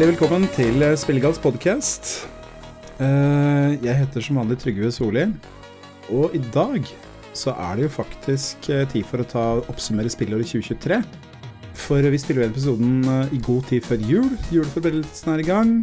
Hjertelig 0.00 0.16
velkommen 0.16 0.46
til 0.56 0.82
Spillegals 0.96 1.38
podkast. 1.44 2.06
Jeg 3.84 3.96
heter 3.98 4.24
som 4.24 4.38
vanlig 4.40 4.56
Trygve 4.62 4.88
Solli, 4.96 5.26
og 6.08 6.32
i 6.32 6.40
dag 6.54 6.88
så 7.36 7.52
er 7.52 7.76
det 7.76 7.84
jo 7.84 7.90
faktisk 7.98 8.70
eh, 8.72 8.86
tid 8.88 9.04
for 9.04 9.20
å 9.20 9.28
ta 9.28 9.44
oppsummere 9.60 10.08
spillåret 10.08 10.48
2023. 10.48 11.02
For 11.84 12.08
vi 12.16 12.22
spiller 12.24 12.46
jo 12.46 12.48
episoden 12.48 13.04
eh, 13.12 13.36
i 13.36 13.44
god 13.44 13.68
tid 13.68 13.84
før 13.90 14.08
jul. 14.08 14.32
Juleforberedelsene 14.48 15.36
er 15.36 15.44
i 15.44 15.48
gang. 15.52 15.76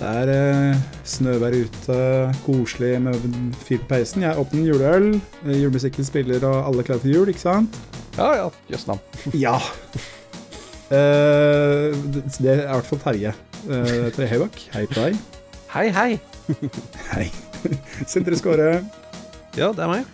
Det 0.00 0.14
er 0.24 0.34
eh, 0.34 0.84
snøvær 1.14 1.60
ute, 1.62 2.02
koselig 2.42 2.96
med 3.06 3.22
fyr 3.68 3.84
på 3.84 3.92
peisen. 3.94 4.26
Jeg 4.26 4.34
åpner 4.34 4.66
juleøl. 4.66 5.12
Eh, 5.44 5.60
Julemusikken 5.60 6.10
spiller, 6.10 6.42
og 6.42 6.64
alle 6.64 6.82
er 6.82 6.90
klare 6.90 7.06
for 7.06 7.14
jul, 7.14 7.30
ikke 7.30 7.46
sant? 7.46 7.84
Ja, 8.18 8.32
ja. 8.34 8.54
Jøss 8.74 8.90
navn. 8.90 9.38
Ja. 9.38 9.60
Eh, 10.90 11.94
det 12.42 12.50
er 12.50 12.64
i 12.64 12.72
hvert 12.74 12.88
fall 12.88 13.02
Terje. 13.04 13.34
Uh, 13.60 14.08
Terje 14.10 14.30
Høybakk, 14.32 14.56
hei 14.74 14.86
på 14.90 14.96
deg. 14.96 15.18
Hei, 15.74 15.84
hei. 15.94 16.16
Hei. 17.12 17.28
Sindre 18.10 18.34
Skåre. 18.34 18.80
Ja, 19.54 19.68
det 19.70 19.84
er 19.84 19.90
meg. 19.92 20.08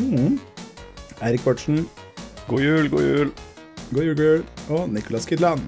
Mm. 0.00 0.40
Eirik 1.22 1.44
Bartsen. 1.44 1.84
God 2.48 2.64
jul, 2.64 2.90
god 2.90 3.06
jul. 3.06 3.30
God 3.92 4.08
jul, 4.08 4.16
girl. 4.18 4.42
Og 4.74 4.88
Nicolas 4.90 5.28
Kidland. 5.30 5.62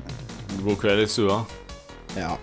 God 0.64 0.80
kveld 0.82 1.04
i 1.04 1.06
stua. 1.06 1.44
Ja. 2.18 2.34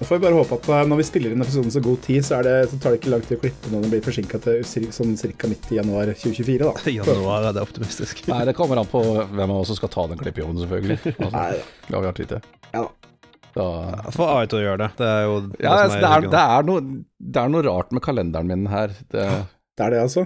Nå 0.00 0.06
får 0.08 0.16
vi 0.16 0.22
bare 0.24 0.36
håpe 0.38 0.56
at 0.56 0.68
eh, 0.72 0.86
når 0.88 0.96
vi 1.02 1.04
spiller 1.04 1.32
inn 1.34 1.42
episoden 1.44 1.72
så 1.74 1.80
god 1.84 1.98
tid, 2.06 2.24
så, 2.24 2.38
er 2.38 2.46
det, 2.46 2.52
så 2.70 2.78
tar 2.80 2.94
det 2.94 3.02
ikke 3.02 3.10
lang 3.12 3.24
tid 3.26 3.36
å 3.36 3.40
klippe 3.42 3.68
når 3.72 3.82
den 3.84 3.90
blir 3.92 4.00
forsinka 4.06 4.38
til 4.40 4.62
sånn 4.96 5.12
ca. 5.36 5.50
midt 5.50 5.66
i 5.68 5.76
januar 5.76 6.08
2024, 6.14 6.64
da. 6.64 6.72
Januar 7.00 7.48
er 7.50 7.56
det 7.58 7.64
optimistisk. 7.66 8.22
Nei, 8.32 8.38
det 8.48 8.54
kommer 8.56 8.80
an 8.80 8.88
på 8.88 9.02
hvem 9.04 9.44
av 9.44 9.58
oss 9.58 9.68
som 9.68 9.76
skal 9.76 9.92
ta 9.92 10.06
den 10.08 10.22
klippejobben, 10.22 10.56
selvfølgelig. 10.62 10.96
Altså, 11.20 11.30
Nei, 11.36 11.50
det 11.84 11.92
har 11.98 12.00
vi 12.06 12.08
har 12.08 12.16
til. 12.16 12.48
Ja. 12.72 12.84
Da, 13.58 13.66
Få 14.14 14.28
AI 14.38 14.46
til 14.48 14.60
å 14.60 14.62
gjøre 14.62 14.80
det. 14.86 14.88
Det 15.02 15.10
er 15.10 15.22
jo 15.26 15.34
det 15.42 15.60
ja, 15.66 15.74
som 15.74 15.82
altså, 15.84 15.98
det, 16.00 16.10
er, 16.14 16.26
det, 16.32 16.44
er 16.56 16.66
noe, 16.70 16.84
det 17.36 17.42
er 17.42 17.52
noe 17.52 17.64
rart 17.66 17.92
med 17.98 18.04
kalenderen 18.06 18.48
min 18.54 18.64
her. 18.72 18.94
Det, 19.12 19.26
det 19.76 19.84
er 19.84 19.94
det, 19.96 20.00
altså. 20.06 20.24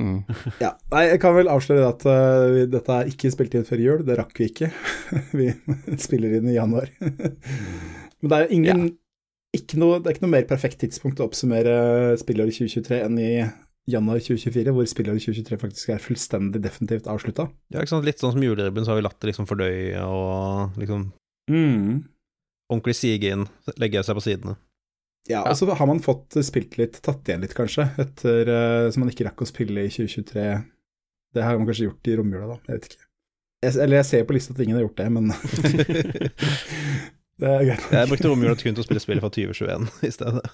mm. 0.00 0.18
Ja. 0.64 0.72
Nei, 0.96 1.04
jeg 1.12 1.22
kan 1.22 1.38
vel 1.38 1.52
avsløre 1.54 1.86
at 1.92 2.02
uh, 2.08 2.48
vi- 2.56 2.66
dette 2.74 2.98
er 2.98 3.14
ikke 3.14 3.30
spilt 3.36 3.54
inn 3.60 3.68
før 3.70 3.84
jul. 3.86 4.02
Det 4.10 4.18
rakk 4.18 4.42
vi 4.42 4.50
ikke. 4.50 4.72
vi 5.38 5.52
spiller 6.02 6.34
inn 6.40 6.50
i 6.50 6.58
januar. 6.58 6.90
Men 6.98 8.32
det 8.32 8.36
er 8.40 8.52
ingen, 8.56 8.78
ingen 8.88 8.92
ikke 9.56 9.78
noe, 9.80 9.98
Det 10.00 10.10
er 10.10 10.16
ikke 10.16 10.24
noe 10.26 10.34
mer 10.34 10.46
perfekt 10.50 10.80
tidspunkt 10.82 11.20
å 11.22 11.28
oppsummere 11.28 11.74
spillåret 12.20 12.56
2023 12.58 12.98
enn 13.04 13.18
i 13.22 13.30
januar 13.90 14.20
2024, 14.24 14.72
hvor 14.72 14.86
spillåret 14.88 15.20
2023 15.24 15.58
faktisk 15.60 15.90
er 15.92 16.00
fullstendig 16.02 16.62
definitivt 16.64 17.08
avslutta. 17.10 17.48
Ja, 17.74 17.82
ikke 17.82 17.92
sant? 17.92 18.06
Litt 18.08 18.22
sånn 18.22 18.32
som 18.32 18.44
juleribben, 18.44 18.84
så 18.86 18.94
har 18.94 19.00
vi 19.00 19.04
latt 19.04 19.18
det 19.20 19.28
liksom 19.32 19.48
fordøye 19.50 20.00
og 20.08 20.78
liksom 20.80 21.10
Mm. 21.52 22.04
ordentlig 22.72 22.94
sige 22.96 23.28
inn, 23.34 23.42
legge 23.76 24.00
seg 24.02 24.16
på 24.16 24.22
sidene. 24.24 24.54
Ja, 25.28 25.42
og 25.44 25.56
så 25.56 25.68
har 25.76 25.86
man 25.88 26.00
fått 26.04 26.36
spilt 26.44 26.78
litt, 26.80 26.96
tatt 27.04 27.28
igjen 27.28 27.40
litt 27.44 27.54
kanskje, 27.56 27.84
etter 28.00 28.48
uh, 28.48 28.90
som 28.92 29.04
man 29.04 29.12
ikke 29.12 29.26
rakk 29.28 29.44
å 29.44 29.48
spille 29.48 29.84
i 29.84 29.92
2023. 29.92 30.64
Det 31.34 31.42
har 31.44 31.56
man 31.58 31.68
kanskje 31.68 31.90
gjort 31.90 32.08
i 32.08 32.16
romjula, 32.16 32.46
da. 32.54 32.56
Jeg 32.68 32.78
vet 32.78 32.88
ikke. 32.90 33.04
Jeg, 33.64 33.76
eller 33.80 33.96
jeg 34.00 34.08
ser 34.08 34.24
på 34.28 34.36
lista 34.36 34.52
at 34.52 34.60
ingen 34.64 34.76
har 34.76 34.84
gjort 34.84 35.00
det, 35.00 35.08
men 35.12 35.32
det 37.40 37.48
er 37.50 37.64
greit. 37.68 37.86
Jeg 37.92 38.10
brukte 38.10 38.30
romjula 38.30 38.54
kun 38.58 38.76
til 38.76 38.82
å 38.84 38.86
spille 38.86 39.02
spillet 39.02 39.24
fra 39.24 39.30
2021 39.34 39.88
i 40.08 40.12
stedet. 40.14 40.44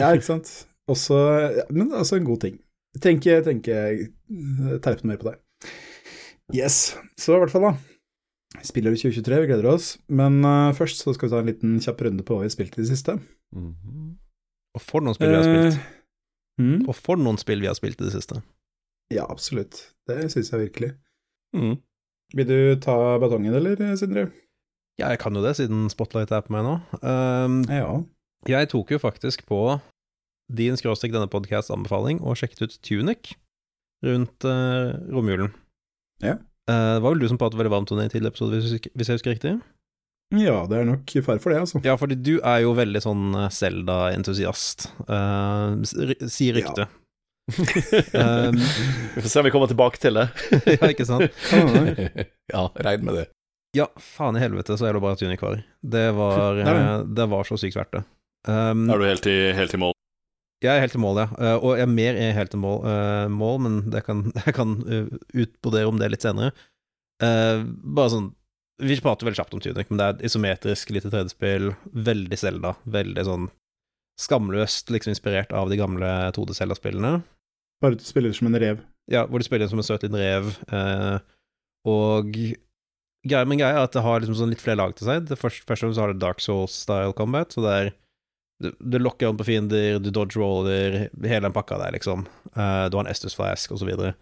Ja, 0.00 0.12
ikke 0.12 0.28
sant. 0.30 0.52
Også, 0.90 1.18
ja, 1.58 1.64
men 1.74 1.90
altså 1.94 2.16
en 2.20 2.26
god 2.28 2.40
ting. 2.44 2.56
Jeg 2.96 3.02
trenger 3.04 3.20
ikke 3.20 3.44
tenke 3.50 4.80
terpe 4.84 5.02
noe 5.04 5.12
mer 5.12 5.20
på 5.20 5.28
det. 5.28 5.36
Yes. 6.54 6.94
Så 7.18 7.34
i 7.36 7.40
hvert 7.42 7.52
fall, 7.52 7.66
da. 7.66 8.62
Spiller 8.64 8.94
i 8.94 8.98
2023, 9.00 9.40
vi 9.42 9.48
gleder 9.50 9.66
oss. 9.68 9.88
Men 10.08 10.38
uh, 10.46 10.70
først 10.78 11.02
så 11.02 11.12
skal 11.16 11.28
vi 11.28 11.34
ta 11.34 11.40
en 11.42 11.50
liten 11.50 11.74
kjapp 11.82 12.04
runde 12.06 12.24
på 12.24 12.36
hva 12.36 12.44
vi 12.44 12.48
har 12.48 12.54
spilt 12.54 12.78
i 12.78 12.82
det 12.84 12.88
siste. 12.92 13.18
Mhm. 13.56 14.14
Og 14.76 14.82
for 14.84 15.00
noen 15.04 15.16
spill 15.16 15.32
vi 15.32 15.36
har 15.38 15.46
spilt. 15.46 15.76
Uh, 15.80 16.62
mm, 16.62 16.78
Og 16.88 16.96
for 16.96 17.20
noen 17.20 17.38
spill 17.40 17.60
vi 17.64 17.68
har 17.70 17.76
spilt 17.78 18.00
i 18.00 18.06
det 18.06 18.14
siste. 18.14 18.40
ja, 19.12 19.26
absolutt. 19.30 19.78
Det 20.08 20.30
syns 20.32 20.50
jeg 20.52 20.60
virkelig. 20.68 20.90
Mm. 21.56 21.76
Vil 22.36 22.48
du 22.48 22.58
ta 22.82 22.96
batongen, 23.22 23.54
eller, 23.54 23.78
Sindre? 23.96 24.26
Ja, 25.00 25.10
jeg 25.12 25.20
kan 25.20 25.36
jo 25.36 25.42
det, 25.44 25.54
siden 25.58 25.90
Spotlight 25.92 26.30
er 26.32 26.44
på 26.46 26.54
meg 26.54 26.64
nå. 26.64 26.74
Um, 27.02 27.58
Ja. 27.68 28.02
jeg 28.48 28.70
tok 28.72 28.90
jo 28.94 28.98
faktisk 29.02 29.44
på 29.48 29.80
din 30.48 30.76
skråstrek 30.78 31.12
denne 31.12 31.28
podcast 31.28 31.72
anbefaling 31.74 32.20
og 32.22 32.36
sjekket 32.38 32.62
ut 32.64 32.76
Tunic 32.86 33.34
rundt 34.06 34.44
uh, 34.46 34.94
romjulen. 35.12 35.52
Ja. 36.22 36.36
Uh, 36.70 36.96
det 36.96 37.02
var 37.04 37.12
vel 37.12 37.20
du 37.20 37.28
som 37.28 37.38
pratet 37.40 37.58
veldig 37.58 37.72
varmt 37.74 37.92
om 37.92 37.98
det 38.00 38.06
i 38.08 38.12
tidligere 38.14 38.32
episode, 38.32 38.56
hvis 38.56 38.64
jeg 38.70 38.78
husker- 38.78 38.94
hvis 38.96 39.08
jeg 39.10 39.18
husker 39.20 39.34
riktig? 39.36 39.54
Ja, 40.34 40.66
det 40.66 40.78
er 40.80 40.84
nok 40.88 41.12
fare 41.22 41.38
for 41.38 41.52
det, 41.52 41.60
altså. 41.60 41.80
Ja, 41.84 41.94
fordi 42.00 42.16
du 42.18 42.40
er 42.42 42.64
jo 42.64 42.72
veldig 42.74 43.02
sånn 43.04 43.26
Selda-entusiast, 43.54 44.88
uh, 45.06 45.76
sier 46.26 46.56
ryktet. 46.56 46.88
um, 48.16 48.56
Vi 49.14 49.22
får 49.22 49.28
se 49.30 49.38
om 49.38 49.46
vi 49.46 49.52
kommer 49.54 49.70
tilbake 49.70 50.00
til 50.02 50.18
det. 50.18 50.24
ja, 50.80 50.88
ikke 50.90 51.06
sant? 51.06 51.30
ja, 52.54 52.64
regn 52.88 53.04
med 53.06 53.20
det. 53.20 53.26
Ja, 53.76 53.90
faen 54.00 54.38
i 54.38 54.42
helvete, 54.42 54.76
så 54.78 54.88
er 54.88 54.96
det 54.96 55.02
bare 55.04 55.18
et 55.18 55.24
unikvar. 55.26 55.60
Det 55.82 56.06
var, 56.16 56.54
Det 56.58 56.64
er 56.70 56.80
det. 56.80 57.24
eh, 57.24 57.30
var 57.34 57.48
så 57.48 57.58
sykt 57.60 57.76
verdt 57.78 57.98
det. 57.98 58.02
Um, 58.46 58.86
Er 58.94 59.02
du 59.02 59.06
helt 59.08 59.26
i, 59.28 59.36
helt 59.58 59.74
i 59.74 59.80
mål? 59.82 59.92
Jeg 60.64 60.72
er 60.72 60.80
helt 60.86 60.94
i 60.96 61.02
mål, 61.02 61.18
ja. 61.20 61.26
Eh, 61.36 61.58
og 61.58 61.76
jeg 61.76 61.84
er 61.84 61.92
mer 61.92 62.16
er 62.16 62.32
helt 62.36 62.54
i 62.56 62.60
mål, 62.62 62.78
uh, 62.86 63.26
mål 63.32 63.60
men 63.66 63.76
det 63.92 64.04
kan, 64.06 64.24
jeg 64.46 64.56
kan 64.56 64.72
uh, 64.88 65.12
utbrodere 65.36 65.90
om 65.90 66.00
det 66.00 66.08
litt 66.14 66.24
senere. 66.24 66.54
Uh, 67.22 67.64
bare 67.96 68.12
sånn 68.12 68.26
Vi 68.84 68.98
prater 69.00 69.24
veldig 69.24 69.38
kjapt 69.40 69.54
om 69.56 69.60
Tunic, 69.64 69.88
men 69.88 70.00
det 70.00 70.06
er 70.06 70.16
et 70.16 70.24
isometrisk 70.28 70.90
lite 70.92 71.08
3D-spill. 71.12 71.70
Veldig 72.06 72.36
Selda. 72.40 72.74
Veldig 72.84 73.24
sånn 73.24 73.46
skamløst 74.20 74.92
liksom 74.92 75.14
inspirert 75.14 75.52
av 75.56 75.70
de 75.72 75.78
gamle 75.80 76.10
2D-Selda-spillene. 76.36 77.22
Bare 77.80 77.96
at 77.96 78.02
du 78.02 78.04
spiller 78.08 78.36
som 78.36 78.48
en 78.50 78.58
rev. 78.60 78.82
Ja, 79.12 79.24
hvor 79.28 79.40
du 79.40 79.46
spiller 79.46 79.68
som 79.70 79.80
en 79.80 79.86
søt 79.86 80.04
liten 80.04 80.20
rev. 80.20 80.52
Uh, 80.68 81.16
og 81.88 82.36
greia 83.28 83.46
med 83.48 83.60
greia 83.60 83.76
er 83.76 83.86
at 83.86 83.94
det 83.96 84.02
har 84.04 84.22
liksom 84.22 84.36
sånn 84.38 84.52
litt 84.52 84.62
flere 84.62 84.80
lag 84.80 84.94
til 84.96 85.08
seg. 85.08 85.28
Det 85.28 85.38
først, 85.40 85.64
første 85.68 85.86
fremst 85.86 85.98
så 85.98 86.04
har 86.04 86.12
det 86.12 86.22
Dark 86.22 86.42
Souls-style 86.44 87.16
combat, 87.18 87.54
så 87.54 87.64
det 87.64 87.76
er 87.76 87.94
du, 88.62 88.98
lokker 88.98 89.28
an 89.28 89.36
på 89.36 89.46
fiender, 89.50 89.98
du 90.00 90.08
dodge 90.14 90.38
roller, 90.40 91.06
hele 91.12 91.44
den 91.44 91.56
pakka 91.56 91.78
der, 91.80 91.92
liksom. 91.96 92.24
Uh, 92.56 92.86
du 92.88 92.96
har 92.96 93.04
en 93.04 93.10
Estus 93.10 93.36
Flask, 93.36 93.74
og 93.74 93.82
så 93.82 93.88
videre. 93.88 94.14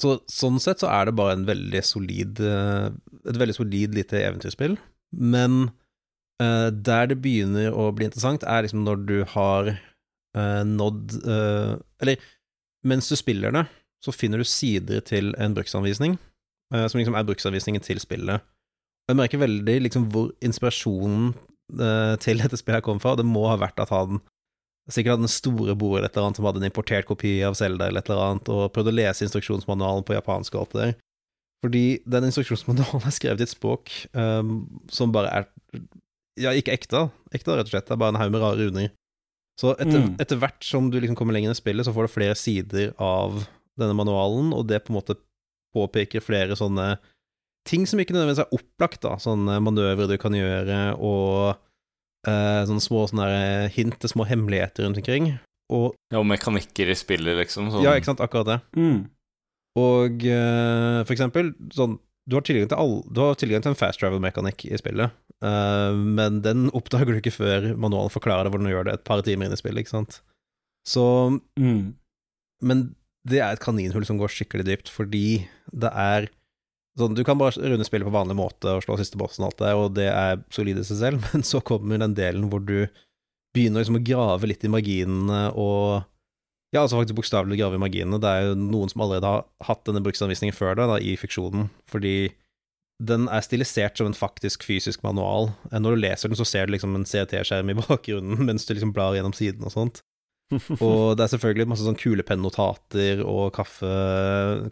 Så 0.00 0.18
sånn 0.30 0.58
sett 0.62 0.82
så 0.82 0.90
er 0.92 1.08
det 1.08 1.16
bare 1.16 1.36
en 1.36 1.44
veldig 1.44 1.82
solid 1.84 2.38
uh, 2.40 2.88
Et 3.28 3.36
veldig 3.36 3.56
solid 3.58 3.96
lite 3.96 4.22
eventyrspill. 4.22 4.78
Men 5.12 5.66
uh, 6.40 6.68
der 6.72 7.10
det 7.12 7.18
begynner 7.24 7.76
å 7.76 7.90
bli 7.96 8.08
interessant, 8.08 8.44
er 8.44 8.64
liksom 8.64 8.84
når 8.86 9.02
du 9.08 9.18
har 9.34 9.74
nådd 10.32 11.12
Eller 12.00 12.22
mens 12.88 13.10
du 13.10 13.18
spiller 13.20 13.52
det, 13.52 13.66
så 14.00 14.14
finner 14.16 14.40
du 14.40 14.48
sider 14.48 15.02
til 15.04 15.34
en 15.36 15.52
bruksanvisning, 15.52 16.14
som 16.88 16.98
liksom 17.00 17.16
er 17.18 17.26
bruksanvisningen 17.28 17.82
til 17.84 18.00
spillet. 18.02 18.42
Jeg 19.10 19.18
merker 19.18 19.40
veldig 19.42 19.78
liksom 19.88 20.06
hvor 20.12 20.30
inspirasjonen 20.44 21.32
eh, 21.78 22.14
til 22.22 22.38
dette 22.42 22.56
spillet 22.60 22.84
kom 22.86 23.00
fra. 23.02 23.16
Det 23.18 23.26
må 23.26 23.46
ha 23.50 23.56
vært 23.60 23.80
at 23.82 23.90
han 23.92 24.20
sikkert 24.90 25.16
hadde 25.16 25.26
en 25.28 25.30
store 25.30 25.74
bordet 25.78 26.00
eller 26.00 26.08
et 26.10 26.16
eller 26.16 26.26
annet 26.28 26.38
som 26.40 26.46
hadde 26.48 26.62
en 26.62 26.68
importert 26.68 27.06
kopi 27.06 27.36
av 27.46 27.54
Zelda 27.58 27.86
eller 27.88 28.02
et 28.02 28.08
eller 28.10 28.24
annet, 28.32 28.48
og 28.50 28.72
prøvde 28.74 28.90
å 28.90 28.96
lese 28.98 29.26
instruksjonsmanualen 29.26 30.06
på 30.08 30.16
japansk 30.16 30.56
og 30.56 30.64
alt 30.64 30.72
det 30.74 30.82
der. 30.86 30.94
Fordi 31.62 31.82
den 32.10 32.26
instruksjonsmanualen 32.26 33.04
er 33.06 33.14
skrevet 33.14 33.44
i 33.44 33.46
et 33.46 33.52
språk 33.52 33.92
um, 34.18 34.56
som 34.90 35.12
bare 35.14 35.30
er 35.30 35.46
Ja, 36.40 36.50
ikke 36.56 36.72
ekte, 36.72 37.04
ekte 37.36 37.54
rett 37.58 37.68
og 37.68 37.74
slett. 37.74 37.86
Det 37.86 37.92
er 37.94 38.00
bare 38.00 38.14
en 38.14 38.18
haug 38.22 38.30
med 38.32 38.40
rare 38.42 38.56
runer. 38.58 38.88
Så 39.60 39.74
etter, 39.76 40.00
Mm. 40.00 40.14
etter 40.18 40.38
hvert 40.40 40.64
som 40.64 40.86
du 40.90 40.96
liksom 40.98 41.14
kommer 41.14 41.36
lenger 41.36 41.50
inn 41.50 41.54
i 41.54 41.60
spillet, 41.60 41.84
så 41.84 41.92
får 41.92 42.08
du 42.08 42.12
flere 42.14 42.34
sider 42.40 42.94
av 42.98 43.42
denne 43.78 43.92
manualen, 43.94 44.48
og 44.56 44.66
det 44.66 44.80
på 44.86 44.90
en 44.94 44.96
måte 44.96 45.18
påpeker 45.74 46.24
flere 46.24 46.56
sånne 46.58 46.96
ting 47.68 47.86
som 47.86 48.00
ikke 48.02 48.14
nødvendigvis 48.14 48.42
er 48.44 48.56
opplagt, 48.56 49.02
da. 49.04 49.16
Sånne 49.22 49.60
manøvrer 49.62 50.10
du 50.10 50.16
kan 50.20 50.34
gjøre, 50.34 50.80
og 50.98 51.54
eh, 52.26 52.62
sånne 52.68 52.82
små 52.82 53.06
sånne 53.10 53.32
hint 53.74 53.98
til 54.02 54.12
små 54.12 54.26
hemmeligheter 54.28 54.86
rundt 54.86 55.00
omkring. 55.02 55.34
Og 55.72 55.92
Ja, 56.12 56.20
og 56.20 56.28
mekanikker 56.28 56.90
i 56.90 56.98
spillet, 56.98 57.38
liksom. 57.38 57.70
Sånn. 57.72 57.84
ja, 57.86 57.94
ikke 57.96 58.10
sant, 58.10 58.24
akkurat 58.24 58.50
det. 58.50 58.58
Mm. 58.76 59.04
Og 59.80 60.26
eh, 60.28 60.98
for 61.06 61.14
eksempel, 61.14 61.54
sånn 61.72 62.00
du 62.30 62.36
har, 62.36 62.46
all, 62.78 63.00
du 63.10 63.18
har 63.18 63.34
tilgang 63.34 63.64
til 63.64 63.72
en 63.72 63.78
fast 63.78 63.98
travel-mekanikk 63.98 64.68
i 64.68 64.78
spillet, 64.78 65.10
uh, 65.42 65.90
men 65.90 66.38
den 66.44 66.68
oppdager 66.70 67.10
du 67.10 67.18
ikke 67.18 67.34
før 67.34 67.72
manualen 67.74 68.12
forklarer 68.14 68.46
deg 68.46 68.54
hvordan 68.54 68.68
du 68.68 68.70
gjør 68.70 68.86
det 68.86 68.94
et 68.94 69.06
par 69.08 69.24
timer 69.26 69.48
inn 69.48 69.56
i 69.56 69.58
spillet, 69.58 69.82
ikke 69.82 69.96
sant. 69.96 70.20
Så 70.86 71.04
Mm. 71.58 71.94
Men 72.62 72.94
det 73.28 73.40
er 73.40 73.54
et 73.54 73.62
kaninhull 73.62 74.06
som 74.06 74.18
går 74.20 74.32
skikkelig 74.34 74.66
dypt, 74.66 74.90
fordi 74.92 75.44
det 75.70 75.90
er 75.94 76.30
sånn 76.98 77.14
Du 77.16 77.22
kan 77.24 77.38
bare 77.40 77.56
runde 77.56 77.86
spillet 77.88 78.04
på 78.04 78.12
vanlig 78.12 78.34
måte 78.36 78.74
og 78.76 78.82
slå 78.84 78.98
siste 79.00 79.16
bossen 79.16 79.46
og 79.46 79.52
alt 79.52 79.62
det, 79.62 79.70
og 79.78 79.86
det 79.96 80.08
er 80.10 80.42
solid 80.52 80.76
i 80.76 80.84
seg 80.84 80.98
selv, 80.98 81.26
men 81.32 81.46
så 81.46 81.62
kommer 81.64 82.02
den 82.02 82.16
delen 82.18 82.50
hvor 82.52 82.60
du 82.60 82.84
begynner 83.56 83.80
liksom 83.80 84.00
å 84.00 84.04
grave 84.04 84.48
litt 84.48 84.64
i 84.64 84.72
marginene 84.72 85.46
og 85.56 86.08
Ja, 86.72 86.82
altså 86.86 86.96
faktisk 86.96 87.18
bokstavelig 87.18 87.58
grave 87.60 87.76
i 87.76 87.80
marginene. 87.82 88.16
Det 88.16 88.28
er 88.28 88.46
jo 88.46 88.52
noen 88.56 88.88
som 88.88 89.02
allerede 89.04 89.28
har 89.28 89.42
hatt 89.68 89.82
denne 89.84 90.00
bruksanvisningen 90.00 90.56
før 90.56 90.78
deg, 90.78 90.88
da, 90.88 90.94
i 91.04 91.18
fiksjonen, 91.20 91.66
fordi 91.84 92.32
den 93.02 93.26
er 93.28 93.44
stilisert 93.44 93.98
som 93.98 94.08
en 94.08 94.16
faktisk 94.16 94.64
fysisk 94.64 95.02
manual. 95.04 95.50
Når 95.68 95.96
du 95.96 96.00
leser 96.00 96.32
den, 96.32 96.38
så 96.38 96.46
ser 96.48 96.66
du 96.66 96.72
liksom 96.72 96.96
en 96.96 97.04
CT-skjerm 97.04 97.72
i 97.72 97.76
bakgrunnen 97.82 98.40
mens 98.48 98.64
du 98.64 98.72
liksom 98.72 98.94
blar 98.96 99.12
gjennom 99.16 99.36
siden 99.36 99.68
og 99.68 99.74
sånt. 99.74 100.00
Og 100.84 101.16
det 101.16 101.24
er 101.24 101.32
selvfølgelig 101.32 101.68
masse 101.72 101.86
sånn 101.86 101.98
kulepennnotater 101.98 103.22
og 103.24 103.50
kaffe, 103.56 103.90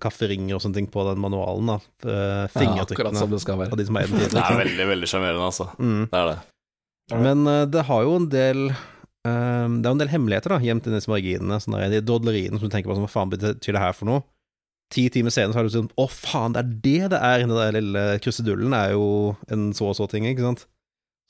kafferinger 0.02 0.56
og 0.58 0.62
sånne 0.64 0.80
ting 0.80 0.88
på 0.92 1.04
den 1.08 1.20
manualen. 1.22 1.72
da 1.72 2.46
Fingertrykkene 2.54 3.20
Ja, 3.22 3.26
det 3.30 3.42
skal 3.42 3.60
være. 3.60 3.72
av 3.74 3.80
de 3.80 3.86
som 3.88 3.98
er 4.00 4.08
den 4.10 4.24
Det 4.30 4.42
er 4.44 4.58
veldig, 4.64 4.88
veldig 4.94 5.10
sjarmerende, 5.10 5.46
altså. 5.50 5.68
Mm. 5.80 6.02
Det 6.12 6.22
er 6.22 6.32
det. 6.32 6.38
Men 7.20 7.46
eh, 7.50 7.64
det 7.66 7.86
har 7.88 8.04
jo 8.06 8.16
en 8.20 8.28
del 8.30 8.60
um, 8.70 9.78
Det 9.80 9.86
er 9.86 9.88
jo 9.88 9.96
en 9.96 10.02
del 10.04 10.12
hemmeligheter 10.12 10.54
da 10.54 10.60
gjemt 10.62 10.86
inni 10.86 11.00
disse 11.00 11.10
marginene. 11.10 11.58
Sånne 11.62 11.80
der, 11.82 11.96
de 11.96 12.04
dodleriene 12.06 12.60
som 12.60 12.68
du 12.68 12.74
tenker 12.74 12.92
på 12.92 12.98
som 12.98 13.06
hva 13.08 13.10
faen 13.14 13.32
betyr 13.32 13.74
det 13.76 13.82
her 13.82 13.96
for 13.96 14.10
noe? 14.10 14.22
Ti 14.90 15.04
timer 15.14 15.30
senere 15.30 15.54
så 15.54 15.60
har 15.60 15.68
du 15.68 15.74
sånn 15.74 15.90
Å, 16.02 16.06
faen, 16.10 16.54
det 16.56 16.62
er 16.64 16.70
det 16.82 17.10
det 17.14 17.18
er! 17.22 17.44
Den 17.46 17.54
der 17.54 17.76
lille 17.78 18.04
krusedullen 18.24 18.74
er 18.74 18.96
jo 18.96 19.04
en 19.54 19.68
så 19.76 19.90
og 19.92 19.96
så 19.98 20.08
ting, 20.10 20.26
ikke 20.26 20.46
sant? 20.48 20.64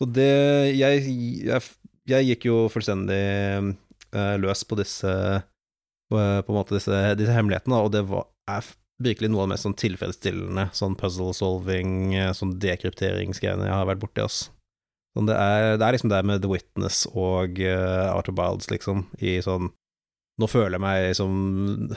Så 0.01 0.09
det 0.17 0.31
Jeg, 0.79 1.03
jeg, 1.45 1.67
jeg 2.09 2.29
gikk 2.31 2.47
jo 2.49 2.63
fullstendig 2.73 3.19
eh, 3.21 3.71
løs 4.43 4.65
på 4.67 4.79
disse 4.81 5.11
eh, 5.11 5.41
På 6.11 6.55
en 6.55 6.71
disse, 6.71 7.01
disse 7.19 7.35
hemmelighetene, 7.35 7.79
og 7.79 7.93
det 7.95 8.05
var, 8.11 8.27
er 8.51 8.67
virkelig 9.01 9.31
noe 9.31 9.45
av 9.45 9.49
det 9.49 9.55
mest 9.55 9.67
sånn 9.67 9.77
tilfredsstillende 9.81 10.69
sånn 10.77 10.97
puzzle 11.01 11.33
solving, 11.37 12.15
eh, 12.19 12.33
sånn 12.37 12.57
dekrypteringsgreiene 12.63 13.69
jeg 13.69 13.77
har 13.77 13.89
vært 13.89 14.03
borti, 14.03 14.25
ass. 14.25 14.49
Sånn 15.17 15.27
det, 15.27 15.37
er, 15.37 15.77
det 15.81 15.87
er 15.87 15.97
liksom 15.97 16.13
det 16.13 16.23
med 16.29 16.43
The 16.43 16.51
Witness 16.51 17.03
og 17.11 17.59
uh, 17.59 18.13
Arthur 18.15 18.37
Bilds, 18.39 18.69
liksom, 18.71 19.09
i 19.19 19.41
sånn 19.43 19.73
Nå 20.41 20.47
føler 20.49 20.79
jeg 20.79 20.81
meg 20.81 21.17
som 21.19 21.33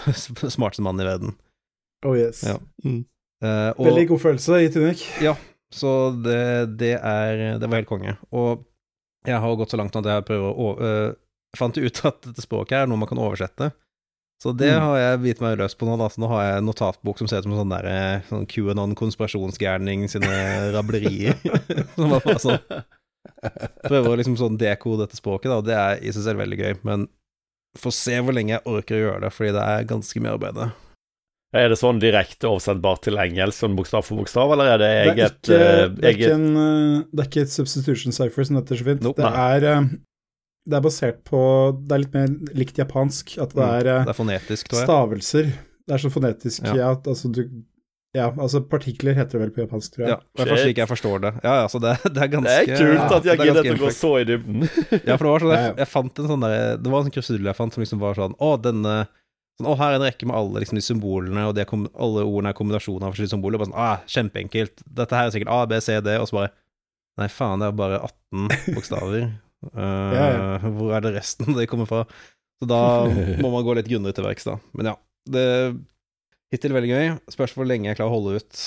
smarteste 0.57 0.83
mann 0.83 0.99
i 0.99 1.05
verden. 1.07 1.35
Oh 2.03 2.11
yes. 2.17 2.41
Ja. 2.43 2.57
Eh, 2.83 3.69
og, 3.71 3.85
Veldig 3.87 4.07
god 4.09 4.19
følelse 4.19 4.57
i 4.65 4.71
Tunic. 4.73 5.05
Så 5.71 5.91
det, 6.25 6.75
det 6.81 6.97
er 6.97 7.61
Det 7.61 7.69
var 7.69 7.79
helt 7.79 7.87
konge. 7.87 8.17
Og 8.35 8.65
jeg 9.23 9.39
har 9.39 9.55
gått 9.55 9.71
så 9.71 9.79
langt 9.79 9.95
at 9.95 10.09
jeg 10.11 10.25
prøver 10.27 10.49
å 10.49 10.67
over- 10.73 11.15
øh, 11.53 11.57
fant 11.59 11.77
ut 11.77 12.05
at 12.05 12.21
dette 12.25 12.41
språket 12.43 12.81
er 12.83 12.87
noe 12.89 12.97
man 12.97 13.07
kan 13.09 13.21
oversette. 13.21 13.71
Så 14.43 14.51
det 14.57 14.73
Mm. 14.73 14.81
har 14.81 14.97
jeg 14.99 15.21
bitt 15.23 15.41
meg 15.41 15.57
løs 15.57 15.75
på 15.77 15.85
nå. 15.87 15.95
Da. 15.97 16.09
Så 16.09 16.19
nå 16.19 16.27
har 16.27 16.41
jeg 16.43 16.57
en 16.57 16.65
notatbok 16.67 17.17
som 17.17 17.27
ser 17.27 17.39
ut 17.39 17.43
som 17.45 17.53
en 17.53 17.61
sånn 17.61 17.71
der, 17.71 18.23
sånn 18.27 18.47
QAnon-konspirasjonsgærning 18.51 20.09
sine 20.11 20.27
rablerier. 20.75 21.37
som 21.95 22.09
var 22.11 22.19
bare 22.25 22.39
sånn 22.43 22.59
Prøver 23.87 24.09
å 24.11 24.17
liksom 24.19 24.35
sånn 24.35 24.57
dekode 24.59 25.05
dette 25.05 25.15
språket, 25.15 25.47
da. 25.51 25.57
og 25.61 25.65
Det 25.67 25.75
er 25.79 26.01
i 26.03 26.11
seg 26.11 26.25
selv 26.25 26.41
veldig 26.43 26.57
gøy, 26.59 26.73
men 26.83 27.05
får 27.79 27.93
se 27.95 28.17
hvor 28.19 28.35
lenge 28.35 28.51
jeg 28.57 28.65
orker 28.67 28.97
å 28.97 29.03
gjøre 29.05 29.21
det, 29.23 29.29
fordi 29.33 29.53
det 29.55 29.63
er 29.63 29.87
ganske 29.89 30.21
mye 30.23 30.33
arbeid. 30.35 30.59
Er 31.55 31.69
det 31.71 31.77
sånn 31.79 32.01
direkte 32.03 32.49
oversendbart 32.49 33.03
til 33.07 33.15
engelsk, 33.21 33.61
sånn 33.63 33.77
bokstav 33.77 34.03
for 34.07 34.19
bokstav, 34.19 34.51
eller 34.55 34.73
er 34.73 34.81
det 34.81 34.89
Det 34.91 34.99
er, 34.99 35.11
eget 35.13 35.39
ikke, 35.39 35.59
eh, 35.59 35.87
det, 35.95 36.03
er 36.09 36.17
ikke 36.17 36.33
en, 36.35 36.47
uh, 36.57 37.03
det 37.13 37.23
er 37.23 37.29
ikke 37.31 37.45
et 37.47 37.53
substitution 37.55 38.15
cipher 38.15 38.43
som 38.49 38.59
heter 38.59 38.79
så 38.81 38.87
fint. 38.89 39.03
Nope, 39.07 39.23
det, 39.23 39.31
er, 39.63 39.87
det 40.65 40.77
er 40.77 40.81
basert 40.85 41.17
på 41.27 41.39
Det 41.87 41.91
er 41.95 42.01
litt 42.05 42.13
mer 42.15 42.29
likt 42.55 42.77
japansk, 42.79 43.37
at 43.43 43.51
det 43.51 43.59
Mm, 43.63 43.73
er 43.79 43.89
mm, 43.99 44.05
Det 44.07 44.13
er 44.13 44.19
fonetisk, 44.19 44.69
tror 44.71 44.79
jeg. 44.79 44.87
stavelser. 44.87 45.53
Det 45.87 45.93
er 45.97 46.01
så 46.05 46.09
fonetisk, 46.13 46.63
Ja. 46.69 46.75
ja. 46.79 46.91
at 46.95 47.03
altså 47.07 47.31
du 47.35 47.43
Ja, 48.15 48.27
altså 48.29 48.61
partikler 48.61 49.15
heter 49.17 49.39
det 49.39 49.41
vel 49.41 49.51
på 49.55 49.61
japansk, 49.65 49.95
tror 49.95 50.03
jeg. 50.05 50.09
Ja, 50.13 50.17
det 50.45 50.51
er 50.53 50.59
slik 50.61 50.77
jeg 50.77 50.87
forstår 50.87 51.19
det. 51.23 51.31
Ja, 51.43 51.53
altså, 51.65 51.79
det, 51.81 51.95
det 52.13 52.21
er 52.21 52.27
ganske 52.29 52.53
Det 52.53 52.77
er 52.77 52.77
kult 52.77 53.15
at 53.17 53.25
jeg 53.25 53.37
ja, 53.37 53.43
er 53.43 53.53
ganske 53.53 53.73
å 53.73 53.81
gå 53.81 53.89
så 53.97 54.11
i 54.21 54.23
dybden. 54.29 54.67
Ja, 55.09 55.17
for 55.17 55.25
det 55.25 55.31
var 55.33 55.39
sånn, 55.47 55.53
jeg, 55.57 55.73
jeg 55.81 55.87
fant 55.89 56.19
en 56.21 56.27
sånn 56.29 56.45
der 56.45 56.77
Det 56.77 56.91
var 56.93 56.99
en 57.01 57.07
sånn 57.09 57.15
krusedull 57.17 57.49
jeg 57.49 57.57
fant 57.57 57.73
som 57.73 57.81
liksom 57.83 57.99
var 58.03 58.13
sånn 58.19 58.35
Å, 58.37 58.51
denne 58.61 58.93
sånn, 59.57 59.67
Å, 59.67 59.73
her 59.81 59.95
er 59.95 59.97
en 59.99 60.05
rekke 60.05 60.29
med 60.29 60.37
alle 60.37 60.61
liksom 60.61 60.77
de 60.77 60.85
symbolene, 60.85 61.47
og 61.49 61.55
det 61.57 61.65
er 61.65 61.69
kom, 61.73 61.87
alle 61.97 62.21
ordene 62.23 62.53
er 62.53 62.57
kombinasjoner 62.61 63.07
av 63.09 63.13
forskjellige 63.17 63.33
symboler. 63.33 63.57
Bare 63.61 63.69
sånn, 63.71 63.81
ah, 63.81 63.97
kjempeenkelt. 64.09 64.85
Dette 65.01 65.17
her 65.17 65.27
er 65.27 65.33
sikkert 65.35 65.51
A, 65.53 65.59
B, 65.69 65.81
C, 65.81 65.97
D, 66.05 66.15
og 66.21 66.29
så 66.29 66.37
bare 66.39 66.53
Nei, 67.21 67.27
faen, 67.29 67.61
det 67.61 67.67
er 67.67 67.75
bare 67.77 67.99
18 68.01 68.73
bokstaver. 68.77 69.25
Eh, 69.71 70.13
Ja, 70.17 70.27
ja. 70.33 70.57
Hvor 70.77 70.93
er 70.97 71.01
det 71.05 71.15
resten 71.15 71.53
det 71.57 71.67
kommer 71.71 71.87
fra? 71.89 72.03
Så 72.61 72.67
da 72.69 72.81
må 73.43 73.49
man 73.53 73.63
gå 73.65 73.75
litt 73.77 73.87
grundigere 73.89 74.15
til 74.19 74.27
verks, 74.27 74.45
da. 74.49 74.57
Men 74.77 74.91
ja. 74.93 74.95
Det 75.29 75.47
Hittil 76.53 76.73
veldig 76.75 76.89
gøy. 76.91 77.05
Spørs 77.33 77.53
hvor 77.55 77.65
lenge 77.65 77.87
jeg 77.89 77.97
klarer 77.97 78.11
å 78.11 78.17
holde 78.19 78.39
ut 78.43 78.57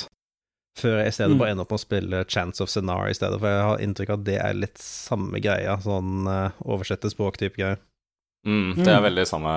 før 0.77 0.99
jeg 1.01 1.09
i 1.09 1.15
stedet 1.15 1.33
Mm. 1.33 1.39
bare 1.41 1.51
ender 1.55 1.65
opp 1.65 1.71
med 1.73 1.79
å 1.79 1.85
spille 1.87 2.19
Chance 2.29 2.61
of 2.65 2.69
Scenario 2.69 3.09
i 3.09 3.17
stedet, 3.17 3.39
for 3.41 3.49
jeg 3.49 3.63
har 3.65 3.79
inntrykk 3.85 4.11
av 4.13 4.19
at 4.19 4.25
det 4.27 4.35
er 4.43 4.57
litt 4.59 4.77
samme 4.83 5.39
greia, 5.41 5.77
sånn 5.81 6.27
uh, 6.29 6.51
oversette 6.69 7.09
språk-type 7.09 7.57
greier. 7.57 7.79
Mm, 8.47 8.75
det 8.77 8.91
er 8.91 8.99
Mm. 9.01 9.07
veldig 9.07 9.25
samme, 9.31 9.55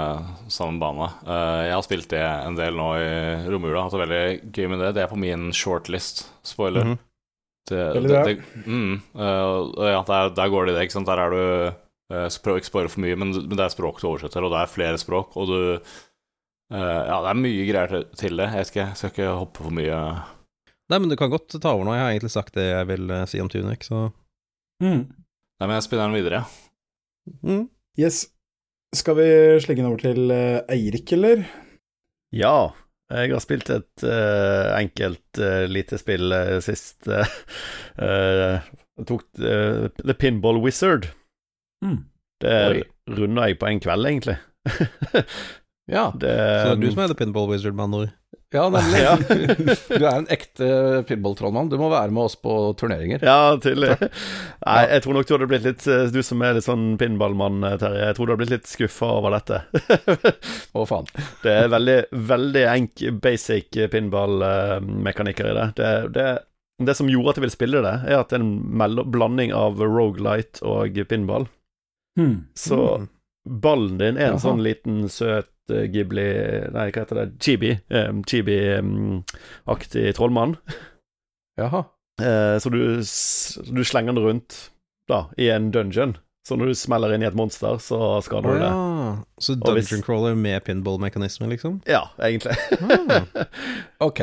samme 0.48 0.80
bane. 0.80 1.10
Uh, 1.28 1.66
jeg 1.68 1.74
har 1.76 1.84
spilt 1.84 2.08
det 2.14 2.22
en 2.24 2.56
del 2.56 2.74
nå 2.80 2.88
i 3.02 3.50
romjula. 3.52 3.84
Hatt 3.84 3.98
det 3.98 4.06
veldig 4.06 4.54
gøy 4.56 4.70
med 4.72 4.80
det. 4.86 4.94
Det 4.96 5.04
er 5.04 5.12
på 5.12 5.20
min 5.20 5.50
shortlist. 5.52 6.24
Spoiler. 6.44 6.86
Mhm. 6.86 7.00
Det, 7.70 8.02
det, 8.06 8.24
det, 8.28 8.66
mm, 8.66 8.94
eh, 9.16 9.88
ja, 9.92 10.02
der, 10.08 10.34
der 10.36 10.52
går 10.52 10.66
det 10.68 10.74
i 10.74 10.78
det, 10.78 10.84
ikke 10.88 10.96
sant. 10.98 11.10
Der 11.10 11.22
er 11.24 11.34
du 11.34 11.42
uh, 12.16 12.56
ikke 12.56 12.70
spoile 12.70 12.92
for 12.92 13.04
mye, 13.04 13.18
men, 13.20 13.34
men 13.36 13.56
det 13.56 13.66
er 13.66 13.74
språk 13.74 14.02
du 14.02 14.08
oversetter, 14.10 14.46
og 14.46 14.54
det 14.54 14.64
er 14.64 14.72
flere 14.74 15.02
språk, 15.02 15.38
og 15.38 15.50
du 15.52 15.60
eh, 15.76 17.02
Ja, 17.10 17.20
det 17.24 17.32
er 17.32 17.40
mye 17.44 17.68
greier 17.70 17.94
til, 17.94 18.08
til 18.18 18.42
det. 18.42 18.50
Jeg 18.60 18.70
skal, 18.70 18.82
jeg 18.88 19.00
skal 19.00 19.14
ikke 19.14 19.30
hoppe 19.42 19.66
for 19.66 19.76
mye. 19.76 20.00
Nei, 20.90 20.98
men 20.98 21.10
du 21.12 21.16
kan 21.20 21.30
godt 21.30 21.54
ta 21.62 21.76
over 21.76 21.86
nå, 21.86 21.94
jeg 21.94 22.06
har 22.06 22.16
egentlig 22.16 22.34
sagt 22.34 22.56
det 22.58 22.66
jeg 22.72 22.90
vil 22.90 23.14
eh, 23.14 23.26
si 23.30 23.42
om 23.44 23.52
Tunic, 23.52 23.88
så 23.90 24.10
Mm. 24.80 25.02
Nei, 25.10 25.66
men 25.68 25.74
jeg 25.76 25.84
spinner 25.84 26.08
den 26.08 26.16
videre. 26.16 26.46
mm. 27.44 27.66
Yes. 28.00 28.30
Skal 28.96 29.18
vi 29.18 29.26
slenge 29.60 29.82
den 29.82 29.90
over 29.90 30.00
til 30.00 30.32
Eirik, 30.32 31.12
eller? 31.18 31.42
Ja, 32.32 32.72
jeg 33.10 33.34
har 33.34 33.42
spilt 33.42 33.70
et 33.74 34.04
uh, 34.06 34.76
enkelt 34.78 35.40
uh, 35.42 35.66
lite 35.70 35.98
spill 35.98 36.34
uh, 36.36 36.60
sist. 36.62 37.10
Uh, 37.10 38.60
tok 39.10 39.26
The 39.40 40.16
Pinball 40.20 40.60
Wizard. 40.62 41.10
Mm. 41.86 42.04
Det 42.40 42.84
runda 43.10 43.48
jeg 43.48 43.58
på 43.60 43.70
en 43.70 43.82
kveld, 43.84 44.12
egentlig. 44.12 44.38
Ja, 45.90 46.12
det, 46.14 46.30
Så 46.30 46.66
det 46.68 46.76
er 46.76 46.82
du 46.84 46.92
som 46.92 47.00
er 47.02 47.08
The 47.10 47.18
Pinball 47.18 47.48
Wizard, 47.50 47.74
med 47.74 47.88
andre 47.88 48.00
ord. 48.04 48.12
Ja 48.54 48.64
nemlig. 48.74 49.00
Ja. 49.04 49.14
Du 50.00 50.06
er 50.06 50.16
en 50.20 50.28
ekte 50.34 50.68
pinballtrollmann. 51.10 51.70
Du 51.70 51.78
må 51.78 51.90
være 51.92 52.12
med 52.16 52.24
oss 52.30 52.36
på 52.40 52.54
turneringer. 52.80 53.22
Ja, 53.26 53.56
tydelig. 53.62 53.96
Nei, 54.66 54.80
jeg 54.94 55.04
tror 55.06 55.18
nok 55.18 55.28
du 55.30 55.34
hadde 55.36 55.48
blitt 55.52 55.68
litt 55.68 55.86
eh, 55.90 56.08
Du 56.14 56.20
som 56.26 56.42
er 56.46 56.56
litt 56.58 56.66
sånn 56.66 56.88
pinballmann, 57.02 57.60
eh, 57.68 57.78
Terje. 57.82 58.04
Jeg 58.08 58.18
tror 58.18 58.26
du 58.26 58.34
hadde 58.34 58.42
blitt 58.44 58.56
litt 58.58 58.70
skuffa 58.72 59.12
over 59.20 59.36
dette. 59.38 59.62
Å, 60.78 60.86
faen. 60.90 61.10
Det 61.44 61.56
er 61.66 61.72
veldig, 61.76 61.98
veldig 62.34 62.66
enk, 62.74 63.06
basic 63.24 63.80
pinball-mekanikker 63.94 65.50
i 65.52 65.56
det. 65.60 65.68
Det, 65.78 65.94
det. 66.18 66.28
det 66.90 66.96
som 66.98 67.10
gjorde 67.12 67.30
at 67.36 67.40
jeg 67.40 67.46
ville 67.48 67.58
spille 67.58 67.84
det, 67.86 67.96
er 68.10 68.20
at 68.22 68.30
det 68.34 68.40
er 68.40 68.46
en 68.46 69.08
blanding 69.14 69.54
av 69.56 69.80
rogelight 69.84 70.62
og 70.66 71.00
pinball. 71.10 71.48
Hmm. 72.20 72.46
Så 72.58 72.80
Mm. 73.00 73.08
ballen 73.62 73.98
din 73.98 74.18
er 74.18 74.26
en 74.34 74.36
Jaha. 74.36 74.42
sånn 74.44 74.60
liten 74.66 74.98
søt 75.10 75.46
eh, 75.46 75.54
Ghibli 75.94 76.26
Nei, 76.76 76.88
hva 76.92 77.04
heter 77.04 77.22
det? 77.22 77.28
Chibi. 77.44 77.76
Um, 77.94 78.24
Chibi-aktig 78.28 80.14
trollmann. 80.18 80.58
Jaha. 81.60 81.86
Uh, 82.20 82.58
så 82.60 82.72
du, 82.74 82.80
du 83.00 83.84
slenger 83.88 84.16
den 84.16 84.24
rundt 84.26 84.58
da, 85.10 85.28
i 85.38 85.50
en 85.54 85.72
dungeon. 85.72 86.18
Så 86.48 86.56
når 86.58 86.72
du 86.72 86.78
smeller 86.80 87.12
inn 87.14 87.22
i 87.22 87.28
et 87.28 87.36
monster, 87.38 87.76
så 87.84 87.98
skader 88.26 88.50
Å 88.50 88.54
du 88.56 88.62
det. 88.64 88.70
ja. 88.70 89.10
Så 89.44 89.54
Dungeon 89.60 90.02
Crawler 90.06 90.38
med 90.40 90.64
pinball-mekanisme, 90.66 91.46
liksom? 91.52 91.80
Ja, 91.90 92.08
egentlig. 92.26 92.56
Ah. 92.80 93.46
Ok. 94.08 94.22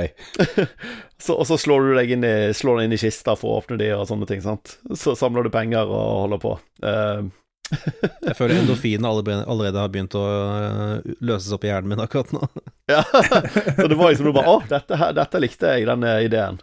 så, 1.23 1.37
og 1.37 1.45
så 1.47 1.59
slår 1.61 1.87
du 1.87 1.93
deg 2.00 2.15
inn 2.17 2.26
i, 2.26 2.35
slår 2.57 2.81
deg 2.81 2.88
inn 2.88 2.97
i 2.97 3.00
kista 3.00 3.37
for 3.38 3.53
å 3.53 3.61
åpne 3.61 3.79
de 3.79 3.93
og 3.95 4.07
sånne 4.11 4.26
ting, 4.31 4.43
sant. 4.43 4.79
Så 4.97 5.15
samler 5.19 5.47
du 5.47 5.53
penger 5.55 5.87
og 5.87 6.25
holder 6.25 6.43
på. 6.43 6.55
Eh, 6.83 7.21
Jeg 7.70 8.37
føler 8.38 8.61
endofinene 8.61 9.08
allerede, 9.11 9.44
allerede 9.50 9.80
har 9.82 9.90
begynt 9.90 10.14
å 10.18 10.23
øh, 10.23 11.14
løses 11.26 11.52
opp 11.56 11.64
i 11.66 11.70
hjernen 11.70 11.90
min 11.94 12.02
akkurat 12.04 12.30
nå. 12.37 12.46
ja. 12.94 13.00
så 13.02 13.88
det 13.90 13.96
var 13.99 14.12
liksom 14.12 14.30
bare 14.37 14.52
Å, 14.52 14.61
dette, 14.70 14.99
her, 15.00 15.14
dette 15.16 15.40
likte 15.42 15.73
jeg, 15.75 15.88
denne 15.88 16.12
ideen. 16.26 16.61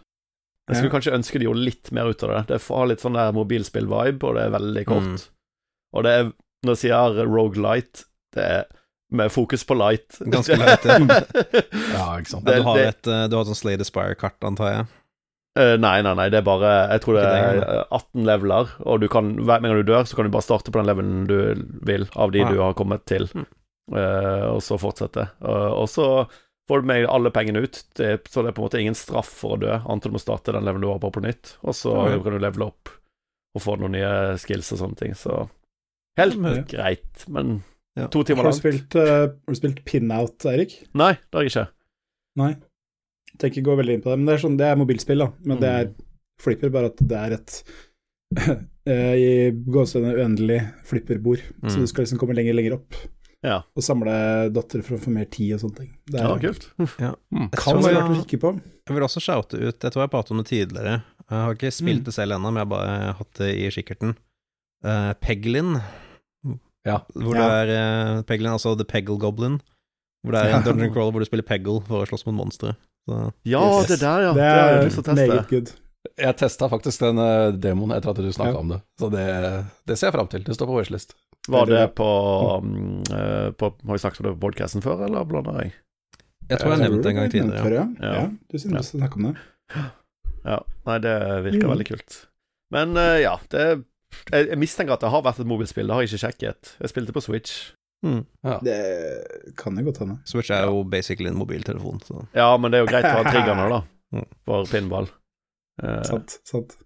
Jeg 0.64 0.78
skulle 0.78 0.88
Ja. 0.88 0.94
kanskje 0.96 1.16
ønske 1.18 1.38
de 1.42 1.44
gjorde 1.50 1.66
litt 1.66 1.90
mer 1.92 2.08
ut 2.08 2.22
av 2.24 2.30
det. 2.32 2.42
Det 2.54 2.60
har 2.70 2.88
litt 2.88 3.02
sånn 3.04 3.18
der 3.18 3.34
mobilspill-vibe, 3.36 4.24
og 4.30 4.38
det 4.38 4.46
er 4.46 4.54
veldig 4.54 4.84
kort. 4.88 5.10
Mm. 5.12 5.28
Og 5.94 6.06
det 6.06 6.14
er, 6.20 6.30
når 6.64 6.78
jeg 6.78 6.82
sier 6.86 7.20
Rogue 7.28 7.60
Light, 7.60 8.06
det 8.34 8.46
er 8.56 8.64
med 9.14 9.30
fokus 9.30 9.62
på 9.68 9.76
light. 9.76 10.16
Ganske 10.24 10.56
light, 10.58 10.88
ja. 10.88 10.96
Ja, 11.94 12.06
ikke 12.18 12.32
sant. 12.32 12.48
Det- 12.48 12.56
du 12.62 12.64
har 12.66 12.80
et, 12.80 13.02
du 13.04 13.36
har 13.36 13.44
et 13.44 13.50
sånn 13.52 13.60
Slay 13.60 13.76
the 13.78 13.84
Spire-kart, 13.86 14.40
antar 14.48 14.72
jeg? 14.72 14.86
Eh, 15.56 15.76
nei, 15.78 16.02
nei, 16.02 16.14
nei, 16.18 16.28
det 16.34 16.40
er 16.40 16.46
bare 16.46 16.70
Jeg 16.90 17.00
tror 17.04 17.14
det 17.14 17.24
er 17.30 17.58
eh, 17.62 17.84
18 17.94 18.24
leveler, 18.26 18.72
og 18.90 19.00
du 19.00 19.06
kan 19.08 19.28
hver 19.38 19.60
gang 19.62 19.76
du 19.78 19.84
dør, 19.86 20.02
så 20.04 20.16
kan 20.18 20.26
du 20.26 20.32
bare 20.34 20.42
starte 20.42 20.72
på 20.74 20.80
den 20.80 20.88
levelen 20.90 21.26
du 21.30 21.36
vil, 21.86 22.08
av 22.16 22.32
de 22.34 22.42
Ah. 22.42 22.50
du 22.50 22.58
har 22.58 22.74
kommet 22.74 23.04
til. 23.06 23.28
Eh, 23.94 24.46
og 24.50 24.58
så 24.64 24.78
fortsette. 24.80 25.28
Uh, 25.44 25.70
og 25.78 25.86
så 25.92 26.26
får 26.66 26.80
du 26.80 26.86
med 26.88 27.06
alle 27.06 27.30
pengene 27.30 27.62
ut, 27.62 27.84
det, 28.00 28.26
så 28.32 28.42
det 28.42 28.48
er 28.50 28.56
på 28.56 28.62
en 28.64 28.66
måte 28.66 28.80
ingen 28.80 28.94
straff 28.98 29.28
for 29.28 29.54
å 29.54 29.60
dø, 29.60 29.74
annet 29.84 30.02
du 30.08 30.10
må 30.10 30.18
starte 30.22 30.52
den 30.56 30.64
levelen 30.64 30.80
du 30.80 30.88
var 30.88 30.98
på, 31.02 31.10
på 31.12 31.22
nytt, 31.22 31.56
og 31.62 31.74
så 31.76 31.92
Ja. 32.10 32.18
kan 32.24 32.32
du 32.32 32.38
levele 32.40 32.66
opp 32.72 32.88
og 33.54 33.62
få 33.62 33.76
noen 33.78 33.92
nye 33.92 34.38
skills 34.40 34.72
og 34.72 34.78
sånne 34.82 34.96
ting, 34.96 35.12
så 35.14 35.48
Helt 36.16 36.34
Ja. 36.40 36.62
greit, 36.62 37.28
men 37.28 37.62
Ja. 37.96 38.06
to 38.08 38.22
timer 38.24 38.42
Har 38.42 38.50
du 38.50 38.56
langt. 38.56 38.62
spilt, 38.62 38.94
uh, 38.96 39.28
har 39.28 39.52
du 39.52 39.54
spilt 39.54 39.84
Pinout, 39.84 40.38
Eirik? 40.46 40.88
Nei, 40.94 41.12
det 41.12 41.34
har 41.34 41.42
jeg 41.42 41.50
ikke. 41.52 41.68
Nei. 42.36 42.56
Tenker 43.38 43.60
ikke 43.60 43.68
gå 43.70 43.76
veldig 43.80 43.94
inn 43.98 44.02
på 44.04 44.10
det, 44.12 44.18
men 44.18 44.26
det 44.26 44.34
er, 44.36 44.42
sånn, 44.44 44.56
det 44.60 44.66
er 44.68 44.76
mobilspill, 44.80 45.18
da. 45.18 45.30
Men 45.44 45.60
det 45.60 45.70
er 45.70 45.90
flipper, 46.42 46.70
bare 46.74 46.86
at 46.92 46.96
det 47.00 47.18
er 47.18 47.32
et 47.38 47.62
eh, 48.90 49.14
i 49.14 49.50
gåsehudene 49.52 50.14
uendelig 50.18 50.60
flipperbord. 50.88 51.42
Så 51.68 51.76
Mm. 51.76 51.80
du 51.84 51.86
skal 51.86 52.04
liksom 52.04 52.18
komme 52.18 52.34
lenger 52.34 52.54
lenger 52.54 52.74
opp 52.78 52.94
Ja. 53.44 53.62
og 53.76 53.82
samle 53.82 54.50
datter 54.52 54.82
for 54.82 54.96
å 54.96 55.00
få 55.00 55.10
mer 55.12 55.26
tid 55.26 55.52
og 55.54 55.60
sånne 55.60 55.76
ting. 55.76 55.90
Det 56.06 56.20
er, 56.20 56.24
ja, 56.28 56.38
kult. 56.38 56.68
Ja. 56.98 57.14
Mm. 57.34 57.48
Jeg 57.50 57.58
kan 57.60 57.74
tror 57.74 57.82
være 57.82 57.94
jeg- 57.94 58.02
verdt 58.02 58.16
å 58.16 58.24
kikke 58.24 58.40
på. 58.40 58.60
Jeg 58.88 58.94
vil 58.94 59.02
også 59.04 59.20
shoute 59.22 59.54
ut, 59.60 59.78
jeg 59.80 59.92
tror 59.92 60.02
jeg 60.02 60.10
pratet 60.10 60.30
om 60.30 60.38
det 60.38 60.46
tidligere. 60.46 61.02
Jeg 61.30 61.38
har 61.40 61.54
ikke 61.54 61.72
spilt 61.72 62.00
Mm. 62.00 62.04
det 62.04 62.14
selv 62.14 62.32
ennå, 62.36 62.52
men 62.52 62.60
jeg 62.60 62.66
har 62.66 62.72
bare 62.76 63.12
hatt 63.18 63.32
det 63.34 63.50
i 63.56 63.68
kikkerten. 63.70 64.16
Uh, 64.84 65.12
Peglin, 65.14 65.80
Ja. 66.84 66.98
hvor 67.16 67.34
Ja. 67.34 67.48
det 67.64 67.68
er 67.70 68.18
uh, 68.18 68.22
Peglin, 68.22 68.52
altså 68.52 68.76
The 68.76 68.84
Peggle 68.84 69.18
Goblin. 69.18 69.60
Hvor 70.24 70.32
det 70.32 70.40
er 70.44 70.56
en 70.56 70.62
dungeon 70.64 70.92
crawler 70.92 71.12
hvor 71.12 71.20
du 71.20 71.24
spiller 71.26 71.42
Peggle 71.44 71.80
for 71.86 72.04
å 72.04 72.08
slåss 72.08 72.26
mot 72.26 72.34
monstre. 72.46 72.76
Så 73.08 73.32
Ja, 73.44 73.62
Yes. 73.80 73.88
det 73.88 74.00
der, 74.00 74.20
ja. 74.22 74.32
Det 74.32 74.44
Det 74.44 74.44
er 74.44 74.86
å 74.86 75.02
teste. 75.04 75.14
meget 75.28 75.48
good. 75.50 75.72
Jeg 76.20 76.36
testa 76.36 76.68
faktisk 76.68 77.00
den 77.00 77.18
uh, 77.18 77.50
demoen 77.56 77.92
etter 77.96 78.10
at 78.10 78.16
du 78.16 78.28
snakka 78.32 78.52
Ja. 78.52 78.58
om 78.60 78.68
det, 78.68 78.80
så 79.00 79.08
det, 79.10 79.24
det 79.88 79.96
ser 79.98 80.06
jeg 80.10 80.14
fram 80.14 80.28
til. 80.28 80.42
Det 80.44 80.54
står 80.54 80.66
på 80.68 80.76
wishlist. 80.78 81.14
Var 81.48 81.66
det 81.66 81.94
på, 81.96 82.08
um, 82.60 83.02
uh, 83.12 83.50
på 83.52 83.72
Har 83.86 83.92
vi 83.96 83.98
snakket 83.98 84.20
om 84.20 84.26
det 84.28 84.34
på 84.40 84.44
podkasten 84.48 84.82
før, 84.84 85.04
eller 85.06 85.24
blander 85.24 85.62
jeg? 85.62 85.72
jeg 86.50 86.58
tror 86.60 86.70
jeg 86.74 86.78
Jeg 86.80 86.90
nevnte 86.90 87.02
det 87.02 87.10
en 87.10 87.16
gang 87.16 87.30
tidligere. 87.32 87.72
ja. 87.72 87.86
Ja. 88.00 88.12
ja. 88.20 88.26
Du 88.52 88.58
synes 88.58 88.90
til 88.90 89.00
å 89.00 89.02
snakke 89.02 89.16
om 89.16 89.22
det. 89.32 89.34
Ja. 90.44 90.58
Nei, 90.86 90.98
det 90.98 91.14
virker 91.44 91.64
Mm. 91.66 91.72
veldig 91.72 91.86
kult. 91.88 92.26
Men 92.70 92.96
uh, 92.96 93.16
ja, 93.20 93.36
det 93.50 93.84
jeg, 94.32 94.48
jeg 94.48 94.58
mistenker 94.58 94.92
at 94.94 95.00
det 95.00 95.10
har 95.10 95.22
vært 95.22 95.40
et 95.40 95.46
mobilspill, 95.46 95.86
det 95.88 95.94
har 95.94 96.02
jeg 96.04 96.12
ikke 96.12 96.24
sjekket. 96.28 96.76
Jeg 96.80 96.88
spilte 96.92 97.12
på 97.16 97.22
Switch. 97.24 97.72
Mm. 98.04 98.22
Det 98.62 99.54
kan 99.56 99.76
jo 99.80 99.84
godt 99.88 99.98
hende. 100.02 100.18
Switch 100.28 100.50
er 100.52 100.66
jo 100.68 100.82
basically 100.84 101.30
en 101.30 101.38
mobiltelefon, 101.40 102.00
så 102.04 102.26
Ja, 102.36 102.50
men 102.60 102.70
det 102.70 102.78
er 102.80 102.84
jo 102.84 102.90
greit 102.92 103.04
å 103.08 103.16
ha 103.16 103.24
triggerne, 103.30 103.68
da, 103.72 103.82
Mm. 104.14 104.26
for 104.46 104.64
pinball. 104.70 105.08
Eh, 105.82 106.02
Sant. 106.06 106.36
sant. 106.46 106.76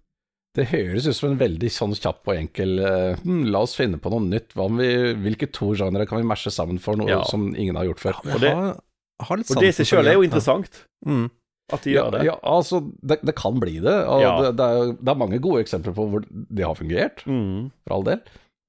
Det 0.57 0.65
høres 0.71 1.05
ut 1.05 1.13
som 1.15 1.29
en 1.31 1.37
veldig 1.37 1.69
sånn 1.69 1.91
kjapp 1.93 2.25
og 2.31 2.33
enkel 2.39 2.79
eh, 2.81 3.19
hm, 3.21 3.43
La 3.53 3.59
oss 3.61 3.75
finne 3.77 3.99
på 4.01 4.09
noe 4.09 4.23
nytt. 4.25 4.55
Hva 4.57 4.65
om 4.65 4.79
vi, 4.81 4.87
hvilke 5.13 5.51
to 5.53 5.75
genre 5.77 6.07
kan 6.09 6.17
vi 6.17 6.25
mashe 6.25 6.49
sammen 6.51 6.79
for 6.81 6.97
noe 6.97 7.07
Ja. 7.11 7.19
som 7.29 7.51
ingen 7.55 7.75
har 7.77 7.85
gjort 7.85 7.99
før? 8.01 8.17
Ja, 8.25 8.33
Og 8.33 8.41
det- 8.41 8.55
har, 8.55 8.79
har 9.27 9.37
litt 9.37 9.51
og 9.51 9.61
det 9.61 9.69
i 9.69 9.77
seg 9.77 9.85
sjøl 9.91 10.07
er 10.09 10.13
jo 10.17 10.23
ja. 10.23 10.27
interessant, 10.31 10.85
Mm. 11.05 11.29
at 11.71 11.83
de 11.83 11.91
Ja, 11.93 12.01
gjør 12.07 12.11
det. 12.17 12.23
ja, 12.25 12.35
altså, 12.43 12.81
det, 13.05 13.19
det 13.23 13.35
kan 13.35 13.59
bli 13.59 13.77
det. 13.79 13.97
Og 14.09 14.21
Ja. 14.21 14.41
det, 14.41 14.57
det, 14.57 14.65
er, 14.65 14.91
det 14.97 15.09
er 15.13 15.21
mange 15.21 15.39
gode 15.39 15.61
eksempler 15.63 15.93
på 15.93 16.09
hvor 16.09 16.25
det 16.31 16.65
har 16.65 16.73
fungert, 16.73 17.23
Mm. 17.27 17.69
for 17.85 17.93
all 17.93 18.03
del. 18.03 18.19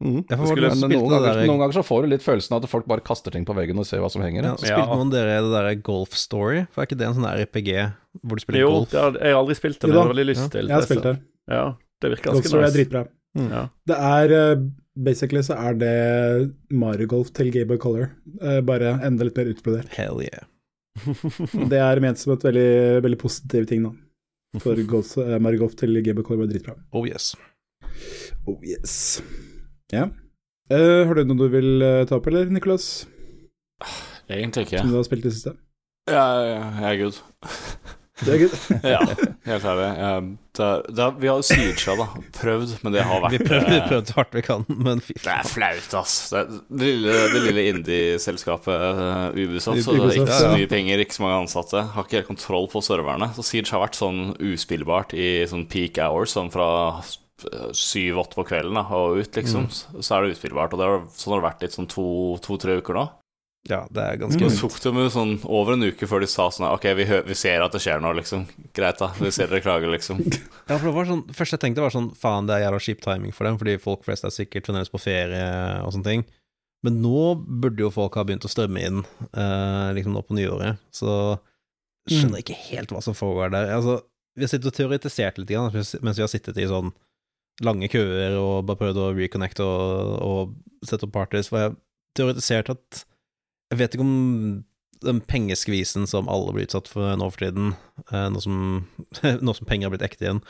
Mm. 0.00 0.22
Jeg 0.30 0.38
får 0.40 0.46
Skulle- 0.48 0.68
men 0.70 0.90
noen, 0.94 1.10
ganger, 1.12 1.46
noen 1.46 1.58
ganger 1.60 1.74
så 1.76 1.82
får 1.84 2.02
du 2.02 2.08
litt 2.08 2.22
følelsen 2.24 2.54
av 2.56 2.62
at 2.64 2.70
folk 2.72 2.86
bare 2.88 3.02
kaster 3.04 3.30
ting 3.34 3.44
på 3.44 3.52
veggen 3.54 3.76
og 3.78 3.84
ser 3.84 4.00
hva 4.00 4.08
som 4.10 4.22
henger. 4.24 4.42
Ja, 4.42 4.50
Ja. 4.52 4.56
Spilte 4.56 4.86
Ja. 4.88 4.94
noen 4.96 5.10
dere 5.12 5.42
det 5.44 5.50
der 5.52 5.74
Golf 5.82 6.14
Story? 6.16 6.66
For 6.72 6.80
er 6.82 6.86
ikke 6.86 6.96
det 6.96 7.06
en 7.08 7.14
sånn 7.18 7.28
RPG 7.28 7.92
hvor 8.24 8.36
du 8.36 8.40
spiller 8.40 8.60
Jo, 8.64 8.70
golf? 8.80 8.92
Jo, 8.92 9.12
jeg 9.20 9.34
har 9.34 9.42
aldri 9.44 9.54
spilt 9.60 9.78
det, 9.78 9.88
men 9.88 9.96
jeg 9.98 10.06
har 10.06 10.14
veldig 10.14 10.26
lyst 10.30 10.40
Ja. 10.40 10.48
til 10.48 10.66
Jeg 10.68 10.74
har 10.74 10.82
spilt 10.88 11.02
det. 11.02 11.18
Ja, 11.50 11.74
det 12.00 12.10
virker 12.14 12.24
Golf 12.32 12.36
ganske 12.40 12.48
Story 12.48 12.64
er 12.64 12.70
dritbra. 12.78 13.08
Ja. 13.36 13.68
Det 13.86 13.96
er 13.96 14.32
eh, 14.54 14.56
Basically 14.98 15.40
så 15.42 15.54
er 15.56 15.74
det 15.78 16.54
Mario 16.70 17.06
Golf 17.06 17.30
til 17.32 17.50
Gameboy 17.52 17.78
Color, 17.78 18.10
eh, 18.42 18.60
bare 18.60 18.98
enda 19.04 19.22
litt 19.24 19.36
mer 19.36 19.46
utbrodert. 19.52 19.88
Hell 19.94 20.20
yeah. 20.20 20.44
Det 21.70 21.78
er 21.78 22.00
ment 22.00 22.18
som 22.18 22.32
et 22.34 22.40
veldig, 22.42 23.02
veldig 23.04 23.18
positiv 23.18 23.66
ting, 23.68 23.84
da. 23.84 23.92
For 24.60 24.74
golf, 24.90 25.16
eh, 25.18 25.38
Mario 25.38 25.58
Golf 25.60 25.76
til 25.76 25.94
Gameboy 26.02 26.24
Color 26.24 26.46
var 26.46 26.46
dritbra. 26.52 26.74
Oh 26.92 27.04
yes. 27.06 27.34
Oh 28.48 28.58
yes. 28.64 29.20
Ja. 29.94 30.08
Uh, 30.70 31.06
har 31.08 31.18
du 31.18 31.24
noe 31.26 31.40
du 31.40 31.48
vil 31.50 31.82
eh, 31.82 32.04
ta 32.06 32.20
opp, 32.20 32.28
eller, 32.30 32.50
Nicolas? 32.54 33.08
Egentlig 34.30 34.68
ikke. 34.68 34.84
Som 34.84 34.92
du 34.92 35.00
har 35.00 35.08
spilt 35.08 35.24
i 35.24 35.30
det 35.30 35.34
siste? 35.34 35.56
Ja, 36.10 36.26
jeg 36.78 36.92
er 36.92 37.00
good. 37.00 37.18
Det 38.20 38.34
er 38.34 38.42
good. 38.42 38.54
Ja, 38.92 39.00
helt 39.48 39.64
ærlig. 39.64 39.86
Jeg, 39.98 40.24
det, 40.58 40.68
det, 40.96 41.06
vi 41.22 41.28
har 41.30 41.42
Siege, 41.46 41.94
da. 41.98 42.06
Prøvd, 42.36 42.74
men 42.84 42.94
det 42.94 43.04
har 43.06 43.22
vært 43.24 43.34
Vi 43.34 43.40
prøvde, 43.42 43.70
vi 43.70 43.78
eh, 43.78 43.86
prøvde 43.88 44.12
så 44.12 44.16
hardt 44.18 44.36
vi 44.36 44.42
kan, 44.44 44.66
men 44.68 45.02
fy 45.04 45.16
Det 45.16 45.32
er 45.32 45.48
flaut, 45.48 45.94
ass. 46.02 46.16
Det, 46.34 46.42
det 46.68 46.90
lille, 46.90 47.16
det 47.32 47.42
lille 47.46 47.64
indie-selskapet 47.72 48.84
uh, 49.00 49.38
Ubisoft. 49.38 49.82
Så 49.86 49.96
det 49.96 50.04
er 50.04 50.18
ikke 50.20 50.36
så 50.36 50.50
ja. 50.50 50.58
mye 50.58 50.70
penger, 50.70 51.04
ikke 51.04 51.16
så 51.16 51.24
mange 51.26 51.40
ansatte. 51.46 51.84
Har 51.94 52.06
ikke 52.06 52.20
helt 52.20 52.30
kontroll 52.30 52.68
på 52.72 52.84
serverne. 52.84 53.30
Så 53.38 53.46
Siege 53.46 53.72
har 53.74 53.84
vært 53.86 53.98
sånn 53.98 54.34
uspillbart 54.52 55.16
i 55.16 55.30
sånn 55.50 55.66
peak 55.70 55.98
hours, 56.02 56.36
sånn 56.36 56.52
fra 56.52 56.70
syv-åtte 57.76 58.38
på 58.38 58.46
kvelden 58.48 58.78
da, 58.78 58.84
og 58.96 59.20
ut, 59.20 59.32
liksom. 59.36 59.68
Så, 59.74 60.02
så 60.02 60.16
er 60.16 60.26
det 60.26 60.36
utspillbart. 60.36 60.74
Og 60.74 60.80
det 60.80 60.88
har, 60.88 61.02
sånn 61.14 61.34
har 61.34 61.42
det 61.42 61.48
vært 61.48 61.64
litt 61.66 61.76
sånn 61.78 61.90
to-tre 61.90 62.76
to, 62.76 62.84
uker 62.84 62.98
nå. 62.98 63.06
Ja, 63.68 63.82
det 63.92 64.00
er 64.00 64.16
ganske 64.16 64.40
Mm. 64.40 64.48
Det 64.48 64.56
tok 64.56 64.76
dem 64.80 64.98
sånn 65.12 65.32
over 65.44 65.74
en 65.74 65.84
uke 65.84 66.06
før 66.08 66.22
de 66.24 66.28
sa 66.32 66.46
sånn 66.48 66.64
Ok, 66.70 66.86
vi, 66.96 67.04
vi 67.04 67.34
ser 67.36 67.60
at 67.60 67.74
det 67.76 67.82
skjer 67.84 68.00
noe, 68.00 68.16
liksom. 68.16 68.46
Greit, 68.72 68.96
da. 68.98 69.10
Vi 69.20 69.30
ser 69.30 69.50
dere 69.52 69.60
klager, 69.60 69.92
liksom. 69.92 70.22
Ja, 70.70 70.78
for 70.78 70.88
det 70.88 70.94
var 70.96 71.08
sånn 71.10 71.26
Først 71.36 71.52
jeg 71.52 71.60
tenkte 71.60 71.84
var 71.84 71.92
sånn 71.92 72.08
Faen, 72.16 72.48
det 72.48 72.56
er 72.56 72.64
jævla 72.64 72.80
kjip 72.80 73.02
timing 73.04 73.34
for 73.36 73.44
dem, 73.44 73.58
fordi 73.60 73.76
folk 73.82 74.06
flest 74.06 74.24
er 74.24 74.32
sikkert 74.32 74.70
fremdeles 74.70 74.92
på 74.92 75.02
ferie 75.02 75.44
og 75.84 75.92
sånne 75.92 76.08
ting. 76.08 76.24
Men 76.86 77.02
nå 77.04 77.34
burde 77.36 77.84
jo 77.84 77.92
folk 77.92 78.16
ha 78.16 78.24
begynt 78.24 78.46
å 78.48 78.50
strømme 78.50 78.80
inn, 78.80 79.02
eh, 79.36 79.88
liksom 79.98 80.16
nå 80.16 80.22
på 80.24 80.38
nyåret. 80.38 80.80
Så 80.96 81.10
jeg 82.08 82.22
skjønner 82.22 82.40
ikke 82.40 82.56
helt 82.70 82.94
hva 82.94 83.02
som 83.04 83.16
foregår 83.16 83.52
der. 83.52 83.74
Altså, 83.76 83.98
vi 84.32 84.46
har 84.46 84.52
sittet 84.52 84.70
og 84.70 84.76
teoretisert 84.78 85.36
litt 85.36 85.50
grann, 85.52 85.68
mens 85.74 86.16
vi 86.16 86.24
har 86.24 86.32
sittet 86.32 86.56
i 86.56 86.68
sånn 86.70 86.94
lange 87.64 87.90
køer 87.92 88.36
og 88.40 88.66
bare 88.68 88.80
prøvd 88.80 89.00
å 89.02 89.12
reconnecte 89.16 89.64
og, 89.64 90.16
og 90.24 90.86
sette 90.86 91.06
opp 91.06 91.14
parties. 91.16 91.50
For 91.52 91.60
jeg 91.60 91.70
har 91.70 91.78
teoretisert 92.18 92.74
at 92.74 93.04
Jeg 93.70 93.78
vet 93.78 93.94
ikke 93.94 94.02
om 94.02 94.64
den 95.04 95.20
pengeskvisen 95.24 96.08
som 96.10 96.28
alle 96.28 96.52
blir 96.52 96.66
utsatt 96.66 96.90
for 96.90 97.14
nå 97.16 97.28
for 97.30 97.44
tiden, 97.44 97.74
eh, 98.10 98.26
nå, 98.32 98.40
som, 98.42 98.56
nå 99.46 99.54
som 99.56 99.68
penger 99.68 99.88
har 99.88 99.94
blitt 99.94 100.04
ekte 100.04 100.26
igjen, 100.26 100.40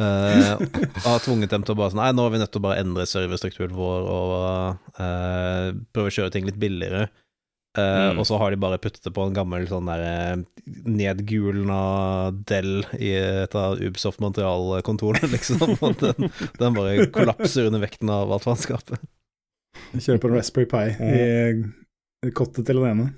eh, 0.00 0.64
har 1.04 1.20
tvunget 1.22 1.52
dem 1.52 1.66
til 1.66 1.76
å 1.76 1.78
bare 1.78 1.92
sånn 1.92 2.00
Nei, 2.02 2.08
nå 2.16 2.24
er 2.26 2.34
vi 2.34 2.40
nødt 2.42 2.54
til 2.56 2.62
å 2.62 2.66
bare 2.66 2.80
endre 2.82 3.06
serverstrukturen 3.06 3.76
vår 3.76 4.08
og 4.14 4.96
eh, 4.98 5.68
prøve 5.94 6.10
å 6.10 6.16
kjøre 6.16 6.34
ting 6.34 6.48
litt 6.48 6.58
billigere. 6.62 7.06
Eh, 7.74 8.10
Mm. 8.14 8.20
Og 8.22 8.26
så 8.28 8.38
har 8.38 8.52
de 8.54 8.58
bare 8.62 8.78
puttet 8.78 9.02
det 9.02 9.10
på 9.16 9.24
en 9.26 9.34
gammel 9.34 9.64
sånn 9.66 9.88
der 9.90 10.02
eh, 10.06 10.42
nedgulna 10.86 11.78
Dell 12.46 12.84
i 13.02 13.10
et 13.18 13.54
av 13.58 13.80
Ubisoft 13.82 14.20
Montreal-kontorene, 14.22 15.26
liksom. 15.34 15.62
Og 15.82 15.96
den, 15.98 16.30
den 16.60 16.76
bare 16.76 17.08
kollapser 17.14 17.66
under 17.70 17.82
vekten 17.82 18.12
av 18.14 18.30
alt 18.30 18.46
faenskapet. 18.46 19.02
Kjører 19.94 20.22
på 20.22 20.30
en 20.30 20.36
Raspberry 20.38 20.68
Pi 20.70 20.84
i 22.24 22.30
kottet 22.34 22.66
til 22.68 22.78
den 22.78 22.86
ene. 22.92 23.08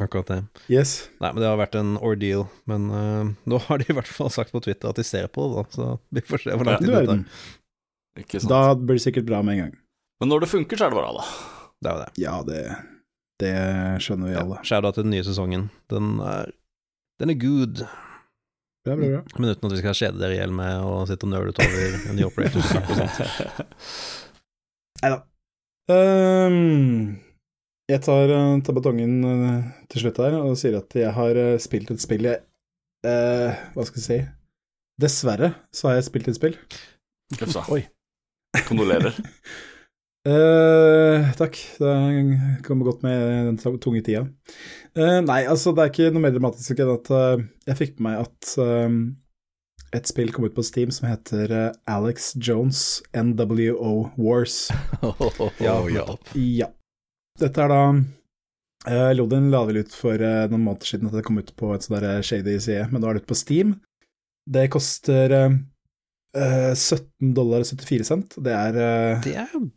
Akkurat 0.00 0.30
det. 0.30 0.38
Yes. 0.72 1.10
Nei, 1.20 1.32
men 1.34 1.42
det 1.42 1.50
har 1.50 1.58
vært 1.60 1.74
en 1.76 1.96
ordeal. 2.00 2.46
Men 2.70 2.86
uh, 2.88 3.32
nå 3.50 3.58
har 3.66 3.82
de 3.82 3.90
i 3.90 3.96
hvert 3.98 4.08
fall 4.08 4.30
sagt 4.32 4.54
på 4.54 4.62
Twitter 4.64 4.88
at 4.88 4.96
de 4.96 5.04
ser 5.04 5.26
på 5.28 5.44
det, 5.50 5.58
da. 5.58 5.64
Så 5.74 5.88
vi 6.16 6.22
får 6.24 6.46
se 6.46 6.54
hvor 6.56 6.64
lang 6.70 6.78
tid 6.80 6.94
det 6.94 7.02
tar. 7.10 7.26
Ikke 8.22 8.40
sant? 8.40 8.54
Da 8.54 8.62
blir 8.78 8.96
det 8.96 9.04
sikkert 9.04 9.26
bra 9.28 9.42
med 9.44 9.58
en 9.58 9.62
gang. 9.66 9.74
Men 10.22 10.32
når 10.32 10.46
det 10.46 10.52
funker, 10.54 10.80
så 10.80 10.86
er 10.86 10.94
det 10.94 11.02
bra, 11.02 11.12
da. 11.18 11.26
Det 11.82 11.90
er 11.90 11.98
jo 11.98 12.00
det. 12.06 12.10
Ja, 12.22 12.34
det, 12.46 12.62
det 13.42 13.52
skjønner 14.04 14.30
vi 14.30 14.38
alle. 14.38 14.60
Shout-out 14.66 14.96
til 14.96 15.06
den 15.06 15.14
nye 15.16 15.26
sesongen. 15.26 15.68
Den 15.92 16.14
er, 16.24 16.52
den 17.22 17.34
er 17.34 17.38
good. 17.42 17.82
Bra, 18.82 18.96
bra, 18.96 19.08
bra. 19.08 19.20
Men 19.38 19.52
uten 19.52 19.68
at 19.68 19.74
vi 19.76 19.82
skal 19.82 19.98
kjede 19.98 20.22
dere 20.22 20.34
i 20.34 20.40
hjel 20.40 20.54
med 20.54 20.86
å 20.86 21.02
sitte 21.10 21.28
og 21.28 21.34
nøle 21.34 21.52
utover 21.54 21.98
en 22.10 22.18
ny 22.18 22.24
operator 22.26 22.62
og 22.62 22.96
sånt. 22.96 23.92
Nei 25.02 25.12
da. 25.12 25.20
Um, 25.92 27.18
jeg 27.90 28.00
tar, 28.06 28.30
Tabatongen 28.30 28.62
tar 28.64 28.76
batongen 28.78 29.14
eh, 29.26 29.64
til 29.90 30.04
slutt 30.04 30.20
her 30.22 30.36
og 30.38 30.54
sier 30.60 30.78
at 30.78 30.94
jeg 30.96 31.10
har 31.12 31.38
eh, 31.40 31.58
spilt 31.60 31.90
et 31.90 32.00
spill 32.00 32.28
jeg 32.28 32.38
uh, 33.04 33.50
Hva 33.74 33.84
skal 33.88 33.98
jeg 33.98 34.06
si? 34.06 34.18
Dessverre 35.02 35.50
så 35.74 35.90
har 35.90 35.98
jeg 35.98 36.06
spilt 36.06 36.30
et 36.30 36.38
spill. 36.38 36.56
Uff. 37.42 37.58
Kondolerer. 38.68 39.18
Eh, 40.28 41.32
takk. 41.34 41.56
Det 41.78 41.94
kommer 42.66 42.86
godt 42.86 43.02
med 43.02 43.46
den 43.50 43.80
tunge 43.82 44.02
tida. 44.06 44.26
Uh, 44.94 45.18
nei, 45.24 45.42
altså, 45.48 45.72
det 45.74 45.82
er 45.82 45.90
ikke 45.90 46.12
noe 46.12 46.22
mer 46.22 46.34
dramatisk 46.34 46.78
enn 46.78 46.92
at 46.92 47.10
uh, 47.10 47.42
jeg 47.66 47.78
fikk 47.78 47.94
med 47.98 48.10
meg 48.10 48.22
at 48.26 48.54
et 49.92 50.08
spill 50.08 50.30
kom 50.32 50.46
ut 50.46 50.54
på 50.56 50.64
Steam 50.64 50.92
som 50.94 51.08
heter 51.10 51.72
Alex 51.90 52.32
Jones 52.36 53.02
NWO 53.16 54.12
Wars. 54.16 54.70
ja, 55.66 55.76
ja. 55.92 56.06
Ja. 56.38 56.68
Dette 57.40 57.64
er 57.64 57.72
da 57.72 57.82
uh, 57.92 59.10
Lodin 59.16 59.50
la 59.52 59.64
vel 59.68 59.82
ut 59.82 59.96
for 59.96 60.20
noen 60.22 60.68
måneder 60.68 60.92
siden 60.92 61.10
at 61.10 61.18
det 61.18 61.26
kom 61.26 61.40
ut 61.40 61.54
på 61.58 61.74
et 61.74 61.84
sånt 61.84 61.98
der 62.04 62.22
shady 62.24 62.60
side, 62.60 62.90
men 62.92 63.02
nå 63.02 63.10
er 63.10 63.18
det 63.18 63.26
ute 63.26 63.32
på 63.34 63.42
Steam. 63.42 63.80
Det 64.48 64.68
koster 64.72 65.30
eh, 65.36 65.52
eh, 66.36 66.72
17 66.74 67.34
dollar 67.36 67.62
og 67.62 67.68
74 67.68 68.08
cent. 68.08 68.34
Det 68.42 68.54
er 68.54 68.78
Det 69.22 69.36
er 69.38 69.54
jo 69.54 69.68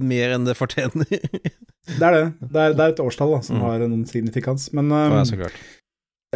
mer 0.00 0.34
enn 0.36 0.44
det 0.46 0.54
fortjener. 0.58 1.08
Det 1.08 2.04
er 2.04 2.14
det. 2.14 2.24
Det 2.52 2.60
er, 2.62 2.74
det 2.76 2.84
er 2.84 2.92
et 2.94 3.00
årstall 3.02 3.32
da, 3.36 3.40
som 3.44 3.56
Mm. 3.58 3.62
har 3.64 3.82
noen 3.86 4.04
signifikans. 4.08 4.68
Men 4.76 4.92
um, 4.92 5.18
så 5.28 5.38
klart. 5.40 5.56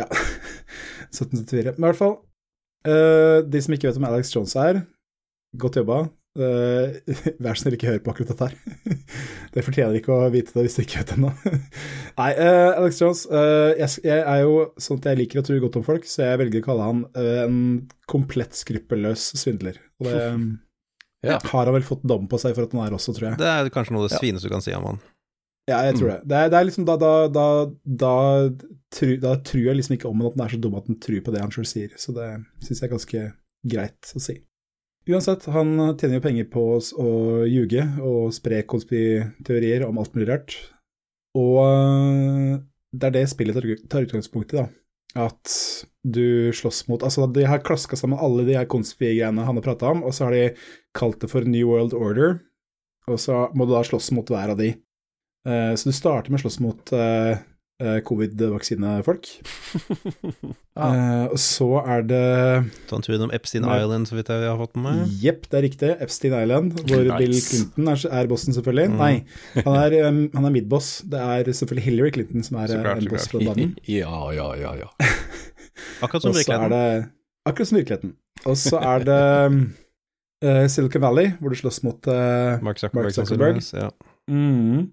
ja. 0.00 0.06
1774. 1.12 1.76
Men 1.76 1.84
i 1.84 1.90
hvert 1.90 2.00
fall, 2.00 2.16
uh, 2.88 3.38
de 3.44 3.60
som 3.62 3.74
ikke 3.76 3.90
vet 3.90 3.98
hvem 4.00 4.08
Alex 4.08 4.32
Jones 4.34 4.54
er, 4.56 4.82
godt 5.60 5.76
jobba. 5.82 6.02
Uh, 6.32 6.94
vær 7.44 7.52
så 7.58 7.66
snill, 7.66 7.76
ikke 7.76 7.90
hør 7.90 7.98
på 8.06 8.14
akkurat 8.14 8.30
dette 8.32 8.46
her. 8.48 9.02
Det 9.52 9.64
fortjener 9.66 9.98
ikke 9.98 10.14
å 10.16 10.30
vite 10.32 10.54
det 10.56 10.62
hvis 10.64 10.78
du 10.78 10.82
ikke 10.86 11.02
vet 11.02 11.10
det 11.12 11.18
ennå. 11.18 11.32
Nei, 12.16 12.30
uh, 12.40 12.70
Alex 12.80 13.02
Jones 13.02 13.26
uh, 13.28 13.74
jeg, 13.76 14.00
jeg 14.08 14.22
er 14.24 14.40
jo 14.46 14.54
sånn 14.80 15.02
at 15.02 15.10
jeg 15.10 15.20
liker 15.20 15.42
å 15.42 15.44
tro 15.44 15.58
godt 15.60 15.76
om 15.82 15.84
folk, 15.84 16.08
så 16.08 16.24
jeg 16.30 16.40
velger 16.40 16.64
å 16.64 16.66
kalle 16.70 16.86
han 16.88 17.02
eh, 17.20 17.42
en 17.44 17.58
komplett 18.08 18.56
skruppelløs 18.56 19.26
svindler. 19.42 19.76
Og 20.00 20.08
det 20.08 20.22
Ja. 21.24 21.38
har 21.52 21.64
han 21.68 21.74
vel 21.76 21.82
fått 21.86 22.02
dom 22.02 22.24
på 22.28 22.38
seg 22.42 22.54
for 22.56 22.64
at 22.66 22.72
han 22.74 22.86
er 22.86 22.96
også, 22.96 23.14
tror 23.14 23.28
jeg. 23.30 23.38
Det 23.38 23.46
er 23.46 23.68
kanskje 23.70 23.94
noe 23.94 24.04
av 24.04 24.08
det 24.10 24.18
svineste 24.18 24.48
du 24.48 24.54
kan 24.54 24.64
si 24.64 24.72
om 24.74 24.84
han. 24.90 25.00
Ja, 25.70 25.82
jeg 25.86 25.94
tror 26.00 26.08
Mm. 26.08 26.14
det. 26.16 26.28
Det 26.28 26.36
er, 26.38 26.48
det 26.50 26.58
er 26.58 26.64
liksom 26.66 26.84
da, 26.88 26.96
da, 26.98 27.10
da, 27.30 27.44
da, 27.86 28.14
tru, 28.90 29.12
da 29.22 29.36
tror 29.46 29.62
jeg 29.68 29.76
liksom 29.78 29.94
ikke 29.94 30.08
om 30.10 30.18
han 30.18 30.26
at 30.32 30.34
han 30.38 30.46
er 30.48 30.54
så 30.56 30.60
dum 30.64 30.74
at 30.74 30.88
han 30.90 30.98
tror 30.98 31.20
på 31.22 31.32
det 31.36 31.40
han 31.44 31.52
sjøl 31.54 31.68
sier. 31.70 31.92
Så 31.96 32.10
det 32.16 32.26
syns 32.66 32.80
jeg 32.82 32.88
er 32.88 32.94
ganske 32.96 33.22
greit 33.70 34.10
å 34.18 34.20
si. 34.24 34.40
Uansett, 35.10 35.46
han 35.50 35.72
tjener 35.98 36.18
jo 36.18 36.24
penger 36.26 36.44
på 36.50 36.62
oss 36.76 36.92
å 36.98 37.42
ljuge 37.46 37.82
og 38.02 38.32
spre 38.34 38.60
konspiteorier 38.66 39.86
om 39.86 39.98
alt 39.98 40.14
mulig 40.14 40.28
rart. 40.28 40.54
Og 41.38 41.58
øh, 41.62 42.58
det 42.92 43.08
er 43.08 43.14
det 43.16 43.24
spillet 43.30 43.54
tar, 43.56 43.66
tar 43.90 44.06
utgangspunkt 44.06 44.52
i, 44.54 44.58
da. 44.60 44.66
At 45.18 45.52
du 46.02 46.52
slåss 46.56 46.86
mot 46.88 47.02
Altså, 47.04 47.26
de 47.28 47.44
har 47.44 47.60
klaska 47.64 47.98
sammen 47.98 48.20
alle 48.22 48.46
de 48.48 48.56
her 48.56 48.68
konspigreiene 48.70 49.44
han 49.44 49.58
har 49.58 49.64
prata 49.64 49.90
om, 49.92 50.02
og 50.06 50.14
så 50.16 50.26
har 50.26 50.36
de 50.36 50.46
kalt 50.96 51.20
det 51.22 51.30
for 51.32 51.46
New 51.48 51.68
World 51.68 51.94
Order, 51.94 52.38
og 53.10 53.20
så 53.20 53.44
må 53.54 53.66
du 53.66 53.74
da 53.74 53.82
slåss 53.86 54.10
mot 54.16 54.28
hver 54.32 54.54
av 54.54 54.60
de. 54.60 54.72
Uh, 55.46 55.74
så 55.76 55.90
du 55.90 55.96
starter 55.96 56.32
med 56.32 56.40
å 56.40 56.44
slåss 56.44 56.60
mot 56.62 56.92
eh, 56.94 57.40
covid-vaksinefolk. 58.06 59.28
ah. 60.76 61.28
uh, 61.28 61.36
så 61.40 61.68
er 61.82 62.04
det 62.08 62.20
Sånn 62.90 63.00
en 63.00 63.04
tur 63.06 63.14
innom 63.16 63.32
Epstein 63.34 63.64
Nei. 63.66 63.78
Island, 63.82 64.08
så 64.08 64.16
vidt 64.18 64.30
jeg 64.32 64.46
har 64.48 64.58
fått 64.60 64.76
med 64.78 64.86
meg. 64.88 65.14
Jepp, 65.22 65.46
det 65.52 65.58
er 65.60 65.64
riktig. 65.66 65.90
Epstein 66.04 66.36
Island, 66.38 66.76
hvor 66.80 67.02
Nice. 67.04 67.18
Bill 67.20 67.36
Clinton 67.38 67.92
er, 67.92 68.04
er 68.20 68.30
bossen, 68.30 68.56
selvfølgelig. 68.56 68.88
Mm. 68.92 68.98
Nei, 69.02 69.12
han 69.66 69.78
er, 69.82 69.98
um, 70.08 70.22
han 70.36 70.48
er 70.50 70.54
midboss. 70.58 70.90
Det 71.12 71.20
er 71.20 71.50
selvfølgelig 71.52 71.86
Hillary 71.88 72.14
Clinton 72.18 72.46
som 72.46 72.60
er 72.62 72.74
klart, 72.78 73.02
en 73.02 73.12
boss 73.12 73.28
på 73.32 73.42
banen. 73.44 73.74
Ja, 73.98 74.16
ja, 74.36 74.48
ja, 74.60 74.74
ja. 74.84 74.90
Akkurat 76.04 76.22
som 76.24 76.32
Og 76.32 76.36
så 76.36 76.42
er 76.42 76.68
virkeligheten. 76.68 76.72
det 76.76 77.10
akkurat 77.50 77.68
som 77.68 77.78
virkeligheten. 77.80 78.12
Og 78.46 78.56
så 78.58 78.78
er 78.78 79.04
det 79.06 79.20
um, 79.46 79.60
uh, 80.44 80.66
Silicon 80.70 81.02
Valley, 81.02 81.30
hvor 81.40 81.52
du 81.54 81.58
slåss 81.58 81.82
mot 81.86 82.06
uh, 82.10 82.58
Mark 82.62 82.78
Zuckerberg. 82.80 83.10
Mark 83.10 83.14
Zuckerberg. 83.16 83.62
sannsynligvis, 83.62 83.72
Ja. 83.74 83.90
mm. 84.30 84.90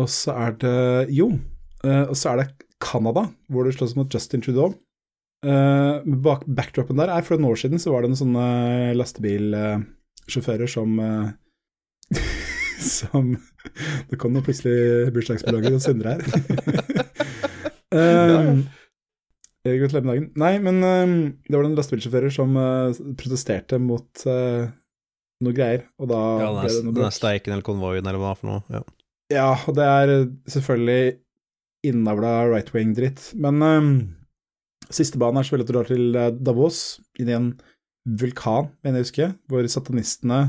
Og 0.00 0.06
så 0.08 0.32
er 0.32 0.52
det 0.62 1.08
Jo, 1.16 1.32
og 1.84 2.16
så 2.18 2.32
er 2.32 2.42
det 2.42 2.48
Canada, 2.80 3.26
hvor 3.48 3.64
det 3.66 3.74
slåss 3.76 3.94
mot 3.96 4.12
Justin 4.12 4.42
Trudeau. 4.44 4.74
Uh, 5.40 6.04
bak 6.20 6.42
backdropen 6.44 6.98
der 7.00 7.08
er 7.14 7.24
for 7.24 7.40
noen 7.40 7.54
år 7.54 7.60
siden 7.62 7.80
så 7.80 7.94
var 7.94 8.04
det 8.04 8.10
noen 8.10 8.18
sånne 8.20 8.48
lastebilsjåfører 8.98 10.68
som 10.68 10.98
uh, 11.00 11.30
Som 12.80 13.34
Det 14.10 14.18
kom 14.20 14.32
noen 14.34 14.44
plutselig 14.44 15.08
bursdagsblogger 15.14 15.76
og 15.76 15.82
Sindre 15.84 16.14
her. 16.16 16.22
um, 17.96 18.62
eh, 19.64 19.74
Gratulerer 19.80 20.04
med 20.04 20.12
dagen. 20.14 20.28
Nei, 20.40 20.52
men 20.64 20.80
um, 20.84 21.16
det 21.44 21.56
var 21.56 21.66
noen 21.66 21.76
lastebilsjåfører 21.76 22.32
som 22.32 22.56
uh, 22.56 23.00
protesterte 23.20 23.80
mot 23.80 24.24
uh, 24.28 24.68
noe 25.44 25.56
greier, 25.56 25.86
og 26.00 26.08
da 26.12 26.20
Ja, 26.40 26.48
ble 26.56 26.68
det 26.68 26.84
noe 26.86 26.94
bråk. 26.96 27.04
den 27.04 27.16
steiken 27.16 27.56
eller 27.56 27.66
konvoien 27.66 28.04
eller 28.08 28.20
hva 28.22 28.32
for 28.36 28.48
noe. 28.52 28.64
Ja. 28.72 28.82
Ja, 29.30 29.50
og 29.68 29.76
det 29.78 29.84
er 29.86 30.10
eh, 30.10 30.24
selvfølgelig 30.50 31.02
innavla 31.86 32.48
right 32.50 32.72
wing-dritt. 32.74 33.30
Men 33.40 33.62
um, 33.62 33.92
siste 34.90 35.20
banen 35.20 35.40
er 35.40 35.46
selvfølgelig 35.46 35.66
at 35.66 35.70
du 35.70 35.76
drar 35.76 35.90
til 35.90 36.18
eh, 36.18 36.32
Davos, 36.40 36.80
inn 37.20 37.30
i 37.30 37.36
en 37.36 37.52
vulkan, 38.20 38.70
mener 38.84 39.00
jeg 39.00 39.08
husker, 39.08 39.32
hvor 39.50 39.66
satanistene 39.70 40.42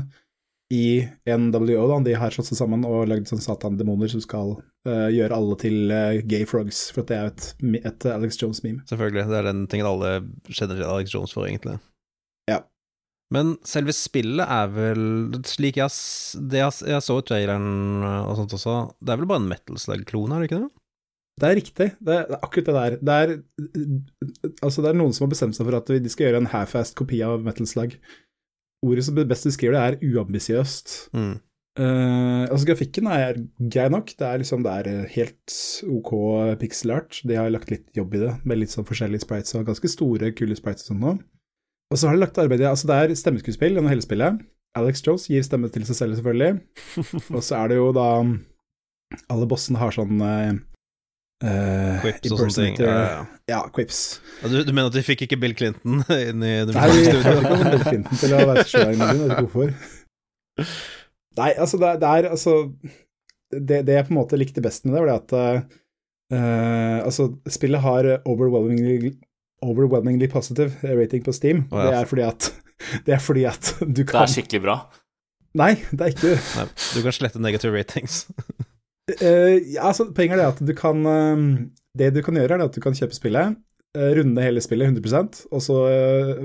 i 0.72 1.04
NWO 1.28 1.84
da, 1.90 1.98
de 2.06 2.14
har 2.16 2.32
slått 2.32 2.48
seg 2.48 2.62
sammen 2.62 2.86
og 2.88 3.04
lagd 3.10 3.28
sånn 3.28 3.42
satan-demoner 3.44 4.08
som 4.08 4.22
skal 4.24 4.54
uh, 4.88 5.08
gjøre 5.12 5.36
alle 5.36 5.56
til 5.60 5.92
uh, 5.92 6.22
gay 6.24 6.46
frogs, 6.48 6.86
for 6.94 7.04
at 7.04 7.10
det 7.10 7.18
er 7.18 7.26
jo 7.26 7.32
et, 7.34 7.48
et 7.92 8.06
Alex 8.14 8.40
Jones-meme. 8.40 8.80
Selvfølgelig. 8.88 9.26
Det 9.28 9.40
er 9.42 9.48
den 9.50 9.66
tingen 9.68 9.90
alle 9.90 10.14
kjenner 10.48 10.78
til 10.78 10.86
Alex 10.88 11.12
Jones 11.12 11.36
for, 11.36 11.44
egentlig. 11.44 11.76
Ja. 12.48 12.62
Men 13.32 13.58
selve 13.68 13.92
spillet 13.96 14.44
er 14.44 14.72
vel 14.72 15.04
Slik 15.48 15.78
jeg, 15.78 15.92
jeg, 16.52 16.72
jeg 16.88 17.04
så 17.04 17.20
traileren 17.24 18.02
og 18.02 18.34
sånt 18.40 18.56
også, 18.56 18.78
det 19.00 19.12
er 19.12 19.20
vel 19.20 19.28
bare 19.28 19.44
en 19.44 19.52
Metal 19.52 19.78
Slug-klone, 19.80 20.38
er 20.38 20.42
det 20.42 20.50
ikke 20.50 20.64
det? 20.64 20.72
Det 21.40 21.48
er 21.48 21.56
riktig, 21.56 21.86
det 22.04 22.12
er, 22.12 22.26
det 22.28 22.36
er 22.36 22.42
akkurat 22.44 22.66
det 22.66 22.74
der. 22.76 22.96
Det 23.00 23.14
er, 23.22 23.30
altså 24.60 24.84
det 24.84 24.90
er 24.90 24.98
noen 24.98 25.14
som 25.16 25.26
har 25.26 25.32
bestemt 25.32 25.56
seg 25.56 25.68
for 25.68 25.78
at 25.78 25.88
de 26.04 26.12
skal 26.12 26.28
gjøre 26.28 26.42
en 26.42 26.50
half-assed 26.52 26.96
kopi 26.98 27.22
av 27.24 27.40
Metal 27.46 27.68
Slug. 27.68 27.96
Ordet 28.84 29.06
som 29.06 29.16
best 29.16 29.48
beskriver 29.48 29.78
det, 29.78 29.82
er 29.82 30.12
uambisiøst. 30.12 30.94
Mm. 31.16 31.34
Uh, 31.80 32.44
altså 32.52 32.66
Grafikken 32.68 33.08
er 33.08 33.38
grei 33.72 33.88
nok. 33.92 34.12
Det 34.18 34.28
er 34.28 34.42
liksom 34.42 34.64
det 34.66 34.72
er 34.72 35.06
helt 35.14 35.56
OK 35.88 36.12
pixel 36.60 36.92
art. 36.98 37.22
De 37.24 37.38
har 37.38 37.52
lagt 37.54 37.72
litt 37.72 37.88
jobb 37.96 38.18
i 38.18 38.24
det, 38.26 38.32
med 38.44 38.60
litt 38.60 38.74
sånn 38.74 38.88
forskjellige 38.88 39.24
sprites 39.24 39.56
og 39.56 39.64
ganske 39.70 39.88
store, 39.88 40.34
kule 40.36 40.58
sprites 40.58 40.84
og 40.84 40.92
sånn 40.92 41.04
nå. 41.06 41.14
Og 41.92 42.00
så 42.00 42.08
har 42.08 42.16
de 42.16 42.24
lagt 42.24 42.40
arbeid 42.40 42.64
i 42.64 42.68
Altså, 42.68 42.88
det 42.88 42.98
er 42.98 43.14
stemmeskuespill 43.16 43.74
gjennom 43.76 43.92
hele 43.92 44.04
spillet. 44.04 44.42
Alex 44.78 45.02
Jones 45.04 45.28
gir 45.28 45.44
stemme 45.44 45.68
til 45.72 45.84
seg 45.88 45.98
selv, 45.98 46.16
selvfølgelig. 46.16 46.60
og 47.36 47.42
så 47.44 47.58
er 47.60 47.72
det 47.72 47.80
jo 47.80 47.90
da 47.96 48.08
Alle 49.32 49.48
bossene 49.48 49.80
har 49.80 49.92
sånn 49.92 50.22
eh, 50.24 50.54
eh, 51.42 52.00
Quips 52.02 52.32
og 52.32 52.40
sånne 52.40 52.54
ting. 52.56 52.80
Ja, 52.80 52.96
ja. 53.02 53.20
Ja, 53.50 53.60
quips. 53.74 54.00
Du, 54.42 54.56
du 54.64 54.72
mener 54.72 54.88
at 54.88 54.96
de 54.96 55.02
fikk 55.04 55.26
ikke 55.26 55.38
Bill 55.42 55.54
Clinton 55.58 56.02
inn 56.30 56.44
i 56.46 56.54
det 56.68 56.76
Nei, 56.76 56.88
vi 56.92 57.04
fikk 57.08 57.20
ikke 57.34 57.68
Bill 57.74 57.84
Clinton 57.86 58.22
til 58.22 58.36
å 58.36 58.42
være 58.52 58.66
sjøen 58.70 59.02
din, 59.02 59.22
vet 59.22 59.34
ikke 59.34 59.46
hvorfor. 59.48 60.72
Nei, 61.42 61.50
altså, 61.56 61.80
det, 61.80 61.92
det 62.02 62.12
er 62.12 62.30
altså 62.30 62.56
det, 63.52 63.82
det 63.88 63.98
jeg 63.98 64.08
på 64.08 64.14
en 64.14 64.20
måte 64.20 64.40
likte 64.40 64.64
best 64.64 64.86
med 64.86 64.96
det, 64.96 65.02
var 65.02 65.10
det 65.10 65.18
at 65.20 65.36
uh, 66.32 66.98
altså, 67.04 67.28
spillet 67.52 67.84
har 67.84 68.08
overwhelmingly, 68.22 69.14
overwhelmingly 69.64 70.28
positive 70.32 70.72
rating 70.84 71.24
på 71.24 71.34
Steam. 71.36 71.66
Oh, 71.70 71.80
ja. 71.80 71.90
Det 71.90 72.00
er 72.00 72.10
fordi 72.10 72.26
at 72.28 72.50
det 73.06 73.16
er 73.16 73.22
fordi 73.22 73.46
at 73.50 73.74
du 73.80 74.02
Det 74.02 74.18
er 74.24 74.36
skikkelig 74.38 74.64
bra. 74.64 74.76
Nei, 75.58 75.74
det 75.92 76.00
er 76.00 76.14
ikke. 76.14 76.36
Nei, 76.56 76.68
du 76.96 77.02
kan 77.04 77.12
slette 77.12 77.40
negative 77.42 77.76
ratings. 77.76 78.24
Eh, 79.10 79.58
ja, 79.74 79.88
altså, 79.88 80.06
poenget 80.14 80.38
er 80.38 80.44
det 80.44 80.50
at 80.52 80.60
du 80.62 80.72
kan 80.78 81.02
uh, 81.06 81.40
Det 81.98 82.12
du 82.14 82.20
kan 82.22 82.36
gjøre, 82.38 82.54
er 82.54 82.64
at 82.64 82.74
du 82.76 82.80
kan 82.80 82.94
kjøpe 82.94 83.16
spillet, 83.16 83.56
uh, 83.98 84.10
runde 84.18 84.44
hele 84.44 84.62
spillet 84.62 84.92
100% 84.94 85.40
og 85.50 85.62
så 85.64 85.78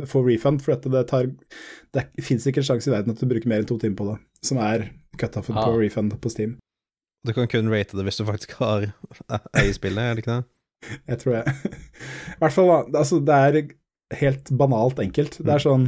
få 0.09 0.23
refund, 0.25 0.63
for 0.65 0.73
dette, 0.73 0.89
det 0.91 1.03
tar 1.11 1.29
Det 1.93 2.07
fins 2.25 2.47
ikke 2.49 2.63
en 2.63 2.69
sjanse 2.71 2.89
i 2.89 2.95
verden 2.95 3.13
at 3.13 3.21
du 3.21 3.29
bruker 3.29 3.47
mer 3.51 3.61
enn 3.61 3.69
to 3.69 3.77
timer 3.77 3.99
på 3.99 4.09
det, 4.09 4.17
som 4.41 4.57
er 4.57 4.89
cutoffen 5.21 5.55
Ah. 5.57 5.65
på 5.69 5.77
refund 5.79 6.17
på 6.21 6.29
Steam. 6.33 6.57
Du 7.25 7.33
kan 7.33 7.47
kun 7.47 7.69
rate 7.69 7.97
det 7.97 8.05
hvis 8.07 8.17
du 8.17 8.25
faktisk 8.25 8.57
har 8.59 8.89
eier 9.53 9.73
spillet, 9.73 10.01
er 10.01 10.15
det 10.17 10.25
ikke 10.25 10.37
det? 10.37 10.45
Jeg 11.09 11.19
tror 11.21 11.33
jeg. 11.39 11.53
I 12.35 12.39
hvert 12.41 12.53
fall. 12.53 12.69
Altså, 12.95 13.19
det 13.19 13.37
er 13.37 13.71
helt 14.21 14.51
banalt 14.57 14.99
enkelt. 15.01 15.39
Det 15.41 15.53
er 15.53 15.63
sånn 15.63 15.87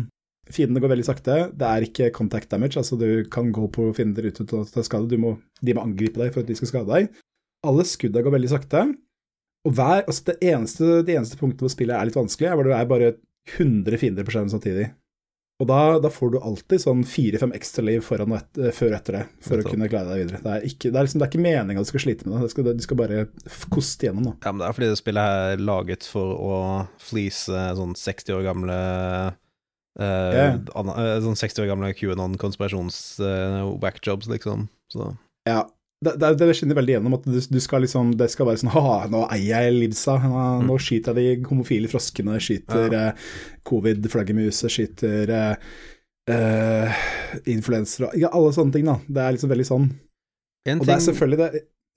Fiendene 0.50 0.82
går 0.82 0.94
veldig 0.96 1.08
sakte. 1.08 1.38
Det 1.54 1.68
er 1.68 1.86
ikke 1.86 2.12
contact 2.16 2.50
damage, 2.52 2.78
altså 2.82 2.98
du 3.00 3.26
kan 3.32 3.52
gå 3.56 3.68
på 3.74 3.90
fiender 3.98 4.30
uten 4.30 4.50
å 4.58 4.64
ta 4.66 4.86
skade. 4.86 5.10
Du 5.12 5.20
må, 5.22 5.36
de 5.62 5.76
må 5.78 5.86
angripe 5.86 6.22
deg 6.22 6.34
for 6.34 6.42
at 6.44 6.50
de 6.50 6.58
skal 6.58 6.72
skade 6.72 6.90
deg. 6.90 7.12
Alle 7.70 7.86
skuddene 7.86 8.26
går 8.26 8.38
veldig 8.38 8.52
sakte. 8.52 8.86
Og 9.68 9.76
hver, 9.76 10.06
altså 10.06 10.32
det 10.32 10.38
eneste, 10.50 11.02
de 11.06 11.18
eneste 11.20 11.38
punktene 11.40 11.68
hvor 11.68 11.74
spillet 11.74 11.98
er 11.98 12.08
litt 12.08 12.18
vanskelig, 12.18 12.48
er 12.50 12.58
hvor 12.58 12.70
det 12.70 12.78
er 12.78 12.90
bare 12.90 13.12
100 13.58 14.00
fiender 14.00 14.26
på 14.26 14.34
skjermen 14.34 14.54
samtidig. 14.54 14.90
Og 15.60 15.68
da, 15.68 15.80
da 16.00 16.08
får 16.08 16.30
du 16.32 16.38
alltid 16.40 16.80
sånn 16.80 17.02
fire-fem 17.04 17.52
ekstra 17.58 17.84
liv 17.84 18.00
foran 18.06 18.32
og 18.32 18.38
et, 18.38 18.60
eh, 18.62 18.72
før 18.76 18.94
og 18.94 18.98
etter 19.02 19.18
det, 19.18 19.24
for 19.44 19.60
å 19.60 19.66
kunne 19.68 19.90
klare 19.92 20.14
deg 20.14 20.22
videre. 20.22 20.40
Det 20.46 20.54
er 20.54 20.68
ikke, 20.70 20.88
det 20.88 20.96
er 20.96 21.08
liksom, 21.08 21.20
det 21.20 21.26
er 21.26 21.32
ikke 21.34 21.44
meninga 21.44 21.84
du 21.84 21.90
skal 21.90 22.04
slite 22.06 22.28
med 22.28 22.38
det, 22.38 22.48
du 22.48 22.54
skal, 22.54 22.70
du 22.80 22.86
skal 22.86 23.00
bare 23.02 23.26
koste 23.74 24.08
gjennom, 24.08 24.30
da. 24.30 24.34
Ja, 24.46 24.54
men 24.54 24.64
det 24.64 24.70
er 24.70 24.78
fordi 24.78 24.90
det 24.94 25.02
spillet 25.02 25.36
er 25.36 25.66
laget 25.68 26.08
for 26.08 26.32
å 26.40 26.62
fleece 27.04 27.66
sånn 27.76 27.92
60 28.00 28.38
år 28.38 28.48
gamle 28.48 28.80
eh, 30.00 30.34
yeah. 30.36 30.56
eh, 30.56 31.20
Sånn 31.26 31.40
60 31.40 31.62
år 31.64 31.68
gamle 31.72 31.98
QAnon-konspirasjons-whackjobs, 31.98 34.28
liksom. 34.32 34.60
Så 34.92 35.02
Ja, 35.50 35.62
det, 36.06 36.14
det, 36.22 36.28
det 36.40 36.56
skinner 36.56 36.78
veldig 36.78 36.94
gjennom 36.96 37.16
at 37.18 37.26
du, 37.28 37.36
du 37.36 37.60
skal 37.60 37.82
liksom, 37.84 38.06
det 38.20 38.30
skal 38.32 38.48
være 38.48 38.60
sånn 38.62 38.74
Ha, 38.78 38.98
nå 39.12 39.20
eier 39.36 39.60
jeg 39.68 39.76
Livsa, 39.76 40.14
nå, 40.24 40.44
nå 40.68 40.76
skyter 40.80 41.18
jeg 41.20 41.26
de 41.42 41.48
homofile 41.50 41.88
froskene, 41.92 42.44
skyter 42.44 42.90
eh, 42.96 43.14
covid-flaggermuset, 43.68 44.70
skyter 44.72 45.28
uh, 45.36 45.56
eh, 46.32 46.90
influensere 47.52 48.08
Ja, 48.20 48.30
alle 48.32 48.52
sånne 48.56 48.74
ting, 48.78 48.86
da. 48.88 48.96
Det 49.08 49.22
er 49.26 49.32
liksom 49.36 49.52
veldig 49.52 49.68
sånn. 49.68 49.88
en 50.70 50.80
Og 50.80 50.86
det 50.88 50.94
er 50.94 50.98
ting, 51.02 51.10
selvfølgelig 51.12 51.40
det 51.44 51.50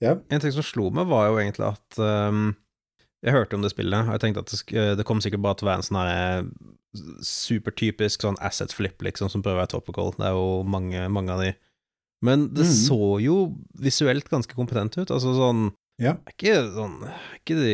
en 0.03 0.41
ting 0.41 0.51
som 0.51 0.65
slo 0.65 0.89
meg, 0.91 1.07
var 1.07 1.29
jo 1.29 1.37
egentlig 1.39 1.67
at 1.69 1.97
ehm, 2.01 2.55
Jeg 3.23 3.35
hørte 3.35 3.55
om 3.55 3.63
det 3.63 3.71
spillet, 3.71 4.07
og 4.07 4.15
jeg 4.15 4.23
tenkte 4.23 4.43
at 4.43 4.51
det, 4.51 4.59
sk 4.59 4.71
det 4.99 5.05
kom 5.07 5.21
sikkert 5.23 5.43
bare 5.45 5.59
til 5.59 5.67
å 5.67 5.71
være 5.71 5.81
en 5.81 5.87
sånn 5.87 5.99
her 6.01 6.47
supertypisk 7.25 8.25
sånn 8.25 8.37
asset 8.43 8.73
flip, 8.75 9.01
liksom, 9.01 9.29
som 9.31 9.41
prøver 9.41 9.61
å 9.61 9.63
være 9.63 9.73
topical. 9.73 10.11
Det 10.17 10.27
er 10.27 10.35
jo 10.37 10.49
mange, 10.67 11.05
mange 11.13 11.33
av 11.33 11.41
de. 11.41 11.53
Men 12.23 12.47
det 12.55 12.67
mm. 12.67 12.73
så 12.85 12.99
jo 13.23 13.37
visuelt 13.83 14.29
ganske 14.31 14.55
kompetent 14.55 14.97
ut. 14.99 15.09
Altså 15.09 15.35
sånn 15.37 15.71
Ja. 16.01 16.15
Det 16.23 16.31
er 16.31 16.37
ikke 16.37 16.59
sånn 16.73 16.93
ikke 17.37 17.57
de, 17.59 17.73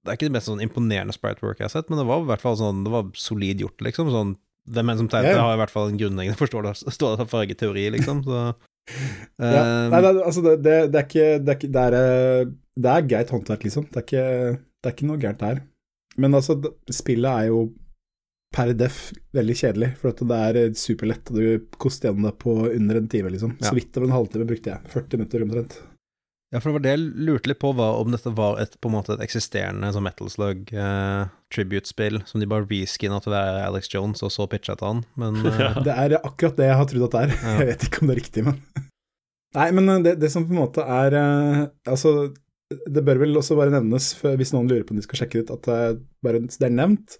Det 0.00 0.08
er 0.08 0.16
ikke 0.16 0.30
det 0.30 0.36
mest 0.38 0.48
sånn 0.48 0.62
imponerende 0.64 1.14
sprite 1.14 1.44
work 1.44 1.60
jeg 1.60 1.68
har 1.68 1.74
sett, 1.74 1.90
men 1.92 2.00
det 2.00 2.06
var 2.08 2.24
i 2.24 2.30
hvert 2.30 2.42
fall 2.42 2.56
sånn 2.58 2.80
Det 2.86 2.94
var 2.94 3.12
solid 3.20 3.60
gjort, 3.62 3.84
liksom. 3.84 4.12
Sånn 4.14 4.34
Hvem 4.70 4.92
enn 4.92 5.02
som 5.02 5.10
tegner, 5.10 5.34
Ja, 5.34 5.36
ja. 5.36 5.44
har 5.48 5.58
i 5.58 5.60
hvert 5.60 5.72
fall 5.74 5.90
en 5.90 6.00
grunnleggende 6.00 6.40
forståelse 6.40 7.12
av 7.12 7.28
fargeteori, 7.30 7.88
liksom. 7.96 8.24
Så 8.24 8.40
Ja. 9.40 9.60
Um, 9.60 9.92
Nei, 9.92 10.00
det, 10.00 10.08
er- 10.08 10.24
altså, 10.24 10.42
det, 10.42 10.74
det, 10.90 10.98
er 10.98 11.04
ikke 11.06 11.28
Det 11.44 11.52
er, 11.52 11.58
ikke, 11.58 11.72
det 11.74 11.82
er, 11.82 11.96
eh, 12.00 12.52
det 12.84 12.94
er 12.94 13.06
greit 13.08 13.32
håndverk, 13.34 13.66
liksom. 13.66 13.86
Det 13.90 14.00
er, 14.00 14.06
ikke, 14.06 14.56
det 14.80 14.90
er 14.90 14.96
ikke 14.96 15.10
noe 15.10 15.20
gærent 15.22 15.44
der. 15.44 15.62
Men 16.20 16.36
altså, 16.36 16.58
spillet 16.90 17.30
er 17.30 17.50
jo 17.50 17.62
per 18.54 18.72
def 18.74 18.98
veldig 19.36 19.54
kjedelig, 19.60 19.92
for 20.00 20.10
at 20.10 20.24
det 20.26 20.40
er 20.48 20.58
eh, 20.58 20.72
superlett, 20.78 21.30
og 21.30 21.38
du 21.38 21.76
koster 21.78 22.10
gjennom 22.10 22.26
det 22.26 22.34
på 22.42 22.56
under 22.66 22.98
en 22.98 23.08
time, 23.10 23.30
liksom. 23.30 23.54
Ja. 23.60 23.68
Så 23.68 23.76
vidt 23.78 23.96
over 23.96 24.08
en 24.08 24.16
halvtime 24.16 24.48
brukte 24.48 24.72
jeg. 24.72 24.92
40 24.96 25.20
minutter 25.20 25.46
omtrent. 25.46 25.78
Ja, 26.50 26.58
for 26.58 26.72
det 26.72 26.74
var 26.74 26.82
det 26.82 26.92
jeg 26.96 27.02
lurte 27.28 27.50
litt 27.52 27.60
på, 27.62 27.70
var 27.78 28.00
om 28.00 28.10
dette 28.10 28.32
var 28.34 28.58
et, 28.58 28.72
på 28.82 28.90
en 28.90 28.96
måte 28.96 29.14
et 29.14 29.22
eksisterende 29.22 29.92
sånn 29.94 30.02
Metal 30.02 30.30
Slug 30.32 30.72
eh, 30.74 31.28
tribute-spill, 31.54 32.24
som 32.26 32.42
de 32.42 32.48
bare 32.50 32.66
reskinna 32.66 33.20
til 33.22 33.30
å 33.30 33.36
være 33.36 33.60
Alex 33.68 33.92
Jones, 33.92 34.24
og 34.26 34.34
så 34.34 34.48
pitcha 34.50 34.74
til 34.74 34.88
han, 34.88 35.04
men 35.20 35.38
eh, 35.46 35.78
Det 35.86 35.94
er 35.94 36.16
akkurat 36.18 36.58
det 36.58 36.72
jeg 36.72 36.78
har 36.80 36.88
trodd 36.90 37.06
at 37.06 37.14
det 37.14 37.22
er. 37.22 37.34
Ja. 37.36 37.54
Jeg 37.60 37.70
vet 37.70 37.86
ikke 37.86 38.02
om 38.02 38.10
det 38.10 38.16
er 38.16 38.22
riktig, 38.24 38.46
men 38.48 38.58
Nei, 39.60 39.68
men 39.74 40.02
det, 40.06 40.16
det 40.22 40.30
som 40.30 40.46
på 40.46 40.54
en 40.54 40.60
måte 40.62 40.82
er 40.86 41.14
eh, 41.18 41.62
Altså, 41.90 42.32
det 42.70 43.02
bør 43.06 43.18
vel 43.24 43.38
også 43.40 43.56
bare 43.58 43.72
nevnes, 43.74 44.12
hvis 44.22 44.52
noen 44.54 44.68
lurer 44.70 44.84
på 44.86 44.94
om 44.94 45.00
de 45.00 45.06
skal 45.06 45.24
sjekke 45.24 45.42
ut, 45.42 45.50
at 45.56 45.66
det, 45.66 45.78
bare, 46.22 46.42
det 46.46 46.68
er 46.68 46.76
nevnt. 46.76 47.16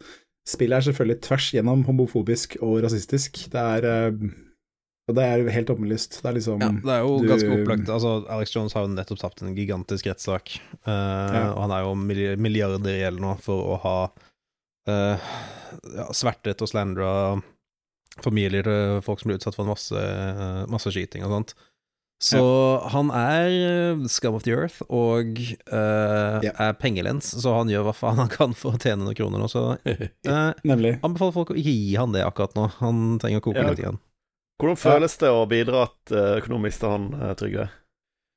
Spillet 0.49 0.79
er 0.79 0.87
selvfølgelig 0.89 1.19
tvers 1.27 1.49
gjennom 1.55 1.83
homofobisk 1.87 2.57
og 2.65 2.79
rasistisk. 2.85 3.43
Det 3.53 3.61
er 3.61 3.87
eh, 3.91 4.31
det 5.11 5.25
er 5.27 5.43
helt 5.51 5.71
åpenlyst. 5.75 6.21
Det 6.23 6.29
er 6.31 6.37
liksom 6.37 6.63
ja, 6.63 6.71
det 6.85 6.95
er 6.95 7.01
jo 7.03 7.17
du- 7.19 7.29
ganske 7.29 7.55
opplagt. 7.57 7.89
Altså, 7.91 8.13
Alex 8.31 8.55
Jones 8.55 8.75
har 8.77 8.87
jo 8.87 8.93
nettopp 8.95 9.21
tapt 9.23 9.43
en 9.43 9.55
gigantisk 9.57 10.07
rettssak, 10.07 10.55
eh, 10.87 11.49
og 11.51 11.63
han 11.65 11.75
er 11.75 11.87
jo 11.87 11.95
milli- 11.99 12.37
milliarder 12.39 12.93
i 12.95 13.01
gjeld 13.03 13.23
nå 13.23 13.35
for 13.43 13.73
å 13.75 13.79
ha 13.85 13.97
uh, 14.91 15.31
ja, 15.97 16.07
svertet 16.17 16.63
og 16.63 16.71
slandra 16.71 17.11
familier 18.25 18.67
til 18.67 19.03
folk 19.07 19.21
som 19.21 19.31
blir 19.31 19.39
utsatt 19.41 19.57
for 19.57 19.67
en 19.67 19.73
masse, 19.75 19.95
uh, 19.95 20.63
masse 20.71 20.91
skyting 20.95 21.27
og 21.27 21.35
sånt. 21.35 21.55
Så 22.21 22.41
han 22.93 23.09
er 23.17 23.47
eh, 23.49 24.03
scum 24.13 24.35
of 24.37 24.43
the 24.45 24.53
earth 24.53 24.83
og 24.93 25.39
uh, 25.73 26.37
Ja. 26.45 26.53
er 26.53 26.75
pengelens, 26.77 27.31
så 27.41 27.55
han 27.57 27.71
gjør 27.73 27.87
hva 27.89 27.95
faen 27.97 28.21
han 28.21 28.29
kan 28.29 28.53
for 28.53 28.77
å 28.77 28.81
tjene 28.83 29.07
noen 29.07 29.17
kroner 29.17 29.41
nå, 29.41 29.49
så 29.49 29.63
eh, 29.89 30.53
Nemlig. 30.69 30.99
anbefaler 31.01 31.33
folk 31.39 31.55
å 31.55 31.57
ikke 31.57 31.73
gi 31.73 31.97
han 31.97 32.13
det 32.13 32.27
akkurat 32.27 32.53
nå. 32.59 32.69
Han 32.83 33.19
trenger 33.23 33.41
å 33.41 33.47
koke 33.49 33.65
Ja. 33.65 33.71
litt 33.73 33.81
igjen. 33.81 34.01
Hvordan 34.61 34.77
føles 34.77 35.17
det 35.17 35.31
å 35.33 35.47
bidra 35.49 35.87
at 35.89 36.13
økonomisk 36.43 36.83
til 36.83 36.93
han, 36.93 37.07
er 37.17 37.39
Trygve? 37.41 37.71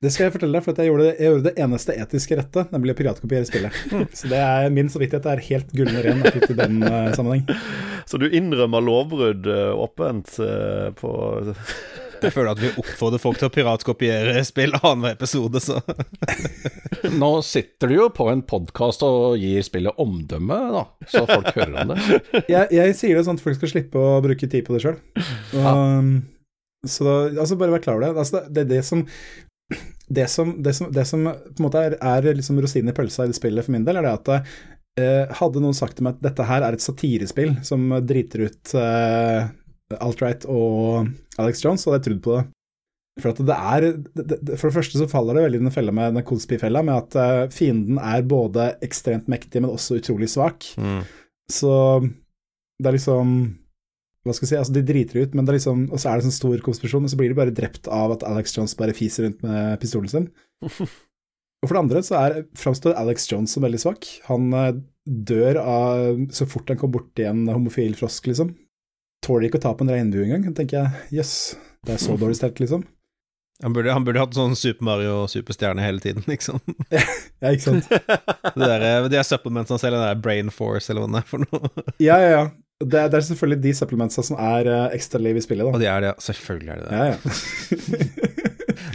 Det 0.04 0.10
skal 0.12 0.26
jeg 0.26 0.32
fortelle 0.34 0.56
deg, 0.56 0.64
for 0.64 0.72
at 0.74 0.80
jeg 0.80 0.88
gjorde, 0.90 1.04
det, 1.04 1.12
jeg 1.20 1.30
gjorde 1.30 1.44
det 1.46 1.60
eneste 1.64 1.94
etiske 2.00 2.36
rette, 2.36 2.64
nemlig 2.72 2.92
å 2.92 2.96
piratkopiere 2.98 3.46
spillet. 3.48 3.76
Så 4.18 4.28
det 4.32 4.40
er 4.40 4.72
min 4.72 4.88
samvittighet 4.92 5.28
er 5.32 5.44
helt 5.46 5.70
gullende 5.76 6.02
ren 6.04 6.24
i 6.24 6.56
den 6.58 6.80
uh, 6.84 7.12
sammenheng. 7.16 7.44
Så 8.10 8.20
du 8.20 8.26
innrømmer 8.28 8.84
lovbrudd 8.84 9.48
åpent 9.80 10.34
uh, 10.44 10.90
på 10.96 11.12
Jeg 12.22 12.32
føler 12.34 12.50
at 12.52 12.60
vi 12.62 12.70
oppfordrer 12.80 13.22
folk 13.22 13.40
til 13.40 13.48
å 13.48 13.52
piratkopiere 13.54 14.42
spill 14.46 14.76
annenhver 14.80 15.16
episode, 15.16 15.62
så 15.62 15.80
Nå 17.22 17.30
sitter 17.44 17.90
du 17.90 17.96
jo 17.96 18.10
på 18.14 18.28
en 18.32 18.44
podkast 18.46 19.04
og 19.06 19.38
gir 19.40 19.64
spillet 19.66 20.00
omdømme, 20.00 20.58
da, 20.74 20.84
så 21.10 21.24
folk 21.28 21.50
hører 21.56 21.80
om 21.82 21.92
det. 21.92 22.20
jeg, 22.54 22.68
jeg 22.74 22.98
sier 22.98 23.18
det 23.18 23.24
sånn 23.26 23.40
at 23.40 23.44
folk 23.44 23.58
skal 23.58 23.74
slippe 23.74 24.00
å 24.00 24.20
bruke 24.24 24.48
tid 24.48 24.66
på 24.66 24.76
det 24.76 24.84
sjøl. 24.86 25.00
Så 26.84 27.06
da, 27.06 27.16
altså 27.40 27.58
bare 27.60 27.74
vær 27.74 27.84
klar 27.84 27.98
over 27.98 28.06
det. 28.06 28.12
Altså 28.20 28.44
det, 28.44 28.54
det 28.54 28.64
er 28.64 28.70
det 28.76 28.84
som 28.88 29.04
det 30.06 30.28
som, 30.28 30.62
det 30.62 30.74
som, 30.76 30.92
det 30.92 31.04
som 31.08 31.24
på 31.24 31.58
en 31.58 31.64
måte 31.64 31.80
er, 31.80 31.96
er 31.96 32.36
liksom 32.36 32.58
rosinen 32.60 32.92
i 32.92 32.96
pølsa 32.96 33.24
i 33.24 33.32
det 33.32 33.38
spillet 33.38 33.64
for 33.64 33.72
min 33.72 33.86
del, 33.86 33.96
er 33.96 34.04
det 34.04 34.12
at 34.18 34.32
eh, 35.00 35.36
hadde 35.40 35.62
noen 35.64 35.76
sagt 35.76 35.96
til 35.98 36.06
meg 36.06 36.18
at 36.18 36.26
dette 36.26 36.48
her 36.48 36.66
er 36.66 36.76
et 36.76 36.84
satirespill 36.84 37.54
som 37.64 37.88
driter 38.04 38.46
ut 38.48 38.74
eh, 38.78 39.46
Alt-Right 40.02 40.46
og 40.50 41.08
Alex 41.42 41.64
Jones, 41.64 41.86
hadde 41.86 42.00
jeg 42.00 42.06
trodd 42.08 42.22
på 42.24 42.36
det. 42.38 42.44
For, 43.22 43.30
at 43.30 43.40
det 43.46 43.54
er, 43.54 43.84
det, 44.18 44.38
det, 44.42 44.56
for 44.58 44.68
det 44.68 44.74
første 44.74 44.98
så 44.98 45.06
faller 45.10 45.38
det 45.38 45.44
veldig 45.44 45.60
i 45.60 45.64
den 45.68 45.74
fella 45.74 45.92
med 45.94 46.16
den 46.16 46.26
Kolsby-fella, 46.26 46.82
med 46.82 46.96
at 46.96 47.18
eh, 47.20 47.42
fienden 47.54 48.00
er 48.02 48.24
både 48.26 48.72
ekstremt 48.82 49.28
mektig, 49.30 49.62
men 49.62 49.70
også 49.70 50.00
utrolig 50.00 50.32
svak. 50.32 50.66
Så 51.52 51.74
det 52.80 52.88
er 52.90 52.96
liksom 52.96 53.36
Hva 54.24 54.32
skal 54.32 54.46
jeg 54.46 54.50
si, 54.50 54.58
altså 54.58 54.74
de 54.74 54.82
driter 54.88 55.20
ut, 55.20 55.34
men 55.36 55.44
det 55.44 55.52
er 55.52 55.58
liksom 55.58 55.82
Og 55.92 56.00
så 56.00 56.08
er 56.08 56.16
det 56.16 56.24
sånn 56.24 56.34
stor 56.34 56.62
konspirasjon, 56.64 57.04
og 57.06 57.12
så 57.12 57.18
blir 57.20 57.30
de 57.30 57.36
bare 57.38 57.54
drept 57.54 57.90
av 57.92 58.16
at 58.16 58.24
Alex 58.26 58.56
Jones 58.56 58.74
bare 58.78 58.96
fiser 58.96 59.28
rundt 59.28 59.44
med 59.44 59.76
pistolen 59.82 60.10
sin. 60.10 60.30
Og 61.64 61.68
for 61.70 61.76
det 61.76 61.82
andre 61.84 62.00
så 62.04 62.16
er 62.18 62.34
framstår 62.60 62.96
Alex 63.00 63.24
Jones 63.30 63.54
som 63.54 63.64
veldig 63.64 63.78
svak. 63.80 64.08
Han 64.26 64.50
eh, 64.52 64.74
dør 65.04 65.60
av 65.62 66.18
så 66.34 66.44
fort 66.48 66.68
han 66.68 66.80
kommer 66.80 66.98
borti 66.98 67.24
en 67.24 67.46
homofil 67.48 67.94
frosk, 67.96 68.26
liksom. 68.28 68.50
Tåler 69.24 69.48
ikke 69.48 69.60
å 69.60 69.64
ta 69.64 69.72
på 69.76 69.86
en 69.86 69.92
regnbue 69.94 70.26
engang. 70.26 70.44
Da 70.50 70.60
tenker 70.60 70.82
jeg 70.82 71.20
jøss, 71.20 71.36
det 71.86 71.96
er 71.96 72.02
så 72.02 72.16
dårlig 72.20 72.38
stelt, 72.40 72.60
liksom. 72.60 72.84
han 73.64 73.76
burde, 73.76 73.94
han 73.94 74.04
burde 74.04 74.20
hatt 74.20 74.36
sånn 74.36 74.56
Super 74.58 74.88
Mario 74.90 75.22
superstjerne 75.30 75.84
hele 75.84 76.02
tiden, 76.04 76.26
liksom. 76.30 76.60
Ja, 77.42 77.52
ikke 77.52 77.64
sant. 77.64 77.88
Det 78.54 78.68
der, 78.68 79.08
de 79.10 79.18
er 79.18 79.26
supplementsene 79.26 79.80
selv, 79.80 79.98
den 79.98 80.04
der 80.06 80.20
Brain 80.20 80.52
Force, 80.52 80.92
eller 80.92 81.04
hva 81.04 81.16
det 81.16 81.24
er 81.24 81.32
for 81.32 81.44
noe. 81.46 81.88
Ja, 82.02 82.20
ja, 82.22 82.30
ja. 82.34 82.44
Det 82.84 82.98
er, 82.98 83.08
det 83.08 83.16
er 83.16 83.24
selvfølgelig 83.28 83.62
de 83.62 83.72
supplementsa 83.78 84.22
som 84.26 84.38
er 84.40 84.68
uh, 84.68 84.86
ekstra 84.92 85.20
liv 85.22 85.38
i 85.38 85.42
spillet, 85.44 85.64
da. 85.64 85.72
Og 85.76 85.80
de 85.80 85.88
er 85.88 86.02
det, 86.04 86.10
ja. 86.10 86.14
Selvfølgelig 86.26 86.72
er 86.74 86.80
det 86.80 86.86
det. 86.88 86.96
Ja, 86.98 87.04
ja. 87.14 87.18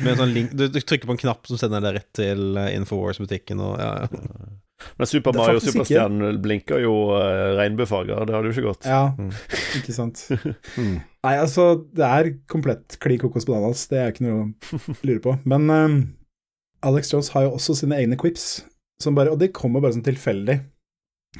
Med 0.03 0.11
en 0.11 0.19
sånn 0.19 0.33
link, 0.35 0.51
du, 0.55 0.65
du 0.69 0.79
trykker 0.83 1.09
på 1.09 1.15
en 1.15 1.21
knapp 1.21 1.47
som 1.49 1.59
sender 1.59 1.83
deg 1.85 1.99
rett 1.99 2.09
til 2.19 2.59
uh, 2.59 2.67
Infowars-butikken, 2.75 3.63
og 3.63 3.79
ja, 3.81 3.91
ja. 4.03 4.59
Men 4.99 5.07
Super 5.11 5.33
er 5.33 5.39
Mario 5.41 5.59
og 5.59 5.63
Superstjernen 5.65 6.37
blinker 6.43 6.79
jo 6.83 6.93
uh, 7.11 7.55
regnbuefarger, 7.59 8.21
det 8.27 8.35
hadde 8.35 8.51
jo 8.51 8.55
ikke 8.55 8.67
gått. 8.69 8.87
ja, 8.87 9.01
Mm. 9.19 9.31
ikke 9.81 9.95
sant. 9.95 10.21
Mm. 10.79 10.97
Nei, 11.25 11.33
altså, 11.35 11.65
det 11.99 12.05
er 12.07 12.29
komplett 12.47 12.95
kli 13.03 13.17
kokos 13.19 13.43
bananas, 13.49 13.81
det 13.91 13.97
er 13.99 14.13
ikke 14.13 14.23
noe 14.23 14.43
å 14.45 14.95
lure 15.03 15.19
på. 15.25 15.33
Men 15.51 15.65
ehm, 15.75 15.97
Alex 16.87 17.11
Jones 17.11 17.31
har 17.35 17.43
jo 17.47 17.55
også 17.57 17.75
sine 17.81 17.97
egne 17.99 18.15
quips, 18.19 18.45
som 19.03 19.15
bare, 19.17 19.33
og 19.33 19.39
de 19.41 19.49
kommer 19.51 19.83
bare 19.83 19.97
sånn 19.97 20.05
tilfeldig. 20.07 20.61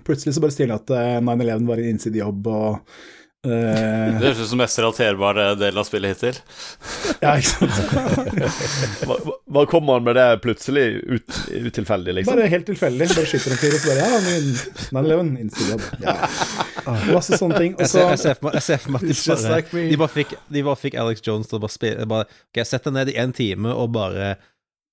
Plutselig 0.03 0.35
så 0.35 0.43
bare 0.43 0.53
stiller 0.53 0.75
han 0.75 0.83
at 0.83 0.91
uh, 0.91 1.21
9-11 1.23 1.63
var 1.71 1.79
en 1.81 1.89
innsidejobb, 1.93 2.49
og 2.51 2.99
eh, 3.47 4.19
Det 4.19 4.25
høres 4.25 4.41
ut 4.43 4.49
som 4.51 4.59
mest 4.61 4.79
relaterbare 4.81 5.45
del 5.59 5.77
av 5.79 5.87
spillet 5.87 6.15
hittil. 6.15 6.39
Ja, 7.23 7.33
ikke 7.35 7.67
sant. 7.67 9.09
Hva, 9.49 9.63
kommer 9.67 9.97
han 9.97 10.05
med 10.05 10.15
det 10.15 10.27
plutselig 10.43 10.85
ut, 11.03 11.39
utilfeldig, 11.51 12.13
liksom? 12.19 12.35
Bare 12.37 12.47
helt 12.51 12.67
tilfeldig. 12.69 13.09
Bare 13.11 13.27
skyter 13.27 13.55
en 13.55 13.59
fyr, 13.59 13.75
og 13.75 13.81
så 13.83 13.91
bare 13.91 14.05
Ja, 14.05 14.21
men 14.23 15.09
9-11, 15.09 15.33
innsidejobb. 15.43 15.87
Ja. 16.05 16.15
Masse 17.11 17.39
sånne 17.41 17.59
ting. 17.59 17.75
Og 17.75 17.83
Jeg 17.83 17.91
så 17.91 17.97
ser, 17.99 18.13
jeg 18.13 18.21
ser 18.23 18.37
for 18.39 18.47
meg, 18.47 18.59
jeg 18.59 18.67
ser 18.69 18.83
for 18.85 18.95
meg 18.95 19.03
at 19.03 19.09
de 19.09 19.17
bare, 19.25 19.57
like 19.57 19.83
de, 19.89 19.97
bare 20.03 20.13
fikk, 20.15 20.37
de 20.55 20.63
bare 20.69 20.81
fikk 20.85 21.01
Alex 21.03 21.25
Jones 21.27 21.51
til 21.51 21.59
å 21.59 21.63
bare 21.65 21.75
spille 21.75 22.07
bare, 22.09 22.29
Ok, 22.49 22.63
sett 22.67 22.87
deg 22.87 22.95
ned 22.95 23.11
i 23.11 23.19
en 23.21 23.35
time 23.35 23.75
og 23.75 23.91
bare 23.95 24.33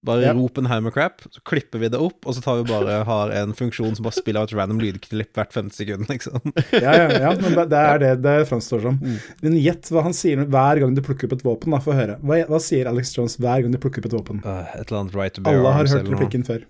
bare 0.05 0.23
yep. 0.23 0.37
rop 0.37 0.59
en 0.59 0.69
haug 0.71 0.83
med 0.85 0.95
crap, 0.95 1.23
så 1.33 1.41
klipper 1.47 1.81
vi 1.83 1.89
det 1.91 1.99
opp, 1.99 2.19
og 2.29 2.37
så 2.37 2.43
tar 2.45 2.61
vi 2.61 2.67
bare 2.69 2.99
har 3.11 3.33
en 3.41 3.55
funksjon 3.57 3.97
som 3.97 4.07
bare 4.07 4.19
spiller 4.19 4.43
av 4.43 4.51
et 4.51 4.55
random 4.59 4.83
lydklipp 4.83 5.33
hvert 5.39 5.55
femte 5.57 5.79
sekund, 5.79 6.07
liksom. 6.11 6.39
Ja, 6.85 6.93
ja, 6.95 7.09
ja, 7.25 7.33
men 7.41 7.57
det, 7.57 7.81
er 7.81 8.03
det 8.03 8.13
det 8.27 8.37
framstår 8.51 8.85
som. 8.85 9.01
Men 9.43 9.59
gjett 9.59 9.91
hva 9.91 10.05
han 10.07 10.15
sier 10.17 10.45
hver 10.45 10.83
gang 10.83 10.95
du 10.97 11.03
plukker 11.07 11.31
opp 11.31 11.39
et 11.39 11.45
våpen, 11.47 11.75
da, 11.75 11.83
få 11.83 11.97
høre. 11.97 12.19
Hva, 12.23 12.43
hva 12.51 12.63
sier 12.63 12.91
Alex 12.91 13.15
Jones 13.17 13.39
hver 13.41 13.65
gang 13.65 13.75
du 13.75 13.81
plukker 13.83 14.05
opp 14.05 14.11
et 14.11 14.19
våpen? 14.19 14.45
Uh, 14.47 14.63
et 14.77 14.87
eller 14.87 15.03
annet 15.03 15.19
right 15.19 15.37
to 15.37 15.45
bear 15.45 15.61
Alle 15.61 15.75
har 15.79 15.91
hørt 15.95 16.13
replikken 16.13 16.47
før. 16.47 16.67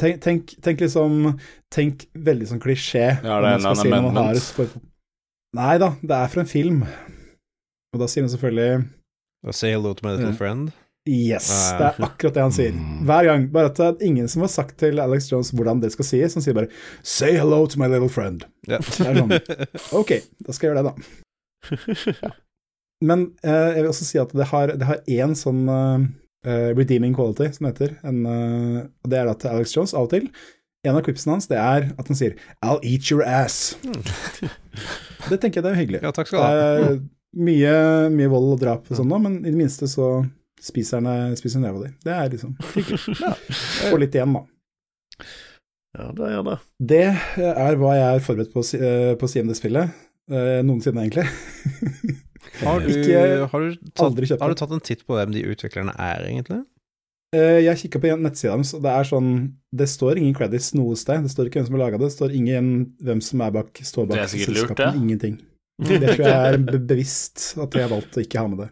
Tenk, 0.00 0.22
tenk, 0.24 0.54
tenk 0.64 0.80
liksom 0.82 1.34
Tenk 1.72 2.06
veldig 2.16 2.48
sånn 2.48 2.62
klisjé. 2.62 3.04
Ja, 3.20 3.36
det 3.44 3.52
er 3.52 3.58
en 3.58 3.76
si 3.76 3.90
amendment. 3.90 4.48
for- 4.56 4.72
Nei 5.52 5.74
da, 5.76 5.92
det 6.00 6.16
er 6.16 6.30
fra 6.32 6.40
en 6.40 6.48
film. 6.48 6.80
Og 7.92 8.00
da 8.00 8.08
sier 8.08 8.24
han 8.24 8.32
selvfølgelig 8.32 8.88
Say 9.52 9.74
hello 9.74 9.92
to 9.92 10.06
my 10.06 10.14
little 10.14 10.30
yeah. 10.30 10.38
friend. 10.38 10.72
Yes, 11.08 11.48
det 11.74 11.86
er 11.88 12.04
akkurat 12.06 12.36
det 12.36 12.42
han 12.44 12.52
sier. 12.54 12.74
Mm. 12.78 13.00
Hver 13.08 13.26
gang. 13.26 13.46
Bare 13.50 13.72
at 13.72 13.78
det 13.80 13.86
er 13.88 14.04
ingen 14.06 14.28
som 14.30 14.44
har 14.44 14.52
sagt 14.52 14.76
til 14.78 15.00
Alex 15.02 15.26
Jones 15.32 15.50
hvordan 15.50 15.80
det 15.82 15.90
skal 15.96 16.06
sies. 16.06 16.36
Han 16.38 16.44
sier 16.44 16.54
bare 16.54 16.70
'say 17.02 17.32
hello 17.34 17.66
to 17.66 17.80
my 17.80 17.88
little 17.90 18.10
friend'. 18.10 18.46
Ja. 18.70 18.78
Det 18.78 19.08
er 19.08 19.18
sånn. 19.18 19.32
Ok, 19.98 20.12
da 20.46 20.54
skal 20.54 20.68
jeg 20.68 20.76
gjøre 20.76 20.82
det, 20.82 20.92
da. 20.92 22.30
Men 23.08 23.32
eh, 23.42 23.70
jeg 23.74 23.82
vil 23.82 23.90
også 23.90 24.06
si 24.06 24.18
at 24.22 24.30
det 24.38 24.46
har, 24.52 24.76
det 24.78 24.86
har 24.86 25.00
én 25.10 25.34
sånn 25.34 25.64
eh, 25.66 26.04
eh, 26.46 26.68
redeeming 26.78 27.16
quality, 27.18 27.48
som 27.50 27.66
det 27.66 27.72
heter. 27.74 27.96
En, 28.06 28.20
eh, 28.26 28.84
det 29.10 29.18
er 29.18 29.26
da 29.26 29.34
til 29.34 29.56
Alex 29.56 29.74
Jones 29.74 29.94
av 29.94 30.06
og 30.06 30.12
til. 30.14 30.28
En 30.86 30.98
av 30.98 31.02
quipsene 31.02 31.34
hans 31.34 31.50
det 31.50 31.58
er 31.58 31.88
at 31.98 32.06
han 32.06 32.18
sier 32.18 32.36
'I'll 32.62 32.82
eat 32.86 33.10
your 33.10 33.26
ass'. 33.26 33.74
Det 35.30 35.40
tenker 35.40 35.58
jeg 35.58 35.64
det 35.66 35.72
er 35.72 35.80
hyggelig. 35.82 36.02
Ja, 36.02 36.10
takk 36.10 36.26
skal 36.26 36.38
du 36.38 36.44
ha. 36.46 36.52
er 36.52 37.02
mye, 37.34 37.74
mye 38.10 38.30
vold 38.30 38.54
og 38.54 38.60
drap 38.60 38.86
og 38.90 38.96
sånn 38.98 39.10
nå, 39.10 39.18
men 39.22 39.36
i 39.42 39.50
det 39.50 39.58
minste 39.58 39.86
så 39.90 40.24
spiser 40.62 41.02
han 41.02 41.36
spiser 41.38 41.62
neva 41.62 41.82
di. 41.84 41.92
Det 42.06 42.14
er 42.14 42.30
liksom 42.32 42.54
hyggelig. 42.74 43.18
Får 43.90 44.02
litt 44.02 44.16
igjen, 44.18 44.36
da. 44.38 44.44
Ja, 45.92 46.08
det 46.16 46.28
er 46.30 46.44
det. 46.46 46.58
Det 46.92 47.02
er 47.50 47.76
hva 47.80 47.94
jeg 47.98 48.16
er 48.16 48.24
forberedt 48.24 48.52
på 48.54 48.64
eh, 48.78 49.12
på 49.20 49.28
å 49.28 49.30
si 49.30 49.42
om 49.42 49.50
det 49.50 49.58
spillet. 49.58 49.92
Eh, 50.32 50.60
noensinne, 50.64 51.04
egentlig. 51.04 51.26
Har 52.62 52.82
du, 52.82 52.88
Ikke- 52.90 53.46
har, 53.48 53.62
du 53.64 53.90
tatt, 53.96 54.18
har 54.42 54.50
du 54.52 54.58
tatt 54.58 54.72
en 54.74 54.82
titt 54.82 55.04
på 55.06 55.14
hvem 55.16 55.30
de 55.34 55.44
utviklerne 55.50 55.94
er, 55.98 56.24
egentlig? 56.26 56.58
Eh, 57.32 57.62
jeg 57.64 57.78
kikka 57.80 58.00
på 58.02 58.10
nettsida 58.20 58.52
deres, 58.58 58.72
og 58.76 58.82
det 58.84 58.92
er 58.92 59.06
sånn 59.08 59.28
Det 59.72 59.86
står 59.88 60.18
ingen 60.20 60.34
credits 60.36 60.72
noe 60.76 60.98
sted. 61.00 61.22
Det 61.24 61.32
står 61.32 61.48
ikke 61.48 61.62
hvem 61.62 61.68
som 61.70 61.78
har 61.78 61.84
laga 61.86 62.00
det, 62.00 62.10
det 62.10 62.16
står 62.16 62.34
ingen 62.36 62.66
hvem 63.00 63.22
som 63.24 63.40
er 63.46 63.54
bak, 63.54 63.70
står 63.88 64.10
bak 64.10 64.18
Det 64.18 64.24
er 64.26 64.32
sikkert 64.34 64.58
lurt, 64.58 64.82
ja. 64.84 64.90
Ingenting. 64.98 65.38
Det 65.86 65.98
tror 66.02 66.26
jeg 66.26 66.52
er 66.52 66.58
bevisst 66.62 67.44
at 67.62 67.76
jeg 67.76 67.86
har 67.86 67.92
valgt 67.92 68.18
å 68.18 68.22
ikke 68.22 68.42
ha 68.42 68.50
med 68.50 68.62
det. 68.64 68.68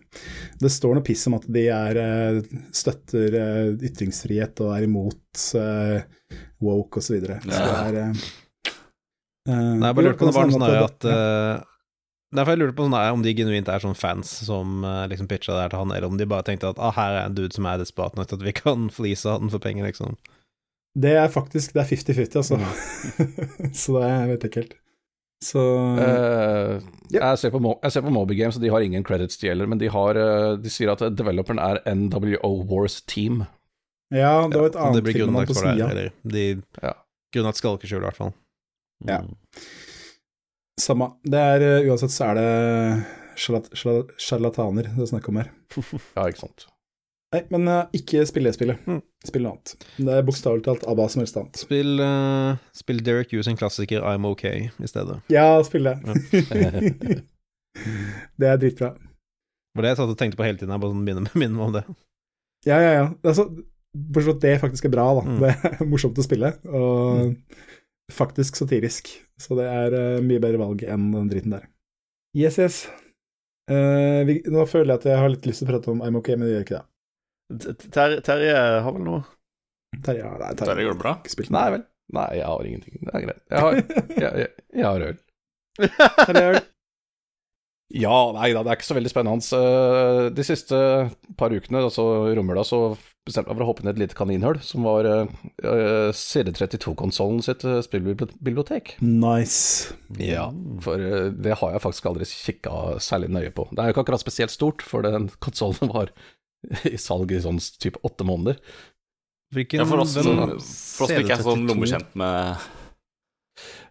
Det 0.60 0.70
står 0.72 0.96
noe 0.96 1.06
piss 1.06 1.24
om 1.30 1.36
at 1.38 1.46
de 1.50 1.64
er, 1.74 2.00
eh, 2.00 2.60
støtter 2.76 3.36
eh, 3.40 3.72
ytringsfrihet 3.90 4.62
og 4.64 4.74
er 4.76 4.86
imot 4.86 5.44
eh, 5.60 6.36
woke 6.64 7.00
osv. 7.00 7.08
Så, 7.08 7.16
videre. 7.16 7.40
så 7.46 7.66
det 7.94 8.04
er 8.04 8.14
Nei, 9.50 9.88
jeg 9.88 9.96
bare 9.96 10.04
lurte 10.04 10.20
på 10.20 10.26
om 10.26 10.30
det 10.30 10.36
var 10.36 10.50
noe 10.50 10.58
sånn 10.58 10.66
at 10.84 11.06
Derfor 12.30 12.54
jeg 12.54 12.60
lurte 12.60 12.76
på 12.78 12.84
sånn 12.86 12.98
om 13.16 13.22
de 13.24 13.32
genuint 13.34 13.70
er 13.72 13.82
sånn 13.82 13.96
fans 13.98 14.28
som 14.46 14.84
liksom 15.10 15.26
pitcha 15.30 15.56
det 15.56 15.64
her 15.64 15.72
til 15.72 15.80
han, 15.80 15.94
eller 15.96 16.12
om 16.12 16.20
de 16.20 16.28
bare 16.30 16.46
tenkte 16.46 16.70
at 16.70 16.78
ah, 16.78 16.92
her 16.94 17.16
er 17.16 17.24
en 17.24 17.34
dude 17.34 17.56
som 17.56 17.66
er 17.66 17.80
desperat 17.80 18.14
nok 18.14 18.28
til 18.30 18.38
at 18.38 18.44
vi 18.46 18.54
kan 18.54 18.86
flise 18.98 19.32
han 19.32 19.50
for 19.50 19.62
penger, 19.64 19.88
liksom. 19.88 20.14
Det 20.98 21.16
er 21.16 21.28
faktisk 21.30 21.74
det 21.74 21.82
er 21.82 21.90
50-50, 21.90 22.36
altså. 22.36 22.60
så 23.82 23.98
det 23.98 24.06
jeg 24.10 24.30
vet 24.30 24.46
jeg 24.46 24.50
ikke 24.50 24.62
helt. 24.62 24.78
Så 25.44 25.60
uh, 25.96 26.80
Ja. 27.10 27.30
jeg, 27.30 27.38
ser 27.40 27.50
på 27.54 27.60
Mo 27.64 27.78
jeg 27.82 27.92
ser 27.94 28.02
på 28.04 28.10
Moby 28.12 28.34
Games, 28.36 28.56
og 28.58 28.62
de 28.62 28.68
har 28.70 28.80
ingen 28.84 29.04
credits 29.04 29.38
de 29.40 29.48
gjelder, 29.48 29.66
men 29.72 29.78
de, 29.80 29.88
har, 29.88 30.18
eh, 30.20 30.56
de 30.60 30.70
sier 30.72 30.90
at 30.92 31.00
developeren 31.16 31.58
er 31.64 31.80
NWO 31.96 32.50
Wars 32.68 33.00
Team. 33.08 33.44
Ja, 34.12 34.46
det 34.50 34.58
var 34.60 34.66
et 34.68 34.76
ja, 34.76 34.88
annet 34.88 35.04
blir 35.06 35.14
filmnavn 35.16 35.46
grunnlagt 35.46 35.54
på 35.54 35.62
sida. 35.62 35.88
eller 35.90 36.10
de 36.36 36.44
Ja. 36.82 36.92
Grunnlagt 37.32 37.60
skalkeskjul, 37.62 38.02
i 38.02 38.06
hvert 38.08 38.18
fall. 38.18 38.32
Ja. 39.06 39.20
Mm. 39.22 39.34
Samme. 40.80 41.10
Det 41.24 41.38
er 41.40 41.64
eh, 41.66 41.88
Uansett 41.90 42.10
så 42.14 42.30
er 42.30 42.34
det 42.40 42.50
sjarlat- 43.40 43.70
sjarlat- 43.76 44.14
sjarlataner 44.20 44.88
det 44.92 45.04
er 45.06 45.10
snakk 45.14 45.28
om 45.32 45.40
her. 45.40 45.50
Ja, 46.16 46.26
ikke 46.28 46.42
sant. 46.44 46.66
Nei, 47.30 47.44
men 47.54 47.68
uh, 47.70 47.84
ikke 47.94 48.24
spill 48.26 48.48
det 48.48 48.56
spillet. 48.56 48.80
Mm. 48.90 48.98
Spill 49.26 49.44
noe 49.46 49.54
annet. 49.54 49.86
Det 50.00 50.14
er 50.16 50.24
bokstavelig 50.26 50.64
talt 50.66 50.86
ABBA 50.90 51.06
som 51.12 51.22
helst 51.22 51.36
annet. 51.38 51.60
Spill, 51.60 51.92
uh, 52.02 52.58
spill 52.74 53.02
Derek 53.06 53.30
Hughes 53.30 53.46
sin 53.46 53.58
klassiker 53.58 54.02
I'm 54.02 54.26
OK 54.26 54.44
i 54.50 54.90
stedet. 54.90 55.20
Ja, 55.30 55.60
spill 55.66 55.86
det. 55.86 55.94
det 58.40 58.50
er 58.50 58.58
dritbra. 58.58 58.94
For 59.76 59.86
det 59.86 59.92
jeg 59.92 60.00
satt 60.00 60.10
og 60.10 60.18
tenkte 60.18 60.40
på 60.40 60.48
hele 60.48 60.58
tiden, 60.58 60.74
jeg 60.74 60.82
bare 60.82 60.94
sånn 60.94 61.06
minner 61.06 61.36
minne 61.44 61.66
om 61.66 61.76
det. 61.78 61.84
Ja, 62.66 62.80
ja, 62.82 62.94
ja. 62.98 63.06
Altså, 63.22 63.46
Bortsett 63.90 64.26
fra 64.26 64.36
at 64.36 64.44
det 64.44 64.54
faktisk 64.62 64.86
er 64.86 64.94
bra, 64.94 65.06
da. 65.18 65.22
Mm. 65.26 65.38
Det 65.42 65.70
er 65.70 65.88
morsomt 65.90 66.18
å 66.18 66.26
spille, 66.26 66.52
og 66.70 68.12
faktisk 68.14 68.58
satirisk. 68.58 69.10
Så 69.40 69.58
det 69.58 69.66
er 69.70 69.94
uh, 69.94 70.22
mye 70.22 70.42
bedre 70.42 70.60
valg 70.62 70.82
enn 70.86 71.10
den 71.14 71.30
dritten 71.30 71.56
der. 71.56 71.66
Yes, 72.38 72.58
yes. 72.62 72.84
Eh, 73.70 74.20
vi, 74.26 74.40
nå 74.50 74.64
føler 74.66 74.92
jeg 74.92 75.00
at 75.00 75.08
jeg 75.12 75.22
har 75.22 75.30
litt 75.30 75.46
lyst 75.46 75.62
til 75.62 75.68
å 75.68 75.70
prate 75.70 75.92
om 75.92 76.00
I'm 76.02 76.18
OK, 76.18 76.32
men 76.34 76.46
det 76.46 76.54
gjør 76.54 76.64
ikke 76.66 76.78
det. 76.78 76.86
Ter- 77.58 78.20
Terje 78.26 78.56
har 78.84 78.92
vel 78.94 79.04
noe 79.06 79.22
Terje, 80.04 80.22
ja, 80.22 80.52
Terje, 80.54 80.84
går 80.86 80.94
det 80.94 81.02
bra? 81.02 81.16
Ikke 81.18 81.32
spilt. 81.34 81.50
Nei 81.54 81.66
vel. 81.74 81.84
Nei, 82.14 82.28
jeg 82.38 82.46
har 82.46 82.66
ingenting. 82.66 82.98
Det 83.06 83.14
er 83.14 83.24
greit. 83.26 83.40
Jeg 83.50 83.64
har, 83.64 83.80
jeg, 84.24 84.32
jeg, 84.44 84.50
jeg 84.78 84.86
har 84.86 85.06
øl. 85.10 85.18
Terje, 86.26 86.60
Ja, 87.90 88.30
nei 88.36 88.52
da, 88.54 88.60
det 88.62 88.70
er 88.70 88.76
ikke 88.78 88.86
så 88.86 88.94
veldig 88.94 89.10
spennende. 89.10 89.42
Eh, 89.58 90.28
De 90.36 90.44
siste 90.46 90.78
par 91.40 91.50
ukene, 91.50 91.80
altså 91.88 92.04
i 92.30 92.36
romjula, 92.38 92.62
så 92.62 92.78
bestemte 93.26 93.50
jeg 93.50 93.56
meg 93.56 93.58
for 93.58 93.64
å 93.66 93.70
hoppe 93.72 93.82
ned 93.82 93.96
et 93.96 94.02
lite 94.04 94.14
kaninhull, 94.18 94.60
som 94.62 94.86
var 94.86 95.08
eh, 95.10 95.32
CD32-konsollen 96.14 97.42
sitt 97.42 97.64
eh, 97.66 97.80
spillbibliotek. 97.82 98.94
nice. 99.02 99.90
Ja, 100.22 100.46
for 100.86 101.02
eh, 101.02 101.32
det 101.34 101.58
har 101.58 101.74
jeg 101.74 101.82
faktisk 101.82 102.06
aldri 102.12 102.30
kikka 102.30 103.00
særlig 103.02 103.32
nøye 103.34 103.50
på. 103.58 103.66
Det 103.74 103.82
er 103.82 103.90
jo 103.90 103.96
ikke 103.96 104.04
akkurat 104.06 104.22
spesielt 104.22 104.54
stort, 104.54 104.86
for 104.86 105.02
den 105.06 105.26
konsollen 105.42 105.90
var 105.90 106.14
i 106.92 106.96
salg 107.00 107.32
i 107.32 107.40
sånn 107.42 107.60
type 107.80 108.00
åtte 108.06 108.26
måneder. 108.28 108.60
Hvilken 109.54 109.82
Ja, 109.82 109.86
for 109.88 110.04
oss, 110.04 110.14
hvem- 110.14 110.60
for 110.60 111.06
oss 111.08 111.14
ikke 111.16 111.34
er 111.38 111.42
sånn 111.42 111.64
lommekjent 111.66 112.12
med 112.20 112.68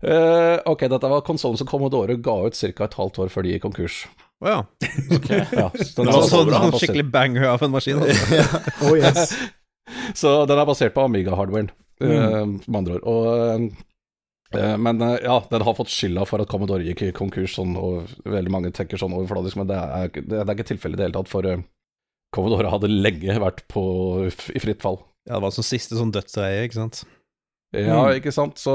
uh, 0.08 0.58
ok, 0.72 0.86
dette 0.92 1.10
var 1.12 1.26
konsollen 1.28 1.60
som 1.60 1.68
Commodore 1.68 2.16
ga 2.24 2.36
ut 2.48 2.56
ca. 2.56 2.86
et 2.88 2.98
halvt 3.00 3.20
år 3.26 3.32
før 3.34 3.44
de 3.46 3.52
gikk 3.56 3.66
konkurs. 3.68 3.98
Å 4.40 4.54
ja. 4.54 4.60
Ja, 5.60 5.68
så 5.76 6.00
den 6.00 6.08
Det 6.08 6.14
Så, 6.14 6.16
var 6.16 6.24
så 6.24 6.30
sånn, 6.32 6.54
sånn 6.56 6.78
skikkelig 6.80 7.08
banger 7.12 7.50
av 7.52 7.64
en 7.66 7.74
maskin. 7.76 8.00
Altså. 8.06 8.46
Oh 8.88 8.96
yes. 8.96 9.34
Så 10.16 10.32
den 10.48 10.62
er 10.62 10.68
basert 10.70 10.94
på 10.96 11.04
Amiga-hardwaren, 11.10 11.72
eh, 12.00 12.46
med 12.46 12.78
andre 12.80 13.00
ord. 13.02 13.08
Og, 13.10 13.66
uh, 14.56 14.76
men 14.80 15.02
ja, 15.26 15.36
den 15.52 15.66
har 15.66 15.76
fått 15.78 15.92
skylda 15.92 16.24
for 16.30 16.42
at 16.42 16.50
Commodore 16.50 16.86
gikk 16.88 17.04
i 17.10 17.12
konkurs, 17.16 17.58
sånn, 17.58 17.76
og 17.78 18.08
veldig 18.24 18.54
mange 18.54 18.72
tenker 18.74 19.02
sånn 19.02 19.14
overfladisk, 19.18 19.60
men 19.60 19.68
det 19.70 19.78
er, 19.82 20.14
det, 20.16 20.24
det 20.30 20.46
er 20.46 20.56
ikke 20.56 20.70
tilfellet 20.72 20.96
i 20.96 21.02
det 21.02 21.10
hele 21.10 21.18
tatt, 21.20 21.34
for 21.34 21.50
Commodore 22.36 22.70
hadde 22.70 22.90
lenge 22.92 23.40
vært 23.42 23.64
på, 23.72 23.82
i 24.30 24.62
fritt 24.62 24.84
fall. 24.84 25.00
Ja, 25.28 25.38
det 25.38 25.44
var 25.48 25.54
som 25.56 25.66
siste 25.66 25.98
sånn 25.98 26.14
dødsreie, 26.14 26.66
ikke 26.68 26.78
sant. 26.82 27.04
Ja, 27.76 28.00
Mm. 28.08 28.16
ikke 28.18 28.34
sant, 28.34 28.58
så 28.62 28.74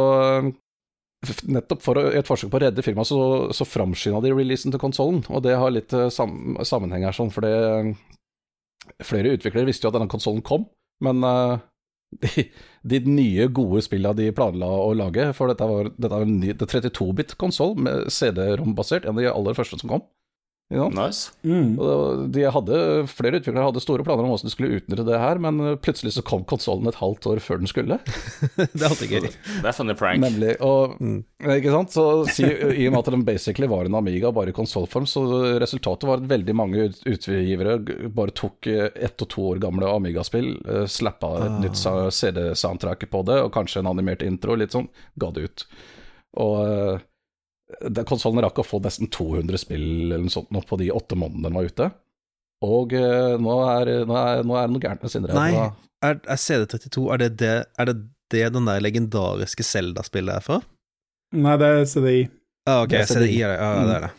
Nettopp 1.48 1.80
for 1.80 1.96
å, 1.96 2.02
i 2.12 2.18
et 2.20 2.28
forsøk 2.28 2.50
på 2.52 2.58
å 2.58 2.62
redde 2.66 2.82
firmaet, 2.84 3.08
så, 3.08 3.48
så 3.56 3.64
framskynda 3.64 4.20
de 4.20 4.32
releasen 4.34 4.74
til 4.74 4.80
konsollen, 4.82 5.22
og 5.32 5.40
det 5.46 5.54
har 5.56 5.72
litt 5.72 5.92
eh, 5.96 6.10
sam, 6.12 6.58
sammenheng 6.60 7.06
her, 7.06 7.16
sånn, 7.16 7.32
for 7.32 7.46
Flere 9.00 9.30
utviklere 9.32 9.64
visste 9.64 9.86
jo 9.86 9.90
at 9.90 9.96
denne 9.96 10.10
konsollen 10.12 10.42
kom, 10.44 10.66
men 11.00 11.24
eh, 11.24 11.62
de, 12.26 12.44
de 12.92 13.00
nye, 13.08 13.46
gode 13.56 13.80
spillene 13.86 14.18
de 14.18 14.26
planla 14.36 14.68
å 14.68 14.90
lage, 14.98 15.30
for 15.36 15.48
dette 15.48 15.64
var, 15.70 15.88
dette 15.96 16.12
var 16.12 16.26
en 16.26 16.36
ny 16.42 16.52
det 16.52 16.68
32-bit-konsoll 16.68 17.72
med 17.80 18.12
CD-rom-basert, 18.12 19.08
en 19.08 19.16
av 19.16 19.22
de 19.24 19.30
aller 19.32 19.56
første 19.56 19.80
som 19.80 19.94
kom. 19.94 20.04
Nice. 20.72 21.30
Mm. 21.44 21.74
Og 21.78 22.22
de 22.34 22.46
hadde, 22.50 22.78
flere 23.06 23.36
utviklere 23.38 23.66
hadde 23.68 23.82
store 23.84 24.02
planer 24.02 24.24
om 24.24 24.30
hvordan 24.32 24.48
de 24.48 24.52
skulle 24.54 24.78
utnytte 24.80 25.04
det 25.06 25.18
her, 25.20 25.38
men 25.38 25.60
eh, 25.60 25.74
plutselig 25.78 26.14
så 26.16 26.22
kom 26.26 26.42
konsollen 26.48 26.88
et 26.90 26.96
halvt 26.98 27.28
år 27.30 27.38
før 27.44 27.60
den 27.60 27.68
skulle. 27.70 27.98
det 28.56 28.80
er 28.80 28.88
alltid 28.88 29.12
gøy. 29.12 29.28
Det 29.28 29.68
er 29.70 29.76
funny 29.76 29.94
prank. 30.00 30.22
Nemlig. 30.24 30.56
Og, 30.64 30.96
Mm. 30.98 31.20
ikke 31.58 31.70
sant? 31.74 31.92
Så 31.94 32.04
si, 32.32 32.44
I 32.48 32.86
og 32.88 32.94
med 32.96 32.98
at 33.04 33.12
den 33.12 33.24
basically 33.28 33.68
var 33.70 33.84
en 33.86 33.94
Amiga 34.00 34.32
bare 34.34 34.50
i 34.50 34.56
konsollform, 34.56 35.06
så 35.06 35.22
resultatet 35.62 36.08
var 36.08 36.18
at 36.22 36.28
veldig 36.32 36.54
mange 36.56 36.88
ut- 36.88 37.02
utgivere 37.12 37.76
bare 38.14 38.34
tok 38.34 38.66
eh, 38.72 38.88
ett 39.04 39.20
og 39.22 39.28
to 39.30 39.46
år 39.52 39.60
gamle 39.62 39.86
Amiga-spill, 39.92 40.54
eh, 40.64 40.86
slappa 40.90 41.34
et 41.44 41.50
Ah. 41.54 41.60
nytt 41.60 41.78
CD-soundtrack 42.18 43.06
på 43.12 43.22
det, 43.28 43.38
og 43.44 43.52
kanskje 43.54 43.78
en 43.84 43.92
animert 43.92 44.22
intro, 44.26 44.56
litt 44.56 44.72
sånn, 44.74 44.88
ga 45.20 45.30
det 45.30 45.44
ut. 45.50 45.66
Og 46.40 46.56
eh, 46.66 46.98
konsollen 48.08 48.42
rakk 48.44 48.58
å 48.60 48.66
få 48.66 48.80
nesten 48.84 49.08
200 49.12 49.60
spill 49.62 49.84
eller 50.06 50.24
noe 50.24 50.32
sånt 50.32 50.50
nå 50.54 50.62
på 50.68 50.78
de 50.80 50.90
åtte 50.94 51.16
månedene 51.18 51.48
den 51.48 51.56
var 51.58 51.68
ute. 51.70 51.90
Og 52.64 52.92
eh, 52.96 53.34
nå, 53.40 53.54
er, 53.68 53.90
nå, 54.08 54.16
er, 54.16 54.42
nå 54.46 54.56
er 54.56 54.68
det 54.68 54.74
noe 54.76 54.84
gærent 54.84 55.04
med 55.04 55.12
Sindre. 55.12 55.36
Nei. 55.36 55.70
Er, 56.04 56.18
er 56.20 56.40
CD32 56.40 57.06
er 57.14 57.22
det 57.24 57.30
det, 57.40 57.54
er 57.80 57.88
det 57.90 57.96
det 58.32 58.44
den 58.54 58.68
der 58.68 58.82
legendariske 58.84 59.64
Zelda-spillet 59.66 60.40
er 60.40 60.44
for? 60.44 60.64
Nei, 61.34 61.56
det 61.60 61.70
er 61.70 61.88
CDI. 61.88 62.20
Ah, 62.68 62.82
ok, 62.84 62.92
Det 62.94 63.00
er 63.02 63.10
CDI 63.10 63.26
CDI. 63.32 63.40
er 63.44 63.52
det. 63.52 63.58
Ja, 63.58 63.72
det 63.88 63.96
er 63.96 64.06
det. 64.06 64.12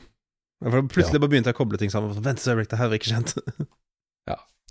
Ja, 0.65 0.71
For 0.71 0.89
plutselig 0.93 1.21
bare 1.21 1.31
begynte 1.34 1.51
jeg 1.51 1.58
å 1.58 1.60
koble 1.62 1.79
ting 1.81 1.91
sammen. 1.93 2.13
Vent, 2.25 2.41
så 2.41 2.53
øyeblikk, 2.53 2.69
det 2.71 2.79
her 2.81 2.91
var 2.91 2.99
ikke 2.99 3.12
kjent. 3.13 3.36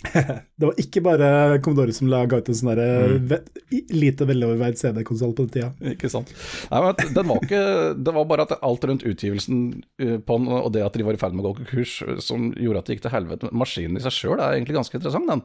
det 0.58 0.68
var 0.68 0.78
ikke 0.80 1.00
bare 1.04 1.28
Commodore 1.64 1.94
som 1.96 2.08
la 2.12 2.22
ut 2.26 2.34
en 2.48 2.56
sånn 2.58 2.70
derre 2.74 2.88
Mm. 3.14 3.26
ve- 3.30 3.82
lite 3.94 4.26
veloverveid 4.28 4.78
CD-konsoll 4.78 5.32
på 5.34 5.46
den 5.46 5.52
tida. 5.54 5.70
Ikke 5.94 6.10
sant. 6.12 6.30
Nei, 6.70 6.80
men 6.84 7.14
den 7.16 7.28
var 7.30 7.40
ikke 7.42 7.62
Det 8.04 8.14
var 8.14 8.24
bare 8.30 8.46
at 8.46 8.54
alt 8.62 8.84
rundt 8.88 9.04
utgivelsen 9.08 9.58
eh, 9.98 10.18
på 10.18 10.38
den, 10.38 10.48
og 10.48 10.70
det 10.74 10.84
at 10.86 10.92
de 10.98 11.06
var 11.06 11.16
i 11.16 11.20
ferd 11.20 11.34
med 11.34 11.44
å 11.44 11.50
gå 11.52 11.56
konkurs, 11.62 11.96
eh, 12.06 12.18
som 12.22 12.52
gjorde 12.52 12.78
at 12.82 12.86
det 12.90 12.96
gikk 12.98 13.06
til 13.08 13.14
helvete. 13.16 13.50
Maskinen 13.52 13.96
i 13.98 14.04
seg 14.04 14.12
sjøl 14.14 14.38
er 14.38 14.54
egentlig 14.58 14.76
ganske 14.78 14.98
interessant, 15.00 15.28
den. 15.30 15.44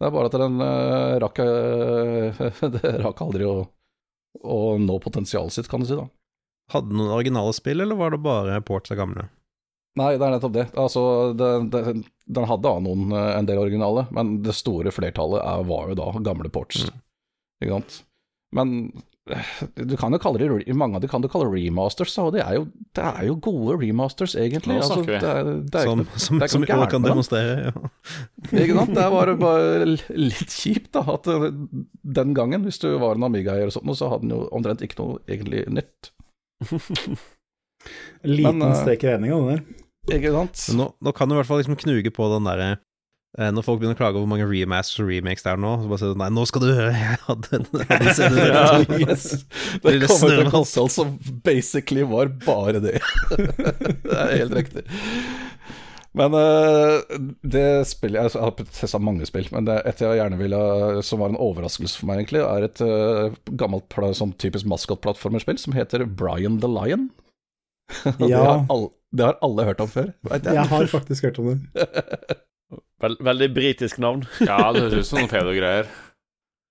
Det 0.00 0.08
er 0.08 0.14
bare 0.16 0.26
at 0.26 0.34
den 0.42 0.58
uh, 0.58 1.14
rakk 1.22 1.38
uh, 1.38 2.68
Det 2.74 2.94
rakk 3.04 3.20
aldri 3.22 3.46
å, 3.46 3.56
å 4.42 4.58
nå 4.82 4.98
potensialet 5.04 5.54
sitt, 5.54 5.68
kan 5.70 5.80
du 5.84 5.86
si, 5.86 5.94
da. 5.98 6.08
Hadde 6.74 6.90
den 6.90 6.98
noen 6.98 7.12
originale 7.14 7.52
spill, 7.54 7.80
eller 7.84 7.96
var 8.00 8.10
det 8.14 8.22
bare 8.24 8.58
ports 8.66 8.90
av 8.90 8.98
gamle? 8.98 9.28
Nei, 10.00 10.16
det 10.18 10.26
er 10.26 10.32
nettopp 10.34 10.54
det. 10.56 10.64
Altså, 10.80 11.02
det, 11.38 11.50
det, 11.70 11.82
den 12.26 12.46
hadde 12.48 12.64
da 12.64 12.78
noen, 12.80 13.10
eh, 13.12 13.32
en 13.38 13.46
del 13.48 13.58
originale, 13.60 14.06
men 14.16 14.38
det 14.44 14.54
store 14.56 14.92
flertallet 14.94 15.42
er, 15.44 15.64
var 15.68 15.90
jo 15.92 15.98
da 16.00 16.12
gamle 16.24 16.48
ports. 16.52 16.86
Ikke 17.62 17.74
sant? 17.78 17.98
Men 18.54 18.70
eh, 19.30 19.50
du 19.76 19.96
kan 20.00 20.14
jo 20.14 20.20
kalle 20.22 20.40
det, 20.40 20.74
mange 20.78 20.96
av 20.96 21.02
de 21.04 21.08
kan 21.10 21.20
du 21.24 21.28
kalle 21.32 21.50
remasters, 21.52 22.14
og 22.22 22.32
det 22.36 22.42
er, 22.44 22.54
jo, 22.60 22.64
det 22.96 23.04
er 23.10 23.26
jo 23.28 23.36
gode 23.44 23.76
remasters, 23.82 24.36
egentlig. 24.40 24.76
Nå 24.78 24.80
Altså, 24.84 25.00
snakker 25.02 25.12
vi. 25.12 25.20
det 25.20 25.32
er, 25.34 25.52
det 25.68 25.80
er 25.82 25.90
Som, 25.90 26.04
ikke, 26.04 26.22
som, 26.26 26.40
det 26.40 26.50
som 26.54 26.66
kan 26.94 27.04
demonstrere. 27.08 27.54
Ja. 27.68 27.92
ikke 28.52 28.78
sant? 28.78 28.94
Det 28.96 29.04
er 29.04 29.14
bare, 29.18 29.36
bare 29.40 29.84
litt 30.30 30.54
kjipt, 30.54 30.92
da, 30.96 31.04
at 31.18 31.28
eh, 31.34 31.48
den 32.20 32.34
gangen, 32.36 32.64
hvis 32.68 32.80
du 32.84 32.90
var 33.02 33.16
en 33.18 33.28
Amiga-eier 33.28 33.68
og 33.68 33.76
sånt, 33.76 33.92
så 34.00 34.12
hadde 34.12 34.28
den 34.28 34.36
jo 34.38 34.44
omtrent 34.54 34.84
ikke 34.86 35.00
noe 35.02 35.20
egentlig 35.28 35.66
nytt. 35.72 36.12
Liten 38.24 38.62
Men, 38.62 38.70
strek 38.78 39.02
i 39.04 39.10
regninga, 39.12 39.36
den 39.36 39.50
der. 39.58 39.80
Ikke 40.12 40.32
sant? 40.34 40.66
Nå, 40.76 40.90
nå 41.00 41.14
kan 41.16 41.30
du 41.30 41.36
i 41.36 41.38
hvert 41.38 41.48
fall 41.48 41.62
liksom 41.62 41.78
knuge 41.80 42.12
på 42.12 42.26
den 42.34 42.44
derre 42.44 42.66
eh, 43.38 43.48
Når 43.54 43.64
folk 43.64 43.80
begynner 43.80 43.96
å 43.96 44.00
klage 44.00 44.18
over 44.18 44.26
hvor 44.26 44.32
mange 44.34 44.48
remasters 44.50 45.00
og 45.00 45.08
remakes 45.08 45.46
det 45.46 45.54
er 45.54 45.62
nå, 45.62 45.70
så 45.80 45.88
bare 45.90 46.02
si 46.02 46.10
nei, 46.20 46.28
nå 46.36 46.44
skal 46.50 46.64
du 46.64 46.68
høre, 46.68 46.90
jeg 46.92 47.22
hadde 47.24 47.48
den 47.54 47.64
jeg 47.80 47.88
hadde 47.88 48.10
en 48.10 48.18
CD32. 48.18 48.44
Ja, 48.52 49.00
yes. 49.06 49.26
Det 49.80 49.96
kommer 50.04 50.36
til 50.36 50.44
en 50.44 50.52
konsoll 50.52 50.92
som 50.92 51.16
basically 51.46 52.04
var 52.08 52.34
bare 52.44 52.84
det. 52.84 53.00
det 54.04 54.20
er 54.20 54.36
helt 54.42 54.60
riktig. 54.60 54.84
Men 56.14 56.36
eh, 56.38 57.18
det 57.42 57.66
spillet 57.90 58.36
Jeg 58.36 58.38
har 58.38 58.52
testa 58.76 59.00
mange 59.02 59.26
spill, 59.26 59.48
men 59.50 59.66
det 59.66 59.80
et 59.88 60.02
jeg 60.04 60.20
gjerne 60.20 60.38
ville 60.38 60.60
som 61.02 61.24
var 61.24 61.32
en 61.32 61.40
overraskelse 61.42 61.98
for 61.98 62.10
meg, 62.10 62.22
egentlig, 62.22 62.44
er 62.44 62.68
et 62.68 62.84
eh, 62.84 63.34
gammelt 63.58 63.98
sånn 64.14 64.36
typisk 64.38 64.68
maskotplattformerspill 64.70 65.58
som 65.58 65.74
heter 65.74 66.06
Brian 66.06 66.60
the 66.62 66.70
Lion. 66.70 67.08
Og 68.20 68.24
Det, 68.24 68.32
har 68.34 68.64
alle, 68.72 68.88
det 69.14 69.28
har 69.28 69.38
alle 69.46 69.68
hørt 69.68 69.84
om 69.84 69.90
før, 69.90 70.10
veit 70.26 70.48
jeg. 70.48 70.58
Jeg 70.58 70.72
har 70.72 70.90
faktisk 70.92 71.28
hørt 71.28 71.40
om 71.42 71.52
det. 71.52 72.38
Vel, 73.04 73.18
veldig 73.20 73.50
britisk 73.54 74.00
navn. 74.02 74.24
Ja, 74.48 74.72
det 74.72 74.86
høres 74.86 75.04
ut 75.04 75.10
som 75.10 75.20
noen 75.20 75.30
pedo-greier. 75.30 75.88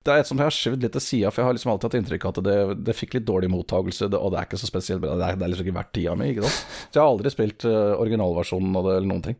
Det 0.04 0.12
er 0.12 0.20
et 0.20 0.28
som 0.28 0.40
jeg 0.40 0.50
har 0.50 0.56
skjøvet 0.56 0.84
litt 0.84 0.96
til 0.98 1.04
sida, 1.04 1.30
for 1.32 1.40
jeg 1.40 1.48
har 1.48 1.56
liksom 1.56 1.72
alltid 1.72 1.88
hatt 1.88 1.98
inntrykk 2.02 2.26
av 2.28 2.34
at 2.34 2.40
det, 2.44 2.56
det 2.90 2.96
fikk 2.98 3.14
litt 3.16 3.28
dårlig 3.28 3.50
mottagelse, 3.54 4.10
det, 4.12 4.20
og 4.20 4.34
det 4.34 4.42
er 4.42 4.48
ikke 4.50 4.60
så 4.60 4.68
spesielt 4.68 5.04
bra. 5.04 5.14
Det 5.20 5.30
er, 5.30 5.38
det 5.40 5.46
er 5.46 5.54
liksom 5.54 5.68
ikke 5.70 5.78
verdt 5.78 5.94
tida 5.96 6.16
mi, 6.20 6.28
ikke 6.34 6.44
sant. 6.44 6.74
Så 6.90 6.98
jeg 6.98 7.04
har 7.04 7.12
aldri 7.14 7.32
spilt 7.32 7.68
uh, 7.70 7.94
originalversjonen 8.04 8.80
av 8.80 8.90
det 8.90 8.96
eller 8.98 9.12
noen 9.14 9.24
ting. 9.30 9.38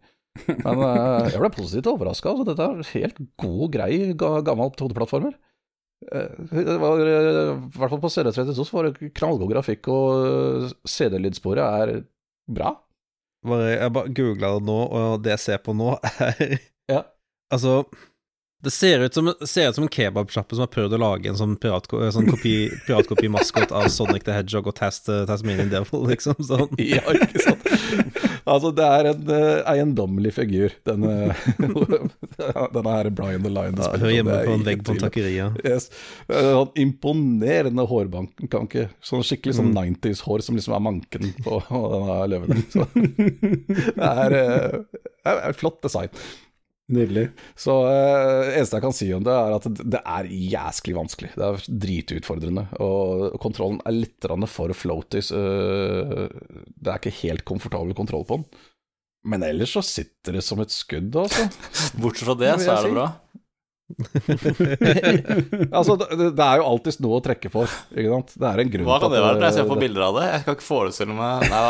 Men 0.48 0.80
uh, 0.80 1.28
jeg 1.28 1.42
ble 1.44 1.52
positivt 1.58 1.90
overraska. 1.92 2.32
Altså, 2.32 2.48
dette 2.48 2.70
er 2.70 2.94
helt 2.94 3.20
god, 3.44 3.66
grei, 3.76 3.92
ga, 4.24 4.32
gammel 4.48 4.72
hodeplattformer. 4.72 5.36
Eh, 6.12 6.40
det 6.52 6.78
var, 6.82 7.00
eh, 7.00 7.54
I 7.54 7.78
hvert 7.80 7.94
fall 7.94 8.02
på 8.04 8.12
CD32 8.12 8.66
så 8.66 8.78
var 8.78 8.90
det 8.90 9.12
knallgod 9.16 9.52
grafikk, 9.54 9.88
og 9.94 10.26
eh, 10.28 10.74
CD-lydsporet 10.90 11.64
er 11.64 12.04
bra. 12.52 12.74
Bare, 13.44 13.74
jeg 13.76 13.94
bare 13.96 14.14
googla 14.16 14.54
det 14.58 14.68
nå, 14.70 14.80
og 15.00 15.24
det 15.24 15.34
jeg 15.36 15.44
ser 15.46 15.64
på 15.64 15.76
nå, 15.78 15.96
er 16.28 16.58
Ja. 16.92 17.04
Altså 17.54 17.84
det 18.64 18.72
ser 18.72 19.02
ut 19.04 19.14
som, 19.18 19.28
ser 19.44 19.70
ut 19.70 19.76
som 19.76 19.84
en 19.84 19.92
kebabsjappe 19.92 20.56
som 20.56 20.64
har 20.64 20.70
prøvd 20.72 20.96
å 20.96 21.00
lage 21.02 21.28
en 21.32 21.36
sånn 21.40 21.58
piratko- 21.60 22.00
sånn 22.16 22.30
kopi- 22.32 22.72
piratkopi-maskot 22.88 23.74
av 23.76 23.90
Sonic 23.92 24.24
the 24.24 24.32
Hedgehog 24.38 24.70
og 24.72 24.76
Tast, 24.80 25.10
Tasmanian 25.28 25.70
Devil, 25.74 26.06
liksom. 26.12 26.38
Sånn. 26.40 26.72
Ja, 26.94 27.04
ikke 27.12 27.44
sant. 27.44 27.68
Altså, 28.48 28.72
det 28.76 28.84
er 28.88 29.08
en 29.14 29.22
uh, 29.30 29.62
eiendommelig 29.72 30.34
figur, 30.36 30.74
denne, 30.88 31.32
denne 32.76 32.94
her 32.98 33.10
Brian 33.16 33.44
the 33.46 33.52
Lion. 33.52 33.78
Ja, 33.80 33.92
Hører 33.98 34.16
hjemme 34.18 34.40
på 34.48 34.56
en 34.58 34.66
vegg 34.68 34.84
på 34.88 34.96
takeria. 35.00 35.50
Yes. 35.64 35.90
Eh, 36.28 36.50
Sånn 36.54 36.74
imponerende 36.84 37.86
hårbankanke. 37.90 38.88
Sånn 39.04 39.24
skikkelig 39.28 39.56
sånn 39.60 39.72
Mm. 39.74 39.96
90s-hår 39.96 40.44
som 40.46 40.56
liksom 40.60 40.76
er 40.76 40.84
manken 40.86 41.30
på 41.46 41.60
denne 41.68 42.18
løven. 42.30 42.64
Så 42.72 42.86
det 42.94 44.10
er, 44.10 44.36
er, 44.38 44.76
det 45.24 45.38
er 45.50 45.56
flott 45.58 45.80
design. 45.84 46.12
Nydelig. 46.92 47.30
Så 47.56 47.78
eh, 47.88 48.58
eneste 48.58 48.76
jeg 48.76 48.84
kan 48.84 48.96
si 48.96 49.08
om 49.16 49.24
det, 49.24 49.32
er 49.32 49.56
at 49.56 49.68
det 49.80 50.02
er 50.04 50.28
jæsklig 50.28 50.98
vanskelig. 50.98 51.32
Det 51.40 51.46
er 51.48 51.70
dritutfordrende. 51.86 52.66
Og 52.84 53.38
kontrollen 53.44 53.80
er 53.88 53.96
litt 53.96 54.28
for 54.52 54.76
floaties. 54.76 55.32
Uh, 55.32 56.28
det 56.76 56.92
er 56.92 57.00
ikke 57.00 57.16
helt 57.22 57.46
komfortabel 57.48 57.96
kontroll 57.96 58.28
på 58.28 58.42
den. 58.42 58.48
Men 59.24 59.46
ellers 59.48 59.72
så 59.78 59.84
sitter 59.86 60.36
det 60.36 60.44
som 60.44 60.60
et 60.60 60.74
skudd, 60.76 61.16
altså. 61.16 61.48
Bortsett 62.04 62.28
fra 62.28 62.36
det, 62.36 62.52
Det 62.58 62.66
så 62.66 62.76
er 62.76 62.90
det 62.90 62.96
bra. 62.98 63.08
altså 65.78 65.96
det, 66.02 66.30
det 66.38 66.46
er 66.46 66.62
jo 66.62 66.66
alltid 66.70 67.00
noe 67.06 67.20
å 67.20 67.24
trekke 67.26 67.50
for, 67.54 67.72
ikke 67.94 68.12
sant. 68.14 68.30
Det 68.40 68.48
er 68.50 68.62
en 68.64 68.72
grunn 68.74 68.88
Hva 68.90 68.98
kan 69.04 69.14
det 69.14 69.22
være? 69.24 69.38
Når 69.40 69.48
jeg 69.48 69.58
ser 69.58 69.70
på 69.70 69.80
bilder 69.84 70.06
av 70.08 70.14
det, 70.20 70.26
jeg 70.34 70.46
kan 70.48 70.58
ikke 70.58 70.68
forestille 70.68 71.16
meg 71.18 71.48
Nei, 71.54 71.62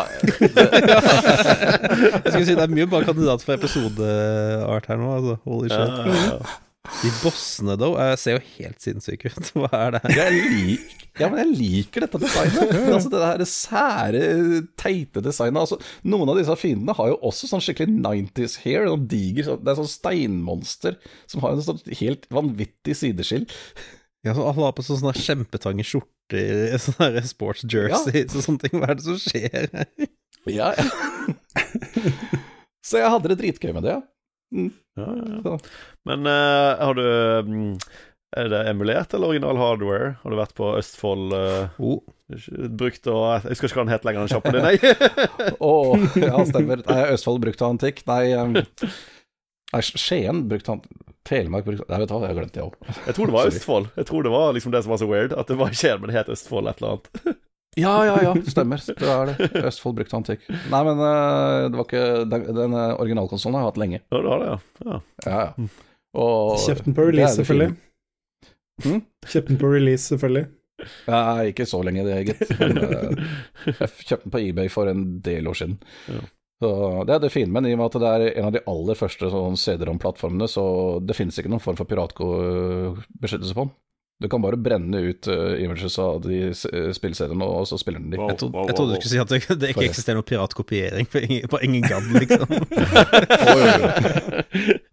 Jeg 2.24 2.30
skulle 2.32 2.46
si 2.48 2.58
Det 2.58 2.66
er 2.66 2.76
mye 2.80 2.90
bare 2.92 3.10
kandidat 3.10 3.46
for 3.46 3.56
episodeart 3.58 4.92
her 4.92 5.02
nå, 5.02 5.08
altså. 5.20 5.36
Holy 5.48 5.70
shit. 5.74 6.70
De 6.84 7.10
bossene, 7.22 7.78
though, 7.80 7.96
ser 8.20 8.36
jo 8.36 8.42
helt 8.58 8.84
sinnssyke 8.84 9.32
ut. 9.32 9.52
Hva 9.56 9.70
er 9.78 9.96
det 9.96 10.02
her? 10.04 10.16
Jeg 10.20 10.50
lik, 10.52 11.06
ja, 11.16 11.30
men 11.32 11.40
jeg 11.40 11.56
liker 11.56 12.04
dette 12.04 12.20
designet. 12.20 12.74
altså 12.92 13.12
Det 13.14 13.22
der 13.24 13.44
sære, 13.48 14.24
teite 14.82 15.24
designet. 15.24 15.62
Altså, 15.64 15.78
noen 16.04 16.34
av 16.34 16.40
disse 16.42 16.58
fiendene 16.60 16.96
har 16.98 17.14
jo 17.14 17.20
også 17.30 17.48
sånn 17.52 17.64
skikkelig 17.64 17.96
90s 18.04 18.58
hair. 18.66 18.90
Sånn 18.92 19.08
diger, 19.12 19.54
det 19.64 19.72
er 19.72 19.80
sånn 19.80 19.92
steinmonster 19.94 21.00
som 21.32 21.46
har 21.46 21.56
en 21.56 21.64
sånn 21.64 21.80
helt 22.02 22.28
vanvittig 22.34 22.98
sideskill. 23.00 23.48
Ja, 24.28 24.36
så 24.36 24.44
Alle 24.50 24.68
har 24.68 24.76
på 24.76 24.84
sånne 24.88 25.16
kjempetange 25.16 25.88
skjorter, 25.88 26.76
sånne 26.88 27.24
sports 27.28 27.64
jerseys 27.64 28.36
og 28.36 28.44
sånne 28.50 28.66
ting. 28.68 28.80
Hva 28.82 28.92
er 28.92 29.00
det 29.00 29.08
som 29.08 29.20
skjer 29.24 29.72
her? 29.72 30.10
Ja, 30.52 30.74
ja. 30.76 30.88
Så 32.84 33.00
jeg 33.00 33.08
hadde 33.08 33.30
det 33.32 33.40
dritgøy 33.40 33.72
med 33.72 33.86
det, 33.86 33.94
ja. 33.96 34.02
Mm. 34.54 34.72
Ja, 35.00 35.06
ja, 35.18 35.38
ja. 35.44 35.54
Men 36.06 36.28
uh, 36.30 36.78
har 36.78 36.94
du 36.94 37.06
mm, 37.48 37.70
Er 38.38 38.50
det 38.52 38.60
emulert 38.70 39.14
eller 39.14 39.32
original 39.34 39.58
hardware? 39.58 40.12
Har 40.22 40.34
du 40.34 40.38
vært 40.38 40.54
på 40.58 40.68
Østfold 40.78 41.34
uh, 41.34 41.80
Oh, 41.82 42.04
brukt 42.78 43.10
og 43.10 43.24
Jeg 43.48 43.56
husker 43.56 43.72
ikke 43.72 43.80
hva 43.80 43.88
den 43.88 43.94
het 43.96 44.06
lenger, 44.06 44.28
den 44.28 44.34
sjappa 44.34 44.54
di, 44.54 44.62
nei. 44.62 44.78
oh, 45.58 45.98
ja, 46.22 46.38
stemmer. 46.50 46.86
Nei, 46.86 47.00
Østfold 47.16 47.42
brukte 47.46 47.66
antikk. 47.70 48.04
Nei, 48.10 48.36
um, 48.38 48.54
nei, 48.58 49.84
Skien 49.90 50.46
brukte 50.52 50.78
antikk. 50.78 51.00
Telemark 51.24 51.64
brukte 51.64 51.88
Nei, 51.88 52.02
vet 52.02 52.10
du 52.12 52.16
hva, 52.18 52.28
jeg 52.28 52.36
glemte 52.36 52.60
det 52.60 52.66
òg. 52.66 52.74
Jeg 53.08 53.16
tror 53.16 53.30
det 53.30 53.36
var 53.38 53.50
Østfold. 53.50 53.90
Jeg 53.96 54.10
tror 54.10 54.26
det 54.26 54.32
var 54.34 54.50
liksom 54.58 54.74
det 54.76 54.84
som 54.84 54.94
var 54.94 55.00
så 55.00 55.08
weird, 55.08 55.34
at 55.40 55.50
det 55.50 55.58
var 55.60 55.72
Skien, 55.74 55.96
en, 55.96 56.04
men 56.04 56.12
det 56.12 56.18
het 56.20 56.32
Østfold 56.34 56.68
et 56.70 56.82
eller 56.82 56.98
annet. 56.98 57.38
Ja, 57.80 57.94
ja, 58.06 58.16
ja, 58.22 58.34
stemmer. 58.46 58.82
Det 58.86 59.08
er 59.10 59.32
det. 59.32 59.48
Østfold 59.66 59.96
brukte 59.98 60.18
antikk. 60.20 60.44
Nei, 60.70 60.82
men 60.86 61.00
eh, 61.02 61.70
det 61.74 61.80
var 61.80 61.88
ikke 61.88 62.04
Den, 62.30 62.44
den 62.58 62.76
eh, 62.78 62.92
originalkonsollen 63.02 63.58
har 63.58 63.64
jeg 63.66 63.72
hatt 63.72 63.80
lenge. 63.82 64.02
Ja, 64.14 64.20
du 64.22 64.28
har 64.30 64.44
det, 64.44 64.50
ja. 64.52 64.58
ja. 64.92 65.00
Ja, 65.26 65.40
ja. 65.48 65.70
Og 66.24 66.60
Kjøpt 66.62 66.86
den 66.86 66.94
på 67.00 67.08
release, 67.08 67.34
selvfølgelig. 67.40 67.72
Hmm? 68.84 69.02
Kjøpt 69.26 69.50
den 69.50 69.58
på 69.64 69.72
release, 69.74 70.06
selvfølgelig. 70.12 70.46
Nei, 71.08 71.48
ikke 71.54 71.66
så 71.70 71.80
lenge 71.86 72.04
det, 72.06 72.20
gitt. 72.30 72.46
Eh, 72.54 73.26
Jeg 73.72 73.90
kjøpte 74.06 74.24
den 74.28 74.34
på 74.34 74.42
eBay 74.44 74.70
for 74.74 74.90
en 74.92 75.04
del 75.26 75.48
år 75.50 75.58
siden. 75.58 75.78
Ja. 76.12 76.22
Så 76.64 76.70
Det 77.10 77.16
er 77.16 77.22
det 77.26 77.32
fine, 77.34 77.52
men 77.52 77.66
i 77.68 77.74
og 77.76 77.80
med 77.82 77.90
at 77.90 77.98
det 78.04 78.10
er 78.14 78.26
en 78.40 78.48
av 78.50 78.54
de 78.56 78.62
aller 78.70 78.96
første 78.96 79.28
sånn 79.34 79.58
CD-ROM-plattformene, 79.60 80.46
så 80.48 80.64
det 81.04 81.16
finnes 81.18 81.36
ikke 81.42 81.50
noen 81.52 81.64
form 81.64 81.76
for 81.80 81.90
piratbeskyttelse 81.90 83.58
på 83.58 83.66
den. 83.66 83.74
Du 84.24 84.30
kan 84.32 84.44
bare 84.44 84.60
brenne 84.60 85.04
ut 85.04 85.28
uh, 85.28 85.54
images 85.60 85.98
av 86.02 86.22
de 86.24 86.40
uh, 86.54 86.92
spillseriene, 86.96 87.44
og 87.44 87.68
så 87.68 87.80
spiller 87.82 88.00
den 88.00 88.14
de. 88.14 88.22
Wow, 88.22 88.32
jeg, 88.32 88.40
trodde, 88.42 88.58
wow, 88.58 88.70
jeg 88.70 88.80
trodde 88.80 88.96
du 88.96 89.02
skulle 89.02 89.14
si 89.14 89.22
at 89.24 89.34
det, 89.34 89.60
det 89.60 89.74
ikke 89.74 89.88
eksisterer 89.90 90.20
noen 90.20 90.30
piratkopiering 90.30 91.10
på 91.12 91.24
ingen, 91.28 91.50
på 91.52 91.62
ingen 91.68 91.84
gadd, 91.84 92.08
liksom. 92.24 92.48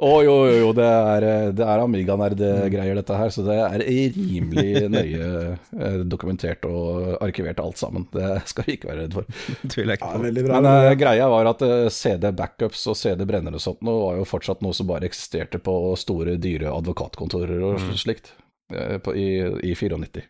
Å 0.01 0.11
oh, 0.11 0.21
jo. 0.25 0.31
Jo, 0.31 0.57
jo, 0.57 0.71
det 0.77 0.87
er, 0.87 1.27
eh, 1.27 1.49
det 1.57 1.67
er 1.67 1.83
Amiga-nerd-greier 1.83 2.99
dette 2.99 3.17
her, 3.19 3.33
så 3.35 3.45
det 3.47 3.57
er 3.61 3.85
rimelig 3.85 4.85
nøye 4.93 5.29
eh, 5.53 5.99
dokumentert 6.09 6.65
og 6.69 7.17
arkivert 7.23 7.61
alt 7.63 7.81
sammen. 7.81 8.07
Det 8.15 8.41
skal 8.51 8.67
vi 8.67 8.79
ikke 8.79 8.93
være 8.93 9.05
redd 9.05 9.17
for. 9.19 9.41
Tviler 9.73 9.95
jeg 9.95 10.01
ikke 10.01 10.13
på. 10.13 10.27
Ja, 10.31 10.45
bra. 10.49 10.61
Men 10.61 10.71
uh, 10.71 10.91
greia 10.99 11.31
var 11.33 11.51
at 11.53 11.65
uh, 11.67 11.89
CD-backups 11.93 12.87
og 12.91 12.99
CD-brennere 13.01 13.61
og 13.61 13.65
sånt 13.65 13.83
nå 13.87 13.97
var 14.03 14.21
jo 14.21 14.29
fortsatt 14.29 14.63
noe 14.65 14.77
som 14.77 14.89
bare 14.91 15.09
eksisterte 15.11 15.61
på 15.63 15.77
store, 16.01 16.39
dyre 16.41 16.73
advokatkontorer 16.73 17.67
og 17.71 17.91
slikt 17.99 18.33
eh, 18.33 18.47
på, 19.05 19.15
i, 19.17 19.27
i 19.71 19.75
94. 19.75 20.23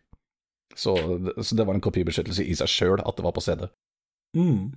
Så, 0.76 0.94
så 1.42 1.56
det 1.58 1.66
var 1.66 1.74
en 1.76 1.82
kopibeskyttelse 1.84 2.44
i 2.46 2.54
seg 2.56 2.70
sjøl 2.70 3.00
at 3.02 3.16
det 3.18 3.24
var 3.26 3.34
på 3.36 3.42
CD. 3.44 3.66
Mm. 4.38 4.70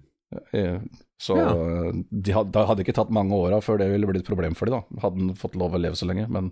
Eh, 0.58 0.80
Så 1.22 1.38
Ja. 1.38 1.52
eh, 1.54 1.92
de 2.10 2.34
had, 2.34 2.50
det 2.52 2.64
hadde 2.68 2.82
ikke 2.84 2.96
tatt 2.98 3.12
mange 3.14 3.36
åra 3.38 3.62
før 3.64 3.78
det 3.80 3.92
ville 3.92 4.08
blitt 4.10 4.24
et 4.26 4.28
problem 4.32 4.56
for 4.58 4.66
dem, 4.68 4.82
da. 4.82 5.02
Hadde 5.06 5.20
den 5.22 5.36
fått 5.40 5.56
lov 5.56 5.76
å 5.78 5.80
leve 5.80 5.96
så 5.96 6.08
lenge. 6.10 6.26
Men, 6.28 6.50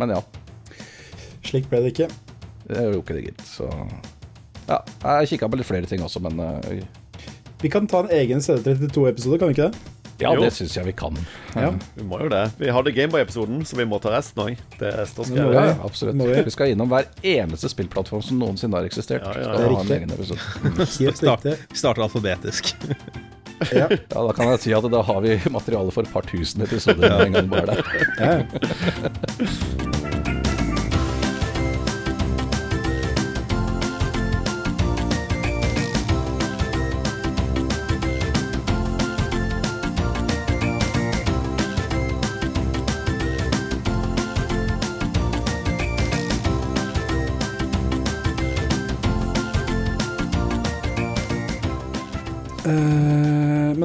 men 0.00 0.10
ja, 0.16 0.22
Slik 1.44 1.68
ble 1.70 1.82
det 1.84 1.92
ikke. 1.94 2.08
det 2.66 2.80
gjorde 2.82 2.96
jo 2.96 3.02
ikke 3.04 3.18
det, 3.18 3.24
gitt. 3.28 3.44
Så 3.46 3.68
ja, 4.68 4.80
jeg 5.20 5.28
kikka 5.34 5.48
på 5.52 5.60
litt 5.60 5.68
flere 5.68 5.86
ting 5.88 6.02
også, 6.04 6.20
men 6.24 6.40
eh, 6.40 6.82
Vi 7.62 7.68
kan 7.72 7.86
ta 7.90 8.00
en 8.04 8.10
egen 8.14 8.38
CD32-episode, 8.44 9.38
kan 9.38 9.48
vi 9.52 9.54
ikke 9.58 9.68
det? 9.70 9.97
Ja, 10.18 10.32
Jo. 10.34 10.40
det 10.42 10.50
syns 10.56 10.74
jeg 10.76 10.84
vi 10.88 10.92
kan. 10.98 11.16
Ja. 11.54 11.70
Vi 11.94 12.02
må 12.06 12.18
jo 12.22 12.28
det. 12.32 12.44
Vi 12.58 12.68
hadde 12.74 12.92
Gameboy-episoden, 12.96 13.64
så 13.66 13.76
vi 13.78 13.84
må 13.86 14.00
ta 14.02 14.10
resten 14.16 14.42
òg. 14.44 14.56
Det 14.80 14.92
står 15.12 15.24
skrevet. 15.30 15.54
ja, 15.54 15.76
absolutt. 15.86 16.16
Må 16.18 16.26
vi. 16.30 16.42
Skal 16.50 16.72
innom 16.74 16.88
hver 16.90 17.06
eneste 17.22 17.68
spillplattform 17.70 18.22
som 18.26 18.38
noensinne 18.42 18.76
har 18.80 18.84
eksistert. 18.88 19.22
Ja, 19.22 19.32
ja, 19.40 19.54
ha 19.54 19.62
en 19.62 19.74
Riktig. 19.76 19.96
egen 19.96 20.10
episode. 20.10 21.16
Start. 21.22 21.46
starter 21.74 22.02
alfabetisk. 22.08 22.74
Ja. 23.74 23.88
Ja, 23.90 24.20
da 24.22 24.30
kan 24.36 24.46
jeg 24.52 24.60
si 24.62 24.70
at 24.72 24.84
da 24.86 25.00
har 25.02 25.16
vi 25.24 25.32
materiale 25.50 25.90
for 25.90 26.06
et 26.06 26.12
par 26.14 26.22
tusen 26.30 26.62
episoder 26.62 27.08
Ja, 27.10 27.16
en 27.26 27.32
gang 27.34 27.48
bare 27.50 27.74
der. 27.74 27.82
Ja. 28.22 30.14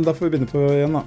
men 0.03 0.09
da 0.11 0.17
får 0.17 0.27
vi 0.27 0.35
begynne 0.35 0.51
på 0.51 0.67
igjen, 0.75 0.99
da. 0.99 1.05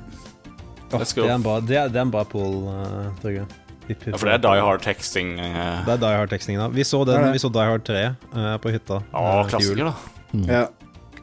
Oh. 0.86 1.02
Det 1.02 1.22
er 1.26 1.34
en 1.34 1.44
bra, 1.44 1.60
det 1.60 1.76
er, 1.76 1.88
det 1.92 1.98
er 2.00 2.04
en 2.06 2.12
bra 2.14 2.22
poll, 2.30 2.60
uh, 2.70 3.08
Trygve. 3.20 3.44
Ja, 3.86 4.16
for 4.16 4.26
det 4.26 4.34
er. 4.34 4.42
Die 4.42 4.62
Hard 4.64 4.82
teksting. 4.82 5.36
Uh. 5.38 5.84
Det 5.86 5.92
er 5.94 6.00
Die 6.02 6.16
hard 6.18 6.30
texting 6.32 6.58
da. 6.58 6.66
Vi 6.74 6.82
så 6.86 7.04
den, 7.06 7.28
vi 7.34 7.38
så 7.38 7.50
Die 7.54 7.66
Hard 7.68 7.84
3 7.86 8.00
uh, 8.34 8.56
på 8.62 8.72
hytta. 8.74 8.98
Ja, 9.12 9.24
eh, 9.42 9.50
klassiker, 9.52 9.92
da. 9.92 9.94
Ja. 10.50 10.62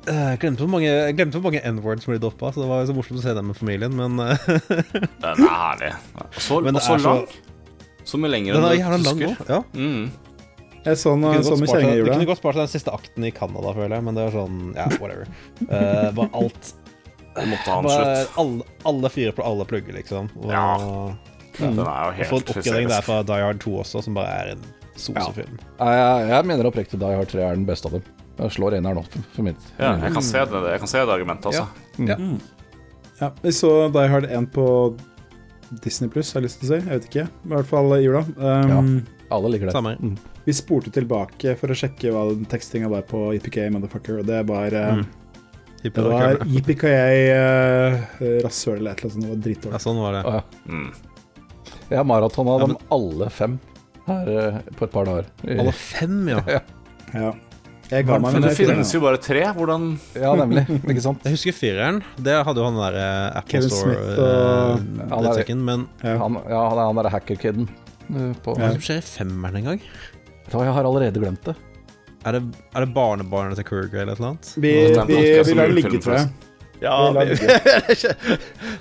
Eh, 0.08 0.30
Jeg 0.34 0.40
glemte 0.44 0.64
hvor 0.64 0.72
mange, 0.72 0.92
glemte 1.16 1.40
hvor 1.40 1.48
mange 1.50 1.62
N-words 1.68 2.06
som 2.06 2.14
ble 2.14 2.20
droppa, 2.24 2.52
så 2.56 2.64
det 2.64 2.68
var 2.70 2.86
så 2.88 2.96
morsomt 2.96 3.20
å 3.20 3.24
se 3.24 3.34
dem 3.36 3.50
med 3.52 3.58
familien, 3.60 3.96
men 3.96 4.20
eh, 4.20 4.48
Den 5.24 5.44
er 5.48 5.48
herlig. 5.48 5.94
Og 6.20 6.40
så, 6.44 6.60
Men 6.64 6.80
og 6.80 6.86
så 6.86 6.98
er 6.98 7.04
lang. 7.08 7.26
Så 8.04 8.20
mye 8.20 8.32
lenger 8.34 8.60
den 8.60 8.68
enn 8.84 9.04
du 9.04 9.12
husker. 9.12 9.44
òg. 9.44 9.52
Ja. 9.52 9.62
Mm. 9.80 10.06
Jeg 10.84 11.00
så 11.00 11.14
den 11.14 11.22
noe 11.24 11.36
kunne 11.38 11.48
så 11.48 11.54
godt 11.54 11.62
med 11.64 11.70
spart 11.72 11.86
du 12.04 12.10
kunne 12.12 12.28
godt 12.28 12.42
spart 12.42 12.58
deg 12.58 12.66
den 12.66 12.72
siste 12.74 12.92
akten 12.96 13.28
i 13.28 13.32
Canada, 13.36 13.72
føler 13.76 13.96
jeg, 13.96 14.04
men 14.04 14.18
det 14.18 14.26
var 14.28 14.34
sånn 14.36 14.58
Ja, 14.76 14.88
whatever. 15.00 15.30
Eh, 15.64 16.10
bare 16.16 16.32
alt 16.36 16.74
Du 17.36 17.46
måtte 17.50 17.70
ha 17.72 17.78
en 17.80 17.90
slutt. 17.90 18.38
alle, 18.38 18.64
alle 18.86 19.10
fire 19.10 19.32
på 19.34 19.44
alle 19.46 19.66
plugger, 19.66 19.94
liksom. 19.98 20.30
Og, 20.42 20.52
Ja. 20.52 20.66
Den 21.60 21.78
er 21.78 21.84
jo 21.84 21.86
få 21.86 22.08
en 22.10 22.16
helt 22.18 22.32
oppgradering 22.34 22.88
der 22.90 22.96
hysterisk. 22.98 23.04
fra 23.06 23.24
Die 23.30 23.42
Hard 23.44 23.60
2 23.62 23.72
også, 23.84 24.02
som 24.04 24.14
bare 24.18 24.28
er 24.42 24.52
en 24.56 24.64
sosefilm. 24.98 25.60
Ja. 25.80 25.90
Jeg, 25.94 26.30
jeg 26.32 26.46
mener 26.50 26.66
oppriktig 26.70 27.00
Die 27.00 27.16
Hard 27.16 27.30
3 27.30 27.42
er 27.46 27.56
den 27.56 27.66
beste 27.66 27.86
av 27.86 27.98
dem. 28.00 28.04
Jeg 28.40 28.50
slår 28.56 28.74
eneren 28.80 28.98
opp, 29.04 29.14
for 29.36 29.44
mitt. 29.46 29.62
Ja, 29.78 29.92
jeg 30.02 30.14
kan 30.16 30.26
se 30.26 30.42
det, 30.50 30.62
jeg 30.72 30.80
kan 30.82 30.90
se 30.90 30.98
det 31.06 31.14
argumentet, 31.14 31.46
altså. 31.54 31.68
Ja. 32.02 32.18
Ja, 33.22 33.30
vi 33.44 33.52
så 33.54 33.92
Die 33.94 34.08
Hard 34.10 34.26
1 34.26 34.48
på 34.56 34.66
Disney 35.84 36.10
Pluss, 36.10 36.34
har 36.34 36.42
jeg 36.42 36.50
lyst 36.50 36.60
til 36.62 36.70
å 36.70 36.72
si. 36.74 36.80
Jeg 36.90 37.00
vet 37.00 37.06
ikke. 37.12 37.26
I 37.46 37.54
hvert 37.54 37.70
fall 37.70 37.94
i 37.98 38.02
jula. 38.04 38.24
Um, 38.38 39.06
Alle 39.34 39.50
liker 39.54 39.70
det. 39.70 39.74
Samme. 39.78 39.94
Mm. 40.02 40.18
Vi 40.46 40.54
spurte 40.58 40.92
tilbake 40.94 41.54
for 41.58 41.72
å 41.72 41.78
sjekke 41.78 42.12
hva 42.14 42.26
den 42.34 42.46
tekstinga 42.50 42.90
var 42.92 43.06
på 43.08 43.30
IPK 43.38 43.70
Motherfucker, 43.74 44.20
og 44.20 44.26
det 44.28 44.42
var 44.50 44.74
eh, 44.74 44.96
Mm. 45.00 45.06
Det 45.84 46.04
var 46.04 46.38
EPK 46.48 46.84
uh, 46.88 47.98
rasshøl 48.46 48.78
eller 48.80 48.92
et 48.96 49.04
eller 49.04 49.12
annet 49.12 49.28
sånt. 49.28 49.44
Det 49.44 49.56
var 49.66 49.74
Ja, 49.76 49.82
sånn 49.84 50.00
var 50.00 50.14
det. 50.18 50.24
Ah, 50.26 50.38
ja. 50.40 50.44
Mm. 50.72 50.92
Jeg 51.90 51.98
har 52.00 52.06
maratona 52.08 52.54
Ja, 52.60 52.66
dem 52.68 52.78
alle 52.96 53.30
fem 53.30 53.60
her 54.08 54.30
eh, 54.34 54.60
på 54.78 54.86
et 54.88 54.92
par 54.94 55.06
dager. 55.08 55.28
Alle 55.60 55.72
fem, 55.76 56.16
ja. 56.32 56.40
Ja. 57.14 57.34
Jeg 57.92 58.06
ga 58.08 58.16
meg 58.18 58.24
Men 58.24 58.34
men 58.40 58.46
det 58.48 58.56
finnes 58.58 58.90
jo 58.96 59.00
bare 59.04 59.20
tre. 59.22 59.44
Hvordan 59.54 59.90
Ja, 60.18 60.32
nemlig. 60.40 60.64
Ikke 60.82 61.04
sant? 61.04 61.22
Jeg 61.28 61.36
husker 61.36 61.54
fireren. 61.56 62.00
Det 62.18 62.34
hadde 62.48 62.64
jo 62.64 62.66
han 62.70 62.80
der 62.80 62.98
eh, 62.98 63.38
Apple 63.38 63.52
Kevin 63.52 63.70
Store 63.70 64.00
og- 64.00 64.24
eh, 64.24 65.06
Han 65.12 65.28
er- 65.30 65.56
men 65.68 65.86
ja. 66.02 66.16
Han, 66.24 66.40
ja, 66.50 66.64
han 66.70 66.80
er 66.98 67.04
derre 67.04 67.12
hacker-kiden. 67.14 67.68
eh, 68.10 68.34
på- 68.44 68.56
hva 68.58 68.64
er 68.70 68.74
det 68.74 68.80
som 68.82 68.88
skjer 68.88 69.04
i 69.04 69.08
femmeren 69.12 69.56
en 69.62 69.64
gang? 69.72 69.82
Jeg 70.54 70.74
har 70.74 70.84
allerede 70.84 71.20
glemt 71.22 71.44
det. 71.44 71.56
Er 72.24 72.38
det, 72.38 72.44
er 72.74 72.86
det 72.86 72.94
barnebarnet 72.96 73.60
til 73.60 73.68
Kruger 73.68 74.06
eller 74.06 74.20
noe 74.20 74.34
annet? 74.34 74.56
Vi, 74.64 74.74
er 74.94 75.06
vi, 75.10 75.22
vi 75.44 75.60
lar 75.60 75.72
det 75.72 75.80
ligge, 75.82 76.00
tror 76.04 76.20
jeg. 76.22 76.32
Ja, 76.84 76.96
Det 77.16 77.22
er 77.22 77.30
det 77.40 77.60
er 77.64 77.94
ikke, 77.94 78.10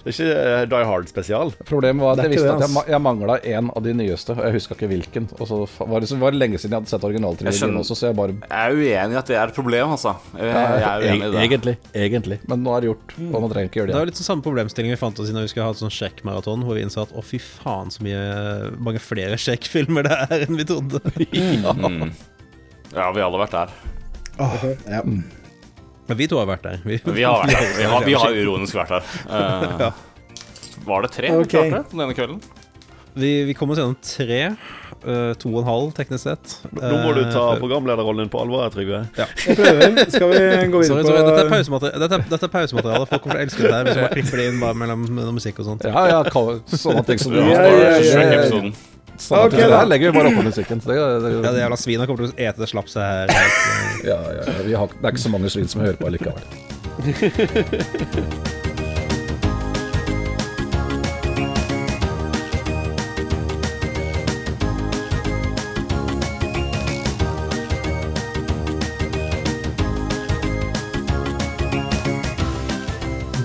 det 0.02 0.10
er 0.10 0.12
ikke 0.12 0.28
eh, 0.34 0.62
Die 0.72 0.86
Hard 0.88 1.10
spesial. 1.10 1.52
Problemet 1.68 2.02
var 2.02 2.16
at 2.16 2.22
er 2.24 2.26
jeg 2.26 2.32
visste 2.34 2.48
det, 2.48 2.54
altså. 2.56 2.66
at 2.66 2.88
jeg, 2.88 2.92
jeg 2.94 3.02
mangla 3.04 3.36
en 3.52 3.68
av 3.70 3.84
de 3.84 3.92
nyeste, 3.94 4.34
og 4.34 4.42
jeg 4.42 4.56
huska 4.56 4.76
ikke 4.76 4.88
hvilken. 4.90 5.28
Og 5.38 5.50
så 5.50 5.58
var 5.78 6.02
det, 6.02 6.08
så 6.10 6.18
var 6.18 6.34
det 6.34 6.40
lenge 6.42 6.58
siden 6.58 6.74
jeg 6.74 6.82
hadde 6.82 6.92
sett 6.92 7.06
originaltrilogien 7.06 7.78
også, 7.82 7.98
så 7.98 8.08
jeg 8.08 8.18
bare 8.18 8.34
Jeg 8.40 8.58
er 8.58 8.74
uenig 8.80 9.16
i 9.16 9.20
at 9.20 9.30
det 9.30 9.38
er 9.38 9.52
et 9.52 9.58
problem, 9.60 9.94
altså. 9.94 10.16
Jeg, 10.34 10.50
jeg 10.50 10.88
er 10.88 11.06
uenig 11.06 11.28
i 11.28 11.30
det. 11.36 11.44
Egentlig. 11.44 11.76
Egentlig. 12.06 12.40
Men 12.50 12.66
nå 12.66 12.74
er 12.74 12.82
det 12.82 12.90
gjort, 12.90 13.14
og 13.28 13.38
man 13.38 13.54
trenger 13.54 13.70
ikke 13.70 13.80
gjøre 13.82 13.92
Det 13.92 13.94
det 13.94 14.02
var 14.02 14.10
litt 14.10 14.20
sånn 14.22 14.30
samme 14.32 14.46
problemstilling 14.48 14.96
vi 14.96 14.98
fant 15.04 15.22
oss 15.22 15.30
i 15.30 15.36
når 15.36 15.46
vi 15.46 15.54
skulle 15.54 15.68
ha 15.68 15.76
et 15.76 15.84
sånn 15.84 15.94
sjekkmaraton, 15.94 16.66
hvor 16.66 16.78
vi 16.78 16.84
innså 16.88 17.06
at 17.06 17.14
å, 17.14 17.22
fy 17.26 17.38
faen, 17.42 17.94
så 17.94 18.02
mye 18.02 18.74
mange 18.82 19.02
flere 19.04 19.38
sjekkfilmer 19.38 20.08
det 20.08 20.18
er 20.26 20.46
enn 20.48 20.58
vi 20.58 20.68
trodde. 20.68 21.04
Mm. 21.72 22.10
Ja, 22.94 23.10
vi 23.12 23.20
har 23.22 23.28
alle 23.30 23.40
vært 23.40 23.54
der. 23.56 23.76
Oh, 24.42 24.64
ja. 24.88 25.02
Men 26.08 26.18
vi 26.18 26.26
to 26.28 26.38
har 26.40 26.48
vært 26.50 26.64
der. 26.66 26.80
Vi, 26.84 26.98
vi 27.04 27.22
har 27.24 27.42
vært 27.44 27.54
der. 27.56 27.70
Vi 27.78 27.86
har, 27.88 28.04
vi 28.08 28.16
har 28.18 28.34
ironisk 28.42 28.76
vært 28.76 28.96
der. 28.98 29.12
Uh, 29.28 29.92
var 30.88 31.06
det 31.06 31.12
tre 31.14 31.30
vi 31.32 31.44
Ok. 31.46 31.54
klarte 31.70 31.96
denne 31.96 32.16
kvelden? 32.16 32.42
vi, 33.12 33.42
vi 33.44 33.52
kom 33.54 33.68
oss 33.74 33.76
gjennom 33.80 33.96
tre. 34.00 34.54
Uh, 35.02 35.32
to 35.36 35.50
og 35.50 35.58
en 35.60 35.66
halv, 35.66 35.88
teknisk 35.96 36.22
sett. 36.28 36.52
Nå 36.72 36.92
må 37.02 37.10
du 37.16 37.24
ta 37.32 37.42
Eh, 37.52 37.58
programlederrollen 37.60 38.22
din 38.24 38.30
på 38.32 38.38
alvor, 38.40 38.68
Trygve. 38.72 39.02
Jeg 39.18 39.56
prøver. 39.58 39.98
Skal 40.14 40.30
vi 40.30 40.38
gå 40.72 40.82
Sorry, 40.86 41.02
videre 41.02 41.08
sorry, 41.08 41.24
dette 41.26 41.42
er 41.42 41.48
på 41.50 41.56
pausemateriale. 41.56 42.00
Dette, 42.04 42.20
er- 42.20 42.30
dette 42.30 42.48
er 42.48 42.52
pausemateriale. 42.54 43.08
Folk 43.10 43.24
kommer 43.26 43.36
til 43.36 43.42
å 43.42 43.46
elske 43.48 43.66
det 43.66 43.74
her 43.74 43.88
hvis 43.88 43.98
man 43.98 44.06
bare 44.06 44.14
klipper 44.16 44.42
det 44.42 44.46
inn 44.52 44.62
bare 44.62 44.78
mellom, 44.84 45.04
mellom 45.18 45.36
musikk 45.40 45.60
og 45.60 45.68
sånt. 45.72 45.84
Ja, 45.90 46.06
ja, 46.12 46.22
sånne 46.86 47.04
ting 47.10 47.20
som 47.24 47.34
du 47.34 47.42
har. 47.42 47.52
Ja, 47.52 47.68
det 47.68 47.76
ja, 47.82 47.92
ja, 47.98 48.24
ja, 48.32 48.48
ja. 48.48 48.91
Shrek-episoden. 49.18 49.50
Sånne 49.50 49.68
Det 49.68 49.78
her 49.78 49.86
legger 49.86 50.10
vi 50.10 50.18
bare 50.18 50.32
oppå 50.32 50.42
musikken. 50.42 50.78
Det, 50.78 50.94
det, 50.94 51.32
Ja, 51.32 51.52
det 51.52 51.60
jævla 51.60 51.76
svina 51.76 52.06
kommer 52.06 52.26
til 52.26 52.32
å 52.32 52.38
ete 52.48 52.60
det 52.60 52.68
slapset 52.70 53.02
her. 53.02 53.26
ja, 54.10 54.18
ja, 54.18 54.42
ja, 54.46 54.62
vi 54.66 54.74
har, 54.74 54.86
det 54.88 55.06
er 55.06 55.14
ikke 55.14 55.26
så 55.26 55.32
mange 55.32 55.50
svin 55.52 55.68
som 55.68 55.80
hører 55.84 55.96
på 56.00 56.06
allikevel. 56.08 56.42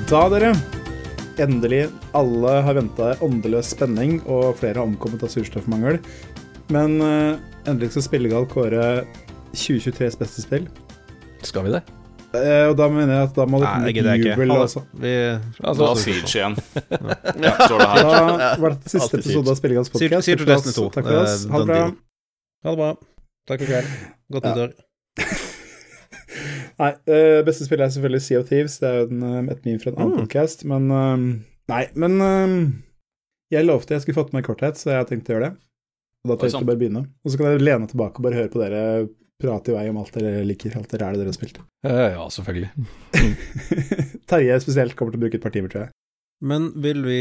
Da, 0.07 0.29
dere. 0.31 0.76
Endelig. 1.41 1.83
Alle 2.17 2.55
har 2.65 2.73
venta 2.79 3.11
åndeløs 3.25 3.69
spenning, 3.75 4.19
og 4.25 4.55
flere 4.57 4.79
har 4.81 4.87
omkommet 4.87 5.21
av 5.25 5.29
surstoffmangel. 5.33 5.99
Men 6.73 6.97
eh, 7.01 7.37
endelig 7.69 7.91
skal 7.93 8.05
Spillegal 8.07 8.47
kåre 8.49 9.05
2023s 9.53 10.17
beste 10.19 10.43
spill. 10.43 10.65
Skal 11.45 11.67
vi 11.67 11.75
det? 11.77 11.83
Eh, 12.35 12.65
og 12.67 12.73
da 12.79 12.89
mener 12.91 13.13
jeg 13.13 13.27
at 13.29 13.37
da 13.37 13.45
må 13.47 13.61
det 13.61 13.69
komme 13.69 13.87
litt 13.87 13.99
ikke. 14.01 14.33
jubel. 14.33 14.51
Altså. 14.57 14.81
Vi, 14.99 15.13
Altså, 15.63 15.85
var 15.85 16.01
Siege 16.01 16.33
igjen. 16.33 16.57
Ja, 17.45 17.53
står 17.61 17.77
det 17.83 17.89
her. 17.93 18.01
Da 18.03 18.49
var 18.65 18.75
dette 18.75 18.93
siste 18.95 19.21
episode 19.21 19.53
av 19.53 19.59
Spillegals 19.61 19.93
podkast. 19.93 20.27
til 20.33 20.49
Destiny 20.49 20.75
2. 20.81 20.87
Takk 20.97 21.11
for 21.11 21.21
oss. 21.21 21.37
Eh, 21.45 21.51
Ha 21.53 21.61
det 21.63 21.69
bra. 21.71 21.83
ha 22.65 22.73
det 22.73 22.81
bra. 22.81 22.91
Takk 23.47 23.63
for 23.63 23.71
kveld. 23.71 23.93
Godt 24.37 24.49
Ja. 24.51 24.67
Nei, 26.77 26.91
uh, 27.09 27.39
beste 27.47 27.65
spill 27.65 27.81
er 27.81 27.89
selvfølgelig 27.93 28.21
Sea 28.21 28.39
of 28.41 28.49
Thieves. 28.51 28.75
Det 28.81 28.87
er 28.89 28.97
jo 29.01 29.05
den, 29.09 29.23
eh, 29.25 29.53
et 29.53 29.63
meme 29.65 29.79
fra 29.81 29.91
en 29.91 29.97
annen 29.97 30.13
Mm. 30.13 30.19
podcast, 30.25 30.65
men 30.69 30.91
eh, 30.93 31.23
Nei, 31.67 31.83
men 31.99 32.21
eh, 32.21 32.51
jeg 33.57 33.65
lovte 33.65 33.95
jeg 33.95 34.01
skulle 34.05 34.19
fått 34.19 34.33
med 34.35 34.45
korthet, 34.45 34.77
så 34.79 34.91
jeg 34.93 34.99
har 35.01 35.07
tenkt 35.09 35.27
å 35.31 35.33
gjøre 35.35 35.49
det. 35.49 35.57
Og 36.25 36.29
da 36.31 36.35
tenkte 36.41 36.59
jeg 36.61 36.67
bare 36.69 36.79
begynne. 36.83 37.01
Og 37.25 37.31
så 37.31 37.37
kan 37.39 37.49
dere 37.49 37.63
lene 37.65 37.87
tilbake 37.89 38.19
og 38.21 38.27
bare 38.27 38.37
høre 38.37 38.51
på 38.53 38.61
dere 38.61 38.81
prate 39.41 39.69
i 39.71 39.75
vei 39.75 39.83
om 39.89 39.97
alt 40.01 40.13
dere 40.17 40.45
liker, 40.47 40.73
alt 40.77 40.89
det 40.93 40.99
rælet 41.01 41.19
dere 41.21 41.29
har 41.29 41.35
spilt. 41.37 41.59
Uh, 41.85 42.07
ja, 42.13 42.23
selvfølgelig. 42.33 42.69
Terje 44.29 44.57
spesielt 44.63 44.95
kommer 44.97 45.13
til 45.13 45.19
å 45.21 45.23
bruke 45.25 45.37
et 45.39 45.43
par 45.43 45.53
timer, 45.55 45.71
tror 45.71 45.85
jeg. 45.85 45.93
Men 46.45 46.67
vil 46.77 46.99
vi 47.01 47.19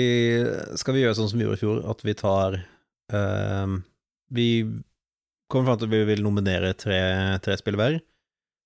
Skal 0.76 0.92
vi 0.96 1.02
gjøre 1.06 1.16
sånn 1.16 1.30
som 1.30 1.38
vi 1.40 1.46
gjorde 1.46 1.56
i 1.56 1.62
fjor, 1.62 1.78
at 1.88 2.02
vi 2.04 2.14
tar 2.18 2.56
uh, 3.16 3.76
Vi 4.36 4.48
kommer 5.48 5.70
fram 5.70 5.78
til 5.80 5.88
at 5.88 5.94
vi 5.94 6.02
vil 6.10 6.24
nominere 6.26 6.74
tre, 6.76 6.98
tre 7.44 7.56
spill 7.60 7.78
hver. 7.80 8.00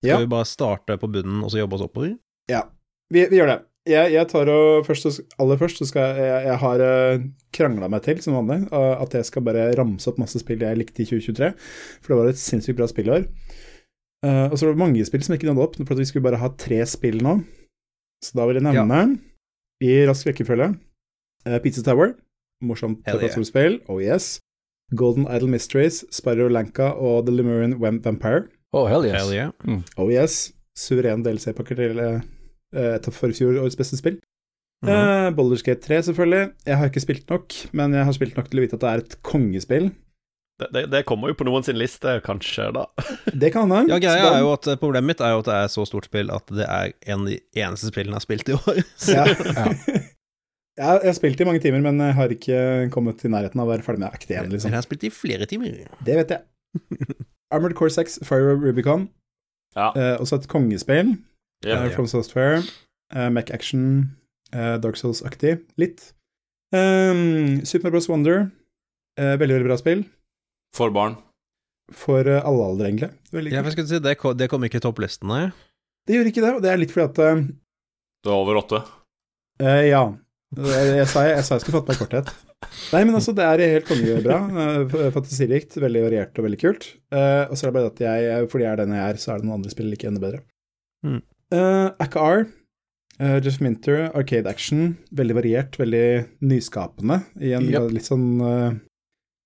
Skal 0.01 0.15
Ja. 0.15 0.19
vi 0.23 0.31
bare 0.33 0.49
starte 0.49 0.97
på 0.97 1.09
bunnen 1.13 1.43
og 1.45 1.51
så 1.53 1.61
jobbe 1.61 1.77
oss 1.77 1.85
oppover? 1.85 2.17
Vi, 3.11 3.25
vi 3.27 3.37
gjør 3.41 3.51
det. 3.51 3.59
Jeg, 3.91 4.13
jeg 4.13 4.29
tar 4.29 4.49
og 4.53 4.85
først, 4.87 5.23
aller 5.41 5.59
først 5.59 5.81
så 5.81 5.87
skal 5.89 6.19
jeg 6.21 6.45
Jeg, 6.47 6.57
har 6.63 6.83
uh, 6.85 7.23
krangla 7.57 7.89
meg 7.91 8.05
til, 8.05 8.21
som 8.23 8.37
vanlig, 8.37 8.69
at 8.77 9.17
jeg 9.17 9.27
skal 9.27 9.43
bare 9.43 9.71
ramse 9.75 10.07
opp 10.11 10.21
masse 10.21 10.39
spill 10.39 10.61
jeg 10.63 10.79
likte 10.79 11.03
i 11.03 11.09
2023. 11.09 11.49
For 12.01 12.13
det 12.13 12.19
var 12.21 12.31
et 12.31 12.41
sinnssykt 12.41 12.79
bra 12.79 12.87
spillår. 12.91 13.27
Uh, 14.25 14.47
og 14.53 14.59
så 14.61 14.69
var 14.69 14.77
det 14.77 14.83
mange 14.85 15.07
spill 15.09 15.25
som 15.25 15.35
ikke 15.35 15.49
nådde 15.49 15.65
opp, 15.65 15.81
for 15.89 15.99
vi 15.99 16.07
skulle 16.07 16.27
bare 16.29 16.39
ha 16.43 16.53
tre 16.61 16.85
spill 16.87 17.19
nå. 17.25 17.41
Så 18.23 18.37
da 18.37 18.47
vil 18.47 18.61
jeg 18.61 18.69
nevne, 18.69 19.19
i 19.81 19.97
rask 20.07 20.29
rekkefølge, 20.29 20.75
uh, 21.49 21.59
Pizza 21.65 21.83
Tower. 21.83 22.15
Morsomt 22.63 23.01
plattformspill. 23.09 23.81
yeah. 23.81 23.89
Oh 23.89 23.99
yes. 23.99 24.39
Golden 24.95 25.25
Idol 25.25 25.49
Mysteries, 25.49 26.05
Sparrow 26.13 26.51
Lanka 26.53 26.93
og 26.93 27.25
The 27.27 27.35
Lemurian 27.35 27.79
Vampire. 27.81 28.51
Oh, 28.73 28.87
hell 28.87 29.07
yes. 29.07 29.17
Hell 29.19 29.33
yeah. 29.35 29.81
Oh 29.99 30.11
yes. 30.13 30.53
Suveren 30.79 31.25
DLC-pakker 31.27 31.79
til 31.79 31.99
uh, 31.99 32.21
et 32.77 33.09
av 33.09 33.17
forfjorårets 33.17 33.79
beste 33.79 33.99
spill. 33.99 34.21
Mhm. 34.85 34.91
Uh, 34.93 35.31
Baldur's 35.37 35.65
Gate 35.67 35.83
3, 35.85 36.03
selvfølgelig. 36.09 36.53
Jeg 36.67 36.79
har 36.81 36.89
ikke 36.89 37.03
spilt 37.05 37.27
nok, 37.33 37.57
men 37.77 37.97
jeg 37.99 38.07
har 38.09 38.17
spilt 38.17 38.39
nok 38.39 38.49
til 38.49 38.61
å 38.61 38.65
vite 38.65 38.79
at 38.79 38.85
det 38.85 38.93
er 38.93 39.03
et 39.05 39.19
kongespill. 39.27 39.91
Det, 40.61 40.69
det, 40.77 40.83
det 40.93 41.01
kommer 41.09 41.33
jo 41.33 41.37
på 41.41 41.47
noen 41.49 41.65
sin 41.65 41.79
liste, 41.81 42.19
kanskje, 42.25 42.67
da. 42.77 42.87
Det 43.43 43.49
kan 43.55 43.71
hende. 43.73 43.95
Ja, 43.95 44.01
greia 44.03 44.35
er 44.35 44.43
jo 44.45 44.51
at 44.53 44.69
eh, 44.69 44.77
Problemet 44.81 45.09
mitt 45.09 45.23
er 45.25 45.33
jo 45.33 45.41
at 45.41 45.49
det 45.49 45.57
er 45.57 45.71
så 45.73 45.87
stort 45.89 46.11
spill 46.11 46.29
at 46.35 46.53
det 46.53 46.67
er 46.69 46.93
en 47.09 47.23
av 47.25 47.31
de 47.31 47.39
eneste 47.63 47.89
spillene 47.89 48.13
jeg 48.13 48.21
har 48.21 48.27
spilt 48.27 48.53
i 48.53 48.59
år. 48.59 48.83
Ja. 49.17 49.25
ja, 50.81 50.93
jeg 51.01 51.09
har 51.11 51.17
spilt 51.17 51.41
i 51.41 51.47
mange 51.49 51.61
timer, 51.65 51.81
men 51.85 52.01
jeg 52.05 52.17
har 52.17 52.33
ikke 52.37 52.61
kommet 52.93 53.19
til 53.21 53.33
nærheten 53.33 53.61
av 53.61 53.69
å 53.69 53.73
være 53.73 53.85
ferdig 53.85 54.05
med 54.05 54.13
Act 54.13 54.29
1, 54.29 54.37
Men 54.37 54.55
liksom. 54.55 54.73
jeg 54.73 54.81
har 54.81 54.87
spilt 54.87 55.09
i 55.09 55.13
flere 55.13 55.49
timer. 55.49 55.81
Det 56.05 56.21
vet 56.21 56.37
jeg. 56.37 57.21
Armored 57.51 57.75
Core 57.79 57.91
6, 57.91 58.19
Fire 58.27 58.55
Rubicon. 58.57 59.09
Ja. 59.77 59.91
Uh, 59.95 60.21
også 60.21 60.41
et 60.41 60.49
kongespill. 60.51 61.17
Ja. 61.65 61.85
uh, 61.87 61.91
From 61.95 62.07
Software. 62.07 62.63
Uh, 63.15 63.29
Mac 63.33 63.51
Action. 63.51 64.17
Uh, 64.55 64.77
Dark 64.83 64.97
Souls-aktig. 64.97 65.61
Litt. 65.79 66.13
Um, 66.75 67.65
Super 67.65 67.91
Bros. 67.91 68.09
Wonder. 68.09 68.51
Uh, 69.19 69.37
veldig, 69.39 69.55
veldig 69.59 69.69
bra 69.69 69.77
spill. 69.79 70.05
For 70.75 70.91
barn. 70.95 71.17
For 71.91 72.27
uh, 72.27 72.41
alle 72.47 72.69
aldre, 72.71 72.89
egentlig. 72.89 73.11
Veldig 73.35 73.53
Ja, 73.53 73.63
jeg 73.67 73.87
si, 73.89 73.99
det, 74.03 74.17
kom, 74.19 74.37
det 74.39 74.51
kom 74.51 74.65
ikke 74.67 74.79
i 74.79 74.85
topplistene. 74.85 75.51
Det 76.07 76.17
gjør 76.17 76.31
ikke 76.31 76.45
det, 76.45 76.53
og 76.57 76.63
det 76.65 76.71
er 76.73 76.81
litt 76.81 76.95
fordi 76.95 77.07
at 77.09 77.19
uh, 77.37 77.43
Det 78.25 78.31
var 78.31 78.43
over 78.45 78.61
åtte. 78.63 78.83
Eh, 79.61 79.89
ja. 79.91 80.05
Jeg, 80.57 80.87
jeg, 80.97 81.09
sa, 81.11 81.27
jeg 81.29 81.43
sa 81.47 81.57
jeg 81.57 81.65
skulle 81.65 81.81
fått 81.81 81.91
meg 81.91 82.01
korthet. 82.01 82.31
Nei, 82.91 83.03
men 83.07 83.17
altså, 83.17 83.33
det 83.37 83.45
er 83.47 83.63
helt 83.77 83.89
kongebra. 83.89 84.39
Uh, 84.53 85.11
fantasirikt, 85.15 85.79
veldig 85.81 86.05
variert 86.05 86.39
og 86.39 86.47
veldig 86.47 86.61
kult. 86.61 86.87
Uh, 87.13 87.49
og 87.49 87.57
så 87.57 87.67
er 87.67 87.71
det 87.71 87.77
bare 87.79 87.93
at 87.93 88.03
jeg, 88.05 88.49
fordi 88.53 88.67
jeg 88.67 88.73
er 88.73 88.81
den 88.83 88.97
jeg 88.97 89.05
er, 89.07 89.21
så 89.23 89.33
er 89.33 89.41
det 89.41 89.49
noen 89.49 89.59
andre 89.61 89.73
spill 89.73 89.91
like 89.93 90.09
enda 90.09 90.23
bedre. 90.23 90.43
Mm. 91.07 91.21
Uh, 91.55 91.89
AKR, 92.05 92.45
uh, 93.23 93.39
Jeff 93.41 93.61
Minter, 93.65 94.03
Arcade 94.11 94.51
Action. 94.51 94.95
Veldig 95.17 95.39
variert, 95.39 95.81
veldig 95.81 96.07
nyskapende. 96.53 97.23
I 97.41 97.55
en 97.59 97.69
Yep. 97.71 97.91
litt 97.97 98.11
sånn 98.11 98.29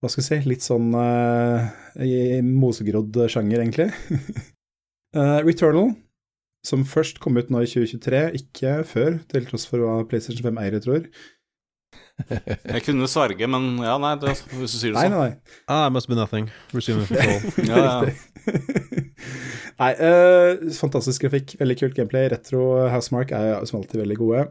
hva 0.04 0.10
skal 0.12 0.20
jeg 0.20 0.26
si, 0.42 0.48
litt 0.50 0.60
sånn 0.60 0.90
i 2.04 2.40
mosegrodd 2.44 3.16
sjanger, 3.32 3.62
egentlig. 3.62 3.86
Returnal, 5.46 5.94
som 6.66 6.82
først 6.84 7.22
kom 7.24 7.38
ut 7.40 7.48
nå 7.52 7.62
i 7.64 7.70
2023, 7.70 8.20
ikke 8.36 8.74
før, 8.88 9.16
til 9.30 9.48
tross 9.48 9.64
for 9.70 9.80
hva 9.80 10.02
PlayStation 10.10 10.44
5 10.44 10.60
eiere 10.60 10.82
tror. 10.84 11.08
Jeg 12.30 12.82
kunne 12.86 13.08
sverge, 13.10 13.46
men 13.50 13.64
ja, 13.82 13.96
nei, 13.98 14.12
det, 14.22 14.36
hvis 14.54 14.74
du 14.76 14.78
sier 14.78 14.94
det 14.94 15.02
sånn. 15.02 15.14
nei, 15.16 15.30
nei. 15.32 15.56
Ah, 15.66 15.88
it 15.88 15.94
must 15.96 16.08
be 16.08 16.14
nothing. 16.18 16.46
Resume 16.74 17.06
control. 17.10 17.40
Ja, 17.70 17.82
ja. 17.82 18.12
Nei, 19.80 19.90
uh, 19.98 20.60
fantastisk 20.76 21.24
grafikk, 21.24 21.56
veldig 21.58 21.76
kult 21.80 21.96
gameplay. 21.98 22.28
Retro 22.30 22.62
Housemark 22.92 23.32
er 23.34 23.56
som 23.66 23.80
alltid 23.80 24.02
veldig 24.04 24.18
gode. 24.20 24.44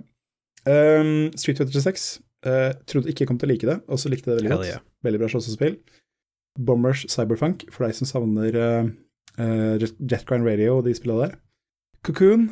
Um, 0.68 1.30
Street 1.40 1.60
Fighter 1.62 1.84
6 1.86 2.06
uh, 2.48 2.72
trodde 2.90 3.12
ikke 3.12 3.24
jeg 3.24 3.30
kom 3.32 3.40
til 3.40 3.48
å 3.50 3.54
like 3.54 3.70
det, 3.70 3.78
og 3.88 4.00
så 4.02 4.12
likte 4.12 4.32
jeg 4.32 4.40
det 4.42 4.44
veldig 4.44 4.58
godt. 4.58 4.68
yeah. 4.72 4.84
Veldig 5.08 5.22
bra 5.24 5.32
slåssespill. 5.32 5.78
Bombers 6.60 7.06
Cyberfunk, 7.10 7.64
for 7.74 7.88
deg 7.88 7.96
som 7.98 8.10
savner 8.10 8.60
uh, 8.60 8.92
uh, 9.40 9.88
Jetgrind 10.04 10.46
Radio 10.48 10.80
og 10.82 10.88
de 10.90 10.96
spillene 10.98 11.30
der. 11.30 11.40
Cocoon, 12.04 12.50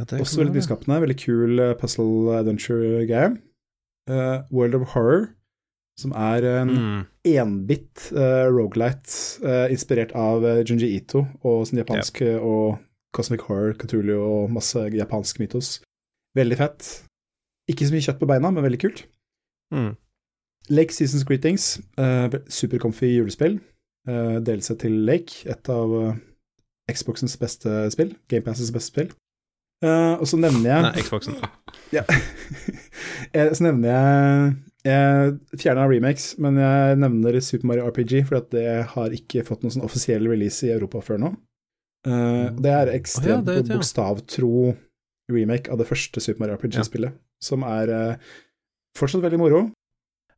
Ja, 0.00 0.06
også 0.16 0.40
veldig 0.40 0.56
nyskapende. 0.56 1.02
Veldig 1.04 1.18
kul 1.20 1.60
puzzle 1.80 2.38
adventure-greie. 2.40 3.34
Uh, 4.10 4.42
World 4.50 4.74
of 4.74 4.88
Horror, 4.94 5.28
som 6.00 6.10
er 6.12 6.42
en 6.62 6.70
Mm. 6.72 7.02
enbit 7.24 8.08
uh, 8.12 8.48
rogelight 8.50 9.38
uh, 9.44 9.68
inspirert 9.70 10.12
av 10.18 10.42
Junji 10.66 10.88
Ito 10.96 11.26
og 11.44 11.66
sånn 11.68 11.78
japansk 11.84 12.20
yep. 12.24 12.40
og 12.42 12.78
Cosmic 13.14 13.44
Horror, 13.46 13.74
Cthulhu 13.78 14.16
og 14.18 14.50
masse 14.50 14.78
japansk 14.90 15.38
mytos. 15.38 15.80
Veldig 16.34 16.56
fett. 16.58 17.04
Ikke 17.70 17.86
så 17.86 17.92
mye 17.94 18.02
kjøtt 18.02 18.18
på 18.18 18.26
beina, 18.26 18.50
men 18.50 18.64
veldig 18.64 18.80
kult. 18.80 19.04
Mm. 19.74 19.92
Lake 20.72 20.92
Seasons 20.96 21.24
Greetings, 21.28 21.80
uh, 22.00 22.26
supercomfy 22.48 23.12
julespill. 23.18 23.60
Uh, 24.08 24.40
Delelse 24.42 24.74
til 24.80 24.92
Lake, 25.06 25.44
et 25.46 25.68
av 25.70 25.92
uh, 25.92 26.14
Xboxens 26.90 27.36
beste 27.38 27.90
spill. 27.94 28.16
GamePasses 28.32 28.72
beste 28.74 28.90
spill. 28.90 29.12
Uh, 29.84 30.16
og 30.18 30.26
så 30.26 30.38
nevner 30.40 30.70
jeg 30.72 30.82
Nei, 30.88 31.02
Xboxen. 31.04 31.38
Ja. 31.94 32.04
Jeg- 33.34 33.56
Så 33.56 33.64
nevner 33.64 33.88
jeg 33.92 34.52
Jeg 34.84 35.60
fjerna 35.62 35.86
remakes, 35.86 36.32
men 36.42 36.56
jeg 36.58 36.96
nevner 36.98 37.40
Super 37.40 37.68
Mario 37.70 37.86
RPG, 37.86 38.24
for 38.26 38.40
at 38.40 38.48
det 38.50 38.66
har 38.96 39.14
ikke 39.14 39.44
fått 39.46 39.62
noen 39.62 39.76
sånn 39.76 39.84
offisiell 39.86 40.26
release 40.26 40.66
i 40.66 40.72
Europa 40.74 40.98
før 41.06 41.20
nå. 41.22 41.30
Eh, 42.02 42.48
det 42.58 42.72
er 42.74 42.90
ekstremt 42.96 43.46
oh, 43.46 43.54
ja, 43.54 43.62
ja. 43.62 43.76
bokstavtro 43.76 44.72
remake 45.30 45.70
av 45.70 45.78
det 45.78 45.86
første 45.86 46.18
Super 46.20 46.42
Mario 46.42 46.58
RPG-spillet, 46.58 47.14
som 47.38 47.62
er 47.62 47.92
eh, 47.94 48.32
fortsatt 48.98 49.22
veldig 49.22 49.38
moro. 49.38 49.62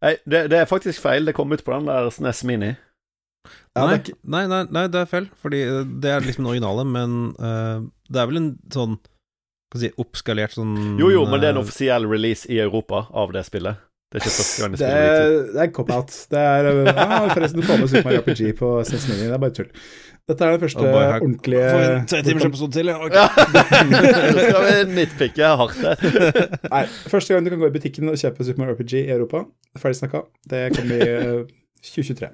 Nei, 0.04 0.18
det, 0.28 0.42
det 0.52 0.60
er 0.60 0.68
faktisk 0.68 1.00
feil. 1.00 1.24
Det 1.24 1.32
kom 1.38 1.52
ut 1.56 1.64
på 1.64 1.72
den 1.72 1.88
der 1.88 2.10
SNES 2.12 2.44
Mini. 2.44 2.74
Ja, 3.74 3.86
nei, 3.88 3.96
nei, 4.22 4.44
nei, 4.48 4.60
nei, 4.72 4.84
det 4.92 5.00
er 5.00 5.08
feil, 5.08 5.30
fordi 5.40 5.64
eh, 5.64 5.80
det 6.04 6.12
er 6.12 6.24
liksom 6.24 6.44
den 6.44 6.52
originale, 6.52 6.84
men 6.84 7.16
uh, 7.40 7.80
det 8.12 8.20
er 8.20 8.28
vel 8.28 8.40
en 8.42 8.52
sånn 8.72 9.00
si 9.82 9.90
oppskalert 9.98 10.54
sånn 10.54 10.74
Jo, 11.00 11.10
jo, 11.10 11.24
men 11.26 11.40
det 11.42 11.48
er 11.50 11.56
en 11.56 11.60
eh, 11.60 11.66
offisiell 11.66 12.06
release 12.10 12.46
i 12.52 12.60
Europa 12.62 13.06
av 13.12 13.32
det 13.34 13.44
spillet. 13.48 13.82
Det 14.14 14.20
er 14.20 14.24
ikke 14.28 14.34
første 14.38 14.62
gang 14.62 14.72
de 14.74 14.78
Det 14.78 14.86
spiller 14.86 15.04
det. 15.04 15.20
er, 15.26 15.52
det 15.54 15.62
er 15.64 15.70
cop-out. 15.74 16.16
Det 16.30 16.40
er 16.40 16.66
eh, 16.70 16.98
ah, 17.02 17.28
Forresten, 17.34 17.60
du 17.60 17.66
får 17.66 17.80
med 17.80 17.88
Super 17.90 18.04
Mario 18.08 18.20
RPG 18.22 18.52
på 18.60 18.68
SNES 18.86 19.06
Mini. 19.10 19.24
Det 19.26 19.34
er 19.34 19.42
bare 19.42 19.56
tull. 19.56 19.70
Dette 20.24 20.44
er 20.46 20.54
den 20.54 20.60
første 20.62 20.80
Oh 20.80 20.94
ordentlige 20.96 21.64
Får 21.68 21.82
en 21.84 22.06
tre 22.08 22.20
timers 22.24 22.44
episode 22.46 22.72
til, 22.72 22.88
ja. 22.88 22.94
ok. 23.04 23.12
Ja. 23.12 23.24
Skal 24.46 24.62
vi 24.64 24.94
nitpicke 24.96 25.50
hardt 25.60 25.82
her. 25.82 26.06
Nei, 26.74 26.84
første 27.12 27.34
gang 27.34 27.44
du 27.44 27.50
kan 27.52 27.60
gå 27.60 27.68
i 27.68 27.74
butikken 27.74 28.08
og 28.08 28.16
kjøpe 28.22 28.46
Super 28.46 28.62
Mario 28.62 28.78
RPG 28.78 28.94
i 29.02 29.10
Europa. 29.18 29.42
Ferdig 29.82 29.98
snakka. 29.98 30.22
Det 30.48 30.62
kommer 30.78 31.02
i 31.04 31.10
eh, 31.10 31.52
2023. 31.90 32.30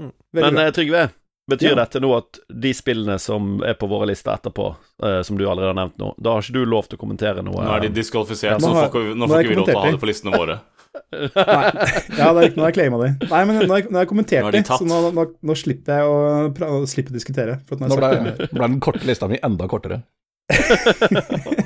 Mm. 0.00 0.12
Veldig 0.32 0.46
Men 0.46 0.54
bra. 0.62 0.64
eh, 0.64 0.72
Trygve, 0.78 1.02
betyr 1.50 1.72
Ja. 1.74 1.78
dette 1.82 2.00
nå 2.02 2.10
at 2.16 2.38
de 2.48 2.72
spillene 2.76 3.18
som 3.20 3.60
er 3.66 3.74
på 3.78 3.88
våre 3.90 4.06
lister 4.10 4.32
etterpå, 4.38 4.70
eh, 5.04 5.20
som 5.26 5.36
du 5.38 5.44
allerede 5.46 5.74
har 5.74 5.78
nevnt 5.82 5.98
nå, 6.00 6.14
da 6.20 6.34
har 6.36 6.42
ikke 6.46 6.56
du 6.56 6.64
lov 6.64 6.88
til 6.88 6.98
å 6.98 7.02
kommentere 7.02 7.42
noe? 7.44 7.60
Nå 7.64 7.76
er 7.76 7.80
de 7.88 7.92
diskvalifisert, 8.00 8.56
ja, 8.56 8.58
så 8.58 8.68
nå 8.70 8.74
har- 8.74 8.88
får 8.88 8.92
ikke, 8.94 9.04
vi- 9.08 9.14
nå 9.14 9.26
nå 9.26 9.28
får 9.34 9.40
ikke 9.44 9.48
vi 9.54 9.60
lov 9.60 9.66
til 9.66 9.74
å 9.76 9.82
ha 9.84 9.90
det 9.90 10.00
på 10.00 10.10
listene 10.12 10.32
våre. 10.38 10.60
Nei. 11.12 11.66
Ja, 12.18 12.32
det 12.34 12.40
er 12.42 12.46
ikke 12.50 12.56
noe 12.58 12.66
jeg 12.66 12.74
claima 12.74 12.98
de. 12.98 13.10
Nei, 13.30 13.44
men 13.46 13.60
nå 13.62 13.68
har 13.70 13.78
jeg, 13.82 13.90
nå 13.90 13.94
har 14.00 14.04
jeg 14.06 14.10
kommentert 14.10 14.42
Nå 14.42 14.50
de 14.56 14.62
så 14.66 14.80
nå, 14.82 15.12
nå, 15.14 15.24
nå 15.46 15.54
slipper 15.54 16.00
jeg 16.00 16.02
å 16.10 16.16
pra- 16.56 16.70
å 16.74 16.80
slipper 16.90 17.12
diskutere. 17.14 17.60
For 17.68 17.76
at 17.76 17.80
nå 17.84 17.92
Nå 17.92 17.96
ble, 18.00 18.48
ble 18.50 18.66
den 18.74 18.80
korte 18.80 19.06
lista 19.06 19.28
mi 19.30 19.38
enda 19.42 19.68
kortere. 19.70 20.02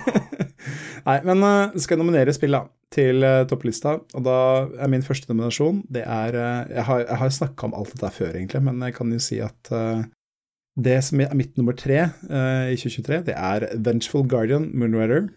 Nei, 1.05 1.19
men 1.29 1.45
uh, 1.45 1.75
skal 1.77 1.97
jeg 1.99 2.03
nominere 2.05 2.33
spill 2.37 2.57
da, 2.57 2.63
til 2.95 3.25
uh, 3.27 3.43
topplista, 3.51 3.97
og 4.17 4.25
da 4.25 4.37
er 4.81 4.89
min 4.93 5.03
første 5.05 5.29
nominasjon 5.29 5.83
det 5.93 6.05
er 6.07 6.37
uh, 6.39 6.65
Jeg 6.73 6.85
har, 6.89 7.05
jeg 7.09 7.21
har 7.25 7.33
snakka 7.39 7.69
om 7.69 7.75
alt 7.77 7.93
dette 7.95 8.13
før, 8.17 8.33
egentlig, 8.39 8.63
men 8.65 8.81
jeg 8.87 8.97
kan 8.97 9.13
jo 9.13 9.21
si 9.23 9.41
at 9.45 9.73
uh, 9.75 10.05
det 10.81 10.97
som 11.07 11.21
er 11.23 11.35
mitt 11.39 11.55
nummer 11.61 11.77
tre 11.79 12.01
uh, 12.09 12.67
i 12.73 12.77
2023, 12.81 13.25
det 13.29 13.37
er 13.39 13.69
Vengeful 13.79 14.25
Guardian 14.27 14.71
Moonrider. 14.75 15.29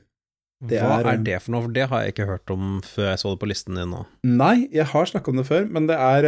Det 0.65 0.79
Hva 0.81 0.95
er- 1.03 1.07
er 1.11 1.19
det 1.21 1.35
for 1.43 1.53
noe? 1.53 1.61
For 1.67 1.73
det 1.75 1.83
har 1.91 2.01
jeg 2.01 2.15
ikke 2.15 2.25
hørt 2.31 2.49
om 2.49 2.79
før 2.81 3.11
jeg 3.11 3.19
så 3.21 3.29
det 3.35 3.39
på 3.43 3.49
listen 3.51 3.75
din 3.77 3.91
nå. 3.93 3.99
Nei, 4.25 4.55
jeg 4.73 4.87
har 4.89 5.05
snakka 5.05 5.29
om 5.29 5.37
det 5.37 5.45
før, 5.45 5.67
men 5.69 5.85
det 5.85 5.93
er 6.01 6.25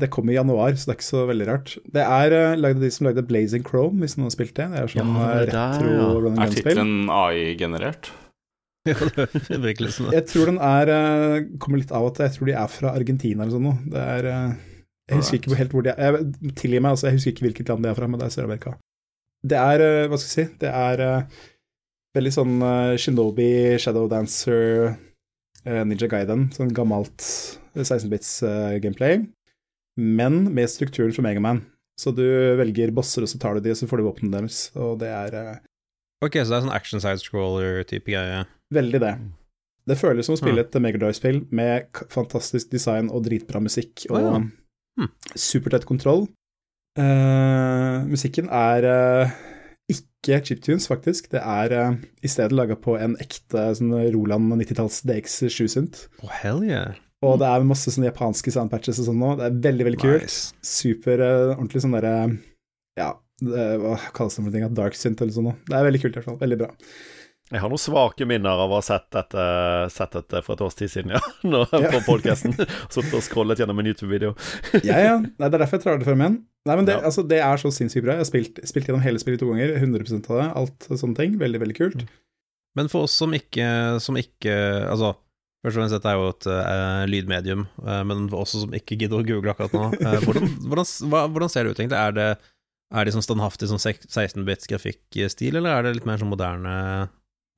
Det 0.00 0.08
kom 0.08 0.30
i 0.32 0.38
januar, 0.38 0.72
så 0.72 0.88
det 0.88 0.94
er 0.94 0.96
ikke 0.96 1.08
så 1.10 1.26
veldig 1.28 1.48
rart. 1.50 1.74
Det 1.92 2.00
er 2.00 2.56
lagd 2.56 2.80
av 2.80 2.86
de 2.86 2.90
som 2.96 3.10
lagde 3.10 3.26
Blazing 3.28 3.66
Chrome, 3.68 4.00
hvis 4.00 4.16
noen 4.16 4.30
har 4.30 4.36
spilt 4.38 4.54
det. 4.56 4.70
Det 4.72 4.80
er 4.80 4.88
sånn 4.94 5.12
Ja, 5.12 5.28
det 5.42 5.52
der, 5.52 5.76
retro 5.76 5.92
ja. 5.92 6.32
Er 6.46 6.56
tittelen 6.56 6.94
AI-generert? 7.12 8.08
Jeg 10.16 10.24
tror 10.26 10.48
den 10.50 10.58
er 10.58 10.90
eh, 10.90 11.44
kommer 11.62 11.78
litt 11.78 11.92
av 11.94 12.08
at 12.08 12.18
jeg 12.24 12.34
tror 12.34 12.48
de 12.48 12.54
er 12.58 12.70
fra 12.72 12.90
Argentina 12.98 13.44
eller 13.44 13.54
sånn 13.54 13.68
noe. 13.68 13.78
Det 13.92 14.02
er 14.02 14.28
eh, 14.30 14.56
Jeg 15.12 15.20
husker 15.20 15.38
ikke 15.38 15.58
helt 15.60 15.76
hvor 15.76 15.86
de 15.86 15.92
er. 15.92 16.18
Jeg, 16.18 16.54
tilgi 16.58 16.80
meg, 16.80 16.96
altså, 16.96 17.06
jeg 17.08 17.18
husker 17.20 17.34
ikke 17.34 17.46
hvilket 17.46 17.70
land 17.70 17.86
de 17.86 17.92
er 17.92 17.98
fra, 17.98 18.08
men 18.10 18.18
det 18.18 18.26
er 18.26 18.34
Sør-Amerika. 18.34 18.74
Det 19.46 19.58
er 19.58 19.84
eh, 19.86 20.08
Hva 20.10 20.18
skal 20.18 20.30
jeg 20.30 20.34
si? 20.34 20.58
Det 20.62 20.72
er 20.72 21.04
veldig 22.18 22.32
sånn 22.34 22.56
Shinobi, 23.00 23.52
Shadow 23.80 24.08
Dancer, 24.10 24.96
Ninja 25.64 26.08
Gaiden. 26.10 26.48
Sånn 26.52 26.74
gammelt 26.76 27.22
16-bits 27.78 28.32
eh, 28.48 28.78
gameplay. 28.82 29.22
Men 29.96 30.48
med 30.54 30.70
strukturen 30.72 31.14
fra 31.14 31.24
Megaman. 31.24 31.62
Så 32.00 32.10
du 32.16 32.24
velger 32.58 32.90
bosser, 32.96 33.22
og 33.22 33.30
så 33.30 33.38
tar 33.38 33.56
du 33.56 33.62
de, 33.62 33.74
og 33.76 33.78
så 33.78 33.86
får 33.86 34.00
du 34.00 34.08
våpnene 34.08 34.40
deres. 34.40 34.64
Og 34.74 34.98
det 35.02 35.12
er 35.12 35.38
Ok, 36.22 36.36
så 36.38 36.50
det 36.50 36.58
er 36.58 36.66
sånn 36.66 36.74
action 36.74 37.02
side-scroller-type 37.02 38.10
greie. 38.10 38.42
Veldig 38.72 39.00
det. 39.02 39.12
Det 39.88 39.98
føles 39.98 40.28
som 40.28 40.36
å 40.36 40.38
spille 40.38 40.62
et 40.62 40.76
Megadrive-spill 40.78 41.42
med 41.54 42.02
fantastisk 42.12 42.70
design 42.70 43.10
og 43.10 43.24
dritbra 43.26 43.62
musikk 43.62 44.04
og 44.10 44.18
Å 44.18 44.22
ja. 44.22 44.36
Hm. 45.00 45.08
supertett 45.40 45.86
kontroll. 45.88 46.26
Uh, 47.00 48.04
musikken 48.04 48.50
er 48.52 48.84
uh, 48.84 49.30
ikke 49.90 50.42
chiptunes, 50.44 50.86
faktisk. 50.90 51.30
Det 51.32 51.40
er 51.40 51.72
uh, 51.72 51.96
i 52.22 52.30
stedet 52.30 52.54
laga 52.54 52.76
på 52.78 52.98
en 53.00 53.16
ekte 53.22 53.70
sånn 53.78 53.94
Roland 54.14 54.52
90-talls 54.60 55.00
DX7-synt. 55.08 56.04
Oh, 56.22 56.30
hell 56.42 56.62
yeah. 56.66 57.00
Og 57.24 57.38
det 57.40 57.48
er 57.48 57.64
masse 57.66 57.90
sånne 57.94 58.10
japanske 58.10 58.52
soundpatches 58.54 59.00
og 59.02 59.08
sånn 59.08 59.20
nå. 59.22 59.34
Det 59.40 59.48
er 59.48 59.58
veldig, 59.70 59.88
veldig 59.88 60.02
kult. 60.02 60.28
Nice. 60.28 60.54
Super 60.66 61.22
ordentlig 61.24 61.84
sånn 61.84 61.94
derre 61.94 62.14
Ja, 62.98 63.12
det, 63.42 63.66
hva 63.82 63.94
kalles 64.14 64.36
det 64.36 64.42
for 64.42 64.54
noe? 64.54 64.70
Dark 64.74 64.98
synth 64.98 65.22
eller 65.22 65.34
sånn 65.34 65.48
noe. 65.50 65.58
Det 65.68 65.76
er 65.78 65.86
veldig 65.86 66.02
kult 66.02 66.16
i 66.16 66.20
hvert 66.20 66.28
fall. 66.28 66.40
Veldig 66.42 66.58
bra. 66.64 66.72
Jeg 67.52 67.60
har 67.60 67.68
noen 67.68 67.80
svake 67.82 68.24
minner 68.28 68.60
av 68.64 68.70
å 68.72 68.78
ha 68.78 68.84
sett 68.84 69.10
dette, 69.12 69.42
sett 69.92 70.14
dette 70.16 70.40
for 70.44 70.56
et 70.56 70.62
års 70.64 70.76
tid 70.78 70.88
siden, 70.92 71.12
ja. 71.12 71.20
Nå, 71.52 71.66
Ja. 71.76 71.90
på 71.92 72.00
podkasten. 72.06 72.54
Sittet 72.56 73.12
og 73.18 73.24
scrollet 73.26 73.60
gjennom 73.60 73.82
en 73.82 73.90
YouTube-video. 73.90 74.32
Ja, 74.88 74.96
ja. 75.04 75.18
Nei, 75.20 75.48
det 75.50 75.58
er 75.58 75.64
derfor 75.66 75.76
jeg 75.76 75.84
trar 75.84 76.00
det 76.00 76.08
frem 76.08 76.24
igjen. 76.24 76.38
Nei, 76.68 76.76
men 76.78 76.88
det, 76.88 76.96
Ja. 76.96 77.02
altså, 77.10 77.24
det 77.28 77.42
er 77.44 77.60
så 77.60 77.72
sinnssykt 77.74 78.06
bra. 78.06 78.16
Jeg 78.16 78.24
har 78.24 78.30
spilt, 78.30 78.62
spilt 78.70 78.88
gjennom 78.88 79.04
hele 79.04 79.20
spillet 79.20 79.42
to 79.42 79.50
ganger, 79.50 79.74
100 79.76 80.22
av 80.32 80.40
det. 80.40 80.48
Alt 80.62 80.88
sånne 81.02 81.18
ting. 81.18 81.36
Veldig, 81.42 81.60
veldig 81.66 81.76
kult. 81.76 82.06
Men 82.78 82.88
for 82.88 83.04
oss 83.04 83.12
som 83.20 83.34
ikke, 83.36 83.66
som 84.00 84.16
ikke 84.16 84.54
Altså, 84.88 85.12
først 85.60 85.76
og 85.76 85.80
fremst, 85.82 85.96
dette 85.98 86.08
er 86.08 86.16
jo 86.16 86.30
et 86.32 86.46
uh, 86.48 87.02
lydmedium, 87.10 87.66
uh, 87.84 88.00
men 88.08 88.30
for 88.32 88.46
oss 88.46 88.56
som 88.56 88.72
ikke 88.72 88.96
gidder 88.96 89.20
å 89.20 89.26
google 89.28 89.52
akkurat 89.52 89.74
nå, 89.76 89.90
uh, 90.00 90.20
hvordan, 90.24 90.48
hvordan, 90.70 90.88
hva, 91.12 91.26
hvordan 91.28 91.52
ser 91.52 91.68
det 91.68 91.74
ut, 91.74 91.82
egentlig? 91.84 92.00
Er 92.00 92.16
det, 92.16 92.28
er 92.96 93.04
det 93.04 93.12
sånn 93.12 93.26
standhaftig 93.28 93.68
sånn 93.68 93.82
16-bits 93.82 94.70
grafikkstil, 94.72 95.60
eller 95.60 95.74
er 95.76 95.84
det 95.90 95.98
litt 95.98 96.08
mer 96.08 96.22
sånn 96.22 96.32
moderne 96.32 96.72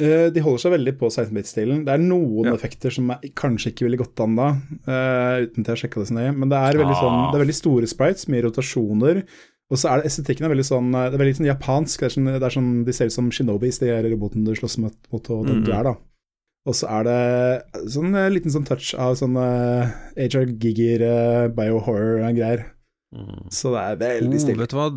Eh, 0.03 0.27
de 0.35 0.43
holder 0.43 0.59
seg 0.59 0.73
veldig 0.75 0.93
på 0.99 1.07
16-bit-stilen. 1.07 1.85
Det 1.87 1.93
er 1.95 2.03
noen 2.03 2.49
Ja. 2.49 2.55
effekter 2.57 2.91
som 2.91 3.11
er, 3.15 3.21
kanskje 3.39 3.71
ikke 3.71 3.87
ville 3.87 4.01
gått 4.01 4.19
an 4.19 4.35
da, 4.35 4.49
uh, 4.91 5.47
uten 5.47 5.63
til 5.63 5.71
jeg 5.71 5.87
sjekka 5.87 6.03
det 6.03 6.09
så 6.11 6.17
nøye, 6.19 6.35
men 6.35 6.49
det 6.49 6.59
er 6.59 6.79
veldig, 6.83 6.97
Ah. 6.97 7.03
sånn, 7.03 7.31
det 7.31 7.39
er 7.39 7.45
veldig 7.45 7.61
store 7.63 7.87
sprites, 7.87 8.27
mye 8.27 8.43
rotasjoner. 8.43 9.23
Og 9.71 9.79
så 9.79 9.89
er 9.91 10.03
det 10.03 10.11
estetikken 10.11 10.45
er 10.45 10.53
veldig 10.53 10.67
sånn 10.67 10.93
Det 10.93 11.15
er 11.15 11.25
veldig 11.25 11.39
sånn 11.39 11.49
japansk. 11.49 12.01
Det 12.01 12.07
er 12.07 12.15
sånn, 12.15 12.27
det 12.27 12.43
er 12.43 12.55
sånn, 12.59 12.85
de 12.85 12.93
ser 12.93 13.07
ut 13.07 13.13
som 13.13 13.31
shinobis, 13.31 13.79
de 13.79 13.89
er 13.89 14.03
robotene 14.03 14.45
du 14.45 14.53
slåss 14.53 14.79
mot, 14.79 14.95
og 15.13 15.47
den 15.47 15.63
mm. 15.63 15.65
du 15.65 15.73
er, 15.73 15.85
da. 15.85 15.97
Og 16.67 16.75
så 16.75 16.89
er 16.89 17.03
det 17.05 17.91
sånn 17.93 18.15
eh, 18.17 18.31
liten 18.33 18.51
sånn 18.51 18.65
touch 18.65 18.95
av 18.97 19.17
sånn 19.21 19.37
uh, 19.37 19.89
of 20.17 20.55
Gigger, 20.59 21.05
uh, 21.05 21.49
biohorror-greier. 21.53 22.65
Mm. 23.15 23.51
Så 23.53 23.71
det 23.71 23.83
er 23.85 23.97
veldig 24.01 24.41
oh. 24.41 24.59
Vet 24.59 24.73
du 24.73 24.77
hva, 24.77 24.89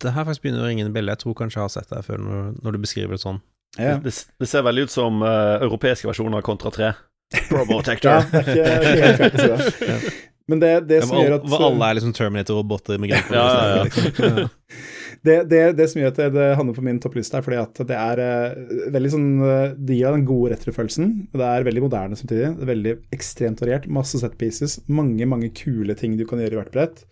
det 0.00 0.12
her 0.14 0.24
faktisk 0.24 0.46
begynner 0.46 0.64
å 0.64 0.68
ringe 0.70 0.86
en 0.86 0.94
bjelle. 0.94 1.12
Jeg 1.12 1.24
tror 1.24 1.34
kanskje 1.34 1.58
jeg 1.60 1.66
har 1.66 1.74
sett 1.74 1.90
det 1.90 2.04
før, 2.06 2.22
når, 2.22 2.62
når 2.62 2.72
du 2.72 2.78
beskriver 2.86 3.18
det 3.18 3.24
sånn. 3.24 3.42
Ja. 3.76 3.98
Det, 4.02 4.12
det 4.12 4.48
ser 4.50 4.64
veldig 4.66 4.86
ut 4.86 4.94
som 4.94 5.20
uh, 5.24 5.56
europeiske 5.60 6.08
versjoner 6.08 6.40
av 6.40 6.46
Kontra 6.46 6.72
3. 6.74 6.92
Ja, 7.34 7.42
Probotector. 7.50 8.26
det 8.30 8.42
er 8.42 8.50
ikke, 8.54 8.64
det 8.64 9.10
er 9.10 9.30
ikke 9.32 9.86
det. 9.86 10.14
Men 10.46 10.60
det, 10.62 10.72
det 10.86 11.00
som 11.02 11.18
gjør 11.18 11.40
at 11.40 11.46
hvor 11.50 11.64
alle 11.66 11.88
er 11.88 11.98
liksom 11.98 12.12
Terminator-roboter 12.14 13.00
med 13.02 13.10
grep. 13.10 13.32
Ja, 13.34 13.46
ja, 13.50 13.72
ja. 13.80 13.88
liksom. 13.88 14.46
Det, 15.26 15.40
det, 15.50 15.60
det 15.74 15.86
som 15.90 15.98
gjør 15.98 16.12
at 16.12 16.18
det, 16.18 16.26
handler 16.28 16.52
havner 16.54 16.74
på 16.76 16.82
min 16.86 16.98
toppliste, 17.02 17.38
er 17.38 17.42
fordi 17.42 17.56
at 17.58 17.80
det 17.88 17.96
er 17.98 18.20
eh, 18.22 18.74
veldig 18.94 19.10
sånn 19.10 19.24
eh, 19.42 19.72
Det 19.74 19.96
gir 19.96 20.04
deg 20.04 20.18
den 20.20 20.26
gode 20.28 20.52
retrofølelsen. 20.52 21.08
og 21.32 21.40
Det 21.40 21.48
er 21.48 21.66
veldig 21.66 21.82
moderne 21.82 22.18
samtidig. 22.20 22.50
Det 22.54 22.62
er 22.62 22.70
veldig 22.70 22.92
ekstremt 23.16 23.62
variert. 23.64 23.88
Masse 23.90 24.20
set 24.20 24.36
pieces. 24.38 24.76
Mange, 24.86 25.26
mange 25.26 25.50
kule 25.56 25.96
ting 25.98 26.14
du 26.20 26.22
kan 26.28 26.38
gjøre 26.42 26.54
i 26.54 26.60
hvert 26.60 26.70
brett. 26.76 27.02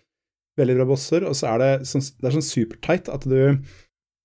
Veldig 0.61 0.77
bra 0.77 0.87
bosser. 0.93 1.25
Og 1.27 1.35
så 1.35 1.49
er 1.55 1.63
det 1.63 1.71
sånn, 1.89 2.05
det 2.21 2.29
er 2.29 2.37
sånn 2.37 2.47
supertight 2.53 3.11
at 3.11 3.27
du 3.27 3.37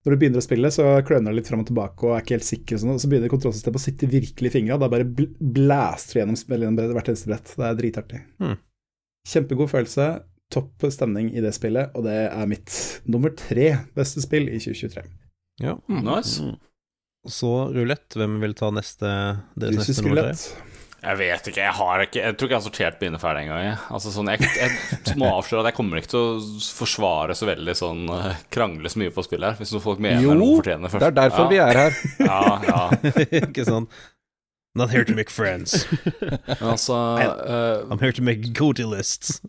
når 0.01 0.15
du 0.15 0.21
begynner 0.23 0.41
å 0.41 0.45
spille, 0.45 0.71
så 0.73 0.85
kløner 1.05 1.29
det 1.29 1.43
litt 1.43 1.51
fram 1.51 1.61
og 1.61 1.69
tilbake 1.69 2.07
og 2.07 2.15
er 2.17 2.23
ikke 2.25 2.39
helt 2.39 2.49
sikker, 2.49 2.77
og, 2.77 2.81
sånn, 2.83 2.95
og 2.95 3.03
så 3.03 3.11
begynner 3.13 3.33
kontrollsystemet 3.33 3.81
å 3.81 3.83
sitte 3.83 4.09
virkelig 4.09 4.49
i 4.49 4.55
fingra. 4.55 4.79
Da 4.81 4.89
bare 4.93 5.05
bl 5.05 5.29
blaster 5.59 6.17
du 6.17 6.21
gjennom 6.23 6.39
spillet 6.41 6.67
gjennom 6.67 6.95
hvert 6.97 7.11
eneste 7.13 7.29
brett. 7.29 7.53
Det 7.53 7.67
er 7.67 7.79
dritartig. 7.83 8.21
Mm. 8.41 8.57
Kjempegod 9.29 9.73
følelse, 9.75 10.09
topp 10.51 10.89
stemning 10.95 11.29
i 11.37 11.45
det 11.45 11.53
spillet, 11.53 11.93
og 11.93 12.09
det 12.09 12.17
er 12.31 12.49
mitt 12.49 12.73
nummer 13.13 13.35
tre 13.37 13.75
beste 13.97 14.25
spill 14.25 14.49
i 14.49 14.57
2023. 14.57 15.05
Ja. 15.61 15.77
Nice. 15.93 16.49
Mm. 16.49 16.57
Så 17.29 17.53
rulett, 17.77 18.09
hvem 18.17 18.41
vil 18.41 18.57
ta 18.57 18.71
neste 18.73 19.09
deres 19.61 19.83
Russisk 19.83 20.01
neste 20.01 20.09
nummer 20.09 20.31
tre? 20.31 20.70
Jeg 21.01 21.17
vet 21.17 21.47
ikke, 21.49 21.63
jeg 21.65 21.73
har 21.79 22.03
ikke 22.05 22.21
Jeg 22.21 22.35
tror 22.37 22.47
ikke 22.49 22.53
jeg 22.55 22.61
har 22.61 22.65
sortert 22.67 22.99
mine 23.01 23.19
ferdig 23.23 23.43
engang. 23.47 23.63
jeg. 23.65 23.77
Altså, 23.97 24.11
sånn, 24.13 24.29
jeg, 24.35 24.51
jeg 24.61 25.17
må 25.17 25.31
avsløre 25.39 25.63
at 25.65 25.71
jeg 25.71 25.77
kommer 25.79 26.01
ikke 26.03 26.11
til 26.13 26.21
å 26.21 26.61
forsvare 26.77 27.37
så 27.39 27.49
veldig 27.49 27.75
sånn 27.79 28.03
eh, 28.13 28.35
Krangle 28.53 28.93
så 28.93 29.01
mye 29.01 29.15
på 29.17 29.25
spillet 29.25 29.49
her, 29.55 29.57
hvis 29.63 29.73
noen 29.73 29.85
folk 29.87 30.03
mener 30.05 30.21
Jo, 30.27 30.35
noe 30.37 30.59
fortjener 30.61 30.93
først. 30.93 31.01
Det 31.07 31.09
er 31.09 31.17
derfor 31.23 31.49
vi 31.49 31.61
er 31.65 31.81
her. 31.81 32.01
Ja, 32.21 32.43
ja. 32.69 32.83
Ikke 33.47 33.65
sånn 33.69 33.89
Not 34.79 34.93
here 34.95 35.03
to 35.09 35.17
make 35.19 35.33
friends. 35.35 35.87
Men 36.21 36.69
altså 36.77 36.95
eh, 37.19 37.89
I'm 37.91 37.99
here 38.05 38.13
to 38.15 38.23
make 38.23 38.53
goody 38.55 38.85
lists. 38.87 39.41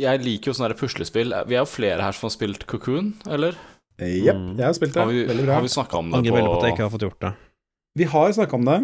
Jeg 0.00 0.22
liker 0.24 0.50
jo 0.50 0.54
sånne 0.56 0.76
puslespill. 0.80 1.34
Vi 1.50 1.58
er 1.58 1.60
jo 1.60 1.68
flere 1.68 2.00
her 2.06 2.16
som 2.16 2.30
har 2.30 2.32
spilt 2.32 2.64
Cocoon, 2.70 3.12
eller? 3.28 3.58
Jepp, 4.00 4.38
Mm. 4.40 4.54
jeg 4.56 4.64
har 4.64 4.72
spilt 4.72 4.94
det. 4.96 5.02
Har 5.02 5.10
vi, 5.12 5.26
Veldig 5.28 5.44
bra. 5.44 5.54
har 5.58 5.66
vi 5.66 5.68
snakka 5.74 5.98
om 5.98 6.08
det 6.08 6.16
Angrer 6.22 6.32
veldig 6.38 6.48
på 6.48 6.56
at 6.56 6.64
jeg 6.64 6.72
ikke 6.78 6.86
har 6.86 6.92
fått 6.94 7.04
gjort 7.04 7.20
det. 7.26 7.32
Vi 8.00 8.04
har 8.14 8.32
snakka 8.32 8.56
om 8.56 8.64
det. 8.70 8.78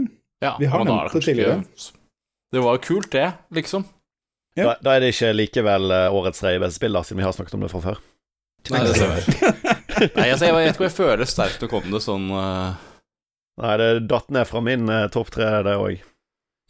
Ja, 0.45 0.57
vi 0.61 0.66
har 0.72 0.84
nevnt 0.84 1.12
det 1.12 1.22
tidligere. 1.24 1.61
ikke- 1.62 1.93
Det 2.53 2.62
var 2.62 2.76
jo 2.76 2.82
kult, 2.87 3.11
det, 3.12 3.32
liksom. 3.53 3.84
Ja. 4.57 4.64
Da, 4.70 4.74
da 4.82 4.93
er 4.97 5.01
det 5.05 5.12
ikke 5.14 5.32
likevel 5.37 5.91
eh, 5.93 6.12
årets 6.16 6.41
tredje 6.41 6.61
beste 6.62 6.78
spill, 6.80 6.93
da, 6.97 7.03
siden 7.05 7.18
vi 7.20 7.24
har 7.26 7.32
snakket 7.37 7.55
om 7.59 7.64
det 7.66 7.70
fra 7.72 7.80
før. 7.84 7.99
Nei, 8.72 8.80
det 8.82 8.95
stemmer. 8.97 9.26
Nei, 10.16 10.28
altså, 10.32 10.47
jeg 10.49 10.55
vet 10.57 10.70
ikke 10.72 10.82
om 10.82 10.87
jeg 10.89 10.97
føler 10.97 11.28
sterkt 11.28 11.62
å 11.66 11.68
komme 11.70 11.93
det 11.93 12.01
sånn 12.05 12.30
uh... 12.32 12.72
Nei, 13.62 13.74
det 13.80 13.89
datt 14.11 14.30
ned 14.34 14.49
fra 14.49 14.61
min 14.64 14.89
uh, 14.91 15.07
topp 15.12 15.30
tre, 15.37 15.47
det 15.66 15.76
òg. 15.80 16.01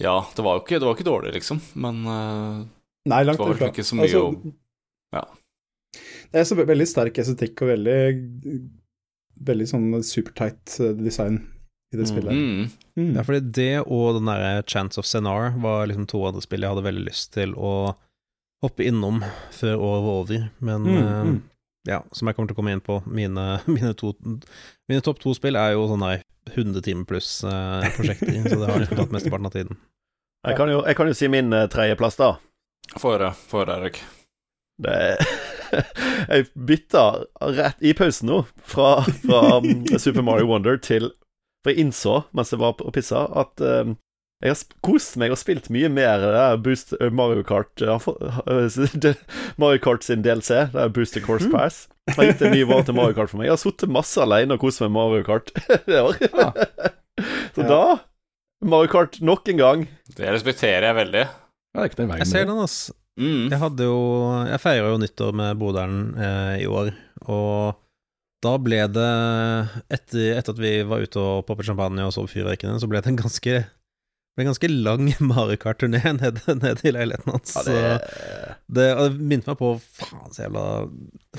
Ja, 0.03 0.17
det 0.37 0.45
var 0.45 0.59
jo 0.59 0.65
ikke, 0.65 0.79
det 0.83 0.87
var 0.89 0.95
ikke 0.99 1.07
dårlig, 1.09 1.33
liksom, 1.39 1.61
men 1.75 2.03
uh... 2.07 2.59
Nei, 3.09 3.23
langt 3.25 3.39
Det 3.39 3.47
var 3.47 3.55
vel 3.63 3.71
ikke 3.73 3.87
så 3.87 3.97
mye 4.01 4.21
å- 4.21 4.53
ja. 5.17 5.23
Det 6.33 6.43
er 6.43 6.45
så 6.51 6.59
veldig 6.59 6.87
sterk 6.91 7.19
estetikk 7.23 7.63
og 7.65 7.71
veldig 7.71 7.99
Veldig 9.47 9.67
sånn 9.71 9.87
supertight 10.05 10.75
eh, 10.83 10.93
design 10.99 11.39
i 11.93 11.97
det 11.97 12.07
Mm. 12.07 12.11
spillet. 12.11 12.33
mm, 12.33 12.71
Mm. 12.97 13.15
Ja, 13.17 13.23
fordi 13.23 13.53
det 13.53 13.87
og 13.87 14.15
den 14.17 14.25
derre 14.27 14.63
Chance 14.67 14.99
of 14.99 15.07
Senar 15.07 15.53
var 15.61 15.87
liksom 15.87 16.07
to 16.09 16.25
andre 16.27 16.41
spill 16.43 16.61
jeg 16.65 16.71
hadde 16.75 16.83
veldig 16.87 17.05
lyst 17.07 17.33
til 17.33 17.53
å 17.55 17.95
hoppe 18.65 18.85
innom 18.89 19.21
før 19.53 19.77
året 19.77 20.05
var 20.07 20.17
over, 20.23 20.51
men 20.61 20.83
Mm, 20.83 21.27
mm. 21.29 21.43
ja, 21.87 22.03
som 22.13 22.27
jeg 22.29 22.35
kommer 22.37 22.49
til 22.49 22.55
å 22.57 22.61
komme 22.63 22.73
inn 22.73 22.81
på, 22.81 23.03
mine, 23.07 23.61
mine, 23.69 23.93
to, 23.95 24.15
mine 24.89 25.01
topp 25.03 25.19
to 25.21 25.35
spill 25.35 25.57
er 25.57 25.73
jo 25.77 25.87
sånn 25.89 26.01
der 26.01 26.23
100 26.57 26.81
timer 26.83 27.05
pluss 27.05 27.45
eh, 27.45 27.83
prosjekter, 27.97 28.43
så 28.49 28.59
det 28.59 28.71
har 28.71 28.79
liksom 28.81 28.97
tatt 28.97 29.13
mesteparten 29.13 29.47
av 29.47 29.53
tiden. 29.53 29.77
Jeg, 30.47 30.57
kan 30.57 30.69
jo- 30.71 30.85
jeg 30.87 30.97
kan 30.97 31.07
jo 31.09 31.13
si 31.15 31.29
min 31.29 31.53
uh, 31.53 31.67
tredjeplass, 31.67 32.17
da. 32.17 32.37
Få 32.99 33.17
høre, 33.19 33.33
få 33.35 33.65
høre, 33.65 33.81
Erik. 33.83 34.01
Det 34.79 35.19
Jeg 36.31 36.47
bytta 36.55 37.03
rett 37.57 37.83
i 37.83 37.93
pausen 37.99 38.29
nå, 38.31 38.45
fra, 38.63 39.03
fra 39.25 39.57
um, 39.59 39.85
Super 39.99 40.23
Mario 40.23 40.47
Wonder 40.47 40.79
til 40.79 41.11
For 41.67 41.73
jeg 41.75 41.83
innså 41.83 42.21
mens 42.39 42.53
jeg 42.55 42.61
var 42.63 42.77
på 42.79 42.93
pizza, 42.95 43.25
at 43.43 43.59
um, 43.67 43.97
jeg 44.45 44.53
har 44.53 44.61
kost 44.87 45.17
meg 45.19 45.33
og 45.35 45.39
spilt 45.41 45.67
mye 45.75 45.89
mer 45.91 46.21
det 46.23 46.31
der 46.37 46.59
Boost 46.63 46.93
uh, 47.01 47.09
Mario 47.11 47.43
Kart 47.49 47.83
uh, 47.83 47.97
uh, 48.07 48.67
det- 49.03 49.17
Mario 49.59 49.81
Kart 49.83 50.05
sin 50.07 50.23
DLC, 50.23 50.53
det 50.71 50.83
er 50.85 50.93
Booster 50.95 51.25
Course 51.25 51.49
Pass. 51.51 51.87
Har 52.15 52.29
gitt 52.29 52.45
en 52.47 52.53
ny 52.55 52.61
vare 52.71 52.85
til 52.87 52.95
Mario 52.95 53.17
Kart 53.17 53.33
for 53.33 53.41
meg. 53.41 53.49
Jeg 53.49 53.57
har 53.57 53.63
sittet 53.65 53.91
masse 53.91 54.21
alene 54.23 54.55
og 54.55 54.63
kost 54.63 54.79
meg 54.85 54.93
med 54.93 55.01
Mario 55.01 55.25
Kart 55.27 55.51
det 55.89 55.99
år. 56.05 56.21
Ja. 56.31 56.53
Så 57.57 57.65
Ja. 57.65 57.69
da 57.73 57.81
Mario 58.69 58.93
Kart 58.93 59.19
nok 59.25 59.49
en 59.51 59.59
gang. 59.65 59.83
Det 60.15 60.29
respekterer 60.31 60.87
jeg 60.91 60.97
veldig. 61.01 61.25
Ja, 61.27 61.89
det 61.89 62.05
er 62.07 62.13
Jeg 62.23 62.29
ser 62.31 62.45
det. 62.45 62.53
den, 62.53 62.63
ass. 62.63 62.79
Mm. 63.19 63.49
Jeg 63.49 63.59
hadde 63.63 63.85
jo 63.89 63.99
Jeg 64.53 64.61
feira 64.61 64.91
jo 64.93 65.01
nyttår 65.01 65.33
med 65.41 65.57
broderen 65.61 65.99
eh, 66.21 66.55
i 66.63 66.67
år, 66.69 66.93
og 67.33 67.79
da 68.47 68.57
ble 68.63 68.83
det 68.95 69.09
etter, 69.93 70.37
etter 70.39 70.55
at 70.55 70.61
vi 70.63 70.77
var 70.89 71.03
ute 71.03 71.23
og 71.23 71.47
poppet 71.49 71.69
champagne 71.69 72.07
og 72.07 72.15
så 72.15 72.25
fyrverkene, 72.31 72.79
så 72.81 72.89
ble 72.91 73.03
det 73.03 73.13
en 73.13 73.19
ganske 73.21 73.65
ble 74.37 74.45
en 74.45 74.51
ganske 74.51 74.69
lang 74.69 75.09
Mario 75.31 75.57
Kart-turné 75.61 76.03
ned, 76.19 76.43
ned 76.61 76.83
i 76.85 76.93
leiligheten 76.93 77.33
hans. 77.33 77.55
Ja, 77.57 77.63
det, 77.67 78.57
det, 78.69 78.87
det 79.01 79.09
minte 79.17 79.49
meg 79.49 79.59
på 79.61 79.73
faen 79.81 80.35
så 80.35 80.45
jævla 80.45 80.65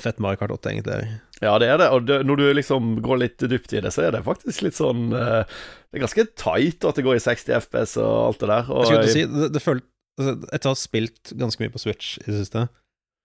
fett 0.02 0.18
Marekart 0.22 0.50
Kart 0.50 0.66
8 0.66 0.72
egentlig 0.72 0.96
er. 0.96 1.12
Ja, 1.38 1.54
det 1.62 1.68
er 1.70 1.78
det. 1.78 1.88
Og 1.94 2.08
det, 2.08 2.18
når 2.26 2.40
du 2.40 2.46
liksom 2.58 2.96
går 3.04 3.22
litt 3.22 3.44
dypt 3.50 3.76
i 3.76 3.82
det, 3.84 3.92
så 3.94 4.08
er 4.08 4.16
det 4.16 4.24
faktisk 4.26 4.64
litt 4.66 4.78
sånn 4.78 5.12
eh, 5.14 5.44
Det 5.46 6.00
er 6.00 6.04
ganske 6.04 6.26
tight 6.34 6.88
at 6.88 6.98
det 6.98 7.06
går 7.06 7.20
i 7.20 7.22
60 7.22 7.54
FPS 7.68 7.94
og 8.02 8.10
alt 8.24 8.42
det 8.42 8.50
der. 8.50 8.72
Og 8.74 8.82
Jeg 8.82 8.90
skulle 8.90 9.06
til 9.06 9.12
å 9.12 9.14
si, 9.14 9.26
det, 9.36 9.50
det 9.54 9.62
føl, 9.62 9.82
altså, 10.18 10.34
Etter 10.50 10.70
å 10.70 10.74
ha 10.74 10.80
spilt 10.82 11.34
ganske 11.38 11.62
mye 11.62 11.74
på 11.74 11.82
Switch 11.84 12.16
i 12.24 12.26
det 12.26 12.40
siste, 12.42 12.66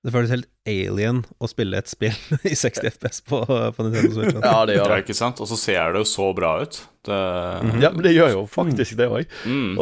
det 0.04 0.12
føles 0.12 0.32
helt 0.34 0.50
alien 0.68 1.22
å 1.40 1.48
spille 1.48 1.78
et 1.80 1.88
spill 1.92 2.16
i 2.52 2.56
60 2.60 2.90
FPS 2.98 3.22
på, 3.30 3.40
på 3.48 3.86
Nintendo 3.88 4.12
Switch. 4.18 4.36
ja, 4.44 4.66
det 4.68 4.76
Ja, 4.76 4.84
gjør 4.84 4.94
det. 4.96 5.02
ikke 5.06 5.16
sant? 5.18 5.40
Og 5.44 5.48
så 5.48 5.58
ser 5.60 5.94
det 5.96 6.02
jo 6.04 6.10
så 6.12 6.30
bra 6.36 6.58
ut. 6.66 6.82
Det 7.08 7.20
Ja, 7.84 7.92
men 7.94 8.04
det 8.04 8.14
gjør 8.18 8.34
jo 8.38 8.46
faktisk 8.52 8.98
det 9.00 9.08
òg. 9.10 9.26
mm. 9.48 9.78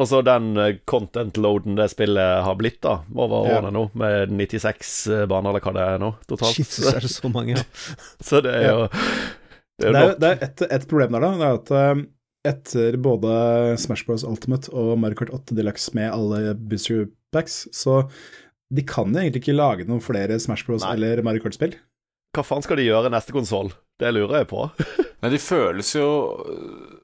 Og 0.00 0.06
så 0.08 0.22
den 0.24 0.54
eh, 0.56 0.78
content-loaden 0.88 1.74
det 1.76 1.90
spillet 1.92 2.44
har 2.46 2.54
blitt, 2.56 2.78
da, 2.86 3.00
over 3.12 3.42
Ja. 3.50 3.58
årene 3.58 3.72
nå, 3.74 3.82
med 4.00 4.30
96 4.32 5.26
baner, 5.28 5.50
eller 5.50 5.60
hva 5.66 5.74
det 5.76 5.82
er 5.84 5.98
nå, 6.00 6.12
totalt. 6.30 6.56
Jesus, 6.56 6.86
er 6.94 7.00
det 7.04 7.10
så 7.12 7.28
mange, 7.28 7.58
ja. 7.58 7.66
Så 8.24 8.40
det 8.46 8.54
er 8.62 8.70
jo 8.70 8.86
Det 9.80 9.90
er 9.90 9.92
Det 9.92 10.00
er, 10.00 10.14
det 10.22 10.30
er 10.30 10.46
et, 10.46 10.62
et 10.78 10.86
problem 10.88 11.12
der, 11.18 11.26
da. 11.26 11.34
Det 11.36 11.50
er 11.50 11.58
at 11.58 11.74
eh, 11.76 12.06
etter 12.54 12.96
både 12.96 13.34
Smash 13.82 14.06
Bros. 14.08 14.24
Ultimate 14.24 14.72
og 14.72 14.94
Mario 15.02 15.18
Kart 15.20 15.34
8 15.36 15.58
Deluxe 15.58 15.92
med 15.98 16.08
alle 16.14 16.54
booster 16.56 17.10
packs, 17.34 17.66
så 17.76 18.06
de 18.70 18.84
kan 18.86 19.10
jo 19.10 19.18
egentlig 19.22 19.42
ikke 19.44 19.56
lage 19.56 19.86
noen 19.88 20.02
flere 20.04 20.38
Smash 20.42 20.66
Bros. 20.66 20.84
Nei. 20.84 20.94
eller 20.94 21.22
Mario 21.26 21.42
Kart-spill. 21.42 21.74
Hva 22.36 22.44
faen 22.46 22.62
skal 22.62 22.78
de 22.78 22.86
gjøre 22.86 23.10
neste 23.10 23.34
konsoll? 23.34 23.72
Det 24.00 24.12
lurer 24.14 24.40
jeg 24.40 24.50
på. 24.52 24.68
Men 25.20 25.32
de 25.34 25.40
føles 25.42 25.90
jo 25.96 26.06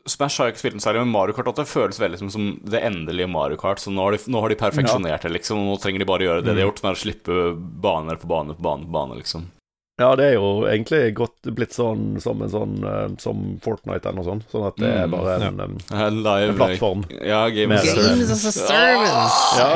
Smash 0.09 0.39
har 0.39 0.49
jeg 0.49 0.55
ikke 0.55 0.63
spilt 0.63 0.77
den 0.79 0.85
særlig, 0.85 1.03
men 1.03 1.11
Mario 1.13 1.35
Kart 1.37 1.51
8 1.51 1.67
føles 1.69 1.99
veldig 2.01 2.21
som, 2.23 2.31
som 2.33 2.45
det 2.65 2.81
endelige 2.87 3.27
Mario 3.29 3.59
Kart. 3.61 3.83
Så 3.83 3.91
nå 3.93 4.07
har 4.07 4.15
de, 4.15 4.21
nå 4.31 4.41
har 4.41 4.53
de 4.53 4.57
perfeksjonert 4.61 5.27
det, 5.27 5.33
liksom. 5.35 5.61
Nå 5.67 5.75
trenger 5.83 6.01
de 6.01 6.09
bare 6.09 6.25
gjøre 6.25 6.45
det 6.47 6.55
de 6.55 6.63
har 6.63 6.71
gjort, 6.71 6.81
med 6.87 6.95
å 6.95 7.01
slippe 7.03 7.41
baner 7.83 8.21
på 8.23 8.31
bane 8.31 8.55
på 8.55 8.65
bane 8.65 8.87
på 8.87 8.95
bane, 8.95 9.19
liksom. 9.19 9.49
Ja, 9.97 10.11
det 10.17 10.25
er 10.27 10.35
jo 10.37 10.49
egentlig 10.69 11.15
godt 11.17 11.49
blitt 11.57 11.73
sånn 11.73 12.19
som 12.21 12.43
en 12.45 12.51
sånn 12.53 12.75
uh, 12.85 13.07
Som 13.23 13.57
Fortnite 13.65 14.05
eller 14.11 14.19
noe 14.21 14.27
sånt. 14.27 14.45
Sånn 14.53 14.67
at 14.69 14.77
det 14.77 14.91
er 14.93 15.07
Mm, 15.07 15.15
bare 15.15 15.37
en, 15.41 15.61
En 15.89 16.19
live 16.21 16.51
en 16.51 16.59
plattform. 16.59 17.05
Ja, 17.25 17.49
Game 17.49 17.73
Mer 17.73 17.81
as 17.81 17.89
a 17.89 17.95
Games 17.97 18.29
Service. 18.61 19.41
Ja. 19.57 19.73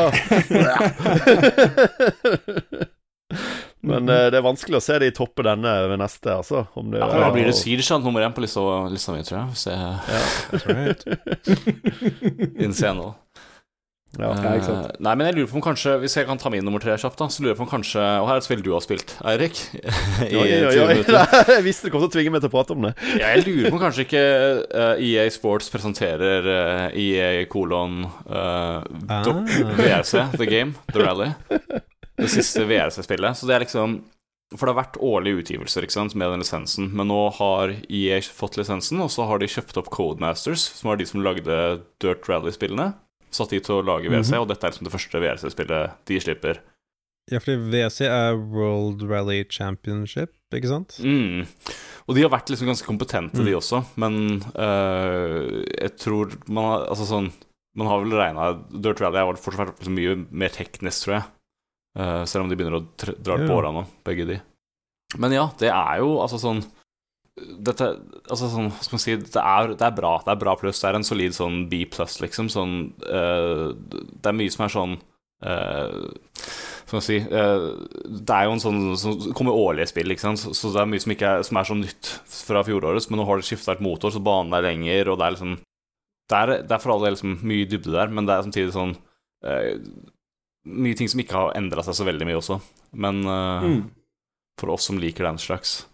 Men 3.80 4.08
uh, 4.10 4.26
det 4.28 4.36
er 4.36 4.44
vanskelig 4.44 4.76
å 4.76 4.82
se 4.84 4.98
de 5.00 5.08
toppe 5.16 5.44
denne 5.46 5.72
ved 5.88 5.98
neste, 6.02 6.34
altså. 6.34 6.66
Om 6.76 6.90
det, 6.92 7.00
Ja, 7.00 7.08
da 7.16 7.30
blir 7.32 7.48
det 7.48 7.56
Siege 7.56 7.98
nummer 8.04 8.20
én 8.26 8.34
på 8.36 8.44
lista, 8.44 8.60
mi, 9.14 9.24
tror 9.24 9.38
jeg. 9.38 9.48
Se 9.56 9.72
That's 10.50 10.66
right. 10.68 11.00
innse 12.66 12.92
nå. 12.96 13.08
Ja. 14.18 14.32
Ja, 14.34 14.52
ikke 14.58 14.66
sant. 14.66 14.86
Uh, 14.90 15.02
Nei, 15.06 15.12
men 15.14 15.28
jeg 15.28 15.36
lurer 15.36 15.50
på 15.52 15.58
om 15.60 15.62
kanskje 15.62 15.92
Hvis 16.02 16.16
jeg 16.18 16.26
kan 16.26 16.40
ta 16.42 16.50
min 16.50 16.64
nummer 16.66 16.82
tre 16.82 16.96
kjapt, 16.98 17.14
da, 17.20 17.28
så 17.30 17.44
lurer 17.44 17.52
jeg 17.52 17.58
på 17.60 17.62
om 17.62 17.68
kanskje 17.70 18.02
Og 18.18 18.26
her 18.26 18.32
er 18.34 18.40
et 18.42 18.46
spill 18.48 18.64
du 18.66 18.72
har 18.74 18.82
spilt, 18.82 19.12
Eirik. 19.22 19.60
I 20.26 20.34
Oi, 20.34 20.48
oi, 20.48 20.72
20 20.74 20.80
oi. 20.82 20.86
minutter. 20.90 21.36
Jeg 21.54 21.64
visste 21.68 21.86
du 21.86 21.92
kom 21.94 22.02
til 22.02 22.08
å 22.08 22.14
tvinge 22.16 22.32
meg 22.34 22.42
til 22.42 22.50
å 22.50 22.54
prate 22.56 22.74
om 22.74 22.88
det. 22.88 22.90
Ja, 23.20 23.30
jeg 23.36 23.44
lurer 23.46 23.70
på 23.70 23.78
om 23.78 23.82
kanskje 23.84 24.04
ikke 24.08 24.22
uh, 24.74 25.02
EA 25.06 25.26
Sports 25.30 25.70
presenterer 25.72 26.48
uh, 26.50 26.98
EA 26.98 27.44
kolon 27.50 28.00
uh, 28.26 28.82
Ah. 29.10 29.22
VRC, 29.78 30.24
The 30.38 30.46
Game, 30.50 30.74
The 30.92 31.02
Rally. 31.04 31.28
Det 32.18 32.28
siste 32.30 32.64
VRC-spillet. 32.68 33.38
Så 33.38 33.46
det 33.48 33.54
er 33.56 33.64
liksom 33.64 34.00
For 34.56 34.66
det 34.66 34.74
har 34.74 34.80
vært 34.82 34.98
årlige 35.06 35.44
utgivelser 35.44 35.86
ikke 35.86 35.94
sant, 35.96 36.16
med 36.18 36.32
den 36.34 36.42
lisensen, 36.42 36.88
men 36.98 37.06
nå 37.10 37.20
har 37.38 37.76
EA 37.86 38.18
fått 38.34 38.58
lisensen, 38.58 38.98
og 39.04 39.10
så 39.14 39.28
har 39.30 39.38
de 39.42 39.48
kjøpt 39.50 39.78
opp 39.78 39.90
Codemasters, 39.94 40.64
som 40.80 40.90
var 40.90 40.98
de 41.00 41.06
som 41.06 41.22
lagde 41.22 41.60
Dirt 42.02 42.26
Rally-spillene. 42.30 42.88
Satt 43.30 43.52
de 43.54 43.60
til 43.62 43.78
å 43.78 43.84
lage 43.86 44.10
VRC, 44.10 44.34
og 44.40 44.48
dette 44.50 44.66
er 44.66 44.72
liksom 44.72 44.88
det 44.88 44.92
første 44.94 45.22
WC-spillet 45.22 45.98
de 46.10 46.20
slipper. 46.22 46.60
Ja, 47.30 47.38
fordi 47.38 47.70
WC 47.70 48.08
er 48.08 48.38
World 48.50 49.04
Rally 49.06 49.44
Championship, 49.52 50.32
ikke 50.54 50.70
sant? 50.70 50.96
Mm. 50.98 51.44
Og 52.08 52.16
de 52.16 52.24
har 52.24 52.32
vært 52.32 52.50
liksom 52.50 52.70
ganske 52.72 52.88
kompetente, 52.88 53.38
de 53.38 53.52
Mm. 53.52 53.58
også, 53.60 53.84
men 54.02 54.42
øh, 54.58 55.62
jeg 55.68 55.92
tror 55.96 56.34
man 56.48 56.64
har 56.64 56.86
Altså 56.90 57.06
sånn 57.06 57.30
Man 57.76 57.86
har 57.86 58.00
vel 58.02 58.16
regna 58.18 58.48
Dirt 58.82 59.00
Rally 59.00 59.20
har 59.22 59.38
fortsatt 59.38 59.78
vært 59.78 59.92
mye 59.94 60.16
mer 60.32 60.50
teknisk, 60.50 61.04
tror 61.04 61.14
jeg. 61.14 61.24
Uh, 61.98 62.24
selv 62.26 62.42
om 62.42 62.50
de 62.50 62.56
begynner 62.58 62.80
å 62.80 62.86
dra 63.22 63.36
ja. 63.38 63.46
på 63.46 63.54
åra 63.54 63.70
nå, 63.70 63.84
begge 64.06 64.26
de. 64.26 64.40
Men 65.18 65.30
ja, 65.34 65.48
det 65.58 65.70
er 65.70 66.00
jo 66.02 66.16
altså 66.22 66.38
sånn 66.38 66.64
dette, 67.64 67.86
altså 68.28 68.48
sånn, 68.52 69.00
si, 69.00 69.14
det 69.16 69.40
er, 69.42 69.74
det 69.78 69.86
er 69.86 69.94
bra. 69.96 70.16
Det 70.24 70.32
er 70.34 70.40
bra 70.40 70.54
pluss. 70.60 70.80
Det 70.82 70.90
er 70.90 70.98
en 70.98 71.06
solid 71.06 71.36
sånn 71.36 71.62
B 71.70 71.84
pluss, 71.90 72.18
liksom. 72.22 72.50
Sånn, 72.52 72.74
uh, 73.06 73.70
det 73.76 74.30
er 74.30 74.36
mye 74.36 74.52
som 74.52 74.64
er 74.66 74.74
sånn 74.74 74.94
uh, 75.46 76.10
Skal 76.90 77.04
si 77.04 77.18
uh, 77.22 77.66
Det 78.04 78.36
er 78.36 78.48
jo 78.48 78.54
en 78.56 78.62
sånn 78.62 78.80
som 79.00 79.18
kommer 79.36 79.56
årlige 79.56 79.90
spill, 79.92 80.12
ikke 80.12 80.26
sant? 80.26 80.42
Så, 80.42 80.54
så 80.58 80.72
det 80.74 80.82
er 80.82 80.90
mye 80.92 81.04
som, 81.04 81.14
ikke 81.14 81.34
er, 81.34 81.44
som 81.46 81.60
er 81.60 81.68
sånn 81.70 81.84
nytt 81.84 82.12
fra 82.44 82.64
fjoråret. 82.66 83.10
Men 83.10 83.22
nå 83.22 83.28
har 83.28 83.40
det 83.40 83.48
skifta 83.48 83.76
et 83.76 83.84
motor, 83.84 84.12
så 84.14 84.22
banen 84.24 84.56
er 84.56 84.66
lenger, 84.68 85.12
og 85.12 85.20
det 85.20 85.26
er 85.28 85.36
liksom 85.36 85.58
Det 86.30 86.40
er, 86.40 86.56
det 86.62 86.76
er 86.76 86.82
for 86.82 86.94
all 86.94 87.04
del 87.06 87.16
liksom 87.16 87.38
mye 87.42 87.68
dybde 87.68 87.94
der, 87.96 88.12
men 88.14 88.28
det 88.28 88.36
er 88.36 88.48
samtidig 88.48 88.76
sånn 88.76 88.96
Mye 90.70 90.92
ting 90.98 91.08
som 91.08 91.22
ikke 91.22 91.38
har 91.38 91.54
endra 91.56 91.80
seg 91.86 91.96
så 91.96 92.04
veldig 92.04 92.26
mye 92.28 92.36
også. 92.36 92.58
Men 92.92 93.22
Mm. 93.24 93.78
for 94.60 94.74
oss 94.74 94.84
som 94.90 94.98
liker 95.00 95.24
den 95.24 95.38
slags 95.40 95.86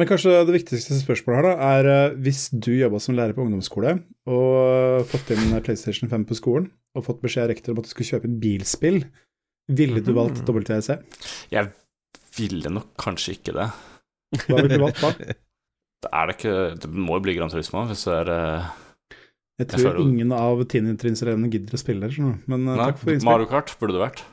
Men 0.00 0.08
kanskje 0.08 0.32
det 0.48 0.54
viktigste 0.54 0.96
spørsmålet 0.96 1.36
her 1.36 1.44
da, 1.50 1.52
er 1.76 1.88
eh, 1.92 2.14
hvis 2.24 2.46
du 2.54 2.70
jobba 2.72 3.00
som 3.02 3.16
lærer 3.18 3.34
på 3.36 3.44
ungdomsskole 3.44 3.98
og 4.32 5.02
fått 5.10 5.34
inn 5.34 5.52
PlayStation 5.60 6.08
5 6.08 6.24
på 6.30 6.38
skolen, 6.38 6.70
og 6.96 7.04
fått 7.04 7.20
beskjed 7.24 7.44
av 7.44 7.50
rektor 7.52 7.74
om 7.74 7.80
at 7.82 7.88
du 7.88 7.92
skulle 7.92 8.08
kjøpe 8.08 8.28
et 8.30 8.38
bilspill, 8.40 9.02
ville 9.72 10.00
du 10.04 10.12
valgt 10.16 10.40
WTC? 10.48 10.96
Jeg 11.52 11.70
ville 12.38 12.72
nok 12.72 12.88
kanskje 13.00 13.34
ikke 13.36 13.52
det. 13.58 13.68
Hva 14.46 14.56
ville 14.62 14.78
du 14.78 14.84
valgt 14.86 15.02
da? 15.04 15.12
Det 16.02 16.08
er 16.18 16.26
det 16.26 16.32
ikke 16.34 16.52
Det 16.82 16.88
må 16.98 17.14
jo 17.14 17.22
bli 17.22 17.32
Grand 17.36 17.52
Turismo 17.52 17.84
hvis 17.86 18.00
det 18.08 18.14
er 18.24 18.30
eh, 18.34 18.70
Jeg 19.62 19.68
tror 19.70 19.84
jeg 19.84 20.02
ingen 20.02 20.32
av 20.34 20.64
tiendetrinnselevene 20.72 21.46
gidder 21.52 21.76
å 21.76 21.78
spille 21.78 22.02
der, 22.08 22.10
sånn. 22.16 22.32
Men 22.50 22.64
eh, 22.64 22.72
Nei, 22.80 22.86
takk 22.88 22.98
for 22.98 23.12
innspill. 23.12 23.28
Mario 23.28 23.46
Kart 23.52 23.70
burde 23.78 23.94
det 23.94 24.02
vært. 24.02 24.24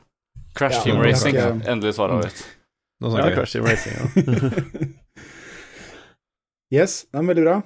Crash 0.57 0.79
Ja, 0.79 0.85
Team 0.87 1.03
Racing. 1.03 1.35
ikke- 1.37 1.69
Endelig 1.75 1.93
svaret 1.99 2.23
avgitt. 2.23 2.41
Nå 3.03 3.11
Ja, 3.11 3.13
snakker 3.13 3.29
vi. 3.29 3.35
Crash 3.37 3.53
Team 3.53 3.69
Racing, 3.69 3.93
ja. 3.99 4.89
yes, 6.73 7.03
det 7.11 7.21
er 7.21 7.29
veldig 7.33 7.45
bra. 7.47 7.59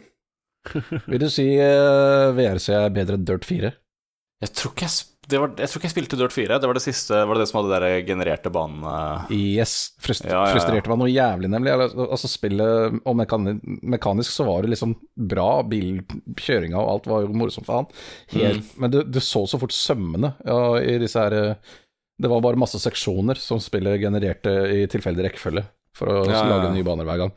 Vil 1.12 1.20
du 1.26 1.30
si 1.32 1.48
uh, 1.60 2.30
VRC 2.38 2.70
er 2.78 2.94
bedre 2.96 3.18
enn 3.20 3.26
Dirt 3.28 3.48
4? 3.48 3.74
Jeg 4.44 4.52
tror 4.60 4.72
ikke 4.74 4.88
jeg, 4.88 5.04
det 5.32 5.40
var, 5.40 5.52
jeg 5.56 5.70
tror 5.72 5.80
ikke 5.80 5.88
jeg 5.88 5.94
spilte 5.94 6.18
Dirt 6.20 6.34
4. 6.36 6.58
Det 6.60 6.68
var 6.68 6.76
det 6.76 6.84
siste 6.84 7.16
Var 7.16 7.38
det 7.38 7.44
det 7.46 7.48
som 7.48 7.60
hadde 7.62 7.78
de 7.84 7.92
genererte 8.08 8.52
banene 8.52 8.96
Yes. 9.32 9.76
Frust 10.04 10.26
Ja, 10.28 10.34
ja, 10.34 10.42
ja. 10.50 10.56
Frustrerte 10.56 10.92
meg 10.92 11.00
noe 11.00 11.12
jævlig, 11.14 11.52
nemlig. 11.54 11.72
Altså, 11.76 12.28
spillet 12.32 12.98
og 13.08 13.16
mekani 13.20 13.54
mekanisk 13.96 14.34
så 14.36 14.48
var 14.48 14.66
det 14.66 14.74
liksom 14.74 14.98
bra. 15.32 15.48
Bilkjøringa 15.72 16.80
og 16.80 16.90
alt 16.96 17.08
var 17.12 17.24
jo 17.28 17.32
morsomt 17.44 17.68
faen. 17.70 17.88
Helt, 18.36 18.64
Mm. 18.64 18.84
Men 18.84 18.92
du, 18.96 19.00
du 19.08 19.20
så 19.24 19.46
så 19.48 19.60
fort 19.62 19.76
sømmene 19.76 20.34
ja, 20.48 20.60
i 20.84 20.98
disse 21.02 21.20
her 21.24 21.36
eh, 21.40 21.74
Det 22.20 22.30
var 22.32 22.44
bare 22.44 22.60
masse 22.60 22.80
seksjoner 22.84 23.40
som 23.40 23.60
spillet 23.64 24.00
genererte 24.04 24.52
i 24.76 24.84
tilfeldig 24.92 25.28
rekkefølge 25.30 25.64
for 25.96 26.10
å 26.12 26.20
Ja, 26.28 26.32
ja, 26.32 26.44
ja. 26.44 26.52
lage 26.56 26.72
nye 26.76 26.88
baner 26.88 27.08
hver 27.08 27.24
gang. 27.26 27.34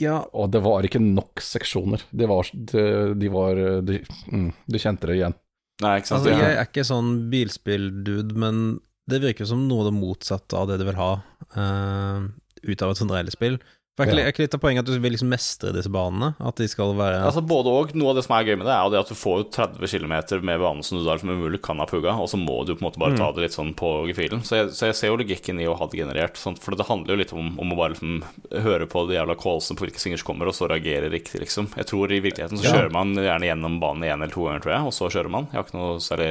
Ja, 0.00 0.22
Og 0.32 0.48
det 0.54 0.62
var 0.64 0.86
ikke 0.86 1.02
nok 1.02 1.42
seksjoner. 1.44 2.00
De 2.16 2.28
var, 2.30 2.48
de, 2.52 2.84
de 3.18 3.28
var 3.32 3.58
de, 3.84 3.98
de 4.00 4.44
Du 4.64 4.78
kjente 4.80 5.10
det 5.10 5.18
igjen. 5.18 5.36
Nei, 5.82 5.98
ikke 5.98 6.08
sant? 6.12 6.22
altså 6.22 6.32
jeg 6.32 6.54
er 6.54 6.64
ikke 6.68 6.86
sånn 6.86 7.12
bilspill-dude, 7.32 8.38
men 8.38 8.62
det 9.10 9.22
virker 9.24 9.48
som 9.48 9.64
noe 9.66 9.82
av 9.82 9.90
det 9.90 9.96
motsatte 9.98 10.56
av 10.56 10.70
det 10.70 10.78
du 10.80 10.86
vil 10.86 10.98
ha 11.00 11.12
uh, 11.56 12.28
ut 12.62 12.84
av 12.84 12.92
et 12.92 13.00
sånt 13.00 13.12
rallyspill. 13.12 13.58
For 13.92 14.08
er 14.08 14.30
ikke, 14.30 14.40
litt 14.46 14.54
av 14.56 14.60
poenget 14.62 14.86
at 14.86 14.88
du 14.88 15.02
vil 15.04 15.12
liksom 15.12 15.28
mestre 15.28 15.68
disse 15.76 15.90
banene? 15.92 16.30
At 16.40 16.56
de 16.56 16.64
skal 16.70 16.94
være 16.96 17.18
Altså 17.26 17.42
Både 17.44 17.68
og. 17.68 17.90
Noe 17.92 18.14
av 18.14 18.16
det 18.16 18.22
som 18.24 18.32
er 18.38 18.46
gøy 18.48 18.56
med 18.56 18.64
det, 18.64 18.72
er 18.72 18.86
jo 18.86 18.92
det 18.94 19.00
at 19.02 19.10
du 19.12 19.18
får 19.20 19.42
30 19.52 19.90
km 19.92 20.14
med 20.48 20.62
bane 20.62 20.86
som 20.86 20.96
du 20.96 21.04
da 21.04 21.12
liksom 21.18 21.32
umulig 21.34 21.60
kan 21.60 21.76
ha 21.82 21.84
pugga, 21.90 22.14
og 22.16 22.30
så 22.32 22.40
må 22.40 22.56
du 22.64 22.72
på 22.72 22.80
en 22.80 22.86
måte 22.88 23.02
bare 23.02 23.18
ta 23.20 23.28
det 23.36 23.44
litt 23.44 23.56
sånn 23.56 23.74
på 23.76 23.90
gefühlen. 24.08 24.40
Så, 24.48 24.62
så 24.72 24.88
jeg 24.88 24.96
ser 24.96 25.12
jo 25.12 25.18
logikken 25.20 25.60
i 25.60 25.68
å 25.68 25.76
ha 25.76 25.90
det 25.92 26.00
generert, 26.00 26.40
sånn, 26.40 26.56
for 26.56 26.72
det 26.78 26.88
handler 26.88 27.12
jo 27.12 27.20
litt 27.20 27.34
om, 27.36 27.52
om 27.60 27.74
å 27.74 27.78
bare 27.82 27.92
liksom 27.92 28.22
høre 28.64 28.88
på 28.88 29.04
de 29.10 29.18
jævla 29.18 29.36
callsene 29.44 29.76
på 29.76 29.84
hvilke 29.84 30.00
singers 30.00 30.24
kommer, 30.24 30.48
og 30.48 30.56
så 30.56 30.70
reagere 30.72 31.12
riktig, 31.12 31.42
liksom. 31.44 31.68
Jeg 31.76 31.90
tror 31.92 32.16
i 32.16 32.22
virkeligheten 32.24 32.56
så 32.62 32.64
Ja. 32.70 32.72
kjører 32.78 32.96
man 32.96 33.12
gjerne 33.20 33.50
gjennom 33.50 33.76
banen 33.82 34.08
én 34.08 34.16
eller 34.16 34.32
to 34.32 34.46
ganger, 34.48 34.64
tror 34.64 34.72
jeg, 34.78 34.88
og 34.88 34.96
så 34.96 35.12
kjører 35.12 35.36
man. 35.36 35.50
Jeg 35.52 35.60
har 35.60 35.68
ikke 35.68 35.76
noe 35.82 36.00
særlig 36.00 36.30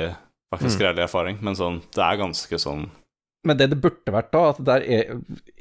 faktisk 0.52 0.82
reell 0.82 1.06
erfaring, 1.06 1.38
men 1.46 1.56
sånn, 1.56 1.78
det 1.94 2.04
er 2.10 2.18
ganske 2.26 2.58
sånn 2.66 2.90
Men 3.48 3.58
det 3.58 3.72
det 3.72 3.80
burde 3.82 4.14
vært 4.14 4.30
da, 4.36 4.42
at 4.52 4.60
det 4.62 4.76
er 4.86 5.16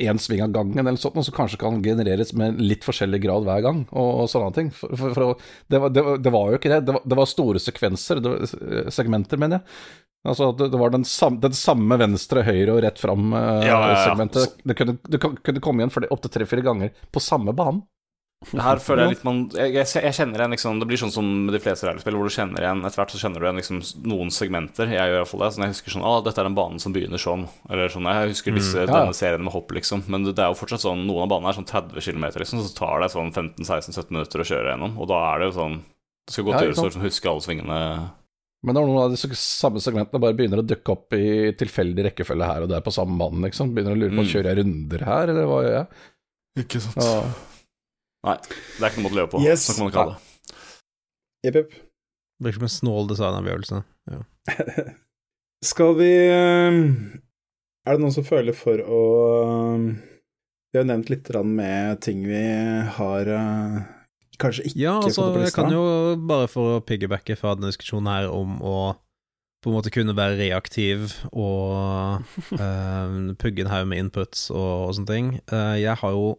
én 0.05 0.19
sving 0.21 0.43
av 0.45 0.53
gangen 0.53 0.83
eller 0.83 1.01
sånt, 1.01 1.17
som 1.25 1.37
kanskje 1.37 1.61
kan 1.63 1.79
genereres 1.85 2.35
med 2.37 2.61
litt 2.61 2.85
forskjellig 2.85 3.23
grad 3.25 3.47
hver 3.49 3.63
gang, 3.65 3.81
og, 3.89 4.11
og 4.25 4.29
sånne 4.29 4.53
ting. 4.57 4.69
For, 4.77 4.93
for, 5.01 5.17
for, 5.17 5.49
det, 5.73 5.81
var, 5.81 5.95
det, 5.97 6.05
var, 6.05 6.21
det 6.21 6.35
var 6.35 6.53
jo 6.53 6.61
ikke 6.61 6.73
det. 6.75 6.83
Det 6.85 6.97
var, 6.99 7.07
det 7.09 7.19
var 7.23 7.31
store 7.31 7.63
sekvenser, 7.63 8.21
var, 8.27 8.45
eh, 8.45 8.91
segmenter, 8.93 9.41
mener 9.41 9.61
jeg. 9.61 9.97
Altså, 10.29 10.51
det, 10.53 10.69
var 10.77 10.93
den, 10.93 11.07
samme, 11.09 11.41
den 11.41 11.57
samme 11.57 11.97
venstre, 11.97 12.45
høyre 12.45 12.75
og 12.75 12.83
rett 12.85 13.01
Ja, 13.01 13.15
ja, 13.17 13.63
ja. 13.65 13.71
fram-segmentet. 13.73 14.59
det 14.69 14.77
kunne, 14.77 14.99
det 15.09 15.21
kunne 15.25 15.65
komme 15.65 15.81
igjen 15.87 16.11
opptil 16.13 16.35
tre-fire 16.35 16.67
ganger 16.67 16.93
på 17.09 17.23
samme 17.25 17.57
banen. 17.57 17.81
Her 18.41 18.79
føler 18.81 19.05
jeg 19.05 19.13
litt 19.19 19.25
man 19.29 19.41
jeg, 19.53 19.75
jeg, 19.77 19.85
jeg 20.01 20.15
kjenner 20.17 20.41
igjen 20.41 20.55
liksom 20.55 20.79
Det 20.81 20.87
blir 20.89 20.97
sånn 20.97 21.11
som 21.13 21.27
med 21.45 21.53
de 21.53 21.59
fleste 21.61 21.85
rallyspill, 21.85 22.15
hvor 22.17 22.25
du 22.25 22.33
kjenner 22.33 22.65
igjen 22.65 22.79
Etter 22.89 23.03
hvert 23.03 23.13
så 23.13 23.19
kjenner 23.21 23.37
du 23.37 23.45
igjen 23.45 23.59
liksom 23.61 23.81
noen 24.09 24.31
segmenter. 24.33 24.89
Jeg 24.95 25.11
gjør 25.13 25.19
iallfall 25.19 25.43
det. 25.45 25.51
Sånn 25.53 25.65
jeg 25.67 25.75
husker 25.75 25.93
sånn 25.93 26.07
ah, 26.09 26.23
dette 26.25 26.41
er 26.41 26.49
den 26.49 26.57
banen 26.57 26.81
som 26.81 26.95
begynner 26.97 27.21
sånn. 27.21 27.45
Eller 27.69 27.93
sånn 27.93 28.09
Jeg 28.09 28.31
husker 28.33 28.57
disse, 28.57 28.79
mm, 28.81 28.87
ja. 28.89 28.95
denne 28.95 29.17
serien 29.19 29.45
med 29.45 29.53
hopp, 29.53 29.75
liksom. 29.77 30.07
Men 30.09 30.25
det, 30.25 30.33
det 30.39 30.47
er 30.47 30.55
jo 30.55 30.57
fortsatt 30.63 30.81
sånn 30.87 31.05
Noen 31.05 31.27
av 31.27 31.35
banene 31.35 31.53
er 31.53 31.59
sånn 31.61 31.69
30 31.69 32.01
km, 32.01 32.25
liksom, 32.41 32.63
så 32.65 32.73
tar 32.79 33.05
det 33.05 33.11
sånn 33.13 33.29
15-16-17 33.37 34.17
minutter 34.17 34.41
å 34.41 34.49
kjøre 34.55 34.73
gjennom. 34.73 34.97
Og 35.05 35.11
da 35.13 35.21
er 35.35 35.45
det 35.45 35.51
jo 35.51 35.55
sånn 35.59 35.77
Det 35.85 36.33
skal 36.39 36.49
godt 36.49 36.57
Ja, 36.57 36.65
gjøres 36.71 36.97
å 36.97 37.05
huske 37.05 37.31
alle 37.35 37.45
svingene. 37.45 37.79
Men 38.65 38.77
når 38.77 38.89
noen 38.89 39.03
av 39.05 39.13
de 39.13 39.37
samme 39.41 39.85
segmentene 39.85 40.21
bare 40.25 40.37
begynner 40.41 40.65
å 40.65 40.67
dukke 40.69 40.97
opp 40.97 41.13
i 41.17 41.53
tilfeldig 41.61 42.09
rekkefølge 42.09 42.49
her 42.49 42.65
og 42.65 42.73
der 42.73 42.83
på 42.85 42.93
samme 42.97 43.21
banen, 43.21 43.45
liksom, 43.51 43.77
begynner 43.77 43.93
å 43.97 44.01
lure 44.01 44.17
på 44.17 44.25
Mm. 44.25 44.33
kjører 44.33 44.49
jeg 44.55 44.61
runder 44.65 45.05
her, 45.13 45.29
eller 45.33 45.45
hva 45.49 45.61
gjør 45.65 45.77
jeg? 45.79 45.87
Ikke 46.65 46.81
sant. 46.89 47.01
Ja. 47.05 47.23
Nei, 48.27 48.37
det 48.45 48.83
er 48.83 48.91
ikke 48.91 49.01
noe 49.01 49.07
måte 49.07 49.17
å 49.17 49.21
leve 49.21 49.33
på. 49.33 49.45
Yes. 49.45 49.65
Sånn 49.69 49.79
kan 49.79 49.87
man 49.87 49.95
kalle 49.95 50.17
det. 50.17 50.57
Jepp, 51.47 51.57
jepp. 51.63 51.79
Virker 52.41 52.61
som 52.61 52.67
en 52.67 52.75
snål 52.75 53.11
designavgjørelse. 53.13 53.81
Ja. 54.13 54.21
Skal 55.71 55.93
vi 55.99 56.09
eh, 56.09 56.79
Er 57.85 57.97
det 57.97 58.01
noen 58.01 58.15
som 58.15 58.25
føler 58.25 58.57
for 58.57 58.81
å 58.81 59.03
eh, 59.45 59.83
Vi 60.73 60.81
har 60.81 60.87
nevnt 60.89 61.13
litt 61.13 61.29
med 61.45 62.01
ting 62.01 62.23
vi 62.25 62.41
har 62.97 63.29
eh, 63.29 63.81
kanskje 64.41 64.71
ikke 64.71 64.81
Ja, 64.81 64.97
altså, 65.03 65.27
fått 65.29 65.37
på 65.37 65.45
jeg 65.45 65.57
kan 65.59 65.75
jo 65.75 65.85
bare 66.17 66.49
for 66.49 66.79
å 66.79 66.83
piggybacke 66.85 67.37
fra 67.37 67.53
denne 67.57 67.73
diskusjonen 67.73 68.09
her 68.09 68.33
om 68.33 68.57
å 68.65 68.79
på 69.61 69.69
en 69.69 69.77
måte 69.77 69.93
kunne 69.93 70.17
være 70.17 70.39
reaktiv 70.39 71.11
og 71.37 72.23
uh, 72.57 73.35
pugge 73.43 73.67
en 73.67 73.69
haug 73.69 73.91
med 73.91 74.07
inputs 74.07 74.47
og, 74.49 74.87
og 74.87 74.95
sånne 74.97 75.11
ting. 75.11 75.27
Uh, 75.53 75.77
jeg 75.77 75.99
har 76.01 76.15
jo 76.17 76.31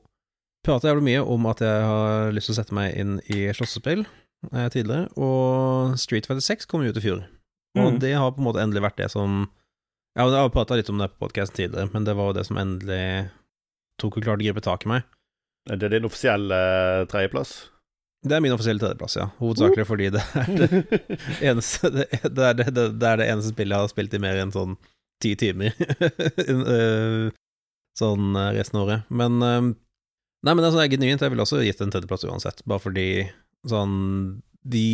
prata 0.65 0.89
jævlig 0.91 1.03
mye 1.07 1.21
om 1.25 1.45
at 1.49 1.61
jeg 1.65 1.85
har 1.89 2.31
lyst 2.35 2.49
til 2.49 2.55
å 2.55 2.59
sette 2.59 2.75
meg 2.77 2.95
inn 3.01 3.15
i 3.33 3.47
slåssespill 3.57 4.03
eh, 4.51 4.67
tidligere, 4.73 5.07
og 5.17 5.95
Street 6.01 6.27
Fighter 6.29 6.43
6 6.45 6.69
kom 6.69 6.83
ut 6.85 6.97
i 6.97 7.03
fjor. 7.03 7.23
Og 7.79 7.93
Mm. 7.93 7.99
det 8.03 8.13
har 8.19 8.31
på 8.35 8.41
en 8.43 8.47
måte 8.49 8.59
endelig 8.59 8.81
vært 8.83 8.97
det 8.99 9.11
som 9.13 9.45
Ja, 10.17 10.25
jeg 10.27 10.35
har 10.43 10.49
prata 10.51 10.75
litt 10.75 10.89
om 10.91 10.97
det 10.99 11.07
på 11.13 11.21
podkasten 11.27 11.55
tidligere, 11.55 11.87
men 11.93 12.03
det 12.03 12.15
var 12.17 12.27
jo 12.31 12.33
det 12.35 12.45
som 12.45 12.57
endelig 12.59 13.29
tok 14.01 14.17
og 14.17 14.23
klarte 14.25 14.41
å 14.41 14.43
gripe 14.43 14.61
tak 14.65 14.83
i 14.85 14.89
meg. 14.91 15.03
Er 15.71 15.77
det 15.79 15.91
din 15.93 16.03
offisielle 16.09 16.51
eh, 16.57 17.05
tredjeplass? 17.07 17.69
Det 18.27 18.35
er 18.35 18.41
min 18.43 18.51
offisielle 18.51 18.81
tredjeplass, 18.83 19.15
ja. 19.15 19.29
Hovedsakelig 19.39 19.85
fordi 19.87 20.09
det 20.11 20.21
er 20.35 20.51
det 20.59 20.81
eneste 21.47 21.89
det 21.95 22.09
er 22.11 22.27
det, 22.27 22.67
er 22.67 22.71
det, 22.75 23.07
er 23.07 23.17
det 23.21 23.29
eneste 23.31 23.53
spillet 23.55 23.71
jeg 23.77 23.85
har 23.87 23.93
spilt 23.93 24.13
i 24.13 24.19
mer 24.21 24.41
enn 24.43 24.51
sånn 24.51 24.75
ti 25.23 25.31
timer. 25.39 25.71
Eh, 26.51 27.31
sånn 27.97 28.35
eh, 28.35 28.51
resten 28.59 28.79
av 28.81 28.87
året. 28.89 29.07
Men 29.09 29.39
Nei, 30.41 30.53
men 30.53 30.63
det 30.63 30.71
er 30.71 30.75
sånn 30.75 30.93
genuint. 30.93 31.21
Jeg 31.21 31.33
ville 31.33 31.45
også 31.45 31.61
gitt 31.61 31.81
en 31.83 31.93
tredjeplass 31.93 32.25
uansett, 32.25 32.63
bare 32.65 32.81
fordi 32.81 33.07
sånn 33.69 33.95
De 34.65 34.85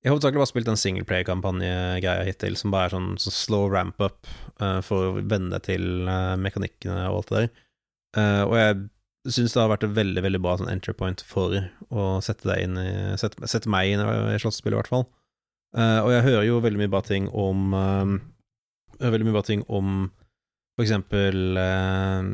Jeg 0.00 0.08
har 0.08 0.16
hovedsakelig 0.16 0.40
bare 0.40 0.50
spilt 0.50 0.70
den 0.70 0.80
singleplayer-kampanjegreia 0.80 2.24
hittil, 2.26 2.56
som 2.58 2.72
bare 2.74 2.88
er 2.88 2.94
sånn 2.96 3.10
så 3.20 3.32
slow 3.34 3.68
ramp 3.70 4.00
up 4.02 4.30
uh, 4.62 4.80
for 4.82 5.10
å 5.10 5.20
venne 5.20 5.60
til 5.62 6.08
uh, 6.08 6.38
mekanikkene 6.40 7.04
og 7.10 7.20
alt 7.20 7.30
det 7.30 7.42
der. 7.42 7.50
Uh, 8.16 8.42
og 8.48 8.54
jeg 8.58 8.78
syns 9.28 9.52
det 9.52 9.60
har 9.60 9.70
vært 9.70 9.84
et 9.84 9.96
veldig 9.98 10.22
veldig 10.24 10.40
bra 10.42 10.56
sånn 10.56 10.70
entry 10.72 10.94
point 10.96 11.20
for 11.28 11.58
å 11.92 12.06
sette 12.24 12.48
deg 12.48 12.64
inn 12.64 12.78
i 12.80 12.90
Sette, 13.20 13.44
sette 13.50 13.70
meg 13.70 13.92
inn 13.92 14.00
i 14.00 14.38
slåssespill, 14.40 14.72
i 14.72 14.80
hvert 14.80 14.90
fall. 14.90 15.04
Uh, 15.76 16.00
og 16.02 16.10
jeg 16.14 16.24
hører 16.26 16.46
jo 16.48 16.62
veldig 16.64 16.80
mye 16.80 16.90
bra 16.90 17.02
ting 17.06 17.28
om 17.30 17.74
eh, 17.78 18.14
Veldig 19.00 19.28
mye 19.28 19.36
bra 19.36 19.42
ting 19.46 19.60
om 19.70 20.08
for 20.74 20.82
eksempel 20.82 21.60
eh, 21.60 22.30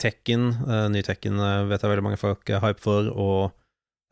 Tekken, 0.00 0.48
uh, 0.66 0.86
ny 0.92 1.02
Tekken 1.06 1.36
eh, 1.38 1.64
vet 1.70 1.82
jeg 1.84 1.90
veldig 1.92 2.04
mange 2.06 2.18
folk 2.20 2.48
er 2.50 2.62
hype 2.64 2.80
for, 2.82 3.08
og 3.12 3.50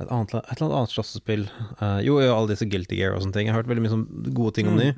et, 0.03 0.07
annet, 0.13 0.35
et 0.45 0.61
eller 0.61 0.77
annet 0.79 0.93
slåssespill 0.93 1.47
eh, 1.49 2.01
Jo, 2.07 2.19
jo, 2.23 2.29
alle 2.35 2.53
disse 2.53 2.69
Guilty 2.71 2.99
Gear 3.01 3.17
og 3.17 3.25
sånne 3.25 3.35
ting. 3.35 3.49
Jeg 3.49 3.55
har 3.57 3.63
hørt 3.63 3.71
veldig 3.73 3.83
mye 3.87 3.95
sånn 3.97 4.05
gode 4.37 4.55
ting 4.59 4.69
om 4.71 4.77
Mm. 4.79 4.83
de. 4.85 4.93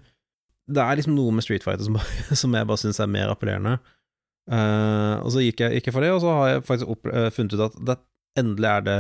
Det 0.71 0.83
er 0.85 0.99
liksom 1.01 1.15
noe 1.17 1.33
med 1.35 1.43
Street 1.47 1.65
Fighter 1.65 1.87
som, 1.87 1.97
bare- 1.97 2.37
som 2.43 2.53
jeg 2.59 2.69
bare 2.69 2.83
syns 2.83 3.01
er 3.01 3.09
mer 3.11 3.31
appellerende. 3.33 3.79
Og 4.51 5.31
så 5.35 5.43
gikk 5.45 5.63
jeg 5.65 5.81
ikke 5.81 5.93
for 5.95 6.03
det, 6.05 6.11
og 6.15 6.21
så 6.25 6.35
har 6.37 6.49
jeg 6.53 6.63
faktisk 6.67 6.91
opp, 6.93 7.09
funnet 7.35 7.55
ut 7.57 7.65
at 7.69 7.79
det, 7.89 7.97
endelig 8.41 8.69
er 8.71 8.85
det 8.87 8.99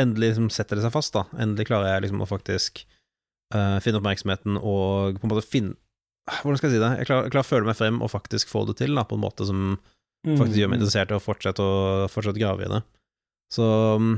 Endelig 0.00 0.30
liksom 0.32 0.46
setter 0.54 0.78
det 0.78 0.84
seg 0.86 0.94
fast, 0.94 1.12
da. 1.12 1.26
Endelig 1.36 1.66
klarer 1.68 1.90
jeg 1.92 2.06
liksom 2.06 2.22
å 2.24 2.28
faktisk 2.30 2.80
finne 3.52 3.98
oppmerksomheten 4.00 4.56
og 4.60 5.18
på 5.20 5.24
en 5.28 5.32
måte 5.32 5.44
finne 5.48 5.76
Hvordan 6.42 6.58
skal 6.60 6.68
jeg 6.70 6.76
si 6.76 6.80
det? 6.82 6.88
Jeg 7.00 7.08
klarer, 7.08 7.24
jeg 7.28 7.32
klarer 7.32 7.46
å 7.46 7.48
føle 7.48 7.68
meg 7.68 7.76
frem 7.78 7.98
og 8.04 8.10
faktisk 8.12 8.50
få 8.52 8.66
det 8.68 8.74
til, 8.82 8.92
da, 8.96 9.04
på 9.08 9.16
en 9.16 9.22
måte 9.24 9.46
som 9.48 9.62
faktisk 10.26 10.58
gjør 10.58 10.72
meg 10.72 10.80
interessert 10.80 11.12
i 11.12 11.18
å 11.18 11.22
fortsette 11.22 11.64
å 11.64 12.08
fortsette 12.10 12.38
å 12.38 12.42
grave 12.42 12.66
i 12.66 12.72
det. 12.72 12.80
Så 13.54 13.66
uh, 13.66 14.16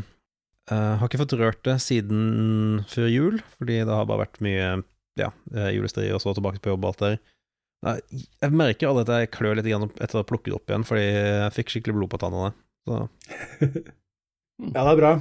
har 0.71 1.05
ikke 1.07 1.21
fått 1.23 1.37
rørt 1.39 1.61
det 1.67 1.77
siden 1.85 2.81
før 2.91 3.11
jul, 3.11 3.43
fordi 3.59 3.83
det 3.83 3.95
har 3.95 4.09
bare 4.09 4.25
vært 4.25 4.41
mye 4.45 4.81
ja, 5.19 5.31
eh, 5.55 5.73
julestri 5.75 6.09
og 6.15 6.23
så 6.23 6.33
tilbake 6.37 6.63
på 6.63 6.73
jobb 6.73 6.87
og 6.87 6.93
alt 6.93 7.05
der. 7.05 7.21
Jeg 8.41 8.53
merker 8.53 8.91
alle 8.91 9.05
at 9.07 9.13
jeg 9.13 9.33
klør 9.35 9.57
litt 9.59 9.69
igjen 9.69 9.89
etter 9.89 10.19
å 10.19 10.23
ha 10.23 10.29
plukket 10.29 10.57
opp 10.57 10.71
igjen, 10.71 10.85
fordi 10.87 11.07
jeg 11.07 11.55
fikk 11.57 11.73
skikkelig 11.75 11.97
blod 11.97 12.13
på 12.13 12.21
tannene. 12.23 12.53
Så 12.89 13.01
Ja, 14.75 14.83
det 14.85 14.91
er 14.91 14.99
bra. 14.99 15.13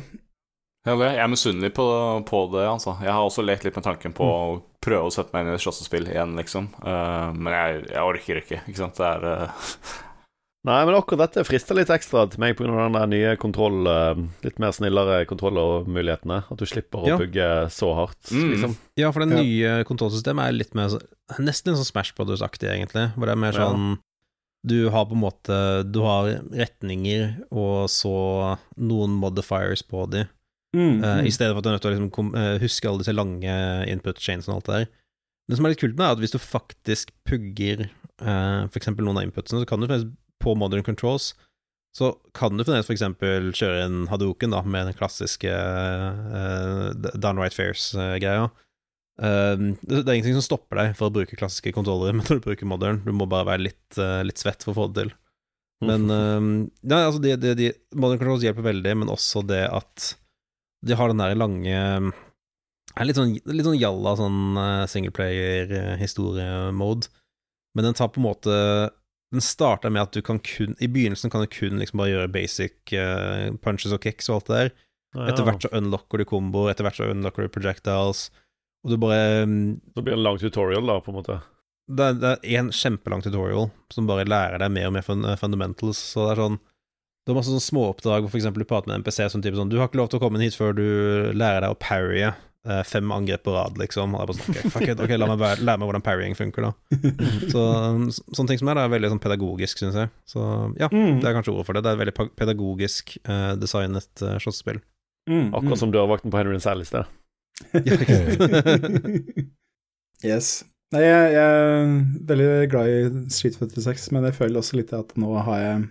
Jeg 0.89 1.19
er 1.19 1.29
misunnelig 1.31 1.71
på, 1.75 1.85
på 2.27 2.41
det, 2.53 2.65
altså. 2.67 2.95
Jeg 3.03 3.11
har 3.11 3.23
også 3.23 3.43
lekt 3.45 3.65
litt 3.67 3.75
med 3.77 3.85
tanken 3.85 4.13
på 4.15 4.25
å 4.25 4.59
prøve 4.83 5.07
å 5.07 5.13
sette 5.13 5.35
meg 5.35 5.45
inn 5.45 5.53
i 5.53 5.57
et 5.57 5.63
slåssespill 5.63 6.07
igjen, 6.11 6.35
liksom. 6.39 6.69
Eh, 6.83 7.31
men 7.35 7.55
jeg, 7.55 7.81
jeg 7.91 8.11
orker 8.11 8.41
ikke, 8.41 8.61
ikke 8.65 8.81
sant. 8.81 8.99
Det 8.99 9.09
er 9.09 9.51
Nei, 10.67 10.79
men 10.83 10.95
akkurat 10.97 11.29
dette 11.29 11.45
frister 11.47 11.77
litt 11.77 11.87
ekstra 11.93 12.25
til 12.29 12.41
meg 12.43 12.57
pga. 12.59 12.67
den 12.67 12.91
der 12.97 13.07
nye 13.07 13.35
kontroll 13.39 13.87
eh, 13.87 14.15
Litt 14.43 14.57
mer 14.59 14.73
snillere 14.75 15.21
kontrollmulighetene. 15.29 16.41
At 16.51 16.59
du 16.59 16.65
slipper 16.67 16.99
å 17.05 17.07
Ja. 17.07 17.17
pugge 17.17 17.47
så 17.71 17.93
hardt, 17.95 18.19
Mm. 18.33 18.49
liksom. 18.51 18.75
Ja, 18.97 19.11
for 19.11 19.23
det 19.25 19.37
Ja. 19.37 19.41
nye 19.41 19.83
kontrollsystemet 19.85 20.49
er 20.49 20.51
litt 20.51 20.75
mer 20.75 20.89
Nesten 21.39 21.71
litt 21.71 21.79
sånn 21.79 21.85
Smash 21.85 22.13
Brothers-aktig, 22.15 22.67
egentlig. 22.67 23.13
Hvor 23.15 23.25
det 23.25 23.29
er 23.31 23.35
mer 23.37 23.53
Ja. 23.53 23.69
sånn 23.71 23.99
Du 24.67 24.89
har 24.89 25.05
på 25.05 25.13
en 25.13 25.21
måte 25.21 25.89
Du 25.89 26.01
har 26.01 26.41
retninger, 26.51 27.45
og 27.49 27.87
så 27.87 28.57
noen 28.77 29.11
modifiers 29.17 29.81
på 29.81 30.09
de. 30.09 30.27
Mm, 30.75 31.01
mm. 31.01 31.25
I 31.25 31.29
stedet 31.31 31.53
for 31.53 31.59
at 31.59 31.63
du 31.63 31.69
er 31.69 31.73
nødt 31.77 31.81
til 31.81 31.91
å 31.91 31.95
liksom 31.95 32.11
kom, 32.11 32.35
eh, 32.35 32.59
huske 32.59 32.85
alle 32.89 32.97
disse 32.99 33.15
lange 33.15 33.87
input 33.87 34.19
chains 34.19 34.49
og 34.49 34.55
alt 34.55 34.65
det 34.65 34.73
der. 34.75 34.87
Det 35.49 35.55
som 35.57 35.65
er 35.65 35.69
litt 35.69 35.79
kult 35.79 35.95
med 35.97 36.05
er 36.05 36.11
at 36.11 36.17
hvis 36.19 36.31
du 36.31 36.37
faktisk 36.37 37.11
pugger 37.25 37.89
uh, 38.21 38.67
eksempel 38.67 39.05
noen 39.05 39.17
av 39.17 39.23
inputsene, 39.23 39.61
så 39.63 39.65
kan 39.65 39.79
du 39.79 39.87
faktisk 39.87 40.11
på 40.41 40.55
modern 40.57 40.85
controls 40.85 41.33
så 41.95 42.11
kan 42.37 42.57
du 42.57 42.63
fremdeles 42.63 42.87
for 42.87 42.93
eksempel 42.93 43.49
kjøre 43.55 43.85
en 43.87 44.07
Hadoken 44.11 44.51
da, 44.53 44.61
med 44.61 44.85
den 44.89 44.97
klassiske 44.97 45.49
uh, 45.49 46.91
downright 47.17 47.55
fairs-greia. 47.55 48.49
Uh, 49.19 49.55
det, 49.81 50.03
det 50.03 50.05
er 50.05 50.15
ingenting 50.19 50.37
som 50.37 50.45
stopper 50.45 50.75
deg 50.79 50.87
for 50.99 51.09
å 51.09 51.15
bruke 51.17 51.39
klassiske 51.39 51.73
kontrollere 51.75 52.13
når 52.19 52.37
du 52.37 52.45
bruker 52.45 52.69
modern. 52.69 53.01
Du 53.05 53.11
må 53.15 53.25
bare 53.29 53.49
være 53.49 53.65
litt, 53.71 53.89
uh, 53.97 54.21
litt 54.25 54.41
svett 54.41 54.61
for 54.65 54.75
å 54.75 54.77
få 54.83 54.87
det 54.91 54.97
til. 55.03 55.11
Men 55.79 56.11
ja, 56.11 57.05
altså 57.05 57.21
de, 57.23 57.39
de, 57.39 57.53
de, 57.55 57.67
Modern 57.95 58.19
Controls 58.19 58.43
hjelper 58.43 58.65
veldig, 58.65 58.93
men 58.99 59.13
også 59.13 59.39
det 59.47 59.63
at 59.71 60.19
de 60.83 60.91
har 60.99 61.07
den 61.07 61.23
der 61.23 61.39
lange 61.39 61.71
er 61.71 63.05
litt 63.05 63.15
sånn, 63.15 63.39
litt 63.47 63.63
sånn 63.63 63.79
jalla 63.79 64.11
sånn 64.19 64.59
singleplayer-historie-mode, 64.91 67.07
men 67.71 67.87
den 67.87 67.95
tar 67.95 68.11
på 68.11 68.19
en 68.19 68.27
måte 68.27 68.51
Den 69.33 69.43
starter 69.45 69.91
med 69.93 70.07
at 70.07 70.15
du 70.15 70.23
kan 70.25 70.39
kun 70.41 70.73
I 70.81 70.87
begynnelsen 70.89 71.29
kan 71.29 71.43
du 71.43 71.51
kun 71.53 71.77
liksom 71.77 72.01
bare 72.01 72.13
gjøre 72.13 72.31
basic 72.33 72.93
uh, 72.97 73.53
punches 73.61 73.93
og 73.93 74.01
kicks 74.01 74.29
og 74.29 74.39
alt 74.39 74.49
det 74.49 74.59
der. 74.59 74.71
Etter 75.29 75.45
hvert 75.45 75.63
så 75.65 75.71
unlocker 75.73 76.21
du 76.21 76.25
komboer, 76.29 76.71
etter 76.71 76.85
hvert 76.85 76.97
så 76.99 77.09
unlocker 77.09 77.45
du 77.45 77.53
projectiles, 77.53 78.27
og 78.85 78.93
du 78.93 78.97
bare 79.01 79.45
um, 79.45 79.79
Så 79.95 80.03
blir 80.03 80.13
det 80.13 80.19
en 80.19 80.25
lang 80.27 80.37
tutorial, 80.41 80.85
da, 80.85 80.99
på 81.01 81.09
en 81.11 81.17
måte. 81.17 81.39
det 81.89 82.05
er, 82.05 82.19
det 82.21 82.33
er 82.37 82.59
en 82.61 82.69
kjempelang 82.73 83.23
tutorial 83.25 83.71
som 83.93 84.09
bare 84.09 84.27
lærer 84.29 84.61
deg 84.61 84.73
mer 84.75 84.89
og 84.91 84.93
mer 84.97 85.05
fun 85.05 85.25
fundamentals. 85.41 86.01
Så 86.13 86.27
det 86.27 86.35
er 86.35 86.43
sånn 86.43 86.59
Det 86.59 87.33
er 87.33 87.39
masse 87.39 87.51
sånne 87.51 87.65
småoppdrag 87.65 88.25
hvor 88.25 88.33
for 88.33 88.41
eksempel 88.41 88.65
du 88.65 88.69
prater 88.69 88.89
med 88.89 88.99
en 88.99 89.03
NPC 89.05 89.25
som 89.33 89.41
type 89.45 89.57
sånn 89.57 89.71
Du 89.71 89.79
har 89.81 89.89
ikke 89.89 90.01
lov 90.01 90.11
til 90.13 90.21
å 90.21 90.23
komme 90.23 90.41
hit 90.41 90.57
før 90.57 90.77
du 90.77 90.85
lærer 91.33 91.65
deg 91.65 91.73
å 91.73 91.81
parrye 91.81 92.29
eh, 92.31 92.45
fem 92.85 93.11
angrep 93.15 93.43
på 93.45 93.53
rad, 93.55 93.77
liksom. 93.79 94.13
Og 94.15 94.21
er 94.21 94.27
bare 94.27 94.37
sånn 94.37 94.55
Ok, 94.55 94.71
fuck 94.73 94.87
it, 94.91 94.99
ok, 94.99 95.13
la 95.17 95.27
meg 95.31 95.39
lære 95.63 95.79
meg 95.79 95.87
hvordan 95.87 96.03
parrying 96.03 96.35
funker, 96.35 96.65
da. 96.67 96.71
Så 97.53 97.61
så- 98.11 98.25
sånne 98.35 98.47
ting 98.51 98.59
som 98.59 98.67
er, 98.69 98.75
det 98.75 98.83
er 98.83 98.93
veldig 98.95 99.11
sånn 99.13 99.21
pedagogisk, 99.23 99.79
syns 99.79 99.95
jeg. 99.95 100.09
Så 100.27 100.43
ja, 100.79 100.89
Mm. 100.91 101.21
det 101.21 101.29
er 101.29 101.33
kanskje 101.37 101.53
ordet 101.55 101.65
for 101.65 101.73
det. 101.73 101.83
Det 101.83 101.89
er 101.93 101.95
et 101.97 102.03
veldig 102.03 102.35
pedagogisk 102.35 103.17
uh, 103.29 103.55
designet 103.55 104.09
uh, 104.25 104.35
slåssespill. 104.43 104.81
Mm, 105.29 105.53
Akkurat 105.53 105.77
som 105.77 105.91
dørvakten 105.93 106.31
på 106.33 106.37
Henry 106.41 106.59
Sall 106.59 106.81
i 106.81 106.89
sted. 106.89 107.05
Ja, 107.73 107.95
ikke 107.95 108.17
sant? 108.17 109.49
yes. 110.31 110.63
Nei, 110.91 111.01
jeg, 111.05 111.33
jeg 111.35 111.45
er 111.45 111.89
veldig 112.31 112.69
glad 112.71 112.89
i 112.89 113.29
Street 113.29 113.55
Fighter 113.59 113.83
6, 113.85 114.07
men 114.15 114.25
jeg 114.25 114.33
føler 114.39 114.57
også 114.61 114.79
litt 114.79 114.91
at 114.97 115.11
nå 115.21 115.35
har 115.45 115.59
jeg 115.61 115.83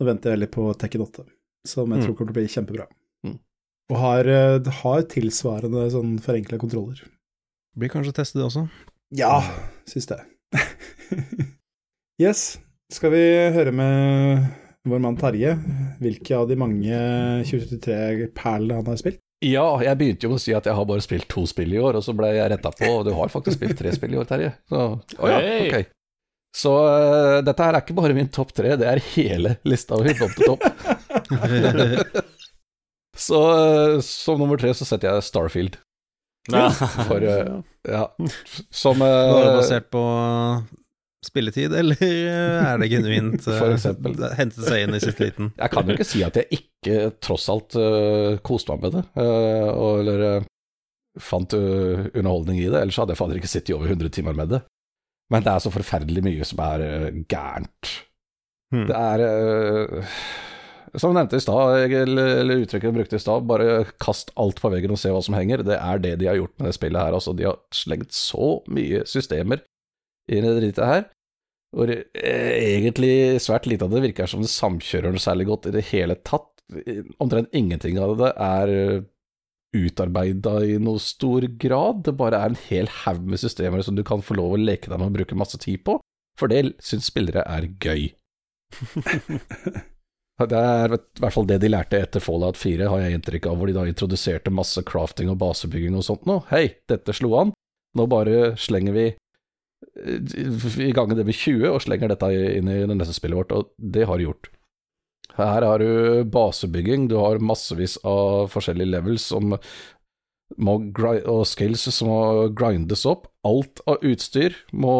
Nå 0.00 0.06
venter 0.08 0.32
jeg 0.32 0.38
veldig 0.40 0.50
på 0.54 0.62
Tekken 0.80 1.02
8, 1.04 1.24
som 1.68 1.90
jeg 1.92 2.00
Mm. 2.00 2.04
tror 2.06 2.14
kommer 2.16 2.32
til 2.32 2.34
å 2.34 2.38
bli 2.40 2.48
kjempebra. 2.50 2.86
Og 3.90 3.98
har, 3.98 4.28
eh, 4.28 4.70
har 4.82 5.02
tilsvarende 5.10 5.88
sånn 5.92 6.14
forenkla 6.22 6.58
kontroller. 6.60 7.02
Blir 7.76 7.90
kanskje 7.92 8.14
testet 8.16 8.40
det 8.40 8.46
også. 8.46 8.66
Ja, 9.16 9.42
syns 9.88 10.08
det. 10.08 10.20
yes. 12.22 12.58
Skal 12.92 13.12
vi 13.14 13.24
høre 13.54 13.72
med 13.72 14.44
vår 14.88 15.00
mann 15.00 15.16
Terje 15.16 15.54
hvilke 16.02 16.36
av 16.36 16.48
de 16.50 16.58
mange 16.60 17.02
2023-perlene 17.48 18.80
han 18.80 18.90
har 18.90 19.00
spilt? 19.00 19.20
Ja, 19.42 19.64
jeg 19.82 19.98
begynte 19.98 20.26
jo 20.28 20.34
med 20.34 20.38
å 20.38 20.42
si 20.44 20.52
at 20.54 20.68
jeg 20.68 20.76
har 20.78 20.86
bare 20.86 21.02
spilt 21.02 21.26
to 21.32 21.42
spill 21.50 21.72
i 21.74 21.80
år, 21.82 21.98
og 21.98 22.04
så 22.06 22.14
ble 22.14 22.30
jeg 22.36 22.50
retta 22.52 22.70
på, 22.78 22.86
og 23.00 23.08
du 23.08 23.10
har 23.16 23.32
faktisk 23.32 23.58
spilt 23.58 23.74
tre 23.80 23.90
spill 23.94 24.14
i 24.14 24.20
år, 24.20 24.28
Terje. 24.28 24.52
Så, 24.70 24.84
oh 25.18 25.30
ja, 25.30 25.40
okay. 25.40 25.66
ok. 25.82 25.96
Så 26.52 26.74
uh, 26.84 27.40
dette 27.42 27.64
her 27.64 27.74
er 27.74 27.82
ikke 27.82 27.96
bare 27.96 28.14
min 28.14 28.30
topp 28.30 28.52
tre, 28.54 28.76
det 28.78 28.86
er 28.86 29.02
hele 29.14 29.56
lista 29.66 29.98
mi 29.98 30.14
topp 30.18 30.36
til 30.36 30.52
topp. 30.52 30.62
så 33.22 33.40
eh, 33.54 33.96
som 34.06 34.40
nummer 34.40 34.60
tre 34.60 34.74
så 34.76 34.86
setter 34.88 35.10
jeg 35.10 35.26
Starfield. 35.26 35.80
Ja. 36.50 36.68
For 36.74 37.22
eh, 37.22 37.58
ja, 37.96 38.06
som 38.74 39.02
Var 39.02 39.36
det 39.38 39.50
eh, 39.50 39.58
basert 39.60 39.90
på 39.94 40.04
spilletid, 41.22 41.74
eller 41.78 42.00
er 42.02 42.80
det 42.82 42.88
genuint 42.90 43.44
uh, 43.46 43.76
hentet 44.34 44.58
seg 44.58 44.88
inn 44.88 44.96
i 44.96 45.02
siste 45.02 45.28
liten? 45.28 45.52
Jeg 45.54 45.70
kan 45.70 45.86
jo 45.86 45.94
ikke 45.94 46.08
si 46.08 46.24
at 46.26 46.40
jeg 46.40 46.58
ikke 46.58 47.12
tross 47.22 47.46
alt 47.52 47.78
uh, 47.78 48.40
koste 48.42 48.74
meg 48.74 48.88
med 48.88 48.96
det, 48.98 49.04
eh, 49.22 49.68
og, 49.70 50.00
eller 50.02 50.24
eh, 50.26 50.48
fant 51.20 51.52
eh, 51.52 52.06
underholdning 52.14 52.60
i 52.60 52.68
det. 52.68 52.80
Ellers 52.80 52.98
hadde 53.00 53.14
jeg 53.14 53.20
fader 53.20 53.40
ikke 53.40 53.50
sittet 53.50 53.72
i 53.72 53.76
over 53.76 53.90
100 53.90 54.12
timer 54.14 54.36
med 54.36 54.54
det. 54.54 54.62
Men 55.32 55.44
det 55.44 55.52
er 55.52 55.64
så 55.64 55.72
forferdelig 55.72 56.24
mye 56.24 56.48
som 56.48 56.62
er 56.64 56.86
eh, 56.86 57.20
gærent. 57.30 57.92
Hmm. 58.72 58.86
Det 58.88 58.96
er 58.96 59.24
eh, 59.26 60.16
Som 61.00 61.14
nevnte 61.16 61.38
i 61.38 61.40
stad, 61.40 61.92
eller, 61.96 62.58
uttrykket 62.60 62.90
jeg 62.90 62.96
brukte 62.98 63.16
i 63.16 63.22
stad, 63.22 63.46
bare 63.48 63.84
kast 64.02 64.32
alt 64.40 64.60
på 64.60 64.68
veggen 64.74 64.92
og 64.92 65.00
se 65.00 65.12
hva 65.12 65.22
som 65.24 65.36
henger. 65.36 65.64
Det 65.64 65.78
er 65.78 66.02
det 66.04 66.18
de 66.20 66.28
har 66.28 66.36
gjort 66.36 66.52
med 66.58 66.68
det 66.68 66.76
spillet 66.76 67.00
her. 67.00 67.16
Altså, 67.16 67.32
de 67.36 67.46
har 67.48 67.60
slengt 67.72 68.12
så 68.12 68.58
mye 68.68 69.00
systemer 69.08 69.62
inn 70.28 70.44
i 70.44 70.50
det 70.50 70.58
drittet 70.60 70.90
her. 70.90 71.06
Hvor 71.72 71.88
eh, 71.88 72.50
egentlig 72.76 73.40
svært 73.40 73.64
lite 73.70 73.88
av 73.88 73.94
det 73.94 74.02
virker 74.04 74.28
som 74.28 74.44
det 74.44 74.52
samkjører 74.52 75.14
noe 75.14 75.24
særlig 75.24 75.48
godt 75.48 75.70
i 75.70 75.74
det 75.78 75.86
hele 75.94 76.18
tatt. 76.20 76.50
Omtrent 77.22 77.48
ingenting 77.56 77.96
av 78.00 78.18
det 78.20 78.34
er 78.36 78.74
utarbeida 79.72 80.58
i 80.68 80.76
noe 80.76 81.00
stor 81.00 81.46
grad. 81.60 82.04
Det 82.04 82.14
bare 82.20 82.40
er 82.40 82.52
en 82.52 82.62
hel 82.68 82.90
haug 83.02 83.24
med 83.24 83.40
systemer 83.40 83.80
som 83.84 83.96
du 83.96 84.04
kan 84.04 84.24
få 84.24 84.36
lov 84.36 84.56
å 84.56 84.60
leke 84.60 84.92
deg 84.92 85.00
med 85.00 85.08
og 85.08 85.16
bruke 85.22 85.38
masse 85.38 85.56
tid 85.62 85.80
på, 85.86 85.96
for 86.38 86.52
det 86.52 86.74
syns 86.84 87.08
spillere 87.08 87.46
er 87.48 87.70
gøy. 87.80 88.10
Det 90.40 90.58
er 90.58 90.94
i 90.96 91.20
hvert 91.20 91.34
fall 91.34 91.46
det 91.46 91.58
de 91.62 91.70
lærte 91.70 91.98
etter 92.00 92.22
Fallout 92.22 92.56
4, 92.58 92.88
har 92.88 93.02
jeg 93.02 93.18
inntrykk 93.18 93.50
av, 93.50 93.58
hvor 93.58 93.68
de 93.68 93.76
da 93.76 93.84
introduserte 93.86 94.54
masse 94.54 94.80
crafting 94.88 95.30
og 95.30 95.38
basebygging 95.42 95.98
og 95.98 96.06
sånt 96.06 96.24
nå. 96.26 96.40
Hei, 96.50 96.64
dette 96.90 97.14
slo 97.14 97.34
an, 97.38 97.52
nå 97.98 98.06
bare 98.10 98.54
slenger 98.58 98.96
vi 98.96 99.06
eh, 99.12 100.88
i 100.88 100.90
gangen 100.96 101.18
det 101.18 101.28
med 101.28 101.36
20 101.36 101.68
og 101.70 101.84
slenger 101.84 102.14
dette 102.14 102.32
inn 102.32 102.72
i 102.72 102.80
det 102.80 102.96
neste 102.96 103.14
spillet 103.18 103.42
vårt, 103.42 103.54
og 103.54 103.70
det 103.76 104.08
har 104.08 104.18
de 104.18 104.30
gjort. 104.30 104.50
Her 105.36 105.64
har 105.64 105.80
du 105.80 106.24
basebygging, 106.28 107.06
du 107.08 107.16
har 107.20 107.40
massevis 107.40 107.98
av 108.04 108.50
forskjellige 108.52 108.92
levels 108.96 109.28
som 109.32 109.54
må 110.56 110.76
og 110.98 111.42
skills 111.48 111.84
som 111.94 112.10
må 112.10 112.22
grindes 112.56 113.04
opp. 113.08 113.28
Alt 113.46 113.82
av 113.90 114.02
utstyr 114.06 114.54
må, 114.72 114.94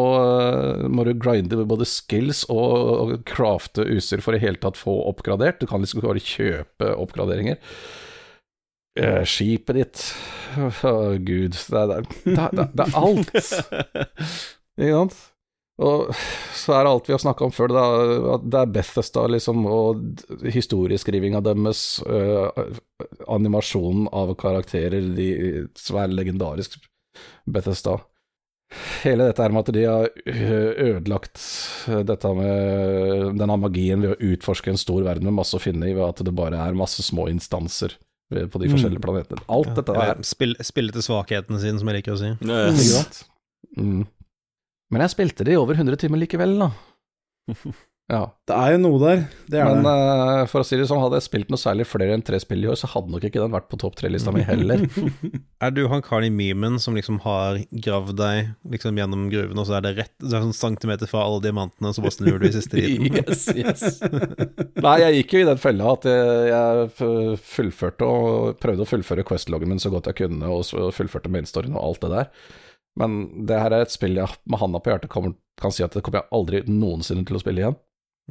må 0.91 1.05
du 1.07 1.13
grinde 1.15 1.59
med 1.59 1.69
både 1.71 1.87
skills 1.87 2.43
og, 2.51 3.19
crafte 3.29 3.85
utstyr 3.87 4.23
for 4.23 4.35
i 4.35 4.41
hele 4.43 4.59
tatt 4.61 4.79
få 4.79 4.95
oppgradert. 5.09 5.61
Du 5.61 5.69
kan 5.69 5.83
liksom 5.83 6.01
ikke 6.01 6.11
bare 6.11 6.25
kjøpe 6.27 6.93
oppgraderinger. 7.05 7.61
Eh, 8.99 9.23
skipet 9.25 9.79
ditt 9.79 10.01
Å, 10.53 10.69
gud. 11.17 11.55
Det 11.57 11.79
er, 11.79 11.87
det, 11.89 11.95
er, 11.97 12.09
det, 12.23 12.43
er, 12.45 12.73
det 12.77 12.85
er 12.85 12.97
alt. 12.99 13.31
Ikke 14.77 14.97
sant? 14.99 15.21
Og 15.81 16.13
så 16.53 16.75
er 16.75 16.85
det 16.85 16.91
alt 16.91 17.07
vi 17.09 17.15
har 17.15 17.21
snakka 17.23 17.47
om 17.47 17.53
før, 17.53 17.71
da, 17.73 17.83
at 18.35 18.45
det 18.45 18.59
er 18.59 18.73
Bethesda, 18.75 19.25
liksom, 19.33 19.63
og 19.65 20.03
historieskrivinga 20.53 21.41
deres, 21.41 21.97
øh, 22.05 22.77
animasjonen 23.25 24.05
av 24.13 24.35
karakterer, 24.37 25.09
de 25.17 25.29
som 25.79 25.97
er 26.03 26.13
legendarisk 26.13 26.77
Bethesda. 27.49 27.97
Hele 29.03 29.27
dette 29.29 29.41
her 29.41 29.53
med 29.53 29.65
at 29.65 29.73
de 29.73 29.83
har 29.85 30.07
øh, 30.29 30.71
ødelagt 30.93 31.41
dette 32.05 32.33
med 32.37 33.35
denne 33.41 33.57
magien 33.65 34.01
ved 34.01 34.13
å 34.13 34.31
utforske 34.33 34.73
en 34.73 34.81
stor 34.81 35.01
verden 35.05 35.29
med 35.29 35.39
masse 35.41 35.57
å 35.57 35.61
finne 35.61 35.89
i, 35.89 35.97
ved 35.97 36.05
at 36.05 36.25
det 36.25 36.37
bare 36.37 36.61
er 36.61 36.77
masse 36.77 37.05
små 37.05 37.27
instanser 37.33 37.97
på 38.29 38.61
de 38.61 38.69
forskjellige 38.71 39.01
planetene. 39.01 39.43
Alt 39.51 39.73
dette 39.77 39.93
der. 39.93 40.17
Spille, 40.21 40.25
spill, 40.25 40.57
spille 40.69 40.95
til 40.95 41.05
svakhetene 41.05 41.61
sine, 41.61 41.81
som 41.81 41.89
jeg 41.89 41.99
liker 42.01 42.15
å 42.15 42.21
si. 42.21 42.31
Yes. 42.45 43.25
Mm. 43.77 44.05
Men 44.91 45.05
jeg 45.05 45.15
spilte 45.15 45.45
det 45.47 45.55
i 45.55 45.61
over 45.61 45.79
100 45.79 45.95
timer 46.03 46.19
likevel, 46.25 46.57
da. 46.65 46.71
Ja. 48.11 48.25
Det 48.45 48.51
er 48.59 48.73
jo 48.73 48.79
noe 48.83 48.97
der. 48.99 49.21
Det 49.47 49.59
er 49.63 49.69
Men 49.71 49.85
det. 49.87 49.91
eh, 50.43 50.47
for 50.51 50.59
å 50.59 50.65
si 50.67 50.75
det 50.75 50.89
sånn, 50.89 50.99
hadde 50.99 51.15
jeg 51.21 51.23
spilt 51.23 51.49
noe 51.53 51.57
særlig 51.61 51.85
flere 51.87 52.11
enn 52.17 52.21
tre 52.27 52.35
spill 52.43 52.65
i 52.65 52.67
år, 52.67 52.75
så 52.77 52.89
hadde 52.91 53.13
nok 53.13 53.23
ikke 53.29 53.39
den 53.39 53.53
vært 53.53 53.69
på 53.71 53.77
topp 53.79 53.95
tre-lista 53.95 54.33
mi 54.35 54.43
heller. 54.43 54.83
Er 55.63 55.71
du 55.71 55.85
han 55.87 56.03
karen 56.03 56.27
i 56.27 56.33
memen 56.35 56.75
som 56.83 56.97
liksom 56.99 57.21
har 57.23 57.61
gravd 57.71 58.17
deg 58.19 58.49
liksom 58.75 58.99
gjennom 58.99 59.29
gruven, 59.31 59.61
og 59.63 59.69
så 59.69 59.77
er 59.79 59.85
det 59.87 59.93
rett 60.01 60.11
så 60.19 60.33
er 60.33 60.35
det 60.35 60.41
sånn 60.49 60.57
centimeter 60.59 61.09
fra 61.09 61.23
alle 61.23 61.39
diamantene, 61.47 61.93
så 61.95 62.03
bare 62.03 62.17
snur 62.17 62.43
du 62.43 62.49
i 62.49 62.53
siste 62.57 62.75
liten? 62.83 63.21
yes, 63.23 63.47
yes. 63.55 63.85
Nei, 64.83 64.97
jeg 65.05 65.21
gikk 65.21 65.37
jo 65.37 65.45
i 65.45 65.49
den 65.53 65.63
fella 65.63 65.93
at 65.95 66.09
jeg, 66.11 66.51
jeg 66.51 67.39
fullførte 67.55 68.11
og 68.11 68.59
prøvde 68.61 68.83
å 68.83 68.91
fullføre 68.91 69.23
Quest-loggen 69.31 69.71
min 69.71 69.79
så 69.81 69.93
godt 69.95 70.11
jeg 70.11 70.19
kunne, 70.25 70.51
og 70.51 70.67
så 70.67 70.91
fullførte 70.93 71.31
mainstoryen 71.31 71.79
og 71.79 71.87
alt 71.87 72.03
det 72.03 72.11
der. 72.19 72.29
Men 72.99 73.45
det 73.49 73.57
her 73.57 73.73
er 73.73 73.85
et 73.85 73.93
spill 73.93 74.19
jeg 74.19 74.37
med 74.45 74.61
handa 74.61 74.81
på 74.83 74.91
hjertet 74.93 75.11
kommer, 75.13 75.33
kan 75.59 75.73
si 75.73 75.83
at 75.85 75.95
det 75.95 76.03
kommer 76.05 76.21
jeg 76.21 76.33
aldri 76.37 76.61
noensinne 76.69 77.25
til 77.27 77.39
å 77.39 77.41
spille 77.41 77.63
igjen. 77.63 77.77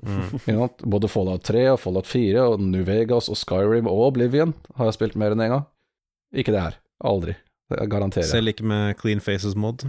Mm. 0.02 0.28
You 0.48 0.56
know, 0.56 0.68
Både 0.88 1.10
Fallout 1.12 1.44
3 1.44 1.66
og 1.74 1.80
Fallout 1.82 2.08
4 2.08 2.46
og 2.52 2.62
New 2.64 2.84
Vegas 2.88 3.28
og 3.32 3.36
Skyrim 3.40 3.90
og 3.90 4.06
Oblivion 4.08 4.54
har 4.78 4.88
jeg 4.88 4.98
spilt 5.00 5.18
mer 5.20 5.34
enn 5.34 5.44
én 5.44 5.52
gang. 5.56 5.66
Ikke 6.32 6.54
det 6.54 6.62
her. 6.64 6.78
Aldri. 7.04 7.36
Det 7.72 7.80
jeg 7.80 7.92
garanterer. 7.92 8.28
Selv 8.28 8.52
ikke 8.52 8.66
med 8.68 8.96
Clean 9.00 9.20
Faces 9.24 9.56
mod. 9.58 9.84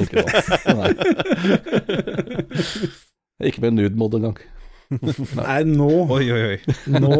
Ikke 0.00 0.24
sant. 0.26 0.66
Nei. 0.78 0.92
Ikke 3.48 3.62
med 3.64 3.72
nude-mod 3.78 4.14
engang. 4.18 4.36
Nei, 4.90 5.60
nå, 5.70 5.86
Oi, 6.10 6.24
oi, 6.34 6.40
oi. 6.48 6.56
nå 6.90 7.14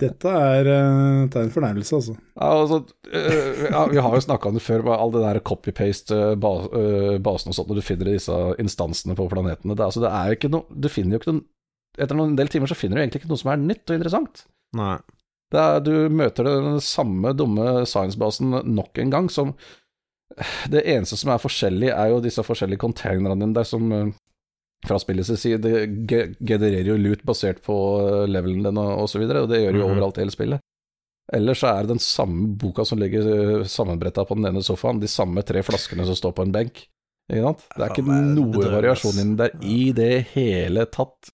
Dette 0.00 0.32
er, 0.36 0.68
uh, 0.68 1.22
tegn 1.32 1.46
en 1.46 1.52
fornærmelse, 1.54 1.96
altså. 1.96 2.16
Ja, 2.36 2.48
altså, 2.50 2.80
uh, 3.08 3.62
ja, 3.70 3.84
vi 3.88 4.02
har 4.04 4.16
jo 4.16 4.24
snakka 4.26 4.50
om 4.50 4.58
det 4.58 4.64
før, 4.64 4.84
med 4.84 4.98
all 4.98 5.14
det 5.14 5.22
der 5.24 5.40
copy-paste-basen 5.48 7.52
og 7.52 7.56
sånt, 7.56 7.70
når 7.70 7.80
du 7.80 7.86
finner 7.86 8.10
disse 8.12 8.36
instansene 8.60 9.16
på 9.16 9.30
planetene. 9.32 9.72
Det, 9.72 9.86
altså, 9.86 10.02
det 10.04 10.10
er 10.12 10.28
jo 10.28 10.38
ikke 10.38 10.52
noe 10.52 10.80
Du 10.84 10.90
finner 10.92 11.16
jo 11.16 11.22
ikke 11.22 11.36
noe 11.36 11.46
Etter 11.94 12.18
en 12.18 12.34
del 12.34 12.48
timer 12.50 12.66
så 12.66 12.74
finner 12.74 12.98
du 12.98 13.04
egentlig 13.04 13.20
ikke 13.22 13.28
noe 13.30 13.38
som 13.38 13.52
er 13.52 13.60
nytt 13.62 13.86
og 13.86 13.94
interessant. 13.94 14.40
Nei. 14.74 14.96
Det 15.54 15.60
er, 15.62 15.76
du 15.86 15.92
møter 16.10 16.48
den 16.48 16.80
samme 16.82 17.30
dumme 17.38 17.84
science-basen 17.86 18.50
nok 18.74 18.98
en 18.98 19.12
gang, 19.12 19.28
som 19.30 19.52
Det 20.66 20.82
eneste 20.90 21.14
som 21.20 21.30
er 21.30 21.38
forskjellig, 21.38 21.92
er 21.94 22.10
jo 22.10 22.18
disse 22.24 22.42
forskjellige 22.42 22.82
containerne 22.82 23.38
dine 23.38 23.54
der 23.54 23.68
som 23.68 23.86
fra 24.84 24.98
spillets 25.00 25.30
side 25.40 25.58
det 25.64 25.74
genererer 26.46 26.86
jo 26.92 26.96
loot 27.00 27.22
basert 27.24 27.62
på 27.64 27.76
øh, 28.04 28.24
levelen 28.28 28.62
din 28.66 28.78
og, 28.78 29.04
og 29.04 29.08
så 29.08 29.18
videre, 29.22 29.42
og 29.44 29.48
det 29.52 29.62
gjør 29.62 29.78
jo 29.80 29.86
Mhm. 29.86 29.92
overalt 29.96 30.18
i 30.18 30.24
hele 30.24 30.34
spillet. 30.34 30.60
Ellers 31.32 31.58
så 31.62 31.70
er 31.72 31.82
det 31.86 31.94
den 31.94 32.02
samme 32.04 32.50
boka 32.60 32.84
som 32.84 32.98
ligger 33.00 33.24
øh, 33.24 33.64
sammenbretta 33.66 34.24
på 34.28 34.34
den 34.36 34.44
ene 34.50 34.62
sofaen, 34.62 35.00
de 35.00 35.08
samme 35.08 35.42
tre 35.42 35.62
flaskene 35.64 36.04
som 36.04 36.14
står 36.18 36.34
på 36.36 36.42
en 36.44 36.52
benk. 36.52 36.82
Ikke 37.32 37.42
sant? 37.46 37.62
Det 37.76 37.80
er 37.86 37.94
ikke 37.94 38.04
noe 38.36 38.64
variasjon 38.74 39.20
inni 39.22 39.36
der 39.40 39.54
i 39.64 39.92
det 39.96 40.26
hele 40.34 40.84
tatt. 40.92 41.30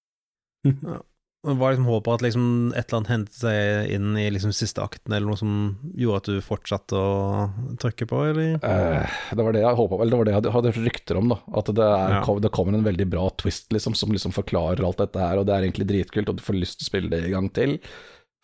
Det 0.63 1.01
var 1.43 1.73
liksom 1.73 1.87
håpet 1.89 2.13
at 2.19 2.23
liksom 2.27 2.43
et 2.77 2.85
eller 2.91 2.99
annet 2.99 3.11
hentet 3.15 3.37
seg 3.41 3.93
inn 3.97 4.11
i 4.21 4.27
liksom 4.31 4.53
siste 4.53 4.83
akten, 4.85 5.15
eller 5.17 5.31
noe 5.31 5.39
som 5.41 5.53
gjorde 5.97 6.17
at 6.21 6.29
du 6.29 6.41
fortsatte 6.45 6.93
å 7.01 7.77
trykke 7.81 8.09
på, 8.11 8.19
eller? 8.29 8.59
Eh, 8.61 9.15
det 9.33 9.47
var 9.47 9.57
det 9.57 9.63
jeg 9.65 9.79
håpa 9.79 10.01
Eller 10.03 10.11
det 10.13 10.19
var 10.21 10.25
det 10.29 10.33
jeg 10.35 10.39
hadde- 10.43 10.53
hadde 10.53 10.73
hørt 10.75 10.85
rykter 10.91 11.17
om, 11.17 11.29
da. 11.33 11.39
At 11.57 11.65
det, 11.73 11.79
er, 11.87 12.17
Ja. 12.21 12.39
det 12.45 12.53
kommer 12.53 12.75
en 12.77 12.85
veldig 12.85 13.09
bra 13.09 13.31
twist, 13.41 13.71
liksom, 13.73 13.97
som 13.97 14.13
liksom 14.13 14.33
forklarer 14.37 14.85
alt 14.85 14.99
dette 14.99 15.17
her, 15.19 15.39
og 15.39 15.47
det 15.47 15.55
er 15.57 15.63
egentlig 15.71 15.89
dritkult, 15.89 16.29
og 16.29 16.37
du 16.37 16.43
får 16.43 16.61
lyst 16.61 16.79
til 16.79 16.85
å 16.85 16.91
spille 16.93 17.11
det 17.11 17.25
en 17.25 17.31
gang 17.39 17.49
til. 17.53 17.79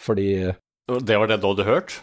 Fordi 0.01 0.55
Det 0.89 1.19
var 1.19 1.27
det 1.27 1.41
du 1.41 1.49
hadde 1.53 1.65
hørt? 1.69 2.01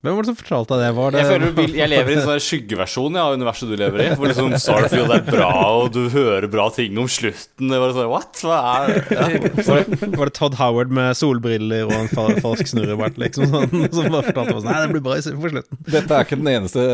Hvem 0.00 0.14
var 0.16 0.24
det 0.24 0.30
som 0.30 0.36
fortalte 0.40 0.76
deg 0.80 0.80
det? 0.80 0.92
Var 0.96 1.10
det 1.12 1.18
Jeg 1.20 1.28
føler 1.28 1.74
jeg 1.76 1.88
lever 1.92 2.08
i 2.08 2.14
en 2.16 2.22
sånn 2.24 2.38
skyggeversjon 2.40 3.18
ja, 3.18 3.24
av 3.28 3.34
universet 3.36 3.68
du 3.68 3.74
lever 3.76 4.00
i. 4.00 4.06
Hvor 4.16 4.30
liksom 4.30 4.54
Starfield 4.56 5.12
er 5.12 5.26
bra, 5.26 5.50
og 5.76 5.90
du 5.92 6.06
hører 6.14 6.46
bra 6.48 6.64
ting 6.72 6.96
om 7.02 7.04
slutten. 7.12 7.68
Det 7.68 7.80
var 7.82 7.92
sånn, 7.92 8.08
What? 8.08 8.40
Hva 8.40 8.60
er 8.86 8.94
ja. 9.12 9.26
var, 9.66 9.84
det, 9.92 10.08
var 10.16 10.30
det 10.32 10.34
Todd 10.40 10.56
Howard 10.56 10.94
med 10.96 11.12
solbriller 11.20 11.84
og 11.90 11.92
en 11.98 12.40
falsk 12.40 12.72
snurrebart, 12.72 13.20
liksom, 13.20 13.52
sånn, 13.52 13.76
som 13.92 14.08
bare 14.16 14.24
fortalte 14.30 14.56
oss 14.62 14.64
Nei, 14.70 14.78
det 14.86 14.94
blir 14.96 15.04
bra 15.04 15.18
i- 15.20 15.36
på 15.44 15.52
slutten. 15.52 15.82
dette 15.92 16.16
er 16.16 16.24
ikke 16.24 16.40
den 16.40 16.52
eneste 16.54 16.86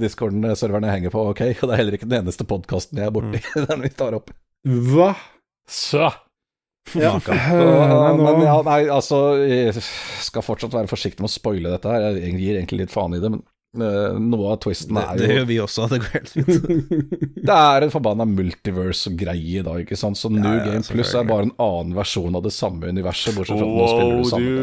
discorden-serveren 0.00 0.88
jeg 0.88 0.96
henger 1.02 1.12
på, 1.18 1.26
ok? 1.34 1.44
Og 1.60 1.68
det 1.68 1.72
er 1.76 1.82
heller 1.82 1.98
ikke 2.00 2.08
den 2.08 2.22
eneste 2.24 2.48
podkasten 2.48 3.02
jeg 3.04 3.12
er 3.12 3.14
borti, 3.20 3.44
den 3.68 3.84
vi 3.84 3.92
tar 3.92 4.16
opp. 4.16 4.32
Hva? 4.64 5.12
Så 5.68 6.08
Ja. 6.92 7.14
Så, 7.20 7.32
Nei, 7.34 8.12
nå- 8.18 8.24
Men 8.28 8.42
ja, 8.44 8.56
nei, 8.66 8.80
altså 8.92 9.18
Jeg 9.40 9.72
skal 9.80 10.44
fortsatt 10.44 10.74
være 10.76 10.90
forsiktig 10.90 11.24
med 11.24 11.30
å 11.30 11.34
spoile 11.34 11.72
dette 11.72 11.90
her. 11.90 12.18
Jeg 12.20 12.36
gir 12.38 12.58
egentlig 12.60 12.84
litt 12.84 12.92
faen 12.94 13.16
i 13.16 13.20
det, 13.22 13.30
men 13.32 13.42
noe 13.74 14.52
av 14.54 14.60
twisten 14.62 14.94
Det, 14.96 15.04
er 15.04 15.18
det 15.18 15.30
jo 15.30 15.44
gjør 15.44 15.48
vi 15.48 15.58
også, 15.64 15.86
det 15.90 16.00
går 16.02 16.14
helt 16.14 16.32
fint. 16.32 16.68
Det 17.44 17.54
er 17.54 17.84
en 17.84 17.92
forbanna 17.92 18.24
multiverse-greie 18.28 19.64
da, 19.66 19.76
ikke 19.82 19.98
sant. 19.98 20.18
Så 20.18 20.30
New 20.32 20.44
Ja, 20.44 20.54
ja, 20.60 20.64
Game 20.72 20.86
Plus 20.88 21.12
er 21.16 21.26
bare 21.28 21.48
en 21.48 21.54
annen 21.60 21.94
versjon 21.96 22.38
av 22.38 22.44
det 22.46 22.54
samme 22.56 22.88
universet, 22.88 23.34
bortsett 23.36 23.60
fra 23.60 23.66
at 23.66 23.74
nå 23.74 23.88
spiller 23.90 24.22
du 24.22 24.30
samme 24.30 24.54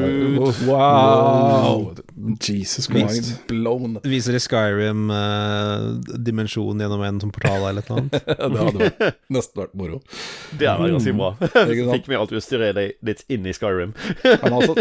Wow. 0.41 0.71
Wow! 0.71 1.93
Jesus 2.41 2.87
Christ. 2.87 3.47
blown. 3.47 3.99
Viser 4.11 4.37
i 4.37 4.41
Skyrim 4.41 5.09
uh, 5.13 5.99
dimensjon 6.21 6.81
gjennom 6.81 7.03
en 7.05 7.21
som 7.21 7.31
portal 7.33 7.67
eller 7.69 7.81
et 7.81 7.89
eller 7.89 8.01
annet. 8.01 8.27
det 8.27 8.61
hadde 8.61 8.81
vært, 8.81 9.19
nesten 9.33 9.61
vært 9.63 9.75
moro. 9.77 10.01
Det 10.57 10.69
hadde 10.69 10.85
vært 10.85 10.95
ganske 10.97 11.15
bra. 11.17 11.31
Ikke? 11.65 11.87
Fikk 11.95 12.11
vi 12.11 12.19
alt 12.19 12.35
utstyret 12.37 12.81
litt 13.11 13.25
inn 13.31 13.47
i 13.49 13.55
Skyrim. 13.55 13.95
Men 14.23 14.57
altså, 14.57 14.77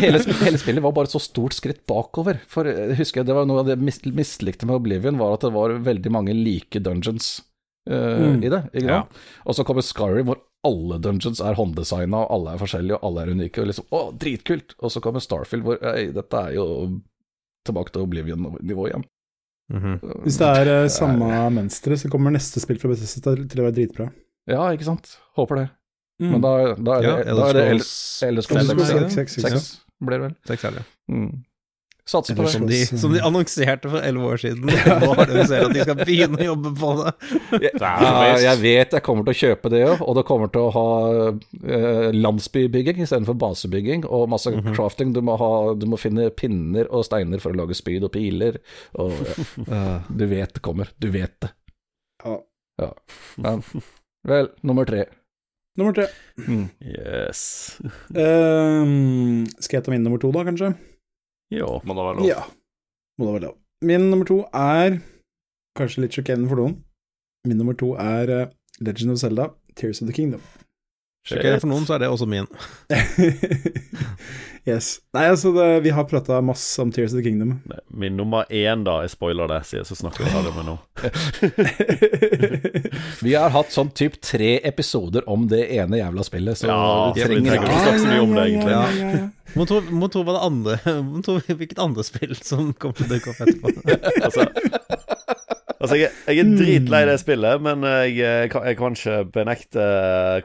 hele, 0.00 0.22
hele 0.42 0.60
spillet 0.60 0.84
var 0.84 0.94
bare 0.96 1.10
et 1.10 1.14
så 1.14 1.22
stort 1.22 1.56
skritt 1.56 1.82
bakover. 1.90 2.40
For 2.50 2.68
jeg 2.68 2.98
husker 2.98 3.22
jeg, 3.22 3.30
det 3.30 3.38
var 3.38 3.48
noe 3.48 3.53
av 3.60 3.66
det 3.68 3.76
jeg 3.76 3.84
mis 3.86 4.00
mislikte 4.14 4.66
med 4.66 4.76
Oblivion, 4.80 5.18
var 5.18 5.34
at 5.36 5.40
det 5.46 5.52
var 5.54 5.74
veldig 5.86 6.10
mange 6.12 6.34
like 6.36 6.80
dungeons 6.80 7.42
uh, 7.90 7.94
Mm. 8.34 8.42
i 8.44 8.48
det. 8.48 8.62
Ikke 8.74 8.88
Ja. 8.90 9.00
Og 9.46 9.54
så 9.56 9.64
kommer 9.64 9.82
Skyrim, 9.84 10.26
hvor 10.30 10.40
alle 10.64 10.98
dungeons 11.04 11.40
er 11.44 11.54
hånddesigna, 11.58 12.22
og 12.24 12.30
alle 12.32 12.54
er 12.54 12.58
forskjellige, 12.62 12.96
og 12.96 13.04
alle 13.10 13.22
er 13.26 13.32
unike. 13.34 13.60
Og 13.60 13.66
liksom, 13.68 13.84
å, 13.92 14.00
dritkult! 14.18 14.74
Og 14.80 14.90
så 14.90 15.00
kommer 15.04 15.20
Starfield, 15.20 15.62
hvor 15.66 15.82
ei, 15.94 16.06
dette 16.12 16.40
er 16.48 16.54
jo 16.56 17.00
tilbake 17.66 17.92
til 17.92 18.02
Oblivion-nivå 18.06 18.88
igjen. 18.88 19.04
Mhm. 19.72 19.94
Hvis 20.24 20.36
det 20.40 20.48
er 20.60 20.84
uh, 20.84 20.88
samme 20.92 21.28
mønster, 21.52 21.94
så 21.96 22.08
kommer 22.12 22.32
neste 22.32 22.60
spill 22.60 22.78
fra 22.80 22.88
Bethesda 22.92 23.34
til 23.36 23.46
til 23.48 23.60
å 23.62 23.68
være 23.68 23.76
dritbra. 23.78 24.10
Ja, 24.48 24.66
ikke 24.76 24.84
sant? 24.84 25.14
Håper 25.36 25.56
det. 25.62 25.68
Mm. 26.20 26.30
Men 26.34 26.40
da, 26.44 26.50
da 26.76 26.92
er 26.98 27.02
det, 27.02 27.12
Ja, 27.26 27.34
da 27.34 27.46
er 27.48 27.56
det 27.56 27.62
Elder 27.64 27.86
Elder 28.28 28.44
Scrolls 28.44 28.46
Scrolls 28.46 28.68
fem, 28.68 28.78
seks, 28.78 28.90
er 28.94 29.00
det 29.00 29.10
Seks, 29.10 29.14
det? 29.14 29.14
seks, 29.16 29.32
seks. 29.34 29.52
seks, 29.52 29.80
blir 30.04 30.18
det 30.20 30.26
vel. 30.28 30.34
Seks 30.46 30.64
er 30.68 30.76
det. 30.76 30.82
Mm. 31.10 31.30
Satser 32.04 32.36
på 32.36 32.44
det. 32.44 32.50
Som 32.52 32.66
de, 32.68 32.78
som 33.00 33.12
de 33.14 33.20
annonserte 33.24 33.88
for 33.88 34.04
elleve 34.04 34.26
år 34.34 34.40
siden. 34.42 34.68
Nå 35.00 35.14
har 35.16 35.30
de 35.30 35.44
sett 35.48 35.62
at 35.64 35.72
de 35.72 35.84
skal 35.86 35.96
begynne 36.02 36.36
å 36.42 36.48
jobbe 36.50 36.72
på 36.76 36.90
det. 36.98 37.12
Ja, 37.80 37.94
jeg 38.42 38.60
vet 38.60 38.92
jeg 38.98 39.04
kommer 39.06 39.24
til 39.24 39.32
å 39.32 39.38
kjøpe 39.38 39.70
det 39.72 39.80
òg, 39.88 40.02
og 40.04 40.18
det 40.18 40.24
kommer 40.28 40.52
til 40.52 40.66
å 40.66 40.74
ha 40.74 40.84
eh, 41.32 42.10
landsbybygging 42.12 43.00
istedenfor 43.06 43.38
basebygging, 43.40 44.04
og 44.04 44.28
masse 44.34 44.52
Mhm. 44.52 44.74
crafting. 44.76 45.14
Du 45.16 45.22
må, 45.24 45.38
ha, 45.40 45.50
du 45.74 45.86
må 45.88 45.96
finne 45.96 46.28
pinner 46.36 46.92
og 46.92 47.06
steiner 47.08 47.40
for 47.40 47.56
å 47.56 47.60
lage 47.64 47.74
spyd 47.80 48.04
og 48.04 48.12
piler, 48.12 48.60
og 49.00 49.16
ja, 49.64 50.00
du 50.20 50.26
vet 50.28 50.52
det 50.58 50.62
kommer. 50.64 50.92
Du 51.00 51.08
vet 51.14 51.32
det. 51.40 51.54
Ja. 52.24 52.36
Ja. 52.84 52.92
Men, 53.40 53.64
vel, 54.28 54.52
nummer 54.62 54.84
tre. 54.84 55.06
Nummer 55.80 55.96
tre. 55.96 56.04
Mm. 56.44 56.68
Yes. 56.84 57.78
Ehm, 58.14 59.46
skal 59.58 59.78
jeg 59.80 59.86
ta 59.88 59.90
min 59.94 60.04
nummer 60.04 60.20
to, 60.22 60.30
da, 60.34 60.44
kanskje? 60.46 60.74
Ja. 61.54 61.70
Må 61.84 61.96
da 61.96 62.06
være 62.08 62.18
lov. 62.20 62.28
Ja. 62.28 62.42
Må 63.18 63.28
da 63.28 63.36
være 63.36 63.46
lov. 63.48 63.56
Min 63.84 64.08
nummer 64.10 64.28
to 64.28 64.40
er 64.56 64.98
kanskje 65.78 66.04
litt 66.04 66.16
sjokkerende 66.16 66.50
for 66.50 66.60
noen. 66.60 66.78
Min 67.48 67.60
nummer 67.60 67.76
to 67.78 67.92
er 68.00 68.30
eh, 68.32 68.52
Legend 68.80 69.14
of 69.14 69.20
Zelda, 69.20 69.50
Tears 69.76 70.00
of 70.02 70.08
the 70.08 70.16
Kingdom. 70.16 70.42
Sjekk 71.24 71.62
for 71.62 71.70
noen, 71.70 71.86
så 71.88 71.94
er 71.96 72.02
det 72.02 72.08
også 72.12 72.26
min. 72.28 72.44
yes. 74.68 74.98
Nei, 75.16 75.22
altså, 75.32 75.54
det, 75.56 75.68
vi 75.86 75.92
har 75.96 76.04
prata 76.04 76.36
masse 76.44 76.82
om 76.82 76.90
Tears 76.92 77.14
of 77.14 77.22
the 77.22 77.24
Kingdom. 77.24 77.54
Nei, 77.70 77.78
Min 78.02 78.18
nummer 78.20 78.44
én, 78.52 78.84
da, 78.84 78.98
jeg 79.06 79.14
spoiler 79.14 79.48
det, 79.48 79.62
sier 79.64 79.86
så 79.88 79.96
snakker 79.96 80.26
vi 80.26 80.34
ferdig 80.34 80.52
med 80.58 80.68
nå. 80.68 80.76
Vi 83.24 83.32
har 83.32 83.54
hatt 83.54 83.72
sånn 83.72 83.88
typ 83.96 84.20
tre 84.20 84.58
episoder 84.68 85.24
om 85.32 85.48
det 85.48 85.64
ene 85.78 86.02
jævla 86.02 86.28
spillet, 86.28 86.60
så 86.60 86.68
Ja, 86.68 86.84
vi 87.16 87.22
vi 87.22 87.28
trenger 87.30 87.56
ikke 87.56 87.72
snakke 87.72 88.02
så 88.02 88.10
mye 88.10 88.24
om 88.26 88.36
det, 88.36 88.44
egentlig. 88.50 88.74
Ja, 88.76 88.84
ja, 88.84 88.92
ja, 89.00 89.22
ja. 89.22 89.26
Må 89.58 89.64
tro, 89.70 89.78
må 89.94 90.08
tro 90.10 90.24
hva 90.26 90.34
det 90.34 90.40
andre 90.42 90.72
tro 91.22 91.36
hvilket 91.38 91.78
andre 91.78 92.02
spill 92.02 92.32
som 92.36 92.72
kommer 92.74 92.96
til 92.98 93.06
å 93.06 93.12
dukke 93.12 93.30
opp 93.30 93.40
etterpå. 93.44 93.70
Altså, 94.26 94.48
altså 95.84 95.98
jeg, 96.00 96.10
jeg 96.26 96.40
er 96.42 96.54
dritlei 96.58 97.02
det 97.08 97.18
spillet, 97.22 97.62
men 97.64 97.84
jeg, 97.88 98.16
jeg, 98.22 98.50
kan, 98.52 98.64
jeg 98.68 98.78
ikke 98.78 99.18
benekte 99.34 99.88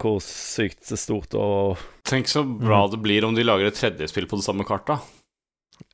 hvor 0.01 0.19
sykt 0.25 0.91
stort 0.99 1.33
og 1.39 1.79
Tenk 2.09 2.27
så 2.31 2.43
bra 2.43 2.83
det 2.91 2.99
blir 3.03 3.25
om 3.27 3.35
de 3.37 3.43
lager 3.45 3.69
et 3.71 3.77
tredje 3.79 4.07
spill 4.11 4.27
på 4.29 4.39
det 4.39 4.45
samme 4.47 4.65
kartet. 4.67 4.99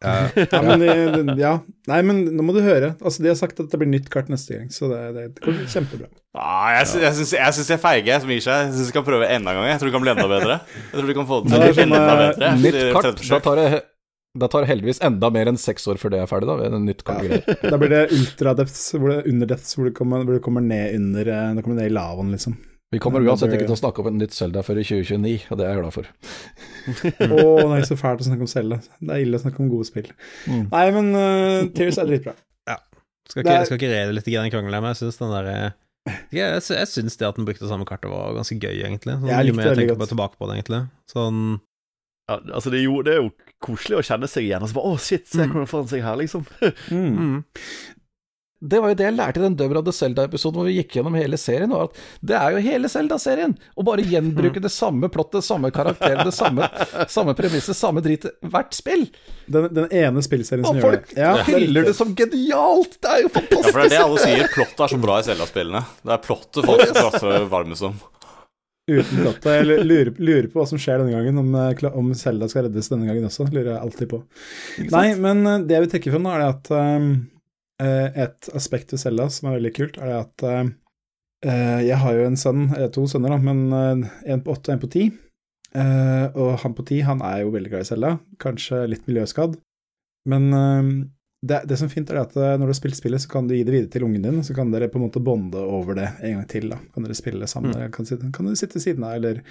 Ja. 0.02 0.14
Ja, 0.34 0.60
men 0.66 0.82
det, 0.82 1.36
ja. 1.38 1.52
Nei, 1.92 2.00
men 2.08 2.24
nå 2.34 2.42
må 2.46 2.56
du 2.56 2.62
høre. 2.66 2.94
Altså, 3.06 3.22
De 3.22 3.30
har 3.30 3.38
sagt 3.38 3.60
at 3.62 3.70
det 3.70 3.78
blir 3.80 3.90
nytt 3.92 4.08
kart 4.14 4.32
neste 4.34 4.58
gang, 4.58 4.70
så 4.74 4.88
det, 4.90 5.02
det, 5.16 5.26
det 5.38 5.44
går 5.46 5.60
kjempebra. 5.72 6.08
Ah, 6.36 6.72
jeg 6.80 6.88
sy- 6.90 7.04
jeg 7.04 7.14
syns 7.20 7.34
jeg 7.38 7.56
syns 7.60 7.70
jeg 7.70 7.78
er 7.78 7.84
feige 7.84 8.18
som 8.24 8.32
gir 8.34 8.42
seg. 8.48 8.64
Jeg 8.66 8.74
syns 8.80 8.90
vi 8.90 8.96
kan 8.98 9.06
prøve 9.08 9.28
enda 9.30 9.54
en 9.54 9.60
gang. 9.62 9.68
Jeg 9.70 9.82
tror 9.84 9.92
det 9.92 9.96
kan 9.96 10.06
bli 10.08 10.14
enda 10.16 10.28
bedre. 10.32 10.58
Jeg 10.74 10.96
tror 10.98 11.12
du 11.12 11.18
kan 11.20 11.30
få 11.30 11.38
det 11.46 11.52
til 11.54 11.78
sånn, 11.78 11.94
enda 12.00 12.02
eh, 12.16 12.24
bedre. 12.24 12.50
Nytt 12.66 12.80
kart, 12.98 13.22
da 13.30 13.40
tar 13.46 13.62
det 13.62 13.70
Det 14.36 14.50
tar 14.52 14.66
heldigvis 14.68 15.00
enda 15.06 15.30
mer 15.32 15.48
enn 15.52 15.58
seks 15.62 15.86
år 15.88 16.00
før 16.02 16.12
det 16.12 16.20
er 16.20 16.30
ferdig, 16.30 16.48
da. 16.50 16.56
Ved 16.60 16.74
en 16.76 16.88
nytt 16.90 17.04
ja. 17.08 17.40
Da 17.72 17.80
blir 17.80 17.92
det 17.94 18.02
ultradepths, 18.16 18.86
hvor 19.00 19.14
det 19.14 19.22
under 19.32 19.48
depths, 19.54 19.76
hvor 19.78 19.88
det 19.88 19.96
kommer, 19.98 20.26
hvor 20.28 20.36
det 20.38 20.44
kommer 20.44 20.66
ned 20.66 20.98
under 21.00 21.30
eh, 21.32 21.52
Det 21.56 21.64
kommer 21.66 21.80
ned 21.80 21.92
i 21.92 21.96
lavaen, 21.96 22.34
liksom. 22.36 22.58
Vi 22.94 23.00
kommer 23.02 23.24
Ja, 23.24 23.32
uansett 23.34 23.56
ikke 23.56 23.66
til 23.68 23.76
å 23.76 23.80
snakke 23.80 24.04
om 24.04 24.12
et 24.12 24.18
nytt 24.20 24.36
Zelda 24.36 24.62
før 24.64 24.78
i 24.80 24.84
2029, 24.86 25.48
og 25.52 25.58
det 25.60 25.66
er 25.66 25.72
jeg 25.74 25.82
glad 25.82 25.96
for. 25.96 26.10
Å, 27.26 27.46
det 27.66 27.80
er 27.80 27.88
så 27.90 27.98
fælt 28.00 28.22
å 28.22 28.28
snakke 28.28 28.46
om 28.46 28.52
Zelda. 28.52 28.78
Det 29.02 29.16
er 29.16 29.24
ille 29.24 29.40
å 29.40 29.42
snakke 29.42 29.64
om 29.64 29.72
gode 29.72 29.88
spill. 29.90 30.12
Mm. 30.46 30.68
Nei, 30.70 30.84
men 30.96 31.10
uh, 31.18 31.66
Tears 31.76 31.98
er 32.04 32.12
dritbra. 32.12 32.36
Skal 33.26 33.42
Det 33.42 33.48
ikke, 33.50 33.58
er- 33.58 33.66
skal 33.66 33.80
ikke 33.80 33.90
rede 33.90 34.14
litt 34.14 34.28
i 34.30 34.36
den 34.38 34.52
krangelen 34.54 34.70
krangle, 34.70 34.82
men 34.86 34.92
jeg 34.94 35.00
syns 35.02 35.18
den 35.18 35.32
der 35.34 35.48
eh, 35.50 35.72
Jeg, 36.30 36.60
jeg, 36.62 36.88
syns 36.92 37.18
det 37.18 37.26
at 37.26 37.40
den 37.40 37.48
brukte 37.48 37.66
samme 37.66 37.88
kartet, 37.90 38.12
var 38.14 38.36
ganske 38.38 38.58
gøy, 38.62 38.84
egentlig. 38.86 39.16
Sånn, 39.18 39.32
Jeg 39.32 39.48
jo 39.48 39.48
likte 39.50 39.58
mer 39.58 39.64
det 39.64 39.66
jeg 39.66 39.74
veldig 39.74 39.82
tenker 39.82 39.98
på 39.98 40.04
godt. 40.06 40.12
tilbake 40.14 40.38
på 40.38 40.50
det, 40.52 40.58
egentlig. 40.60 40.82
Sånn 41.10 41.40
Ja, 42.26 42.40
altså 42.58 42.72
det, 42.74 42.80
er 42.80 42.88
jo, 42.88 43.02
det 43.06 43.14
er 43.14 43.20
jo 43.22 43.34
koselig 43.64 44.00
å 44.00 44.06
kjenne 44.06 44.30
seg 44.30 44.48
igjen. 44.48 44.64
Og 44.66 44.72
så 44.72 44.78
bare, 44.80 44.94
å 44.96 45.02
shit, 45.02 45.28
se 45.30 45.46
hvordan 45.46 45.70
foran 45.70 45.92
seg 45.92 46.06
her, 46.06 46.18
liksom. 46.22 46.48
Mm. 46.96 47.14
mm. 47.14 47.44
Det 48.66 48.80
var 48.82 48.94
jo 48.94 48.96
det 48.98 49.04
jeg 49.06 49.14
lærte 49.18 49.38
i 49.42 49.44
den 49.44 49.56
Døver 49.60 49.78
of 49.78 49.84
the 49.86 49.94
Zelda-episoden 49.94 50.58
hvor 50.58 50.66
vi 50.66 50.78
gikk 50.78 50.96
gjennom 50.96 51.14
hele 51.20 51.38
serien, 51.38 51.70
var 51.70 51.90
at 51.90 52.00
det 52.26 52.38
er 52.40 52.56
jo 52.56 52.62
hele 52.64 52.90
Zelda-serien! 52.90 53.52
Å 53.76 53.84
bare 53.86 54.06
gjenbruke 54.08 54.64
det 54.64 54.72
samme 54.74 55.10
plottet, 55.12 55.46
samme 55.46 55.70
karakter, 55.76 56.16
det 56.24 56.34
samme, 56.34 56.70
samme 57.18 57.36
premisset, 57.38 57.78
samme 57.78 58.02
drit 58.06 58.26
hvert 58.42 58.74
spill! 58.74 59.06
Den, 59.52 59.68
den 59.76 59.92
ene 59.92 60.24
spillserien 60.26 60.66
som 60.66 60.80
gjør 60.80 60.98
det. 60.98 61.04
Og 61.04 61.12
folk 61.12 61.22
er 61.28 61.44
hyller 61.52 61.92
det 61.92 61.94
som 62.00 62.16
genialt! 62.18 62.98
Det 63.04 63.12
er 63.12 63.24
jo 63.28 63.30
Ja, 63.30 63.36
for 63.36 63.52
det 63.52 63.86
er 63.86 63.94
det 63.94 64.02
alle 64.08 64.24
sier. 64.24 64.50
Plottet 64.56 64.86
er 64.88 64.96
så 64.96 65.02
bra 65.04 65.20
i 65.20 65.30
Zelda-spillene. 65.30 65.86
Det 66.02 66.18
er 66.18 66.26
plottet 66.26 66.72
folk 66.72 66.96
prater 67.04 67.50
varmest 67.52 67.90
om. 67.92 68.00
Uten 68.86 69.18
plottet. 69.24 69.48
Jeg 69.50 69.86
lurer, 69.88 70.12
lurer 70.22 70.48
på 70.52 70.60
hva 70.60 70.68
som 70.70 70.80
skjer 70.82 71.02
denne 71.02 71.16
gangen, 71.16 71.40
om, 71.42 71.50
eh, 71.58 71.86
om 71.90 72.12
Selda 72.18 72.50
skal 72.52 72.68
reddes 72.68 72.92
denne 72.92 73.08
gangen 73.10 73.26
også. 73.26 73.48
Lurer 73.50 73.72
jeg 73.72 73.82
alltid 73.82 74.12
på. 74.12 74.20
Nei, 74.92 75.08
men 75.18 75.42
eh, 75.50 75.64
det 75.66 75.78
jeg 75.78 75.86
vil 75.86 75.94
trekke 75.96 76.14
fram, 76.14 76.28
er 76.30 76.44
det 76.44 76.50
at 76.54 76.72
um, 76.78 77.08
et 77.82 78.50
aspekt 78.56 78.94
ved 78.94 79.02
Selda 79.02 79.26
som 79.34 79.50
er 79.50 79.58
veldig 79.58 79.74
kult, 79.76 79.98
er 79.98 80.12
det 80.12 80.20
at 80.20 80.46
eh, 80.50 81.82
jeg 81.90 81.98
har 82.04 82.20
jo 82.20 82.28
en 82.30 82.40
sønn, 82.40 82.68
eller 82.76 82.94
to 82.94 83.08
sønner, 83.10 83.34
da, 83.34 83.42
men 83.42 84.06
en 84.06 84.46
på 84.46 84.54
åtte 84.54 84.70
og 84.70 84.78
en 84.78 84.86
på 84.86 84.92
ti. 84.94 85.08
Eh, 85.76 86.28
og 86.38 86.62
han 86.62 86.78
på 86.78 86.86
ti, 86.88 87.02
han 87.04 87.26
er 87.26 87.42
jo 87.42 87.52
veldig 87.58 87.74
glad 87.74 87.88
i 87.88 87.90
Selda, 87.90 88.14
kanskje 88.42 88.86
litt 88.94 89.10
miljøskadd. 89.10 89.58
Men 90.30 90.46
det, 91.44 91.62
det 91.70 91.78
som 91.78 91.90
er 91.90 91.94
fint, 91.94 92.10
er 92.10 92.22
at 92.22 92.36
eh, 92.38 92.56
når 92.56 92.70
du 92.70 92.72
har 92.74 92.78
spilt 92.80 92.98
spillet, 92.98 93.22
så 93.22 93.30
kan 93.30 93.48
du 93.48 93.56
gi 93.56 93.64
det 93.68 93.74
videre 93.74 93.92
til 93.92 94.06
ungen 94.08 94.24
din, 94.24 94.44
så 94.46 94.56
kan 94.58 94.72
dere 94.74 94.88
på 94.92 95.00
en 95.00 95.06
måte 95.08 95.22
bonde 95.24 95.60
over 95.62 95.98
det 96.00 96.08
en 96.22 96.40
gang 96.40 96.48
til. 96.50 96.70
da. 96.72 96.80
Kan 96.94 97.06
dere 97.06 97.18
spille 97.18 97.48
sammen, 97.52 97.76
mm. 97.76 97.92
kan, 97.96 98.32
kan 98.34 98.50
du 98.50 98.56
sitte 98.56 98.80
ved 98.80 98.86
siden 98.88 99.06
av, 99.06 99.18
eller 99.20 99.42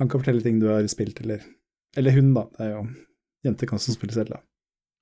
han 0.00 0.08
kan 0.10 0.22
fortelle 0.22 0.42
ting 0.44 0.58
du 0.62 0.68
har 0.72 0.86
spilt, 0.90 1.20
eller 1.24 1.44
Eller 1.96 2.12
hun, 2.12 2.34
da. 2.36 2.46
Det 2.56 2.64
er 2.66 2.72
jo 2.74 2.86
Jenter 3.46 3.68
kan 3.70 3.78
også 3.78 3.94
spille 3.94 4.12
Zelda. 4.12 4.40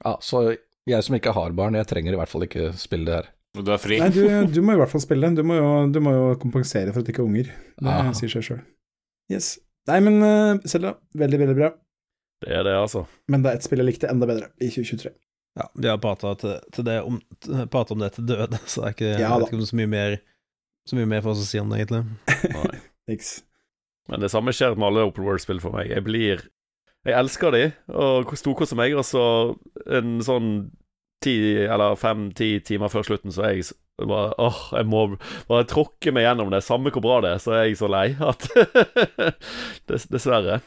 Ja, 0.04 0.18
så 0.20 0.42
jeg 0.86 1.04
som 1.06 1.16
ikke 1.16 1.32
har 1.32 1.54
barn, 1.56 1.78
jeg 1.78 1.88
trenger 1.88 2.12
i 2.12 2.18
hvert 2.20 2.28
fall 2.28 2.44
ikke 2.44 2.72
spille 2.76 3.08
det 3.08 3.14
her. 3.16 3.30
Du 3.54 3.70
er 3.72 3.78
fri. 3.80 3.96
Nei, 4.02 4.10
du, 4.12 4.24
du 4.50 4.60
må 4.66 4.74
i 4.74 4.80
hvert 4.80 4.90
fall 4.90 5.00
spille. 5.00 5.30
Du 5.32 5.40
må 5.46 5.56
jo, 5.56 5.68
du 5.94 6.00
må 6.02 6.12
jo 6.12 6.24
kompensere 6.42 6.92
for 6.92 7.00
at 7.00 7.06
det 7.06 7.14
ikke 7.14 7.22
er 7.22 7.30
unger. 7.30 7.52
Det 7.78 7.88
Ah. 7.94 8.10
sier 8.18 8.32
seg 8.32 8.44
sjøl. 8.44 8.60
Yes. 9.32 9.54
Nei, 9.88 10.00
men 10.04 10.18
uh, 10.20 10.60
Zelda, 10.68 10.96
veldig, 11.16 11.38
veldig 11.44 11.56
bra. 11.56 11.70
Det 12.44 12.52
er 12.52 12.66
det, 12.66 12.74
altså. 12.76 13.04
Men 13.30 13.44
det 13.44 13.52
er 13.52 13.60
et 13.60 13.66
spill 13.66 13.80
jeg 13.80 13.88
likte 13.88 14.10
enda 14.10 14.28
bedre 14.28 14.50
i 14.60 14.68
2023. 14.74 15.14
Ja, 15.54 15.68
vi 15.74 15.88
har 15.88 16.00
prata 16.02 16.34
til, 16.34 16.56
til 16.74 16.88
om, 16.98 17.20
pratet 17.70 17.94
om 17.94 18.00
det 18.02 18.12
til 18.16 18.26
døde, 18.26 18.58
så 18.66 18.82
det 18.82 18.88
er 18.88 18.94
ikke, 18.96 19.10
Ja 19.22 19.34
ikke 19.38 19.66
så 19.70 19.78
mye 19.78 19.90
mer 19.90 20.16
Så 20.88 20.98
mye 20.98 21.08
mer 21.08 21.22
for 21.22 21.32
oss 21.32 21.44
å 21.44 21.46
si 21.48 21.60
om 21.62 21.70
det, 21.70 21.84
egentlig. 21.84 22.02
Nei. 22.52 22.80
Niks. 23.08 23.36
Men 24.10 24.20
det 24.20 24.28
samme 24.32 24.52
skjer 24.52 24.74
med 24.76 24.90
alle 24.90 25.06
Open 25.08 25.24
World-spill 25.24 25.62
for 25.62 25.72
meg. 25.76 25.88
Jeg 25.92 26.04
blir 26.04 26.42
Jeg 27.04 27.16
elsker 27.16 27.54
de, 27.54 27.62
og 27.92 28.32
storkoser 28.36 28.76
meg, 28.80 28.96
og 28.96 29.04
så 29.06 29.24
en 29.92 30.18
sånn 30.24 30.50
ti 31.24 31.34
eller 31.64 31.96
fem-ti 31.96 32.58
timer 32.64 32.92
før 32.92 33.06
slutten, 33.06 33.32
så 33.32 33.46
er 33.48 33.56
jeg 33.56 33.72
bare 34.08 34.34
Åh, 34.42 34.60
jeg 34.74 34.88
må 34.90 35.04
bare 35.48 35.66
tråkke 35.70 36.12
meg 36.12 36.26
gjennom 36.26 36.50
det, 36.52 36.64
samme 36.66 36.92
hvor 36.92 37.04
bra 37.04 37.20
det 37.24 37.34
er, 37.36 37.42
så 37.44 37.54
er 37.56 37.66
jeg 37.68 37.78
så 37.80 37.88
lei 37.92 38.06
at 38.18 38.48
Dessverre. 40.12 40.60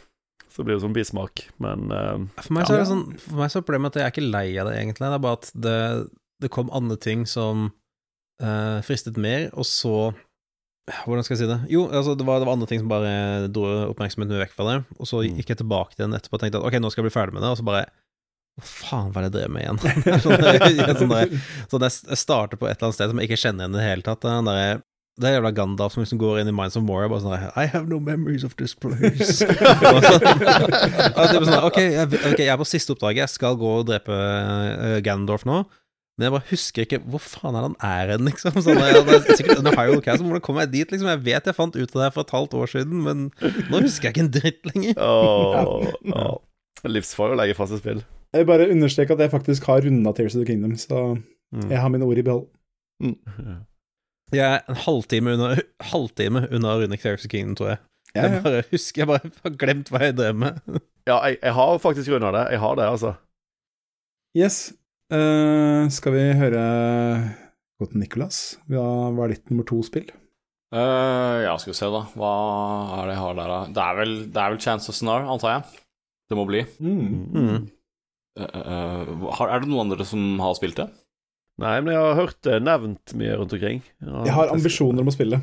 Så 0.57 0.63
blir 0.65 0.73
det 0.73 0.81
sånn 0.81 0.95
bismak, 0.95 1.43
men 1.61 1.91
uh, 1.93 2.15
For 2.41 2.55
meg 2.57 2.65
så 2.65 2.73
er 2.73 2.81
det 2.81 2.89
sånn 2.89 3.03
For 3.21 3.37
meg 3.37 3.51
så 3.53 3.59
er 3.59 3.65
problemet 3.67 3.93
at 3.93 3.99
jeg 4.01 4.07
er 4.07 4.13
ikke 4.15 4.29
lei 4.33 4.47
av 4.57 4.69
det, 4.71 4.77
egentlig. 4.79 5.03
Det 5.05 5.17
er 5.19 5.21
bare 5.27 5.37
at 5.37 5.51
det, 5.53 5.75
det 6.41 6.49
kom 6.53 6.71
andre 6.73 6.97
ting 6.97 7.27
som 7.29 7.67
uh, 8.41 8.79
fristet 8.87 9.19
mer, 9.21 9.51
og 9.53 9.67
så 9.69 9.93
Hvordan 11.03 11.25
skal 11.27 11.35
jeg 11.35 11.41
si 11.41 11.47
det? 11.51 11.59
Jo, 11.73 11.81
altså, 11.91 12.13
det 12.15 12.23
var, 12.23 12.39
det 12.39 12.47
var 12.47 12.55
andre 12.55 12.67
ting 12.69 12.79
som 12.79 12.89
bare 12.89 13.49
dro 13.51 13.65
oppmerksomheten 13.91 14.31
min 14.31 14.39
vekk 14.39 14.53
fra 14.55 14.67
det, 14.69 14.75
og 14.95 15.09
så 15.09 15.19
gikk 15.25 15.49
jeg 15.51 15.59
tilbake 15.59 15.97
til 15.97 16.05
den 16.05 16.15
etterpå 16.15 16.39
og 16.39 16.43
tenkte 16.45 16.61
at 16.61 16.67
ok, 16.69 16.77
nå 16.79 16.91
skal 16.93 17.03
jeg 17.03 17.09
bli 17.09 17.15
ferdig 17.17 17.35
med 17.35 17.43
det, 17.43 17.49
og 17.51 17.59
så 17.59 17.65
bare 17.67 17.81
Hva 18.57 18.69
faen 18.71 19.09
var 19.13 19.25
det 19.25 19.27
jeg 19.27 19.35
drev 19.35 19.51
med 19.53 19.65
igjen? 19.65 19.81
sånn, 20.23 20.39
der- 20.45 20.61
sånn, 21.01 21.11
der, 21.11 21.33
sånn 21.73 21.85
jeg 21.89 21.97
jeg 22.07 22.21
starter 22.23 22.57
på 22.61 22.69
et 22.69 22.77
eller 22.79 22.87
annet 22.87 22.97
sted 23.01 23.11
som 23.11 23.19
jeg 23.21 23.29
ikke 23.29 23.41
kjenner 23.43 23.65
igjen 23.67 23.75
i 23.75 23.81
det 23.81 23.89
hele 23.89 24.07
tatt. 24.07 24.23
Den 24.23 24.47
der, 24.49 24.79
det 25.17 25.29
er 25.29 25.33
jævla 25.37 25.51
Gandalf 25.57 25.93
som 25.95 26.03
liksom 26.03 26.19
går 26.21 26.39
inn 26.43 26.51
i 26.51 26.53
Minds 26.55 26.75
of 26.77 26.83
Moria 26.85 27.07
bare 27.09 27.23
sånn 27.23 27.33
I 27.57 27.65
have 27.71 27.87
no 27.89 27.97
memories 28.03 28.43
of 28.45 28.53
this 28.59 28.75
place. 28.77 29.39
Sånn, 31.17 31.51
ok, 31.65 31.79
jeg, 31.81 32.05
ok, 32.31 32.39
jeg 32.43 32.51
er 32.53 32.59
på 32.61 32.67
siste 32.69 32.93
oppdraget, 32.93 33.23
jeg 33.25 33.33
skal 33.33 33.57
gå 33.59 33.71
og 33.79 33.87
drepe 33.89 34.13
uh, 34.13 34.97
Gandalf 35.05 35.45
nå. 35.49 35.63
Men 36.17 36.25
jeg 36.27 36.33
bare 36.33 36.49
husker 36.49 36.85
ikke 36.87 36.99
hvor 37.13 37.21
faen 37.21 37.53
er 37.53 37.61
det 37.61 37.67
han 37.67 37.77
er 37.85 38.11
hen, 38.15 38.25
liksom. 38.29 38.55
Sånn, 38.65 38.79
jeg, 38.81 39.01
det 39.05 39.15
er 39.19 39.37
sikkert 39.37 39.61
under 39.61 39.75
Hyrule 39.77 40.01
Castle, 40.05 40.25
hvordan 40.29 40.43
kom 40.47 40.57
jeg 40.63 40.71
dit, 40.73 40.93
liksom? 40.93 41.09
Jeg 41.13 41.21
vet 41.27 41.49
jeg 41.49 41.57
fant 41.57 41.75
ut 41.77 41.83
av 41.93 41.97
det 41.99 42.05
her 42.07 42.13
for 42.15 42.25
et 42.25 42.33
halvt 42.37 42.55
år 42.57 42.71
siden, 42.73 43.01
men 43.05 43.25
nå 43.69 43.81
husker 43.85 44.09
jeg 44.09 44.15
ikke 44.15 44.23
en 44.25 44.31
dritt 44.33 44.69
lenger. 44.71 45.01
åh, 45.01 45.89
oh. 46.17 46.37
Livsfarlig 46.89 47.37
å 47.37 47.41
legge 47.41 47.57
fast 47.57 47.73
et 47.77 47.81
spill. 47.83 48.01
Jeg 48.33 48.43
vil 48.43 48.49
bare 48.49 48.69
understreke 48.73 49.13
at 49.17 49.21
jeg 49.25 49.33
faktisk 49.33 49.65
har 49.69 49.85
runda 49.85 50.13
Tears 50.17 50.33
of 50.37 50.41
the 50.43 50.49
Kingdom, 50.49 50.73
så 50.77 51.17
Mm. 51.47 51.69
jeg 51.71 51.79
har 51.79 51.87
mine 51.87 52.03
ord 52.03 52.19
i 52.19 52.23
behold. 52.27 52.47
Jeg 54.35 54.43
er 54.43 54.65
en 54.67 54.79
halvtime 54.83 55.35
unna, 55.37 55.53
halvtime 55.93 56.43
unna 56.51 56.75
Rune 56.81 56.97
Clarkson 56.99 57.31
Kingdom, 57.31 57.55
tror 57.59 57.69
jeg. 57.73 57.79
Ja, 58.15 58.25
Jeg 58.27 58.43
bare 58.43 58.63
husker, 58.71 59.01
jeg 59.03 59.07
bare 59.11 59.31
har 59.43 59.55
glemt 59.61 59.89
hva 59.93 60.01
jeg 60.03 60.15
drev 60.17 60.37
med. 60.41 60.59
Ja, 61.07 61.19
jeg, 61.27 61.37
jeg 61.43 61.53
har 61.55 61.79
faktisk 61.83 62.11
runda 62.11 62.31
det. 62.35 62.45
Jeg 62.55 62.61
har 62.63 62.77
det, 62.79 62.87
altså. 62.91 63.13
Yes. 64.37 64.57
Uh, 65.13 65.87
skal 65.93 66.11
vi 66.17 66.23
høre 66.35 66.61
Godt 67.79 67.93
til 67.93 68.01
Nicolas? 68.01 68.39
Hva 68.67 68.83
er 69.23 69.31
ditt 69.35 69.51
nummer 69.51 69.67
to-spill? 69.69 70.09
Uh, 70.73 71.45
ja, 71.45 71.53
skal 71.61 71.71
vi 71.71 71.77
se, 71.77 71.87
da. 71.93 72.01
Hva 72.17 72.31
er 72.97 73.07
det 73.07 73.13
jeg 73.15 73.21
har 73.23 73.37
der, 73.37 73.53
da? 73.53 73.59
Det 73.77 73.83
er 73.85 73.99
vel, 74.01 74.15
det 74.33 74.41
er 74.43 74.55
vel 74.55 74.63
Chance 74.65 74.91
of 74.91 74.97
Snar, 74.97 75.27
antar 75.31 75.53
jeg. 75.53 75.83
Det 76.27 76.39
må 76.39 76.47
bli. 76.49 76.65
Mm. 76.83 77.33
Eh, 77.37 77.73
Uh, 78.37 79.31
har, 79.33 79.49
er 79.49 79.63
det 79.63 79.69
noen 79.71 79.87
andre 79.87 80.05
som 80.05 80.21
har 80.43 80.51
spilt 80.53 80.77
det? 80.77 80.83
Nei, 81.57 81.77
men 81.81 81.93
jeg 81.95 82.01
har 82.03 82.19
hørt 82.19 82.41
det 82.45 82.57
nevnt 82.61 83.13
mye 83.17 83.37
rundt 83.39 83.55
omkring. 83.57 83.79
Jeg 84.05 84.35
har 84.35 84.51
ambisjoner 84.53 85.01
om 85.01 85.09
å 85.09 85.15
spille. 85.15 85.39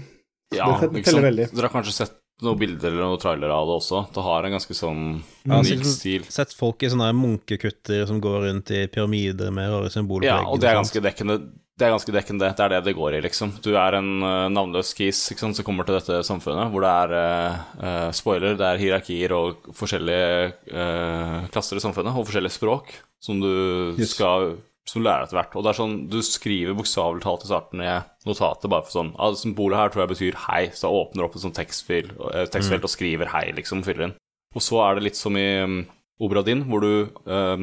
Ja, 0.55 0.69
Det 0.71 0.85
teller 0.85 1.01
ikke 1.01 1.11
sant? 1.17 1.27
veldig. 1.27 1.49
Dere 1.51 1.67
har 1.67 1.75
kanskje 1.75 1.97
sett 1.97 2.21
noen 2.45 2.59
bilder 2.59 2.91
eller 2.91 3.07
noen 3.07 3.21
trailere 3.23 3.55
av 3.55 3.69
det 3.69 3.75
også? 3.79 4.01
Det 4.15 4.23
har 4.27 4.47
en 4.47 4.55
ganske 4.57 4.75
sånn 4.75 5.03
unik 5.47 5.85
stil. 5.87 6.25
Sett 6.31 6.55
folk 6.55 6.83
i 6.83 6.91
sånne 6.91 7.13
munkekutter 7.19 8.07
som 8.11 8.21
går 8.23 8.49
rundt 8.49 8.73
i 8.75 8.87
pyramider 8.91 9.53
med 9.55 9.71
rare 9.71 9.93
symboler 9.93 10.29
Ja, 10.29 10.41
på 10.43 10.55
og 10.55 10.63
det 10.63 10.71
er 10.71 10.79
ganske 10.81 11.03
dekkende. 11.05 11.39
Det 11.75 11.89
er 11.89 11.91
ganske 11.91 12.15
dekkende. 12.15 12.53
Det 12.55 12.63
er 12.63 12.71
det 12.77 12.83
det 12.87 12.95
går 12.95 13.17
i, 13.17 13.23
liksom. 13.25 13.57
Du 13.63 13.73
er 13.75 13.97
en 13.99 14.11
uh, 14.23 14.47
navnløs 14.53 14.93
kis 14.95 15.25
som 15.35 15.55
kommer 15.67 15.87
til 15.87 15.97
dette 15.99 16.21
samfunnet, 16.27 16.71
hvor 16.71 16.85
det 16.87 16.93
er 16.93 17.15
uh, 17.19 17.65
eh, 17.83 18.11
spoiler, 18.15 18.55
det 18.59 18.69
er 18.69 18.79
hierarkier 18.79 19.35
og 19.35 19.67
forskjellige 19.75 20.53
uh, 20.71 21.49
klasser 21.51 21.81
i 21.81 21.83
samfunnet, 21.83 22.15
og 22.15 22.29
forskjellige 22.29 22.55
språk 22.55 22.95
som 23.19 23.43
du 23.43 23.51
Yes. 23.99 24.15
skal 24.15 24.53
som 24.89 25.01
du 25.01 25.07
lærer 25.09 25.25
etter 25.25 25.39
hvert. 25.39 25.57
Og 25.57 25.65
det 25.65 25.73
er 25.73 25.79
sånn, 25.81 25.97
Du 26.13 26.19
skriver 26.25 26.77
bokstavelig 26.77 27.25
talt 27.25 27.47
i 27.47 27.51
starten 27.51 27.83
i 27.85 27.91
notatet 28.29 28.71
bare 28.71 28.85
for 28.85 28.99
sånn 28.99 29.15
ah, 29.17 29.33
Symbolet 29.39 29.81
her 29.81 29.93
tror 29.93 30.05
jeg 30.05 30.13
betyr 30.15 30.41
hei, 30.47 30.63
så 30.73 30.89
jeg 30.89 31.01
åpner 31.01 31.27
opp 31.27 31.37
et 31.39 31.45
sånt 31.45 31.59
tekstfil, 31.59 32.13
eh, 32.33 32.47
tekstfelt 32.53 32.85
og 32.85 32.93
skriver 32.93 33.33
hei, 33.33 33.47
liksom, 33.57 33.85
fyller 33.87 34.11
inn. 34.11 34.17
Og 34.55 34.63
så 34.63 34.81
er 34.85 34.97
det 34.97 35.09
litt 35.09 35.19
som 35.19 35.37
i 35.41 35.49
um, 35.65 35.83
Obra 36.23 36.45
din, 36.47 36.61
hvor 36.71 36.79
du 36.85 37.09
eh, 37.27 37.63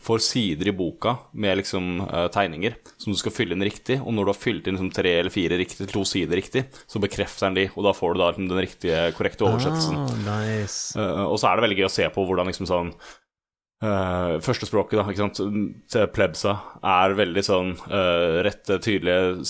får 0.00 0.22
sider 0.24 0.70
i 0.70 0.72
boka 0.72 1.18
med 1.36 1.58
liksom 1.60 1.98
eh, 2.06 2.28
tegninger 2.32 2.78
som 2.96 3.12
du 3.12 3.18
skal 3.20 3.34
fylle 3.36 3.52
inn 3.52 3.66
riktig, 3.66 3.98
og 4.00 4.14
når 4.16 4.24
du 4.24 4.32
har 4.32 4.38
fylt 4.40 4.70
inn 4.70 4.78
liksom, 4.78 4.88
tre 4.96 5.12
eller 5.18 5.34
fire 5.34 5.58
riktig, 5.60 5.84
to 5.90 6.06
sider 6.08 6.40
riktig, 6.40 6.62
så 6.88 7.02
bekrefter 7.02 7.50
den 7.50 7.58
de, 7.58 7.66
og 7.74 7.84
da 7.84 7.92
får 7.96 8.16
du 8.16 8.22
da 8.22 8.30
liksom, 8.30 8.48
den 8.48 8.62
riktige, 8.64 9.02
korrekte 9.18 9.44
oversettelsen. 9.44 10.00
Ah, 10.00 10.14
nice. 10.24 10.96
Eh, 10.96 11.24
og 11.26 11.36
så 11.42 11.50
er 11.50 11.60
det 11.60 11.66
veldig 11.66 11.78
gøy 11.82 11.88
å 11.90 11.92
se 11.98 12.08
på 12.14 12.24
hvordan 12.24 12.48
liksom 12.48 12.70
sånn 12.70 12.94
eh, 13.82 14.34
Førstespråket, 14.44 14.98
da, 14.98 15.04
ikke 15.08 15.24
sant, 15.24 15.40
til 15.90 16.06
plebsa, 16.14 16.54
er 16.84 17.16
veldig 17.18 17.44
sånn 17.46 17.74
uh, 17.90 18.40
rette, 18.46 18.78
tydelige, 18.84 19.44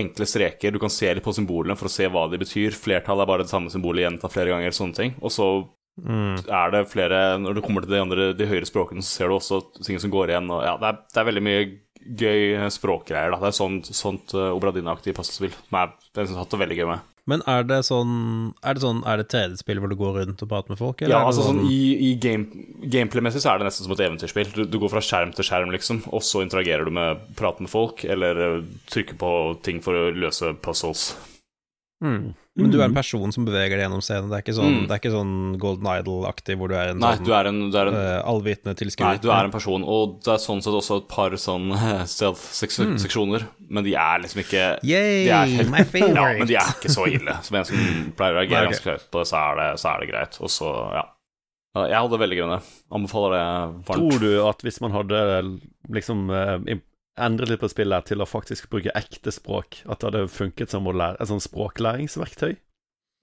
enkle 0.00 0.28
streker. 0.28 0.74
Du 0.74 0.80
kan 0.82 0.92
se 0.92 1.12
litt 1.14 1.24
på 1.24 1.34
symbolene 1.36 1.76
for 1.78 1.90
å 1.90 1.94
se 1.94 2.08
hva 2.10 2.26
de 2.32 2.40
betyr. 2.42 2.76
Flertallet 2.76 3.26
er 3.26 3.32
bare 3.32 3.46
det 3.46 3.52
samme 3.52 3.72
symbolet 3.72 4.06
gjentatt 4.06 4.34
flere 4.34 4.54
ganger, 4.54 4.76
sånne 4.76 5.00
ting. 5.00 5.16
Og 5.22 5.32
så 5.34 5.48
Mm. 5.94 6.40
er 6.50 6.70
det 6.72 6.88
flere 6.90 7.38
Når 7.38 7.54
du 7.54 7.60
kommer 7.62 7.84
til 7.84 7.92
de 7.94 8.00
andre 8.02 8.32
De 8.34 8.48
høyere 8.50 8.66
språkene, 8.66 8.98
så 8.98 9.14
ser 9.14 9.28
du 9.28 9.36
også 9.36 9.60
ting 9.78 10.00
som 10.02 10.10
går 10.10 10.32
igjen. 10.32 10.50
Og 10.50 10.64
ja, 10.66 10.76
det 10.76 10.88
er, 10.88 10.96
det 11.06 11.20
er 11.20 11.28
veldig 11.28 11.42
mye 11.46 11.60
gøy 12.18 12.70
språkgreier. 12.74 13.30
Da. 13.30 13.38
Det 13.38 13.52
er 13.52 13.54
sånt, 13.60 13.86
sånt 13.94 14.34
uh, 14.34 14.50
Obradina-aktig 14.56 15.14
passespill 15.14 15.54
som 15.54 15.78
jeg, 15.78 15.94
har 16.18 16.40
hatt 16.42 16.50
det 16.50 16.60
veldig 16.64 16.78
gøy 16.80 16.88
med. 16.90 17.13
Men 17.30 17.40
er 17.48 17.64
det 17.64 17.78
sånn 17.88 18.52
Er 18.60 18.76
det 18.76 18.82
sånn 18.84 18.98
Er 19.08 19.20
det 19.20 19.30
3D-spill 19.32 19.78
hvor 19.80 19.88
du 19.88 19.96
går 19.96 20.18
rundt 20.20 20.42
og 20.44 20.50
prater 20.50 20.74
med 20.74 20.80
folk, 20.80 21.00
eller 21.00 21.14
Ja, 21.14 21.22
altså 21.24 21.46
sånn 21.46 21.62
I, 21.64 21.80
i 22.08 22.12
game, 22.20 22.66
gameplay-messig 22.82 23.40
så 23.44 23.54
er 23.54 23.62
det 23.62 23.70
nesten 23.70 23.86
som 23.86 23.94
et 23.96 24.04
eventyrspill. 24.04 24.52
Du, 24.52 24.64
du 24.68 24.78
går 24.82 24.92
fra 24.92 25.02
skjerm 25.04 25.32
til 25.36 25.48
skjerm, 25.48 25.72
liksom, 25.72 26.02
og 26.12 26.24
så 26.26 26.44
interagerer 26.44 26.84
du 26.84 26.92
med 26.94 27.24
prater 27.38 27.64
med 27.64 27.72
folk, 27.72 28.04
eller 28.04 28.42
eh, 28.44 28.58
trykker 28.92 29.16
på 29.20 29.30
ting 29.64 29.80
for 29.84 29.96
å 29.96 30.10
løse 30.12 30.52
puzzles. 30.64 31.14
Mm. 32.04 32.34
Men 32.56 32.70
du 32.70 32.76
er 32.78 32.84
en 32.86 32.94
person 32.94 33.32
som 33.34 33.42
beveger 33.48 33.74
deg 33.74 33.80
gjennom 33.88 33.98
scenen. 34.04 34.28
Det 34.30 34.36
er 34.36 34.42
ikke 34.44 34.54
sånn, 34.54 34.74
Mm. 34.76 34.82
det 34.86 34.92
er 34.94 35.00
ikke 35.00 35.10
sånn 35.10 35.32
Golden 35.58 35.88
Idol-aktig 35.90 36.54
hvor 36.56 36.68
du 36.70 36.76
er 36.78 36.92
en 36.92 37.00
Nei, 37.02 37.16
sånn 37.16 37.24
du 37.26 37.32
er 37.34 37.48
en, 37.50 37.56
du 37.72 37.78
er 37.80 37.88
en 37.90 37.96
uh, 37.98 38.22
allvitende 38.30 38.76
tilskuer. 38.78 39.08
Nei, 39.08 39.16
du 39.18 39.26
er 39.34 39.48
en 39.48 39.50
person, 39.50 39.82
og 39.82 40.20
det 40.22 40.30
er 40.36 40.38
sånn 40.38 40.62
sett 40.62 40.76
også 40.78 41.00
et 41.02 41.08
par 41.10 41.34
sånn 41.34 41.72
stealth-seksjoner, 42.06 43.46
men 43.68 43.84
de 43.84 43.94
er 43.98 44.22
liksom 44.22 44.42
ikke 44.44 44.62
Yay, 44.86 45.24
de 45.24 45.30
er 45.34 45.46
helt- 45.56 45.70
my 45.72 45.82
favorite. 45.82 46.14
Ja, 46.14 46.38
men 46.38 46.46
de 46.46 46.54
er 46.60 46.70
ikke 46.76 46.92
så 46.94 47.06
ille. 47.10 47.34
Som 47.42 47.56
en 47.58 47.64
som 47.64 47.76
pleier 48.16 48.34
å 48.38 48.40
reagere 48.42 48.70
ganske 48.70 48.92
høyt 48.94 49.10
på 49.10 49.18
det, 49.24 49.28
så 49.30 49.40
er 49.42 49.56
det, 49.60 49.68
så 49.82 49.90
er 49.94 50.00
det 50.04 50.10
greit. 50.12 50.38
Og 50.40 50.48
så, 50.54 50.70
ja. 50.94 51.04
Ja, 51.74 51.86
Jeg 51.90 51.98
hadde 52.06 52.18
veldig 52.22 52.36
grønne. 52.38 52.60
Anbefaler 52.94 53.32
det 53.34 53.84
varmt. 53.88 54.10
Tror 54.12 54.20
du 54.22 54.46
at 54.46 54.62
hvis 54.62 54.80
man 54.80 54.92
hadde 54.94 55.20
liksom 55.90 56.28
endret 57.20 57.52
litt 57.52 57.62
på 57.62 57.70
spillet 57.70 58.08
til 58.10 58.22
å 58.22 58.28
faktisk 58.28 58.70
bruke 58.72 58.94
ekte 58.98 59.32
språk, 59.34 59.82
at 59.86 60.00
det 60.00 60.10
hadde 60.10 60.28
funket 60.32 60.74
som 60.74 60.86
lære, 60.88 61.18
et 61.20 61.30
sånn 61.30 61.42
språklæringsverktøy? 61.44 62.54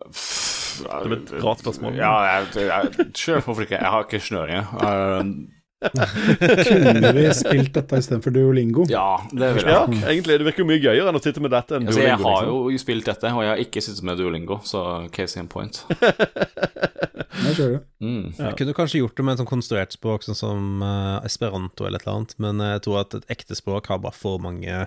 Det 0.01 0.87
er 0.87 1.15
et 1.17 1.33
rart 1.43 1.61
spørsmål. 1.61 1.97
Ja, 1.99 2.13
jeg, 2.25 2.69
jeg, 2.69 3.09
sure, 3.17 3.41
hvorfor 3.43 3.65
ikke? 3.67 3.81
Jeg 3.81 3.91
har 3.91 4.07
ikke 4.07 4.21
snøring. 4.23 5.51
Kunne 6.67 7.11
vi 7.17 7.23
spilt 7.33 7.73
dette 7.73 7.99
istedenfor 8.03 8.33
Duolingo? 8.35 8.85
ja, 8.89 9.17
det 9.31 9.49
vil 9.55 9.65
jeg. 9.65 9.73
Ja, 9.73 10.11
egentlig. 10.11 10.37
Det 10.41 10.47
virker 10.47 10.63
jo 10.63 10.67
mye 10.69 10.81
gøyere 10.83 11.09
enn 11.09 11.17
å 11.17 11.23
sitte 11.23 11.41
med 11.43 11.53
dette 11.55 11.77
enn 11.79 11.89
Altså, 11.89 12.03
jeg 12.03 12.17
Duolingo, 12.17 12.29
har 12.29 12.45
liksom. 12.45 12.75
jo 12.75 12.83
spilt 12.83 13.09
dette, 13.09 13.33
og 13.33 13.45
jeg 13.45 13.51
har 13.53 13.63
ikke 13.65 13.83
sittet 13.85 14.07
med 14.07 14.21
Duolingo, 14.21 14.59
så 14.67 14.83
case 15.15 15.41
in 15.41 15.49
point. 15.51 15.83
Jeg 17.41 17.55
det. 17.57 17.79
Mm. 18.03 18.33
Jeg 18.37 18.55
kunne 18.59 18.73
kanskje 18.75 18.99
gjort 18.99 19.15
det 19.17 19.23
med 19.25 19.33
et 19.33 19.39
sånn 19.41 19.49
konstruert 19.49 19.93
språk, 19.95 20.25
sånn 20.25 20.37
som 20.37 20.83
uh, 20.83 21.23
esperanto 21.25 21.87
eller 21.87 21.97
et 21.97 22.05
eller 22.05 22.19
annet, 22.19 22.33
men 22.43 22.61
jeg 22.61 22.83
tror 22.85 22.99
at 23.01 23.15
et 23.17 23.31
ekte 23.33 23.55
språk 23.57 23.87
har 23.89 24.01
bare 24.03 24.13
for 24.13 24.41
mange 24.43 24.83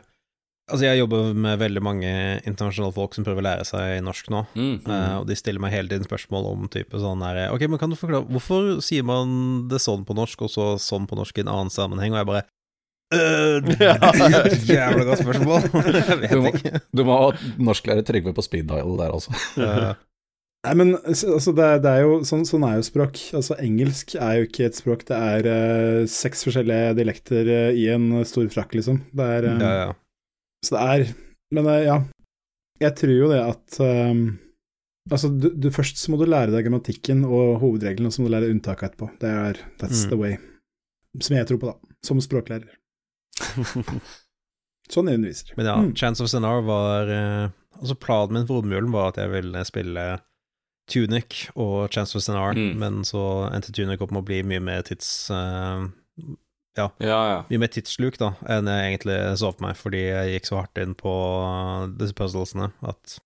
Altså, 0.65 0.87
jeg 0.87 0.97
jobber 1.03 1.35
med 1.37 1.59
veldig 1.61 1.81
mange 1.85 2.11
internasjonale 2.49 2.95
folk 2.97 3.13
som 3.13 3.25
prøver 3.27 3.43
å 3.43 3.45
lære 3.45 3.65
seg 3.69 3.99
norsk 4.07 4.31
nå, 4.33 4.39
Mm. 4.57 4.79
eh, 4.89 5.17
og 5.19 5.27
de 5.29 5.37
stiller 5.37 5.61
meg 5.61 5.75
hele 5.75 5.91
tiden 5.93 6.07
spørsmål 6.09 6.47
om 6.55 6.69
type 6.73 6.97
sånn 6.97 7.21
her 7.21 7.51
Ok, 7.53 7.67
men 7.69 7.79
kan 7.83 7.91
du 7.93 7.97
forklare 8.01 8.25
Hvorfor 8.33 8.81
sier 8.81 9.05
man 9.05 9.69
det 9.69 9.83
sånn 9.85 10.07
på 10.09 10.17
norsk, 10.17 10.41
og 10.47 10.49
så 10.55 10.69
sånn 10.81 11.05
på 11.11 11.19
norsk 11.21 11.37
i 11.37 11.45
en 11.45 11.53
annen 11.53 11.71
sammenheng? 11.75 12.17
Og 12.17 12.23
jeg 12.23 12.31
bare 12.31 12.45
øh, 13.13 13.61
Jævla 14.73 15.05
godt 15.05 15.21
spørsmål. 15.21 15.69
jeg 16.25 16.33
Du 16.33 16.41
må, 16.41 16.53
ikke. 16.55 16.81
du 16.97 17.05
må 17.05 17.19
ha 17.21 17.29
norsklærer 17.61 18.07
Trygve 18.09 18.33
på 18.35 18.45
speed 18.47 18.67
dial 18.73 18.97
der, 18.99 19.13
altså. 19.13 19.37
Uh. 19.61 19.93
Nei, 20.65 20.73
men 20.81 20.95
altså, 20.97 21.53
det, 21.53 21.65
er, 21.75 21.81
det 21.85 21.91
er 21.93 22.07
jo 22.07 22.15
sånn, 22.25 22.47
sånn 22.49 22.65
er 22.65 22.79
jo 22.79 22.87
språk. 22.87 23.21
Altså, 23.37 23.53
engelsk 23.61 24.15
er 24.17 24.39
jo 24.41 24.47
ikke 24.49 24.65
et 24.71 24.79
språk, 24.81 25.05
det 25.11 25.19
er 25.21 25.49
uh, 25.51 26.07
seks 26.09 26.47
forskjellige 26.49 26.95
dialekter 26.97 27.51
eh, 27.53 27.77
i 27.77 27.85
en 27.93 28.09
stor 28.25 28.49
frakk, 28.55 28.73
liksom. 28.81 29.03
Det 29.13 29.27
er 29.37 29.49
ja, 29.51 29.75
ja. 29.83 29.91
Så 30.65 30.75
det 30.77 30.83
er 30.89 31.15
Men 31.55 31.67
eh, 31.71 31.83
ja. 31.87 31.99
Jeg 32.83 32.97
tror 32.99 33.13
jo 33.15 33.29
det 33.31 33.43
at 33.45 33.77
eh, 33.85 34.15
Altså, 35.13 35.29
du, 35.29 35.51
du, 35.53 35.69
først 35.71 35.99
så 36.01 36.11
må 36.11 36.17
du 36.17 36.25
lære 36.25 36.49
deg 36.55 36.65
grammatikken 36.65 37.27
og 37.29 37.59
hovedreglene, 37.61 38.09
og 38.09 38.15
så 38.17 38.23
må 38.23 38.31
du 38.31 38.33
lære 38.33 38.49
unntaket 38.55 38.87
etterpå. 38.95 39.11
Det 39.21 39.29
er 39.29 39.59
That's 39.83 40.07
Mm. 40.07 40.11
the 40.11 40.17
way. 40.17 40.37
Som 41.21 41.37
jeg 41.37 41.47
tror 41.51 41.59
på, 41.61 41.67
da. 41.75 41.95
Som 42.09 42.23
språklærer. 42.25 42.73
Sånn 44.93 45.09
jeg 45.09 45.19
underviser. 45.21 45.53
Men 45.59 45.67
ja, 45.69 45.75
Mm. 45.81 45.93
Chance 45.97 46.23
of 46.25 46.29
scenario 46.33 46.65
var 46.69 47.09
uh, 47.13 47.51
Altså, 47.81 47.95
planen 47.99 48.33
min 48.39 48.47
for 48.49 48.61
Romjulen 48.63 48.93
var 48.95 49.09
at 49.13 49.17
jeg 49.19 49.31
ville 49.33 49.65
spille 49.67 50.03
Tunic 50.91 51.49
og 51.57 51.89
Chance 51.93 52.17
of 52.17 52.23
scenario, 52.23 52.71
Mm. 52.73 52.79
men 52.79 52.99
så 53.05 53.23
endte 53.53 53.73
Tunic 53.75 54.01
opp 54.05 54.13
med 54.13 54.23
å 54.23 54.27
bli 54.29 54.43
mye 54.47 54.61
mer 54.63 54.83
tids... 54.87 55.29
eh, 55.31 55.87
Ja, 56.99 57.19
ja. 57.31 57.37
mye 57.51 57.61
mer 57.63 57.71
tidssluk 57.71 58.19
da, 58.21 58.33
enn 58.51 58.71
jeg 58.71 58.89
egentlig 58.95 59.19
så 59.41 59.53
for 59.53 59.67
meg, 59.67 59.77
fordi 59.79 60.03
jeg 60.09 60.33
gikk 60.35 60.51
så 60.51 60.59
hardt 60.63 60.81
inn 60.83 60.97
på 60.99 61.15
disse 62.01 62.17
puzzlesene 62.19 62.73
at 62.83 63.19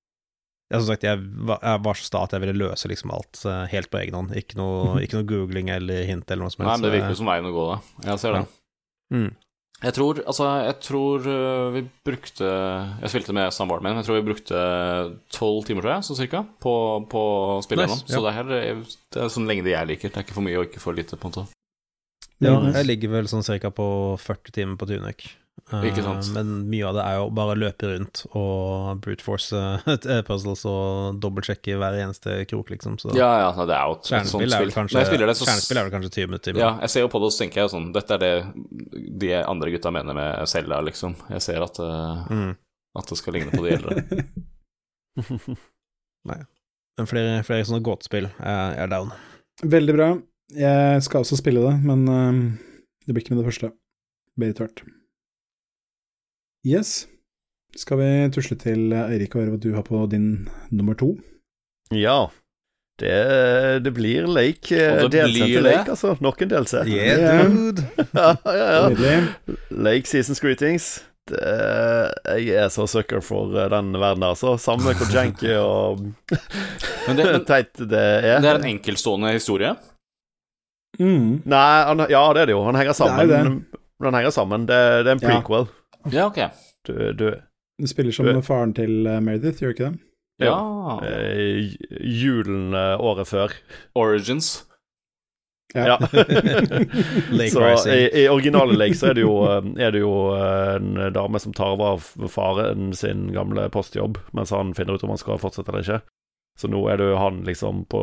ja, 0.68 0.76
som 0.76 0.90
sagt, 0.90 1.04
jeg 1.06 1.20
var, 1.48 1.62
jeg 1.64 1.80
var 1.86 1.96
så 1.96 2.04
sta 2.04 2.22
at 2.26 2.34
jeg 2.36 2.44
ville 2.44 2.60
løse 2.60 2.88
liksom 2.90 3.12
alt 3.16 3.40
eh, 3.48 3.62
helt 3.72 3.88
på 3.88 4.02
egen 4.02 4.18
hånd. 4.18 4.34
Ikke 4.36 4.58
noe, 4.58 4.98
ikke 5.00 5.16
noe 5.16 5.28
googling 5.30 5.70
eller 5.72 6.04
hint 6.04 6.28
eller 6.28 6.44
noe 6.44 6.52
som 6.52 6.66
Nei, 6.66 6.74
men 6.74 6.84
det 6.84 6.90
virker 6.92 7.14
jo 7.14 7.20
som 7.22 7.30
veien 7.30 7.48
å 7.48 7.52
gå, 7.54 7.64
da. 7.70 7.78
Jeg 8.10 8.20
ser 8.20 8.36
det. 8.36 8.42
Mm. 9.16 9.30
Jeg 9.78 9.94
tror, 9.94 10.18
altså, 10.26 10.46
jeg 10.66 10.74
tror 10.82 11.26
øh, 11.30 11.68
vi 11.70 11.84
brukte 12.04 12.46
Jeg 12.98 13.10
spilte 13.12 13.34
med 13.36 13.54
samboeren 13.54 13.86
min. 13.86 14.00
jeg 14.00 14.08
tror 14.08 14.16
vi 14.18 14.26
brukte 14.26 14.62
tolv 15.32 15.62
timer, 15.64 15.86
tror 15.86 15.94
jeg, 15.94 16.06
så 16.08 16.16
cirka, 16.18 16.42
på, 16.60 16.72
på 17.08 17.22
å 17.22 17.60
spille 17.64 17.86
Nice, 17.86 18.02
gjennom. 18.02 18.16
Så 18.18 18.24
det 18.26 18.34
her 18.36 18.52
er, 18.58 18.82
det 19.14 19.22
er 19.22 19.32
sånn 19.32 19.48
lengde 19.48 19.72
jeg 19.72 19.88
liker. 19.92 20.12
Det 20.12 20.20
er 20.20 20.26
ikke 20.26 20.36
for 20.36 20.48
mye 20.50 20.58
og 20.58 20.68
ikke 20.68 20.82
for 20.82 20.98
lite, 20.98 21.16
på 21.16 21.30
en 21.30 21.36
måte. 21.36 21.57
Ja, 22.40 22.54
jeg 22.70 22.86
ligger 22.86 23.08
vel 23.16 23.26
sånn 23.30 23.42
cirka 23.46 23.70
på 23.74 23.84
40 24.22 24.52
timer 24.54 24.76
på 24.78 24.86
Tunic. 24.86 25.24
Eh, 25.72 25.82
Ikke 25.90 26.04
sant. 26.06 26.28
Men 26.32 26.52
mye 26.70 26.86
av 26.86 26.94
det 26.94 27.02
er 27.02 27.16
jo 27.18 27.24
bare 27.34 27.52
å 27.52 27.58
løpe 27.58 27.88
rundt 27.90 28.20
og 28.38 29.00
brute 29.04 29.24
force 29.26 29.58
eh, 29.58 30.20
puzzles 30.24 30.62
og 30.70 31.18
dobbeltsjekke 31.20 31.74
hver 31.80 31.96
eneste 31.98 32.36
krok, 32.48 32.70
liksom. 32.70 32.94
Så 33.02 33.10
Ja, 33.18 33.26
ja, 33.42 33.50
det 33.66 33.74
er 33.74 33.90
jo 33.90 33.96
et, 33.98 34.06
et 34.06 34.30
sånt 34.30 34.38
kjernespill 34.38 34.46
er 34.46 34.54
spill. 34.54 34.68
vel 34.70 34.76
kanskje, 34.76 34.94
Når 34.94 35.02
jeg 35.02 35.10
spiller 35.10 35.26
det, 35.32 35.36
så 35.40 35.48
kjernespill 35.50 35.80
er 35.82 35.88
vel 35.88 35.94
kanskje 35.96 36.12
20 36.14 36.30
minutter. 36.30 36.60
Ja, 36.62 36.70
jeg 36.86 36.94
ser 36.94 37.04
jo 37.04 37.10
på 37.12 37.18
det, 37.20 37.26
og 37.28 37.34
så 37.34 37.42
tenker 37.42 37.60
jeg 37.60 37.66
jo 37.68 37.74
sånn 37.74 37.90
Dette 37.98 38.14
er 38.16 38.22
det 38.22 38.32
de 39.26 39.32
andre 39.42 39.74
gutta 39.74 39.92
mener 39.98 40.14
med 40.16 40.48
Selda, 40.48 40.78
liksom. 40.86 41.18
Jeg 41.34 41.42
ser 41.42 41.66
at, 41.66 41.82
uh, 41.82 42.22
Mm. 42.30 42.54
at 43.02 43.06
det 43.12 43.18
skal 43.18 43.34
ligne 43.36 43.50
på 43.50 43.66
de 43.66 43.74
eldre. 43.76 43.94
Men 46.98 47.06
flere, 47.06 47.42
flere 47.46 47.66
sånne 47.66 47.82
gåtespill 47.86 48.26
er 48.40 48.88
down. 48.90 49.12
Veldig 49.62 49.94
bra. 49.94 50.08
Jeg 50.56 51.02
skal 51.04 51.24
også 51.24 51.36
spille 51.36 51.60
det, 51.60 51.74
men 51.84 52.08
eh, 52.08 52.40
det 53.06 53.14
blir 53.14 53.24
ikke 53.24 53.34
med 53.34 53.42
det 53.42 53.50
første. 53.50 53.72
Blir 54.38 54.52
litt 54.52 54.62
hørt. 54.62 54.84
Yes. 56.66 57.06
Skal 57.76 58.00
vi 58.00 58.10
tusle 58.34 58.56
til 58.58 58.92
Eirik 58.96 59.34
og 59.36 59.42
høre 59.42 59.54
hva 59.54 59.62
du 59.62 59.72
har 59.76 59.84
på 59.86 60.00
din 60.10 60.48
nummer 60.72 60.96
to? 60.98 61.14
Ja. 61.94 62.28
Det, 62.98 63.82
det 63.84 63.92
blir 63.94 64.26
Lake 64.26 64.74
eh, 64.74 65.04
Og 65.04 65.12
det 65.12 65.22
DLC 65.28 65.44
til. 65.44 65.62
Lake, 65.62 65.90
altså. 65.94 66.16
Nok 66.24 66.42
en 66.42 66.50
DLC. 66.50 66.80
Yeah, 66.88 67.44
dude! 67.46 67.84
ja, 68.16 68.32
ja, 68.44 68.88
ja. 68.88 69.28
Lake 69.70 70.10
Seasons 70.10 70.40
Greetings. 70.42 70.88
Det, 71.28 71.44
jeg 72.40 72.56
er 72.56 72.70
så 72.72 72.88
sucker 72.90 73.20
for 73.22 73.52
eh, 73.54 73.68
den 73.70 73.92
verden, 74.00 74.24
altså. 74.26 74.56
Samme 74.58 74.96
hvor 74.96 75.12
janky 75.14 75.54
og 75.62 76.00
Men 76.00 77.20
det, 77.20 77.28
men, 77.28 77.46
teit 77.52 77.70
det 77.78 78.02
er. 78.02 78.40
det 78.42 78.50
er 78.50 78.58
en 78.58 78.68
enkeltstående 78.72 79.36
historie. 79.36 79.76
Mm. 80.98 81.42
Nei, 81.46 81.84
han, 81.86 81.98
ja, 82.10 82.22
det 82.34 82.42
er 82.42 82.46
det 82.50 82.54
jo. 82.56 82.62
Han 82.66 82.74
henger 82.74 82.92
sammen. 82.98 83.28
Det 83.28 83.36
er 83.38 83.50
Han 84.04 84.14
henger 84.14 84.30
sammen. 84.34 84.66
Det, 84.66 84.78
det 85.06 85.10
er 85.12 85.16
en 85.16 85.20
prequel. 85.22 85.68
Ja, 86.12 86.26
ok. 86.26 86.38
Du, 86.86 86.92
du 87.12 87.26
Du 87.78 87.86
spiller 87.86 88.12
som 88.12 88.26
Du- 88.26 88.40
faren 88.42 88.72
til 88.74 89.06
eh, 89.06 89.20
Meredith, 89.20 89.62
gjør 89.62 89.70
du 89.70 89.74
ikke 89.76 89.90
det? 89.92 89.98
Ja. 90.42 90.56
eh, 91.02 91.74
Julen 92.00 92.74
eh, 92.74 92.96
året 93.00 93.26
før. 93.30 93.54
Origins. 93.94 94.64
Ja. 95.74 95.98
Lake 97.30 97.50
så 97.50 97.88
i, 97.92 98.22
i 98.22 98.28
originale 98.28 98.74
Lake 98.78 98.94
så 98.96 99.10
er 99.10 99.14
det 99.18 99.24
jo, 99.24 99.34
eh, 99.46 99.66
er 99.84 99.90
det 99.94 100.00
jo 100.00 100.12
en 100.34 100.94
dame 101.14 101.38
som 101.42 101.52
tar 101.52 101.74
over 101.76 102.00
faren 102.32 102.92
sin 102.96 103.28
gamle 103.34 103.68
postjobb, 103.74 104.18
mens 104.32 104.50
han 104.54 104.74
finner 104.74 104.94
ut 104.98 105.04
om 105.04 105.12
han 105.14 105.20
skal 105.20 105.38
fortsette 105.42 105.70
eller 105.74 105.84
ikke. 105.84 106.00
Så 106.58 106.66
nå 106.70 106.80
er 106.90 106.98
det 106.98 107.06
jo 107.12 107.18
han 107.20 107.42
liksom 107.46 107.84
på 107.86 108.00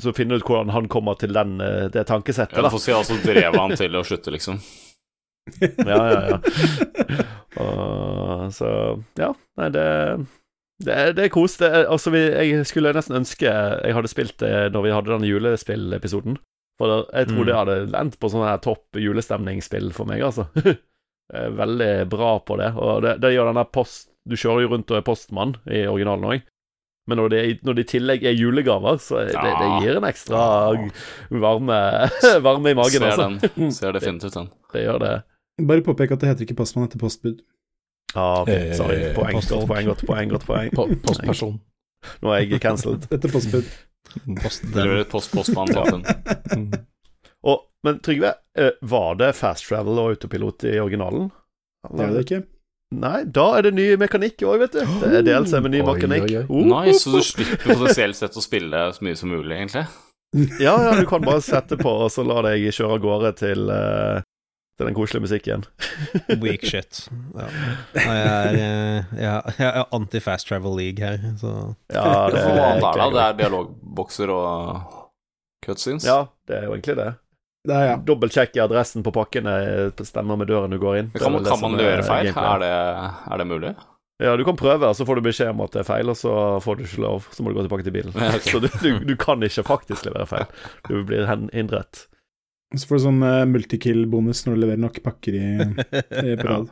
Så 0.00 0.14
finner 0.16 0.38
du 0.38 0.40
ut 0.40 0.48
hvordan 0.48 0.70
han 0.72 0.86
kommer 0.88 1.18
til 1.20 1.34
den, 1.36 1.58
eh, 1.60 1.88
det 1.92 2.06
tankesettet, 2.08 2.56
Ja, 2.56 2.62
du 2.64 2.68
da. 2.70 2.72
får 2.72 2.80
si 2.86 2.92
altså 2.96 3.18
drev 3.24 3.58
han 3.60 3.74
til 3.76 3.96
å 3.98 4.04
slutte, 4.08 4.32
liksom. 4.32 4.60
Ja, 5.60 6.00
ja, 6.12 6.20
ja. 6.30 6.38
Og, 7.60 8.52
så 8.54 8.70
ja. 9.18 9.32
Nei, 9.60 9.68
det 9.74 9.86
det 10.80 10.94
er, 10.96 11.10
det 11.12 11.24
er 11.26 11.32
kos. 11.34 11.58
Det 11.60 11.68
er, 11.68 11.82
altså, 11.92 12.08
vi, 12.14 12.22
jeg 12.32 12.62
skulle 12.64 12.94
nesten 12.96 13.18
ønske 13.18 13.44
jeg 13.50 13.92
hadde 13.92 14.08
spilt 14.08 14.38
det 14.40 14.70
når 14.72 14.86
vi 14.86 14.92
hadde 14.94 15.12
den 15.12 15.26
julespillepisoden. 15.28 16.38
For 16.80 17.02
jeg 17.12 17.28
tror 17.28 17.42
Mm. 17.44 17.48
det 17.50 17.56
hadde 17.58 17.98
endt 18.00 18.16
på 18.22 18.30
sånn 18.32 18.46
her 18.48 18.56
topp 18.64 18.96
julestemningsspill 18.96 19.90
for 19.92 20.08
meg, 20.08 20.22
altså. 20.24 20.46
Er 21.36 21.52
veldig 21.54 22.08
bra 22.10 22.30
på 22.42 22.56
det. 22.58 22.70
Og 22.80 23.02
det, 23.04 23.12
det 23.22 23.34
gjør 23.36 23.52
den 23.52 23.60
der 23.60 23.68
post 23.70 24.08
Du 24.26 24.34
kjører 24.40 24.64
jo 24.64 24.70
rundt 24.72 24.90
og 24.90 24.96
er 24.98 25.04
postmann 25.06 25.52
i 25.70 25.84
originalen 25.86 26.24
òg. 26.32 26.40
Men 27.08 27.16
når 27.18 27.28
det, 27.32 27.40
når 27.66 27.74
det 27.78 27.84
i 27.86 27.90
tillegg 27.94 28.24
er 28.28 28.34
julegaver, 28.36 28.98
så 29.02 29.22
det, 29.26 29.32
det 29.40 29.70
gir 29.82 29.96
en 29.98 30.04
ekstra 30.06 30.42
varme, 31.42 31.78
varme 32.48 32.70
i 32.70 32.76
magen. 32.78 33.00
Ser 33.00 33.08
Altså. 33.08 33.50
den. 33.56 33.72
Ser 33.72 33.92
definitivt 33.98 34.36
den. 34.36 34.50
Det 34.74 34.84
gjør 34.84 35.00
det. 35.02 35.14
Bare 35.66 35.84
påpek 35.84 36.12
at 36.14 36.20
det 36.22 36.28
heter 36.30 36.46
ikke 36.46 36.58
postmann, 36.60 36.86
etter 36.88 37.00
postbud. 37.02 37.40
Ja, 38.14 38.42
ok, 38.42 38.52
sorry. 38.74 38.98
Eh, 39.00 39.14
Poeng 39.14 39.36
godt, 39.38 39.50
poeng 39.70 39.90
godt, 39.90 40.04
poeng 40.06 40.30
godt. 40.32 40.46
poeng 40.48 40.70
Po 40.74 40.86
postperson. 41.06 41.58
Nå 42.24 42.32
er 42.34 42.44
jeg 42.46 42.62
cancelled. 42.64 43.04
Dette 43.12 43.28
er 43.28 43.34
postbud. 43.34 43.68
Post 44.40 44.64
post 45.12 45.34
postmann. 45.34 46.04
Mm. 46.56 46.70
Og, 47.46 47.66
men 47.86 48.00
Trygve, 48.04 48.32
eh, 48.58 48.72
var 48.82 49.14
det 49.20 49.34
fast 49.38 49.68
travel 49.68 49.98
og 50.00 50.14
autopilot 50.14 50.64
i 50.68 50.78
originalen? 50.82 51.28
Det 51.90 52.06
er 52.06 52.16
det 52.16 52.24
ikke. 52.26 52.40
Nei, 52.90 53.20
da 53.30 53.44
er 53.54 53.68
det 53.68 53.70
ny 53.76 53.84
mekanikk 54.00 54.42
òg, 54.50 54.64
vet 54.64 54.72
du. 54.74 54.80
Det 54.98 55.10
er 55.20 55.26
DLC 55.26 55.60
med 55.62 55.70
ny 55.76 55.80
Oi, 55.84 55.86
mekanikk. 55.92 56.24
oi, 56.26 56.38
oi. 56.40 56.46
Oh, 56.50 56.64
Nice, 56.66 57.04
så 57.04 57.12
du 57.14 57.20
slipper 57.22 57.60
potensielt 57.62 58.18
sett 58.18 58.34
å 58.34 58.42
spille 58.42 58.80
så 58.96 59.04
mye 59.06 59.18
som 59.18 59.30
mulig, 59.30 59.54
egentlig. 59.60 59.84
Ja, 60.62 60.74
ja, 60.82 60.90
du 60.98 61.06
kan 61.10 61.22
bare 61.22 61.42
sette 61.42 61.78
på, 61.78 61.90
og 62.04 62.10
så 62.10 62.24
la 62.26 62.40
deg 62.48 62.66
kjøre 62.74 62.96
av 62.98 63.00
gårde 63.04 63.30
til, 63.38 63.70
uh, 63.70 64.18
til 64.78 64.90
den 64.90 64.98
koselige 64.98 65.22
musikken. 65.28 65.64
Weak 66.42 66.66
shit. 66.66 67.04
Ja. 67.38 67.46
Jeg 67.94 68.26
er, 68.26 68.58
eh, 68.58 69.14
jeg 69.22 69.56
jeg 69.60 69.70
er 69.70 69.88
anti-fast 69.94 70.50
travel 70.50 70.74
league 70.78 70.98
her, 71.02 71.22
så 71.38 71.54
Ja, 71.94 72.26
det 72.30 72.42
er, 72.42 72.82
er? 72.82 73.10
Det 73.14 73.24
er 73.28 73.38
dialogbokser 73.44 74.34
og 74.34 75.10
cutscenes. 75.62 76.06
ja, 76.10 76.24
det 76.50 76.58
er 76.58 76.66
jo 76.66 76.74
egentlig 76.74 76.98
det. 77.04 77.10
Er 77.68 77.86
ja. 77.90 77.96
Dobbeltsjekke 78.00 78.62
adressen 78.64 79.02
på 79.04 79.12
pakkene 79.12 79.52
stemmer 80.06 80.38
med 80.40 80.48
døren 80.48 80.72
du 80.72 80.78
går 80.80 80.96
inn. 81.02 81.10
Kan, 81.18 81.32
man- 81.34 81.44
kan 81.44 81.60
man 81.60 81.74
gjøre 81.76 82.04
feil? 82.06 82.30
Er 82.32 82.62
det, 82.62 82.70
er 83.34 83.42
det 83.42 83.46
mulig? 83.50 83.72
Ja, 84.20 84.34
du 84.36 84.44
kan 84.44 84.56
prøve, 84.56 84.88
så 84.96 85.04
får 85.08 85.16
du 85.16 85.22
beskjed 85.28 85.48
om 85.54 85.60
at 85.64 85.72
det 85.72 85.80
er 85.80 85.88
feil, 85.88 86.08
og 86.12 86.16
så 86.16 86.32
får 86.60 86.76
du 86.76 86.82
ikke 86.84 87.02
lov. 87.04 87.26
Så 87.32 87.40
må 87.44 87.52
du 87.52 87.56
gå 87.56 87.62
tilbake 87.64 87.84
til 87.86 87.94
bilen. 87.94 88.12
Ja, 88.20 88.34
ok. 88.36 88.48
Så 88.52 88.60
du, 88.60 88.68
du, 88.80 89.04
du 89.08 89.14
kan 89.20 89.40
ikke 89.44 89.64
faktisk 89.64 90.04
levere 90.08 90.26
feil. 90.28 90.46
Du 90.88 90.98
blir 91.08 91.24
hindret. 91.52 92.06
Så 92.76 92.84
får 92.86 93.00
du 93.00 93.04
sånn 93.06 93.22
uh, 93.24 93.44
multikill-bonus 93.50 94.44
når 94.46 94.56
du 94.56 94.60
leverer 94.64 94.82
nok 94.84 95.00
pakker 95.04 95.36
i, 95.40 95.46
i 96.32 96.36
på 96.38 96.46
rad. 96.48 96.68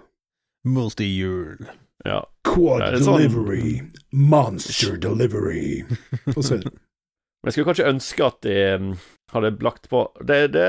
Multi-jul 0.69 1.65
Ja. 2.07 2.21
Quad 2.49 2.85
sånn- 3.03 3.19
delivery, 3.19 3.81
monster 4.13 4.97
delivery 5.03 5.83
og 6.37 6.43
så 6.45 6.59
videre. 6.59 6.75
Men 7.43 7.49
jeg 7.51 7.55
skulle 7.57 7.69
kanskje 7.73 7.89
ønske 7.93 8.27
at 8.29 8.39
de 8.47 8.55
mm, 8.83 8.93
hadde 9.33 9.51
lagt 9.65 9.89
på 9.91 10.05
Det, 10.25 10.49
det, 10.55 10.67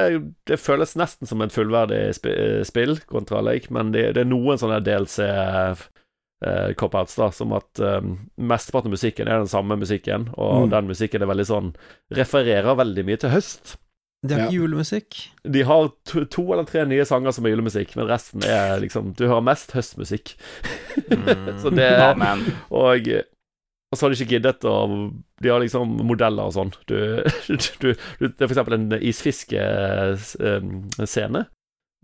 det 0.48 0.58
føles 0.60 0.96
nesten 1.00 1.28
som 1.30 1.42
et 1.42 1.54
fullverdig 1.56 2.02
spi, 2.18 2.30
eh, 2.34 2.64
spill 2.68 2.98
kontra 3.08 3.42
Lake, 3.42 3.72
men 3.72 3.92
det, 3.96 4.14
det 4.18 4.26
er 4.26 4.30
noen 4.32 4.60
sånne 4.60 4.82
DLC 4.84 5.20
eh, 5.26 6.72
cop-outs, 6.80 7.16
da, 7.20 7.32
som 7.36 7.52
at 7.58 7.80
um, 7.84 8.14
mesteparten 8.40 8.88
av 8.88 8.96
musikken 8.96 9.28
er 9.28 9.42
den 9.42 9.50
samme 9.52 9.76
musikken, 9.80 10.30
og 10.40 10.68
Mm. 10.68 10.70
den 10.72 10.88
musikken 10.88 11.22
er 11.22 11.28
veldig 11.28 11.46
sånn 11.50 11.74
Refererer 12.16 12.76
veldig 12.80 13.04
mye 13.06 13.18
til 13.20 13.30
høst. 13.34 13.78
Det 14.24 14.36
er 14.36 14.46
Ja. 14.46 14.52
julemusikk. 14.52 15.30
De 15.48 15.62
har 15.64 15.90
to, 16.06 16.26
to 16.26 16.44
eller 16.52 16.66
tre 16.68 16.86
nye 16.86 17.06
sanger 17.08 17.32
som 17.32 17.46
er 17.46 17.52
julemusikk, 17.56 17.96
men 17.96 18.08
resten 18.08 18.44
er 18.44 18.80
liksom 18.80 19.14
Du 19.16 19.28
hører 19.28 19.42
mest 19.44 19.72
høstmusikk. 19.72 20.34
Så 21.62 21.70
det 21.76 21.88
Amen. 22.04 22.44
Og, 22.72 23.08
og 23.92 23.98
så 23.98 24.06
har 24.06 24.10
de 24.14 24.18
ikke 24.22 24.36
giddet 24.38 24.62
å 24.70 24.74
De 25.42 25.50
har 25.50 25.60
liksom 25.64 25.88
modeller 26.06 26.46
og 26.46 26.54
sånn. 26.54 26.70
Du, 26.86 27.24
du, 27.50 27.56
du, 27.82 27.88
det 28.22 28.38
er 28.38 28.46
for 28.48 28.54
eksempel 28.54 28.76
en 28.78 28.92
isfiskescene. 29.00 31.42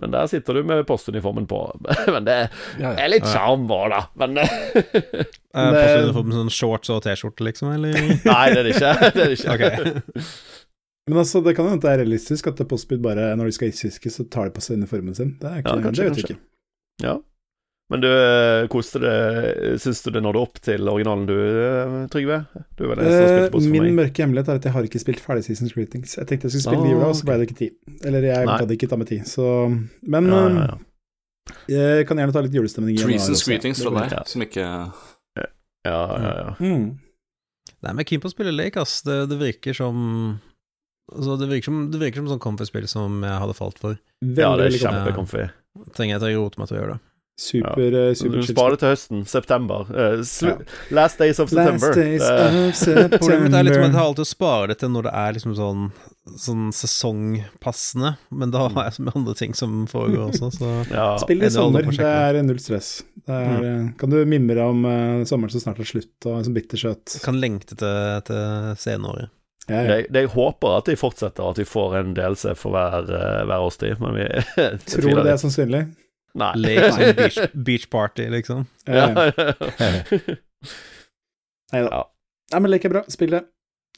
Men 0.01 0.11
der 0.11 0.25
sitter 0.27 0.53
du 0.57 0.63
med 0.67 0.81
postuniformen 0.89 1.45
på. 1.47 1.59
Men 2.15 2.25
det 2.27 2.33
er 2.83 3.07
litt 3.11 3.23
Ja. 3.23 3.29
sjarm 3.31 3.63
òg, 3.71 3.85
da. 3.93 4.01
Men 4.19 4.35
Uh, 5.55 5.71
Det- 5.71 5.79
Passer 5.79 6.03
uniform 6.09 6.27
med 6.27 6.35
sånn 6.41 6.51
shorts 6.51 6.89
og 6.91 6.99
T-skjorte, 7.05 7.39
liksom, 7.47 7.69
eller? 7.77 7.93
Nei, 8.25 8.45
det 8.51 8.59
er 8.59 8.65
det 8.67 8.73
ikke. 8.75 8.91
Det 9.15 9.21
er 9.23 9.29
det 9.31 9.37
ikke. 9.37 9.53
Okay. 9.55 9.71
Men 11.07 11.15
altså, 11.21 11.37
det 11.45 11.53
kan 11.55 11.63
jo 11.63 11.71
hende 11.71 11.85
det 11.85 11.93
er 11.93 12.01
realistisk 12.01 12.43
at 12.51 12.59
Postbud 12.67 12.99
bare, 13.05 13.23
når 13.39 13.45
de 13.47 13.53
skal 13.55 13.69
isfiske, 13.71 14.09
så 14.11 14.21
tar 14.27 14.43
de 14.49 14.55
på 14.57 14.61
seg 14.65 14.75
uniformen 14.81 15.15
sin. 15.15 15.31
Det 15.39 15.47
er 15.47 15.55
ikke, 15.61 15.71
Ja, 15.77 15.83
kanskje, 15.85 16.01
det 16.01 16.07
vet 16.09 16.19
vi 16.19 16.23
ikke. 16.27 16.39
Ja. 17.05 17.15
Men 17.93 18.01
du 18.01 18.07
eh, 18.09 18.65
koste 18.73 18.97
det 18.97 19.11
Syns 19.83 19.99
du 20.01 20.07
det 20.15 20.23
nådde 20.25 20.41
opp 20.41 20.57
til 20.65 20.87
originalen 20.89 21.27
du, 21.29 21.35
eh, 21.37 21.91
Trygve? 22.09 22.39
Du 22.73 22.85
er 22.87 22.89
vel 22.95 23.01
den 23.03 23.11
som 23.11 23.59
Eh, 23.61 23.69
min 23.69 23.83
meg. 23.85 23.93
mørke 23.99 24.23
hemmelighet 24.25 24.49
er 24.49 24.57
at 24.61 24.65
jeg 24.65 24.73
har 24.73 24.87
ikke 24.87 25.01
spilt 25.03 25.21
ferdig 25.21 25.45
Seasons 25.45 25.75
Greetings. 25.77 26.15
Jeg 26.17 26.25
tenkte 26.31 26.49
jeg 26.49 26.55
skulle 26.55 26.65
spille 26.65 26.81
Ah, 26.81 26.89
i 26.89 26.95
jula, 26.95 27.11
og 27.11 27.19
så 27.19 27.27
ble 27.29 27.37
det 27.37 27.47
ikke 27.49 27.59
tid. 27.59 27.77
Eller 28.09 28.25
jeg 28.25 28.49
gadd 28.49 28.73
ikke 28.73 28.89
ta 28.89 28.97
meg 28.97 29.11
tid, 29.11 29.29
så 29.29 29.45
Men 30.01 30.31
Ja, 30.33 30.41
ja, 30.41 30.49
eh, 30.49 30.65
ja. 30.65 30.77
jeg 31.77 32.07
kan 32.09 32.17
gjerne 32.17 32.33
ta 32.33 32.41
litt 32.41 32.57
julestemning 32.57 32.97
i 32.97 33.03
Treasons 33.05 33.45
greetings 33.45 33.83
fra 33.85 33.93
deg, 34.01 34.17
som 34.33 34.41
ikke 34.41 34.65
ja, 34.65 35.45
ja, 35.85 36.33
ja. 36.41 36.51
Mm. 36.59 36.97
Nei, 37.85 37.91
men 37.93 38.01
jeg 38.01 38.07
er 38.07 38.09
keen 38.15 38.21
på 38.23 38.29
å 38.31 38.33
spille 38.33 38.53
lek, 38.55 38.77
ass. 38.81 39.03
Det, 39.05 39.29
det 39.29 39.37
virker 39.37 39.77
som 39.77 40.39
Altså, 41.13 41.35
det 41.37 41.51
virker 41.51 41.69
som, 41.69 41.83
det 41.93 41.99
virker 42.01 42.23
som 42.23 42.31
sånn 42.33 42.41
comfy-spill 42.41 42.87
som 42.89 43.19
jeg 43.21 43.37
hadde 43.43 43.53
falt 43.53 43.77
for. 43.77 43.99
Veldig, 44.25 44.41
ja, 44.41 44.55
det 44.57 44.71
er 44.71 44.77
kjempekomfy. 44.81 45.43
Trenger 45.93 46.15
jeg 46.15 46.23
til 46.23 46.31
å 46.33 46.39
rote 46.47 46.57
meg 46.57 46.71
til 46.71 46.77
å 46.77 46.79
gjøre 46.79 46.95
det. 46.95 47.03
Super, 47.37 47.91
ja. 47.91 48.15
super 48.15 48.37
Du 48.39 48.47
sparer 48.47 48.77
det 48.77 48.79
til 48.79 48.91
høsten. 48.93 49.23
September. 49.27 49.89
Uh, 49.91 50.21
ja. 50.23 50.53
Last 50.95 51.19
days 51.19 51.39
of 51.43 51.49
September. 51.51 51.91
Days 51.95 52.21
Eh, 52.23 52.69
of 52.69 52.75
September. 52.79 53.17
Problemet 53.17 53.57
er 53.59 53.65
litt 53.67 53.75
som 53.75 53.83
at 53.83 53.89
jeg 53.89 53.99
har 53.99 54.07
alltid 54.07 54.23
å 54.23 54.29
spare 54.29 54.69
det 54.71 54.77
til 54.79 54.93
når 54.93 55.09
det 55.09 55.15
er 55.21 55.35
liksom 55.39 55.55
sånn 55.59 55.87
Sånn 56.41 56.71
sesongpassende, 56.73 58.15
men 58.33 58.49
da 58.49 58.63
har 58.63 58.87
jeg 58.87 58.95
så 58.95 59.03
mye 59.05 59.13
andre 59.19 59.33
ting 59.37 59.51
som 59.53 59.83
foregår 59.85 60.31
også, 60.31 60.47
så 60.55 60.69
ja. 60.89 61.03
Spill 61.21 61.43
i 61.43 61.45
er 61.45 61.51
sommer, 61.53 61.85
det 61.85 62.07
er 62.07 62.39
null 62.41 62.57
stress. 62.63 63.03
Det 63.27 63.35
er, 63.35 63.59
mm. 63.61 63.91
Kan 64.01 64.09
du 64.09 64.17
mimre 64.25 64.65
om 64.65 64.79
uh, 64.89 65.21
sommeren 65.29 65.53
som 65.53 65.61
snart 65.61 65.83
er 65.83 65.89
slutt, 65.91 66.15
og 66.25 66.39
en 66.39 66.47
sånn 66.47 66.55
bittersøt 66.57 67.19
kan 67.21 67.37
lengte 67.37 67.77
til, 67.77 68.25
til 68.25 68.71
senåret. 68.81 69.29
ja, 69.69 69.83
ja. 69.83 69.83
Det, 69.91 69.99
det 70.15 70.25
jeg 70.25 70.31
håper 70.33 70.79
at 70.79 70.89
de 70.89 70.97
fortsetter, 70.97 71.45
at 71.45 71.61
vi 71.61 71.67
får 71.69 71.99
en 72.01 72.17
DLC 72.17 72.55
for 72.57 72.73
hver, 72.73 73.05
eh, 73.05 73.43
hver 73.45 73.67
årstid, 73.69 74.01
men 74.01 74.17
vi 74.17 74.25
Tror 74.95 75.05
du 75.05 75.21
det 75.21 75.35
er 75.35 75.41
sannsynlig? 75.45 75.83
Nei. 76.35 76.51
Lake 76.59 77.13
beach, 77.19 77.39
beach 77.53 77.89
party, 77.89 78.29
liksom. 78.29 78.65
Ja. 78.85 79.07
Nei 81.73 81.81
da. 81.87 82.05
Nei, 82.53 82.59
men 82.61 82.71
lek 82.71 82.85
er 82.85 82.93
bra. 82.93 83.03
Spill 83.11 83.33
det. 83.33 83.43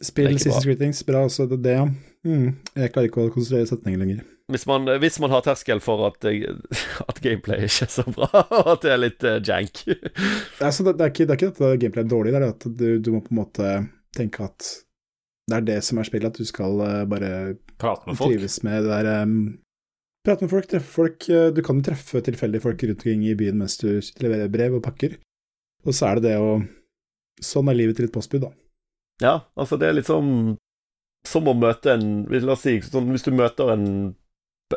Spill 0.05 0.29
er 0.29 0.63
Greetings. 0.63 1.01
Bra 1.07 1.25
også, 1.25 1.47
det, 1.49 1.61
det 1.65 1.73
ja. 1.79 1.85
Mm. 2.27 2.49
Jeg 2.77 2.91
klarer 2.93 3.09
ikke 3.09 3.25
å 3.25 3.33
konsentrere 3.33 3.69
setninger 3.69 4.01
lenger. 4.01 4.25
Hvis 4.53 4.63
man, 4.69 4.87
hvis 5.01 5.17
man 5.19 5.33
har 5.33 5.43
terskel 5.43 5.81
for 5.83 6.05
at, 6.07 6.23
at 7.09 7.21
gameplay 7.23 7.65
ikke 7.67 7.87
er 7.87 7.91
så 7.91 8.05
bra, 8.07 8.29
og 8.45 8.73
at 8.77 8.85
det 8.85 8.93
er 8.93 9.01
litt 9.01 9.25
eh, 9.27 9.41
jank 9.43 9.81
Altså, 10.63 10.85
det, 10.87 10.93
det, 10.95 11.03
er 11.03 11.11
ikke, 11.11 11.25
det 11.27 11.33
er 11.33 11.39
ikke 11.41 11.49
at 11.51 11.81
gameplay 11.81 12.05
er 12.05 12.11
dårlig, 12.13 12.31
det 12.33 12.39
er 12.39 12.51
at 12.53 12.67
du, 12.79 12.87
du 13.03 13.09
må 13.11 13.19
på 13.25 13.33
en 13.33 13.41
måte 13.41 13.71
tenke 14.15 14.47
at 14.47 14.69
det 15.47 15.57
er 15.57 15.67
det 15.67 15.77
som 15.87 15.99
er 15.99 16.07
spillet, 16.07 16.31
at 16.31 16.39
du 16.39 16.47
skal 16.47 16.81
eh, 16.83 17.03
bare 17.07 17.31
Prate 17.79 18.07
med 18.07 18.19
folk. 18.19 18.33
trives 18.33 18.61
med 18.67 18.83
det 18.83 18.91
der 18.91 19.23
um, 19.23 19.35
Prate 20.27 20.43
med 20.43 20.51
folk, 20.51 20.67
treffe 20.67 20.91
folk. 20.91 21.29
eh, 21.31 21.49
Du 21.55 21.61
kan 21.63 21.79
jo 21.79 21.85
treffe 21.87 22.19
tilfeldige 22.25 22.65
folk 22.65 22.81
rundt 22.83 22.99
omkring 22.99 23.23
i 23.29 23.35
byen 23.39 23.61
mens 23.61 23.77
du 23.79 23.87
leverer 24.19 24.51
brev 24.51 24.75
og 24.75 24.83
pakker. 24.83 25.15
Og 25.87 25.95
så 25.95 26.09
er 26.11 26.19
det 26.19 26.31
det 26.33 26.37
å 26.43 26.57
Sånn 27.37 27.69
er 27.69 27.75
livet 27.77 27.95
til 27.99 28.07
et 28.07 28.13
postbud, 28.15 28.41
da. 28.41 28.49
Ja, 29.21 29.33
altså 29.55 29.77
det 29.77 29.87
er 29.87 29.93
litt 29.93 30.07
sånn 30.09 30.55
som 31.27 31.45
å 31.45 31.53
møte 31.53 31.91
en 31.93 32.25
La 32.33 32.55
oss 32.55 32.63
si 32.65 32.79
sånn, 32.81 33.11
hvis 33.13 33.25
du 33.27 33.29
møter 33.31 33.69
en 33.75 33.83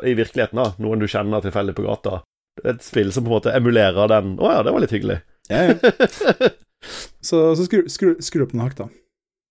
i 0.05 0.13
virkeligheten, 0.13 0.59
da, 0.61 0.75
noen 0.77 1.01
du 1.01 1.07
kjenner 1.09 1.41
tilfeldig 1.41 1.73
på 1.75 1.87
gata. 1.87 2.19
Et 2.63 2.79
spill 2.85 3.09
som 3.11 3.25
på 3.25 3.31
en 3.31 3.35
måte 3.39 3.53
emulerer 3.57 4.07
den 4.11 4.35
Å 4.37 4.51
ja, 4.53 4.61
det 4.63 4.73
var 4.75 4.83
litt 4.83 4.93
hyggelig. 4.93 5.17
Ja, 5.49 5.71
ja. 5.71 6.49
Så, 7.21 7.55
så 7.57 7.65
skru, 7.65 7.83
skru, 7.89 8.15
skru 8.23 8.41
opp 8.45 8.53
noen 8.55 8.63
hakk, 8.69 8.77
da. 8.79 8.87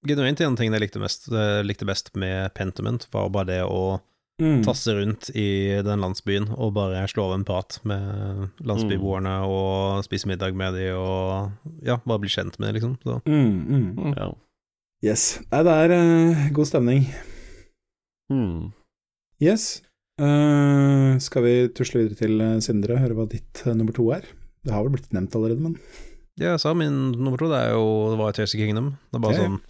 Genuint 0.09 0.41
en 0.43 0.57
ting 0.59 0.73
jeg 0.73 0.83
likte, 0.83 1.03
mest, 1.03 1.29
likte 1.67 1.87
best 1.87 2.11
med 2.19 2.51
Pentiment, 2.57 3.05
var 3.15 3.29
bare 3.31 3.51
det 3.53 3.61
å 3.67 4.01
Mm. 4.41 4.63
tasse 4.65 4.95
rundt 4.97 5.29
i 5.37 5.49
den 5.85 6.01
landsbyen 6.01 6.49
og 6.57 6.73
bare 6.79 7.03
slå 7.13 7.29
av 7.29 7.35
en 7.37 7.45
prat 7.45 7.77
med 7.89 8.65
landsbyboerne 8.65 9.35
og 9.45 10.01
spise 10.07 10.31
middag 10.31 10.57
med 10.57 10.79
de 10.79 10.87
og 10.97 11.53
ja, 11.85 11.99
bare 12.01 12.23
bli 12.23 12.33
kjent 12.33 12.57
med 12.59 12.71
de, 12.71 12.79
liksom. 12.79 12.97
Så. 13.05 13.21
Mm, 13.29 13.93
mm. 13.93 14.15
Ja. 14.17 14.31
Yes. 15.05 15.29
Nei, 15.53 15.63
det 15.65 15.77
er 15.85 15.95
uh, 15.97 16.43
god 16.57 16.69
stemning. 16.69 17.07
Hmm. 18.33 18.71
Yes. 19.41 19.83
Uh, 20.21 21.17
skal 21.23 21.45
vi 21.47 21.55
tusle 21.73 22.03
videre 22.03 22.19
til 22.19 22.43
Sindre 22.65 22.99
og 22.99 23.05
høre 23.05 23.17
hva 23.17 23.29
ditt 23.31 23.63
uh, 23.65 23.73
nummer 23.73 23.97
to 23.97 24.05
er? 24.13 24.27
Det 24.65 24.75
har 24.75 24.85
vel 24.85 24.97
blitt 24.99 25.13
nevnt 25.17 25.37
allerede, 25.37 25.65
men 25.65 25.77
Ja, 26.41 26.55
jeg 26.55 26.61
sa 26.63 26.73
min 26.77 27.13
nummer 27.17 27.41
to, 27.41 27.49
det 27.53 27.61
er 27.61 27.75
jo 27.75 27.85
Det 28.13 28.19
var 28.21 28.37
of 28.37 28.53
Kingdom. 28.53 28.95
Det 29.09 29.19
er 29.19 29.25
bare 29.25 29.37
ja. 29.37 29.45
sånn 29.45 29.57
eh, 29.57 29.70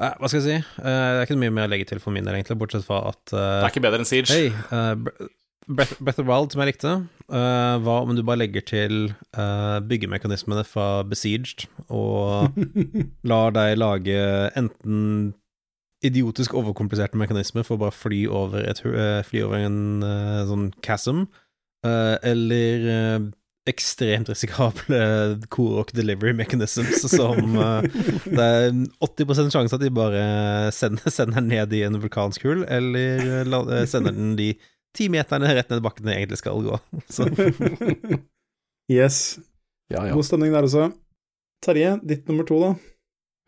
Hva 0.00 0.30
skal 0.30 0.40
jeg 0.40 0.46
si? 0.46 0.56
Eh, 0.80 0.84
det 0.86 1.18
er 1.20 1.26
ikke 1.26 1.40
mye 1.42 1.52
mer 1.52 1.68
å 1.68 1.72
legge 1.74 1.90
til 1.90 2.00
for 2.00 2.14
min 2.14 2.24
del, 2.24 2.38
egentlig, 2.38 2.56
bortsett 2.62 2.86
fra 2.86 3.02
at 3.10 3.20
Det 3.28 3.36
eh, 3.36 3.66
er 3.66 3.72
ikke 3.72 3.84
bedre 3.84 4.00
enn 4.00 4.08
Siege. 4.08 4.32
Hey, 4.32 4.48
eh, 4.48 5.28
Breath, 5.70 5.98
Breath 6.00 6.22
of 6.22 6.26
Wild, 6.26 6.50
som 6.52 6.62
jeg 6.64 6.72
likte, 6.72 6.92
uh, 7.30 7.76
hva 7.84 8.00
om 8.02 8.14
du 8.16 8.24
bare 8.26 8.40
legger 8.40 8.64
til 8.66 8.94
uh, 9.38 9.78
byggemekanismene 9.86 10.64
fra 10.66 11.04
Besieged, 11.06 11.68
og 11.92 12.56
lar 13.30 13.54
deg 13.54 13.76
lage 13.78 14.16
enten 14.58 15.34
idiotisk 16.02 16.56
overkompliserte 16.56 17.18
mekanismer 17.20 17.66
for 17.66 17.76
å 17.76 17.84
bare 17.84 17.94
fly 17.94 18.22
over, 18.32 18.64
et, 18.64 18.80
eh, 18.88 19.20
fly 19.28 19.42
over 19.44 19.60
en 19.60 19.80
sånn 20.48 20.70
chasm, 20.80 21.26
eh, 21.84 22.16
eller 22.24 22.86
ekstremt 23.68 24.28
risikable 24.30 25.00
Korok 25.52 25.92
delivery 25.92 26.32
mechanisms 26.32 27.02
som 27.12 27.56
uh, 27.58 27.82
Det 28.24 28.46
er 28.46 28.70
80% 29.04 29.52
sjanse 29.52 29.76
at 29.76 29.84
de 29.84 29.90
bare 29.92 30.22
sender, 30.74 31.12
sender 31.12 31.40
den 31.40 31.50
ned 31.52 31.76
i 31.76 31.84
en 31.86 32.00
vulkansk 32.00 32.46
hull, 32.48 32.64
eller 32.68 33.44
la, 33.48 33.62
eh, 33.76 33.86
sender 33.90 34.16
den 34.16 34.34
de 34.38 34.54
ti 34.96 35.06
meterne 35.12 35.52
rett 35.54 35.70
ned 35.70 35.84
bakken 35.84 36.08
den 36.08 36.16
egentlig 36.16 36.40
skal 36.40 36.64
gå. 36.66 36.80
Så 37.14 37.28
Yes. 38.90 39.38
Ja, 39.92 40.02
ja. 40.08 40.14
God 40.16 40.26
stemning 40.26 40.50
der 40.54 40.66
også. 40.66 40.88
Terje, 41.62 41.92
ditt 42.02 42.26
nummer 42.26 42.46
to, 42.48 42.56
da? 42.58 42.70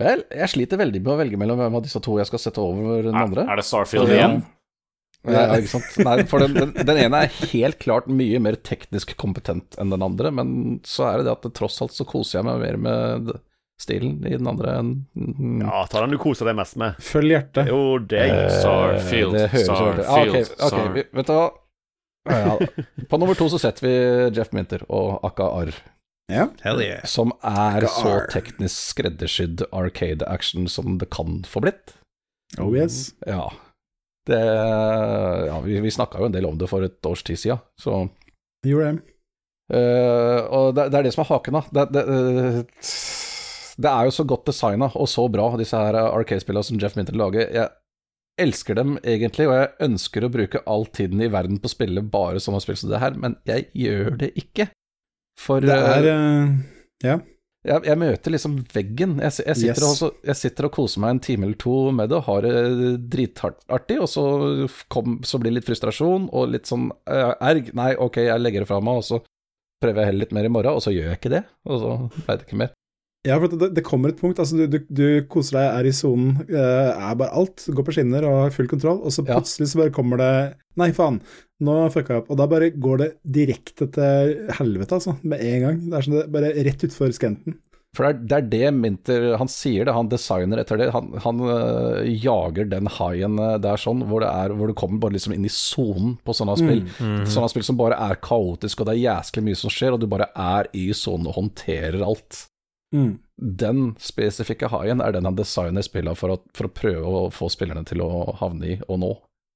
Vel, 0.02 0.22
jeg 0.30 0.50
sliter 0.52 0.78
veldig 0.78 1.00
med 1.02 1.14
å 1.14 1.16
velge 1.18 1.38
mellom 1.40 1.58
hvem 1.58 1.78
av 1.78 1.82
disse 1.82 1.98
to 2.02 2.14
jeg 2.20 2.28
skal 2.28 2.42
sette 2.42 2.62
over 2.62 3.02
den 3.08 3.16
andre. 3.18 3.42
Er, 3.46 3.54
er 3.56 3.60
det 3.62 3.66
Starfield 3.66 4.12
igjen? 4.12 4.36
Ja, 4.42 4.61
ja, 5.28 5.44
ikke 5.54 5.70
sant? 5.70 5.94
Nei, 6.02 6.16
for 6.30 6.42
den, 6.42 6.56
den, 6.56 6.74
den 6.74 6.98
ene 7.04 7.22
er 7.24 7.36
helt 7.52 7.78
klart 7.82 8.08
mye 8.10 8.40
mer 8.42 8.58
teknisk 8.66 9.14
kompetent 9.20 9.78
enn 9.78 9.94
den 9.94 10.02
andre, 10.02 10.32
men 10.34 10.80
så 10.88 11.06
er 11.10 11.20
det 11.20 11.28
det 11.28 11.36
at 11.36 11.46
det, 11.46 11.54
tross 11.58 11.78
alt 11.84 11.94
så 11.94 12.06
koser 12.08 12.40
jeg 12.40 12.48
meg 12.48 12.62
mer 12.64 12.80
med 12.82 13.32
stilen 13.82 14.20
i 14.26 14.34
den 14.34 14.50
andre 14.50 14.76
enn 14.78 14.92
mm, 15.14 15.62
Ja, 15.64 15.84
ta 15.90 16.02
den 16.04 16.14
du 16.14 16.20
koser 16.22 16.50
deg 16.50 16.58
mest 16.58 16.78
med. 16.80 16.98
Følg 17.02 17.36
hjertet. 17.36 17.70
Jo, 17.70 17.82
det 18.02 18.26
eh, 18.26 18.60
Sarfield, 18.62 19.38
jo 19.38 19.78
Ah, 20.04 20.22
ok, 20.26 20.52
okay, 20.68 20.92
vi, 20.98 21.06
vet 21.18 21.30
du 21.30 21.34
hva? 21.38 21.48
Ja, 22.30 22.54
på 23.10 23.18
nummer 23.18 23.34
to 23.34 23.48
så 23.50 23.58
setter 23.58 23.86
vi 23.86 23.96
Jeff 24.36 24.52
Minter 24.54 24.84
og 24.86 25.24
Akka 25.26 25.48
Arr, 25.62 25.74
Yeah. 26.30 26.48
Hell 26.62 26.80
yeah. 26.80 27.04
som 27.04 27.32
er 27.44 27.84
så 27.90 28.12
teknisk 28.32 28.94
skreddersydd 28.94 29.66
arcade 29.74 30.24
action 30.24 30.68
som 30.70 30.96
det 30.98 31.10
kan 31.12 31.42
få 31.44 31.60
blitt. 31.64 31.96
Oh 32.60 32.72
yes. 32.76 33.12
Ja. 33.26 33.50
Det 34.28 34.38
Ja, 35.48 35.56
vi, 35.64 35.80
vi 35.82 35.90
snakka 35.90 36.20
jo 36.22 36.28
en 36.28 36.34
del 36.34 36.46
om 36.46 36.58
det 36.58 36.68
for 36.70 36.84
et 36.86 37.08
års 37.08 37.24
tid 37.26 37.40
siden, 37.40 37.62
så 37.80 38.04
Gjorde 38.62 38.92
det. 38.92 39.02
Eh, 39.74 40.40
og 40.54 40.74
det, 40.76 40.88
det 40.92 40.98
er 41.00 41.06
det 41.08 41.12
som 41.14 41.24
er 41.24 41.30
haken, 41.32 41.56
da. 41.58 41.62
Det, 41.74 41.84
det, 41.96 42.02
eh, 42.14 42.58
det 43.82 43.90
er 43.90 44.06
jo 44.06 44.14
så 44.14 44.26
godt 44.28 44.46
designa 44.50 44.90
og 44.94 45.08
så 45.10 45.24
bra, 45.32 45.48
disse 45.58 45.78
her 45.78 45.98
Arcade-spillene 46.04 46.66
som 46.66 46.78
Jeff 46.78 46.94
Minter 46.98 47.16
lager. 47.18 47.48
Jeg 47.50 47.72
elsker 48.42 48.78
dem 48.78 48.94
egentlig, 49.02 49.48
og 49.48 49.56
jeg 49.58 49.72
ønsker 49.88 50.24
å 50.24 50.30
bruke 50.32 50.62
all 50.70 50.86
tiden 50.94 51.20
i 51.24 51.30
verden 51.32 51.58
på 51.60 51.68
å 51.68 51.74
spille 51.74 52.04
bare 52.14 52.40
sånne 52.42 52.62
spill 52.64 52.78
som 52.80 52.92
det 52.92 53.02
her, 53.02 53.18
men 53.18 53.36
jeg 53.48 53.68
gjør 53.76 54.16
det 54.22 54.32
ikke. 54.38 54.68
For 55.40 55.64
Det 55.64 55.74
er 55.74 56.10
eh, 56.12 56.56
Ja. 57.02 57.18
Jeg, 57.64 57.84
jeg 57.86 57.98
møter 58.00 58.34
liksom 58.34 58.56
veggen. 58.74 59.16
Jeg, 59.22 59.32
jeg, 59.46 59.56
sitter 59.60 59.82
Yes. 59.84 59.88
og, 59.88 59.96
så- 60.00 60.14
jeg 60.26 60.36
sitter 60.40 60.66
og 60.68 60.72
koser 60.74 61.00
meg 61.04 61.10
en 61.14 61.20
time 61.20 61.46
eller 61.46 61.58
to 61.62 61.74
med 61.94 62.08
det 62.10 62.16
og 62.18 62.24
har 62.26 62.42
det 62.42 63.10
dritartig, 63.12 63.98
og 64.02 64.08
så, 64.10 64.24
kom, 64.90 65.20
så 65.22 65.38
blir 65.38 65.52
det 65.52 65.60
litt 65.60 65.68
frustrasjon 65.70 66.28
og 66.32 66.48
litt 66.54 66.66
sånn 66.70 66.88
eh, 67.06 67.34
erg. 67.40 67.70
Nei, 67.78 67.92
ok, 67.94 68.16
jeg 68.26 68.40
legger 68.42 68.64
det 68.64 68.68
fra 68.72 68.80
meg, 68.82 68.98
og 69.02 69.06
så 69.06 69.22
prøver 69.82 70.02
jeg 70.02 70.10
heller 70.12 70.24
litt 70.26 70.32
mer 70.36 70.46
i 70.46 70.52
morgen, 70.58 70.78
og 70.78 70.82
så 70.84 70.92
gjør 70.94 71.10
jeg 71.12 71.18
ikke 71.20 71.34
det. 71.36 71.44
Og 71.66 71.80
så 71.82 71.94
veit 72.26 72.38
jeg 72.42 72.48
ikke 72.48 72.60
mer. 72.64 72.72
Ja, 73.22 73.36
for 73.38 73.52
det, 73.54 73.68
det 73.76 73.84
kommer 73.86 74.10
et 74.10 74.18
punkt. 74.18 74.40
altså 74.42 74.56
Du, 74.58 74.66
du, 74.66 74.78
du 74.90 75.04
koser 75.30 75.60
deg, 75.60 75.66
er 75.78 75.86
i 75.86 75.94
sonen, 75.94 76.40
eh, 76.48 76.90
er 76.90 77.18
bare 77.20 77.30
alt. 77.38 77.68
Går 77.70 77.86
på 77.86 77.94
skinner 77.94 78.24
og 78.26 78.38
har 78.48 78.54
full 78.54 78.66
kontroll, 78.70 78.98
og 79.06 79.14
så 79.14 79.22
Ja. 79.26 79.36
plutselig 79.38 79.68
så 79.70 79.78
bare 79.84 79.94
kommer 79.94 80.18
det 80.18 80.32
Nei, 80.80 80.88
faen, 80.96 81.18
nå 81.60 81.74
fucka 81.92 82.14
jeg 82.14 82.22
opp. 82.22 82.30
Og 82.32 82.38
da 82.40 82.46
bare 82.48 82.70
går 82.72 82.98
det 83.02 83.10
direkte 83.28 83.86
til 83.92 84.30
helvete, 84.56 84.96
altså. 84.96 85.18
Med 85.22 85.42
en 85.44 85.60
gang. 85.66 85.82
Det 85.90 85.98
er 85.98 86.06
sånn 86.06 86.16
det, 86.16 86.30
bare 86.32 86.50
rett 86.64 86.84
utfor 86.88 87.12
skrenten. 87.12 87.58
For 87.94 88.08
det 88.08 88.08
er, 88.08 88.20
det 88.24 88.36
er 88.38 88.46
det 88.48 88.68
Minter 88.72 89.24
Han 89.36 89.50
sier 89.52 89.84
det, 89.84 89.92
han 89.92 90.08
designer 90.08 90.62
etter 90.62 90.78
det. 90.80 90.86
Han, 90.94 91.10
han 91.20 91.42
øh, 91.44 92.08
jager 92.08 92.64
den 92.70 92.88
haien 92.88 93.36
øh, 93.36 93.58
der 93.60 93.76
sånn, 93.76 94.00
hvor, 94.08 94.24
det 94.24 94.30
er, 94.32 94.54
hvor 94.56 94.66
du 94.66 94.72
kommer 94.80 94.98
bare 95.02 95.12
liksom 95.18 95.34
inn 95.36 95.44
i 95.44 95.52
sonen 95.52 96.14
på 96.24 96.32
sånne 96.34 96.56
spill. 96.56 96.80
Sånne 97.28 97.50
spill 97.52 97.66
som 97.68 97.76
bare 97.76 98.00
er 98.00 98.16
kaotisk, 98.24 98.80
og 98.80 98.88
det 98.88 98.96
er 98.96 99.04
jæsklig 99.12 99.44
mye 99.50 99.60
som 99.60 99.70
skjer, 99.70 99.92
og 99.92 100.00
du 100.00 100.08
bare 100.08 100.30
er 100.32 100.72
i 100.72 100.88
sonen 100.96 101.28
og 101.28 101.36
håndterer 101.36 102.00
alt. 102.00 102.46
Mm. 102.92 103.18
Den 103.58 103.82
spesifikke 103.98 104.68
highen 104.70 105.00
er 105.00 105.12
den 105.16 105.24
han 105.24 105.36
designer 105.38 105.82
spillene 105.82 106.16
for, 106.18 106.36
å- 106.36 106.42
for 106.54 106.68
å 106.68 106.72
prøve 106.76 107.12
å 107.22 107.30
få 107.32 107.48
spillerne 107.50 107.84
til 107.88 108.02
å 108.04 108.34
havne 108.38 108.74
i 108.74 108.80
og 108.88 108.98
nå. 109.02 109.12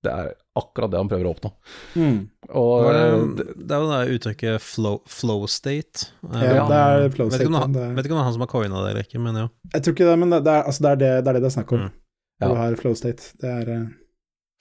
Det 0.07 0.13
er 0.13 0.29
akkurat 0.57 0.91
det 0.93 0.99
han 1.01 1.09
prøver 1.11 1.27
å 1.27 1.31
oppnå. 1.35 1.51
Mm. 1.97 2.19
Og 2.55 2.73
Var 2.85 2.95
øh, 3.01 3.23
det, 3.39 3.47
det 3.67 3.75
er 3.77 3.81
jo 3.83 3.89
det 3.91 4.17
uttrykket 4.19 4.61
flow, 4.63 4.99
flow 5.11 5.47
state. 5.51 6.09
Eh, 6.31 6.45
Ja, 6.55 6.67
det 6.69 6.81
er 6.81 7.09
flow 7.17 7.29
vet, 7.33 7.41
ikke 7.43 7.49
om 7.51 7.57
state, 7.59 7.73
det, 7.73 7.81
det 7.81 7.87
er- 7.91 7.95
vet 7.97 8.07
ikke 8.07 8.15
om 8.15 8.21
det 8.21 8.23
er 8.25 8.29
han 8.29 8.37
som 8.37 8.45
har 8.45 8.53
coina 8.53 8.83
det 8.85 8.91
eller 8.93 9.03
ikke, 9.09 9.23
men 9.25 9.41
ja. 9.41 9.47
Jeg 9.75 9.83
tror 9.83 9.95
ikke 9.97 10.09
det, 10.11 10.19
men 10.23 10.31
det, 10.37 10.43
det, 10.47 10.53
er, 10.53 10.63
altså, 10.71 10.83
det, 10.87 10.91
er, 10.93 10.97
det, 11.03 11.11
det 11.25 11.29
er 11.33 11.39
det 11.39 11.43
det 11.43 11.51
er 11.51 11.57
snakk 11.57 11.73
om. 11.79 11.87
Mm. 11.87 11.95
Ja. 12.41 12.49
Du 12.53 12.55
har 12.61 12.77
flow 12.77 12.95
state. 12.95 13.33
Det 13.41 13.51
er 13.51 13.73
eh, 13.77 13.87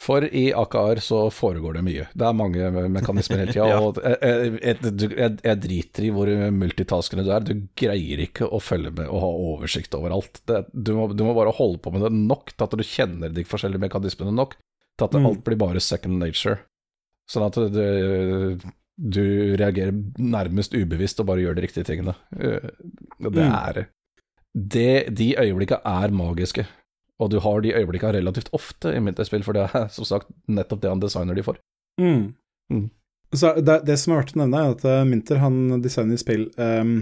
For 0.03 0.25
i 0.27 0.49
AKR 0.53 0.99
så 0.99 1.29
foregår 1.31 1.77
det 1.77 1.83
mye. 1.87 2.05
Det 2.13 2.25
er 2.27 2.33
mange 2.35 2.67
mekanismer 2.91 3.39
hele 3.41 3.53
tida. 3.55 3.67
Ja. 3.71 3.79
Og 3.79 3.95
jeg, 4.03 4.59
jeg, 4.61 5.37
jeg, 5.45 5.59
driter 5.63 6.03
i 6.03 6.11
hvor 6.13 6.27
multitaskende 6.51 7.23
du 7.25 7.31
er. 7.31 7.45
Du 7.47 7.53
greier 7.79 8.19
ikke 8.25 8.45
å 8.51 8.59
følge 8.61 8.91
med 8.91 9.07
og 9.07 9.21
ha 9.23 9.29
oversikt 9.53 9.95
over 9.95 10.11
alt. 10.17 10.41
Det, 10.45 10.65
du, 10.75 10.91
må, 10.99 11.07
du 11.15 11.23
må 11.23 11.33
bare 11.37 11.55
holde 11.55 11.79
på 11.79 11.93
med 11.95 12.03
det 12.05 12.11
nok 12.11 12.51
til 12.53 12.67
at 12.67 12.75
du 12.75 12.83
kjenner 12.85 13.31
de 13.33 13.47
forskjellige 13.47 13.81
mekanismene 13.87 14.35
nok 14.35 14.57
til 14.99 15.07
at 15.07 15.15
Mm. 15.15 15.25
alt 15.31 15.43
blir 15.47 15.57
bare 15.59 15.79
second 15.83 16.19
nature. 16.19 16.59
Sånn 17.31 17.47
at 17.47 17.55
du, 17.57 18.59
du 18.95 19.23
reagerer 19.57 19.95
nærmest 20.21 20.75
ubevisst 20.75 21.19
og 21.23 21.27
bare 21.31 21.41
gjør 21.41 21.55
de 21.57 21.63
riktige 21.65 21.87
tingene. 21.87 22.13
Eh, 22.35 22.67
Det 23.19 23.31
Mm. 23.47 23.55
er 23.55 23.87
det, 24.55 25.15
De 25.15 25.35
øyeblikka 25.39 25.79
er 25.83 26.11
magiske. 26.11 26.65
Og 27.23 27.31
du 27.31 27.39
har 27.39 27.61
de 27.63 27.73
øyeblikka 27.75 28.11
relativt 28.11 28.51
ofte 28.55 28.91
i 28.91 29.01
Minterspill, 29.03 29.43
for 29.45 29.55
det 29.55 29.69
er 29.69 29.87
som 29.93 30.07
sagt 30.07 30.31
nettopp 30.51 30.83
det 30.83 30.91
han 30.91 31.03
designer 31.03 31.37
de 31.37 31.45
for. 31.45 31.59
Mm. 32.01 32.33
Mm. 32.73 32.87
Så 33.35 33.53
det, 33.59 33.81
det 33.87 33.97
som 33.99 34.13
er 34.13 34.21
verdt 34.21 34.35
å 34.35 34.41
nevne, 34.43 34.63
er 34.63 34.73
at 34.75 34.83
eh, 34.89 35.05
Minter 35.07 35.39
han 35.41 35.79
designer 35.83 36.19
spill 36.19 36.49
um, 36.59 36.97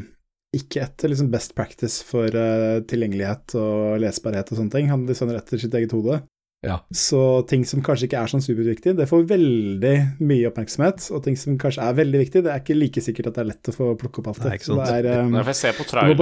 ikke 0.54 0.84
etter 0.86 1.10
liksom 1.10 1.32
best 1.34 1.56
practice 1.58 2.06
for 2.06 2.30
uh, 2.30 2.82
tilgjengelighet 2.90 3.56
og 3.58 3.98
lesbarhet 4.04 4.54
og 4.54 4.60
sånne 4.60 4.76
ting. 4.76 4.92
Han 4.94 5.08
designer 5.10 5.40
etter 5.42 5.62
sitt 5.62 5.74
eget 5.78 5.96
hode. 5.98 6.22
Ja. 6.64 6.78
Så 6.96 7.46
ting 7.50 7.66
som 7.68 7.82
kanskje 7.84 8.08
ikke 8.08 8.22
er 8.24 8.32
sånn 8.32 8.42
superviktig, 8.44 8.94
det 8.96 9.08
får 9.10 9.26
veldig 9.28 9.94
mye 10.24 10.48
oppmerksomhet. 10.48 11.10
Og 11.12 11.24
ting 11.26 11.36
som 11.36 11.58
kanskje 11.60 11.84
er 11.84 11.98
veldig 11.98 12.22
viktig, 12.22 12.44
det 12.46 12.54
er 12.54 12.62
ikke 12.64 12.78
like 12.80 13.04
sikkert 13.04 13.28
at 13.28 13.36
det 13.36 13.42
er 13.44 13.50
lett 13.52 13.70
å 13.70 13.76
få 13.76 13.90
plukke 14.00 14.22
opp 14.24 14.30
alltid. 14.32 14.48
Nei, 14.50 14.58
Så 14.64 14.78
det 14.80 14.88
er, 14.94 15.10
um, 15.26 15.32
Nei, 15.36 15.44
for 15.44 15.52
jeg 15.52 15.60
ser 15.60 15.76
på 15.76 15.86
trailer, 15.90 16.16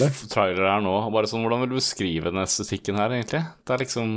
det. 0.00 0.08
f- 0.08 0.26
her 0.34 0.80
nå, 0.80 0.94
og 1.06 1.12
bare 1.12 1.28
sånn 1.28 1.44
Hvordan 1.44 1.60
vil 1.66 1.68
du 1.74 1.78
beskrive 1.82 2.32
den 2.32 2.40
estetikken 2.42 2.96
her, 2.96 3.10
egentlig? 3.18 3.44
Det 3.68 3.76
er 3.76 3.84
liksom 3.84 4.16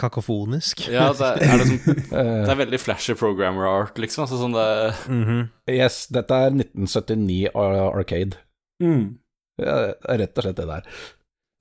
Kakofonisk. 0.00 0.86
Ja, 0.88 1.10
det 1.12 1.26
er, 1.28 1.42
er 1.52 1.58
det, 1.60 1.66
sånn, 1.70 1.96
Eh, 2.12 2.44
det 2.46 2.52
er 2.54 2.58
veldig 2.62 2.78
flashy 2.80 3.14
programmer 3.18 3.66
art, 3.68 3.98
liksom. 4.00 4.24
Altså 4.24 4.38
sånn 4.40 4.54
det 4.56 4.68
Mhm. 5.12 5.42
yes, 5.68 6.06
dette 6.08 6.32
er 6.32 6.50
1979 6.50 7.50
Arcade. 7.54 8.38
mm. 8.82 9.18
Ja, 9.60 9.92
er 10.08 10.18
rett 10.18 10.38
og 10.38 10.44
slett 10.46 10.56
det 10.56 10.66
der. 10.66 10.86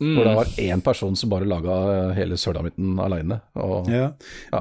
Mm, 0.01 0.15
Hvor 0.17 0.27
det 0.27 0.35
var 0.39 0.51
én 0.65 0.81
person 0.83 1.15
som 1.15 1.29
bare 1.31 1.47
laga 1.49 1.75
hele 2.17 2.37
sølamitten 2.41 2.97
aleine. 2.99 3.37
Ja. 3.55 3.67
Ja. 3.93 4.07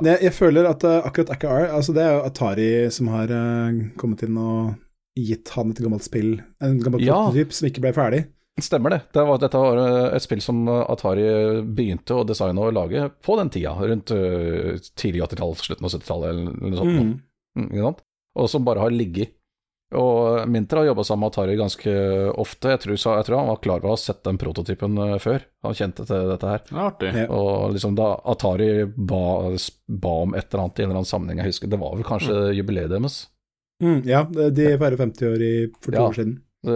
Jeg, 0.04 0.18
jeg 0.28 0.34
føler 0.36 0.68
at 0.70 0.84
eh, 0.84 1.00
akkurat 1.08 1.32
AKR, 1.36 1.70
altså 1.78 1.94
det 1.96 2.04
er 2.04 2.12
jo 2.18 2.26
Atari 2.28 2.68
som 2.94 3.08
har 3.14 3.32
eh, 3.34 3.80
kommet 4.00 4.22
inn 4.26 4.36
og 4.40 4.74
gitt 5.18 5.50
han 5.56 5.72
et 5.72 5.80
gammelt 5.82 6.04
spill, 6.06 6.36
en 6.62 6.78
gammel 6.84 7.02
Ja. 7.04 7.16
prototyp 7.26 7.56
som 7.56 7.66
ikke 7.68 7.82
ble 7.84 7.92
ferdig. 7.96 8.20
Stemmer 8.60 8.92
det. 8.92 9.00
det 9.16 9.22
var, 9.24 9.38
dette 9.40 9.56
var 9.62 9.78
eh, 9.80 10.16
et 10.18 10.24
spill 10.26 10.40
som 10.44 10.62
Atari 10.68 11.24
begynte 11.64 12.18
å 12.20 12.26
designe 12.28 12.60
og 12.60 12.74
lage 12.76 13.06
på 13.24 13.36
den 13.40 13.50
tida, 13.54 13.72
rundt 13.80 14.12
eh, 14.12 14.76
tidlig 15.00 15.24
80-tall, 15.30 15.56
slutten 15.56 15.88
av 15.88 15.94
70-tallet 15.96 16.30
eller 16.30 16.70
noe 16.70 16.78
sånt. 16.84 17.20
Mm. 17.56 17.68
Mm. 17.72 18.00
Og 18.40 18.46
som 18.52 18.62
bare 18.66 18.84
har 18.84 18.92
ligget. 18.94 19.32
Og 19.98 20.46
Minter 20.48 20.76
har 20.78 20.84
jobba 20.90 21.02
sammen 21.04 21.24
med 21.24 21.32
Atari 21.32 21.56
ganske 21.58 21.92
ofte. 22.38 22.70
Jeg 22.76 22.80
tror, 22.84 22.94
jeg 23.16 23.26
tror 23.26 23.38
han 23.40 23.48
var 23.50 23.56
klar 23.64 23.80
over 23.80 23.90
å 23.90 23.94
ha 23.96 24.00
sett 24.00 24.20
den 24.26 24.38
prototypen 24.38 24.98
eh, 25.02 25.16
før. 25.22 25.42
Han 25.66 25.74
kjente 25.74 26.06
til 26.06 26.28
dette 26.30 26.46
her. 26.52 26.62
Er 26.70 26.84
artig. 26.84 27.10
Ja. 27.24 27.26
Og 27.34 27.72
liksom 27.74 27.96
da 27.98 28.12
Atari 28.30 28.70
ba, 28.94 29.22
ba 29.88 30.14
om 30.26 30.36
et 30.38 30.46
eller 30.52 30.62
annet 30.66 30.78
i 30.78 30.84
en 30.84 30.90
eller 30.92 31.00
annen 31.00 31.10
sammenheng, 31.10 31.42
jeg 31.42 31.50
husker, 31.54 31.72
det 31.72 31.80
var 31.82 31.96
vel 31.98 32.06
kanskje 32.06 32.38
jubileet 32.54 32.92
deres. 32.94 33.24
Mm, 33.82 33.98
ja, 34.06 34.22
de 34.30 34.70
feirer 34.78 34.96
50 35.00 35.26
år 35.32 35.42
i, 35.42 35.52
for 35.80 35.90
to 35.90 35.98
Ja. 35.98 36.06
år 36.10 36.16
siden. 36.20 36.38
Så 36.60 36.74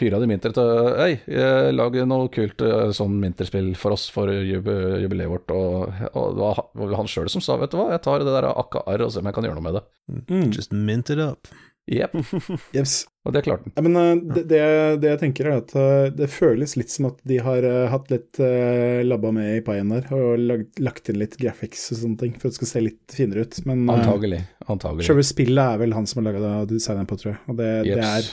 hyra 0.00 0.18
de 0.18 0.26
Minter 0.26 0.50
til 0.50 0.70
Hei, 0.98 1.12
eh, 1.30 1.68
lag 1.70 1.94
noe 2.10 2.26
kult 2.34 2.60
eh, 2.66 2.88
sånn 2.90 3.12
Minterspill 3.22 3.68
for 3.78 3.94
oss 3.94 4.08
for 4.10 4.26
jubileet 4.26 5.30
vårt. 5.30 5.52
Og, 5.54 5.86
og 6.18 6.34
det 6.34 6.42
var 6.42 6.54
han- 6.58 6.70
var 6.90 6.96
han 6.98 7.06
sjøl 7.06 7.30
som 7.30 7.40
sa, 7.40 7.56
vet 7.56 7.70
du 7.70 7.78
hva, 7.78 7.92
jeg 7.94 8.02
tar 8.02 8.18
det 8.18 8.26
der 8.34 8.48
akka-arr 8.50 9.04
og 9.06 9.12
ser 9.14 9.22
om 9.22 9.30
jeg 9.30 9.34
kan 9.38 9.44
gjøre 9.46 9.54
noe 9.60 9.68
med 9.68 9.78
det. 9.78 9.84
Mm. 10.28 10.50
Just 10.52 10.72
mint 10.74 11.10
it 11.14 11.22
up. 11.22 11.46
Jepp, 11.90 12.12
Yes. 12.76 13.06
og 13.26 13.32
det 13.34 13.40
klarte 13.46 13.64
han. 13.66 13.72
Ja, 13.74 13.82
men 13.82 13.96
eh, 13.98 14.20
det, 14.36 14.42
det, 14.50 14.58
det 15.02 15.08
jeg 15.10 15.20
tenker 15.24 15.48
er 15.50 15.56
at 15.62 15.72
eh, 15.74 16.10
det 16.14 16.28
føles 16.30 16.76
litt 16.78 16.92
som 16.92 17.08
at 17.08 17.16
de 17.26 17.38
har 17.42 17.64
eh, 17.66 17.86
hatt 17.90 18.12
litt 18.12 18.38
uh, 18.38 19.00
labba 19.06 19.32
med 19.34 19.56
i 19.56 19.62
paien 19.66 19.90
der, 19.90 20.06
og 20.14 20.38
lagt, 20.38 20.78
lagt 20.78 21.10
inn 21.10 21.18
litt 21.18 21.34
graphics 21.40 21.88
og 21.96 22.02
sånne 22.02 22.20
ting, 22.20 22.36
for 22.38 22.46
at 22.46 22.54
det 22.54 22.60
skal 22.60 22.70
se 22.74 22.82
litt 22.84 23.16
finere 23.16 23.42
ut. 23.48 23.58
Men 23.66 23.82
Antagelig. 23.90 24.42
Antagelig. 24.70 25.08
selve 25.08 25.24
spillet 25.26 25.64
er 25.64 25.80
vel 25.82 25.96
han 25.96 26.06
som 26.06 26.20
har 26.22 26.28
laga 26.30 26.52
designen 26.70 27.08
på, 27.10 27.18
tror 27.18 27.32
jeg. 27.32 27.40
Og 27.50 27.58
det, 27.58 27.70
det 27.88 27.98
er 28.06 28.28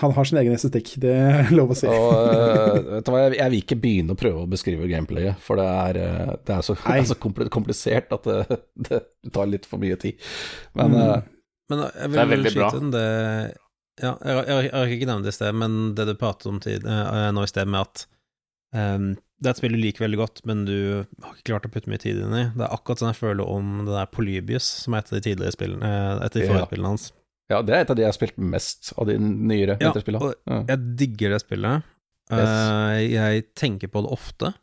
Han 0.00 0.14
har 0.16 0.24
sin 0.24 0.38
egen 0.40 0.54
estetikk, 0.56 0.94
det 1.04 1.12
er 1.12 1.50
lov 1.52 1.74
å 1.74 1.76
si. 1.76 1.84
Og 1.86 2.08
vet 2.96 3.04
du 3.04 3.10
hva, 3.12 3.20
jeg, 3.26 3.36
jeg 3.38 3.52
vil 3.52 3.60
ikke 3.60 3.78
begynne 3.84 4.16
å 4.16 4.18
prøve 4.18 4.42
å 4.42 4.50
beskrive 4.50 4.88
gameplayet, 4.90 5.36
for 5.44 5.60
det 5.60 5.68
er, 5.68 6.00
det 6.48 6.56
er 6.56 6.64
så, 6.64 6.74
det 6.88 6.96
er 7.04 7.06
så 7.12 7.18
komplisert 7.52 8.10
at 8.16 8.26
det, 8.26 8.58
det 8.88 9.02
tar 9.30 9.52
litt 9.52 9.68
for 9.68 9.78
mye 9.84 10.00
tid. 10.00 10.18
Men 10.74 10.98
Mm. 10.98 11.30
Men 11.70 11.84
jeg 11.88 12.10
vil, 12.10 12.18
Det 12.18 12.22
er 12.24 12.32
veldig 12.32 12.54
bra. 12.58 12.70
det 12.94 13.04
Ja, 14.02 14.10
jeg, 14.26 14.34
jeg, 14.48 14.64
jeg 14.66 14.72
har 14.74 14.92
ikke 14.96 15.06
nevnt 15.06 15.24
det 15.28 15.32
i 15.32 15.36
sted, 15.38 15.54
men 15.54 15.76
det 15.94 16.06
du 16.08 16.14
pratet 16.18 16.46
om 16.50 16.58
tid, 16.60 16.84
eh, 16.84 17.28
nå 17.32 17.44
i 17.46 17.50
sted 17.50 17.68
med 17.70 17.80
at 17.86 18.06
um, 18.74 19.12
det 19.38 19.46
er 19.50 19.54
et 19.54 19.60
spill 19.60 19.74
du 19.76 19.78
liker 19.78 20.04
veldig 20.06 20.18
godt, 20.18 20.40
men 20.48 20.64
du 20.66 20.74
har 21.22 21.34
ikke 21.36 21.46
klart 21.52 21.66
å 21.68 21.70
putte 21.74 21.90
mye 21.92 22.00
tid 22.02 22.18
inn 22.22 22.34
i. 22.34 22.44
Det 22.56 22.64
er 22.64 22.72
akkurat 22.74 22.98
sånn 23.02 23.12
jeg 23.12 23.20
føler 23.20 23.46
om 23.50 23.84
det 23.86 23.94
der 23.94 24.10
Polybius, 24.10 24.66
som 24.84 24.94
er 24.96 25.04
et 25.04 25.12
av 25.12 25.18
de 25.20 25.24
tidligere 25.28 25.54
spillene, 25.54 25.84
eh, 25.90 26.10
et 26.26 26.30
av 26.30 26.40
de 26.40 26.44
Ja. 26.44 26.50
forrige 26.52 26.68
spillene 26.72 26.90
hans. 26.94 27.06
ja, 27.52 27.62
det 27.62 27.74
er 27.74 27.80
et 27.84 27.90
av 27.90 27.96
de 27.96 28.02
jeg 28.02 28.08
har 28.10 28.18
spilt 28.18 28.38
mest 28.38 28.92
av 28.98 29.06
de 29.06 29.18
nyere 29.20 29.76
Ja, 29.78 29.92
vinterspillene. 29.92 30.34
Ja. 30.48 30.60
Jeg 30.74 30.96
digger 30.96 31.30
det 31.36 31.40
spillet. 31.44 31.82
Yes. 32.32 32.48
Eh, 32.48 33.00
jeg 33.14 33.54
tenker 33.54 33.88
på 33.92 34.02
det 34.02 34.10
ofte. 34.16 34.54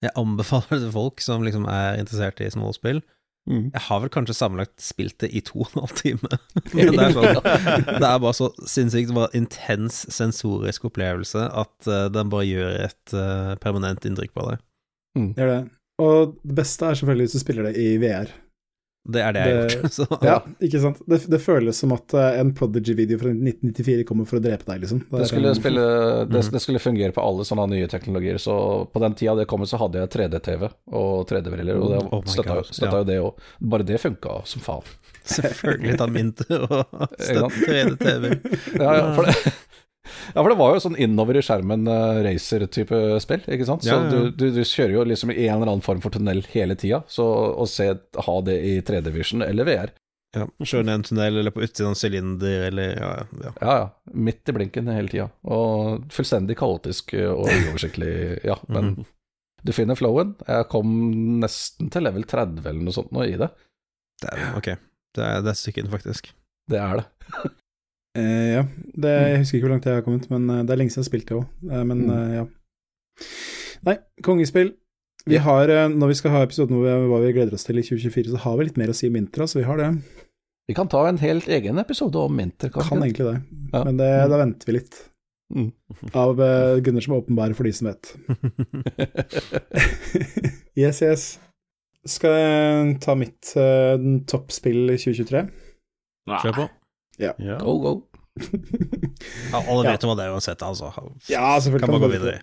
Jeg 0.00 0.12
anbefaler 0.16 0.70
det 0.70 0.80
til 0.86 0.92
folk 0.94 1.20
som 1.20 1.42
liksom 1.44 1.66
er 1.68 1.98
interessert 2.00 2.40
i 2.40 2.48
små 2.48 2.72
spill. 2.72 3.02
Mm. 3.50 3.64
Jeg 3.74 3.82
har 3.88 4.02
vel 4.04 4.12
kanskje 4.14 4.36
sammenlagt 4.38 4.76
spilt 4.82 5.16
det 5.24 5.32
i 5.34 5.42
to 5.42 5.64
og 5.64 5.72
en 5.72 5.82
halv 5.82 5.96
time. 5.98 6.30
Men 6.70 6.92
det 6.94 7.06
er 7.08 7.16
sånn 7.16 7.40
Det 7.88 8.06
er 8.06 8.22
bare 8.22 8.36
så 8.36 8.50
sinnssykt 8.70 9.14
bare 9.16 9.32
intens 9.36 10.04
sensorisk 10.14 10.86
opplevelse 10.90 11.48
at 11.48 11.90
uh, 11.90 12.06
den 12.14 12.30
bare 12.32 12.46
gjør 12.46 12.78
et 12.86 13.16
uh, 13.16 13.56
permanent 13.62 14.06
inntrykk 14.06 14.34
på 14.36 14.46
deg. 14.52 14.62
Det 15.34 15.44
er 15.44 15.50
det. 15.50 15.62
Og 16.00 16.36
det 16.46 16.56
beste 16.62 16.86
er 16.86 16.96
selvfølgelig 16.96 17.26
hvis 17.26 17.36
du 17.36 17.42
spiller 17.42 17.68
det 17.68 17.74
i 17.82 17.90
VR. 18.00 18.30
Det 19.08 19.22
er 19.24 19.32
det 19.32 19.42
jeg 19.42 19.56
har 19.56 19.70
gjort. 19.72 19.92
Så, 19.96 20.06
Ja, 20.26 20.34
ikke 20.60 20.80
sant. 20.82 20.98
Det, 21.08 21.18
det 21.32 21.40
føles 21.42 21.78
som 21.80 21.94
at 21.96 22.14
eh, 22.16 22.40
en 22.42 22.52
Prodigy-video 22.56 23.20
fra 23.22 23.32
1994 23.32 24.04
kommer 24.08 24.28
for 24.28 24.40
å 24.40 24.44
drepe 24.44 24.66
deg, 24.68 24.82
liksom. 24.84 25.00
Det 25.06 25.22
det, 25.22 25.28
skulle, 25.30 25.54
spille, 25.56 25.86
det, 26.28 26.42
det 26.52 26.62
skulle 26.62 26.82
fungere 26.82 27.16
på 27.16 27.24
alle 27.24 27.46
sånne 27.48 27.66
nye 27.72 27.88
teknologier, 27.90 28.40
så 28.42 28.56
på 28.92 29.02
den 29.02 29.16
tida 29.18 29.38
det 29.40 29.48
kom, 29.50 29.64
så 29.68 29.80
hadde 29.80 30.02
jeg 30.02 30.12
3D-TV 30.16 30.68
og 30.68 31.24
3D-briller, 31.30 31.80
og 31.80 31.94
det 31.94 32.02
Oh 32.10 32.24
støtta, 32.26 32.60
støtta 32.68 32.92
ja. 32.92 33.00
jo 33.00 33.08
det 33.08 33.18
òg. 33.24 33.48
Bare 33.72 33.86
det 33.86 34.00
funka 34.02 34.40
som 34.48 34.64
faen. 34.64 34.94
Selvfølgelig 35.30 35.96
tar 36.00 36.12
mindre 36.12 36.60
og 36.66 37.02
støtte 37.28 37.64
3D-TV. 37.64 38.32
Ja, 38.76 38.92
ja, 39.00 39.10
for 39.16 39.26
det, 39.30 39.56
ja, 40.34 40.38
for 40.42 40.48
det 40.52 40.58
var 40.60 40.74
jo 40.76 40.82
sånn 40.84 40.98
innover 41.00 41.38
i 41.38 41.42
skjermen 41.44 41.86
uh, 41.90 42.20
racer-type 42.26 43.00
spill, 43.24 43.42
ikke 43.46 43.66
sant. 43.68 43.84
Så 43.86 43.92
Ja, 43.94 44.00
ja. 44.04 44.10
Du, 44.10 44.30
du, 44.34 44.46
du 44.56 44.60
kjører 44.64 44.94
jo 44.98 45.04
liksom 45.08 45.32
i 45.34 45.46
en 45.48 45.56
eller 45.60 45.72
annen 45.74 45.84
form 45.86 46.00
for 46.04 46.10
tunnel 46.14 46.42
hele 46.52 46.76
tida, 46.80 47.02
så 47.10 47.26
å 47.60 47.66
se, 47.70 47.90
ha 48.26 48.36
det 48.46 48.56
i 48.66 48.76
3D-vision 48.86 49.42
eller 49.46 49.68
VR, 49.68 49.94
Ja, 50.36 50.44
Kjøre 50.62 50.86
ned 50.86 50.94
en 51.00 51.02
tunnel 51.08 51.40
eller 51.40 51.50
på 51.50 51.62
utsiden 51.66 51.88
av 51.88 51.94
en 51.96 51.98
sylinder 51.98 52.66
eller 52.68 52.92
ja, 53.00 53.08
ja. 53.42 53.50
ja 53.60 53.72
ja, 53.80 53.88
midt 54.14 54.46
i 54.46 54.54
blinken 54.54 54.86
hele 54.94 55.10
tida. 55.10 55.24
Og 55.50 56.04
fullstendig 56.14 56.54
kaotisk 56.60 57.16
uh, 57.18 57.32
og 57.34 57.48
uoversiktlig, 57.50 58.12
ja. 58.46 58.54
Men 58.70 58.92
Mhm. 58.94 59.08
du 59.66 59.72
finner 59.76 59.98
flowen. 59.98 60.36
Jeg 60.46 60.68
kom 60.72 60.92
nesten 61.42 61.90
til 61.92 62.06
level 62.06 62.22
30 62.30 62.62
eller 62.62 62.78
noe 62.86 62.94
sånt 62.94 63.10
nå 63.12 63.26
i 63.26 63.34
det. 63.42 63.50
Dæven, 64.22 64.54
ok. 64.56 64.70
Det 65.18 65.24
er, 65.26 65.42
det 65.42 65.50
er 65.50 65.58
stykken, 65.58 65.90
faktisk. 65.90 66.30
Det 66.70 66.78
er 66.78 67.02
det. 67.02 67.08
eh, 68.16 68.50
ja. 68.56 68.62
Det, 68.96 69.10
jeg 69.30 69.38
husker 69.42 69.58
ikke 69.58 69.66
hvor 69.68 69.74
langt 69.76 69.84
jeg 69.88 69.94
har 70.00 70.02
kommet, 70.06 70.28
men 70.30 70.48
eh, 70.50 70.62
det 70.66 70.74
er 70.74 70.80
lenge 70.80 70.90
siden 70.94 71.02
jeg 71.04 71.06
har 71.06 71.12
spilt 71.12 71.28
det 71.28 71.36
òg. 71.38 71.46
men 71.86 72.04
Mm. 72.06 72.10
eh, 72.16 72.34
ja. 72.40 72.46
Nei, 73.86 73.96
kongespill. 74.22 74.74
Vi 75.28 75.36
har, 75.36 75.68
eh, 75.68 75.88
når 75.92 76.08
vi 76.08 76.14
skal 76.18 76.30
ha 76.32 76.42
episoden 76.46 76.76
hvor 76.80 77.06
hva 77.10 77.20
vi 77.26 77.32
gleder 77.36 77.52
oss 77.54 77.64
til 77.64 77.78
i 77.78 77.82
2024, 77.84 78.30
så 78.32 78.38
har 78.44 78.56
vi 78.58 78.64
litt 78.70 78.76
mer 78.80 78.88
å 78.92 78.96
si 78.96 79.06
om 79.08 79.12
Mintra, 79.12 79.46
så 79.46 79.60
vi 79.60 79.66
har 79.68 79.76
det. 79.76 79.90
Vi 80.68 80.74
kan 80.74 80.88
ta 80.88 81.06
en 81.08 81.18
helt 81.18 81.48
egen 81.48 81.78
episode 81.82 82.16
om 82.16 82.34
Minter, 82.36 82.70
Kan 82.70 82.82
kanskje. 82.82 83.04
egentlig 83.10 83.26
det. 83.26 83.42
Ja. 83.74 83.84
Men 83.84 83.96
det, 83.98 84.10
da 84.30 84.38
venter 84.38 84.66
vi 84.66 84.72
litt. 84.78 84.98
Mm. 85.50 85.72
Av 86.14 86.38
uh, 86.38 86.78
grunner 86.78 87.02
som 87.02 87.14
er 87.16 87.20
åpenbare 87.24 87.56
for 87.58 87.64
de 87.66 87.72
som 87.74 87.88
vet. 87.90 88.12
yes, 90.78 91.00
yes. 91.02 91.24
Skal 92.06 92.30
jeg 92.38 92.92
ta 93.02 93.16
mitt 93.18 93.50
uh, 93.58 93.98
toppspill 94.30 94.92
i 94.94 94.96
2023? 95.00 95.42
Kjør 96.30 96.54
på. 96.56 96.68
Ja. 97.20 97.58
Go, 97.62 97.76
go. 97.82 97.92
Ja, 99.50 99.60
alle 99.60 99.90
vet 99.90 100.02
jo 100.04 100.08
hva 100.08 100.16
det 100.16 100.26
er 100.26 100.32
uansett, 100.32 100.62
altså. 100.64 100.88
Ja, 101.28 101.58
selvfølgelig 101.60 101.86
Kan 101.86 101.96
man 101.96 102.04
gå 102.04 102.10
videre. 102.12 102.40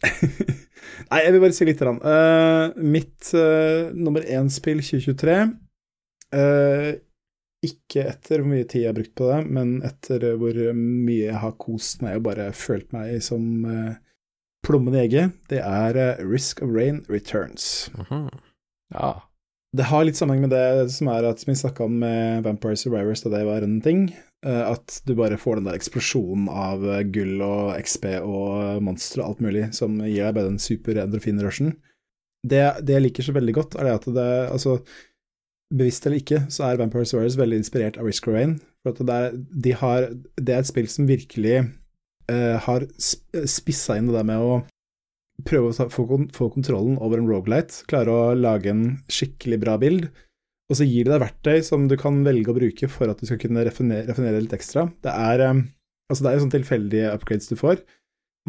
Nei, 1.10 1.20
jeg 1.24 1.32
vil 1.34 1.42
bare 1.42 1.56
si 1.56 1.66
litt. 1.66 1.80
Eh, 1.82 2.82
mitt 2.94 3.30
uh, 3.36 3.90
nummer 3.96 4.24
én-spill 4.24 4.80
2023 4.84 5.34
uh, 6.36 6.90
Ikke 7.66 8.04
etter 8.12 8.40
hvor 8.40 8.52
mye 8.52 8.68
tid 8.68 8.84
jeg 8.84 8.92
har 8.92 8.96
brukt 8.96 9.16
på 9.18 9.32
det, 9.32 9.40
men 9.56 9.74
etter 9.86 10.28
hvor 10.40 10.60
mye 10.76 11.26
jeg 11.26 11.40
har 11.42 11.58
kost 11.60 12.04
meg 12.04 12.20
og 12.20 12.28
bare 12.30 12.52
følt 12.56 12.94
meg 12.96 13.18
som 13.24 13.66
uh, 13.66 13.98
plommen 14.66 14.94
i 14.94 15.04
egget, 15.04 15.36
det 15.50 15.60
er 15.64 15.96
eh, 15.98 16.22
Risk 16.26 16.62
of 16.62 16.70
Rain 16.74 17.04
Returns. 17.08 17.90
-huh. 17.94 18.28
Ja. 18.94 19.29
Det 19.76 19.86
har 19.86 20.02
litt 20.02 20.18
sammenheng 20.18 20.48
med 20.48 20.50
det 20.50 20.90
som 20.90 21.08
er 21.12 21.28
at 21.28 21.44
vi 21.46 21.54
snakka 21.54 21.84
om 21.86 22.00
med 22.02 22.42
Vampire 22.42 22.78
Survivors 22.78 23.22
da 23.22 23.30
det 23.36 23.44
var 23.46 23.62
en 23.62 23.76
ting, 23.84 24.08
eh, 24.42 24.64
at 24.66 24.96
du 25.06 25.12
bare 25.14 25.38
får 25.38 25.60
den 25.60 25.68
der 25.68 25.78
eksplosjonen 25.78 26.48
av 26.50 26.82
eh, 26.82 27.04
gull 27.14 27.38
og 27.46 27.76
XP 27.78 28.08
og 28.18 28.82
monstre 28.82 29.22
og 29.22 29.28
alt 29.28 29.44
mulig 29.46 29.68
som 29.76 30.00
gir 30.02 30.26
deg 30.26 30.34
bare 30.34 30.50
den 30.50 30.58
super 30.62 30.98
endorfin-rushen. 31.04 31.76
Det, 32.42 32.64
det 32.82 32.96
jeg 32.96 33.04
liker 33.04 33.28
så 33.28 33.36
veldig 33.36 33.54
godt, 33.60 33.76
er 33.78 33.86
det 33.86 33.94
at 34.00 34.10
det 34.16 34.28
Altså, 34.50 34.80
bevisst 35.70 36.06
eller 36.06 36.18
ikke, 36.18 36.42
så 36.50 36.66
er 36.66 36.80
Vampire 36.80 37.06
Survivors 37.06 37.38
veldig 37.38 37.62
inspirert 37.62 38.00
av 38.00 38.10
Risk 38.10 38.26
Rain. 38.26 38.58
For 38.82 39.06
det 39.06 39.16
er, 39.22 39.38
de 39.38 39.76
har, 39.76 40.08
det 40.40 40.54
er 40.54 40.64
et 40.64 40.70
spill 40.70 40.88
som 40.90 41.06
virkelig 41.06 41.60
uh, 42.32 42.56
har 42.64 42.88
sp 42.96 43.44
spissa 43.44 43.98
inn 44.00 44.08
det 44.08 44.16
der 44.16 44.26
med 44.26 44.40
å 44.40 44.54
prøve 45.46 45.70
å 45.70 45.88
få, 45.92 46.04
få 46.34 46.48
kontrollen 46.54 46.98
over 47.02 47.20
en 47.20 47.28
rogelight, 47.30 47.82
klare 47.90 48.12
å 48.12 48.34
lage 48.38 48.72
en 48.72 48.84
skikkelig 49.12 49.60
bra 49.62 49.76
bild, 49.80 50.08
og 50.70 50.78
så 50.78 50.86
gir 50.86 51.06
det 51.06 51.16
deg 51.16 51.24
verktøy 51.24 51.64
som 51.66 51.88
du 51.90 51.96
kan 51.98 52.20
velge 52.26 52.52
å 52.52 52.56
bruke 52.56 52.88
for 52.90 53.10
at 53.10 53.18
du 53.18 53.26
skal 53.26 53.40
kunne 53.42 53.64
refinere, 53.66 54.38
litt 54.38 54.54
ekstra. 54.54 54.86
Det 55.02 55.10
er, 55.12 55.44
eh, 55.48 55.62
altså 56.10 56.24
det 56.24 56.30
er 56.30 56.36
jo 56.36 56.44
sånn 56.44 56.54
tilfeldige 56.54 57.14
upgrades 57.16 57.50
du 57.50 57.56
får, 57.58 57.82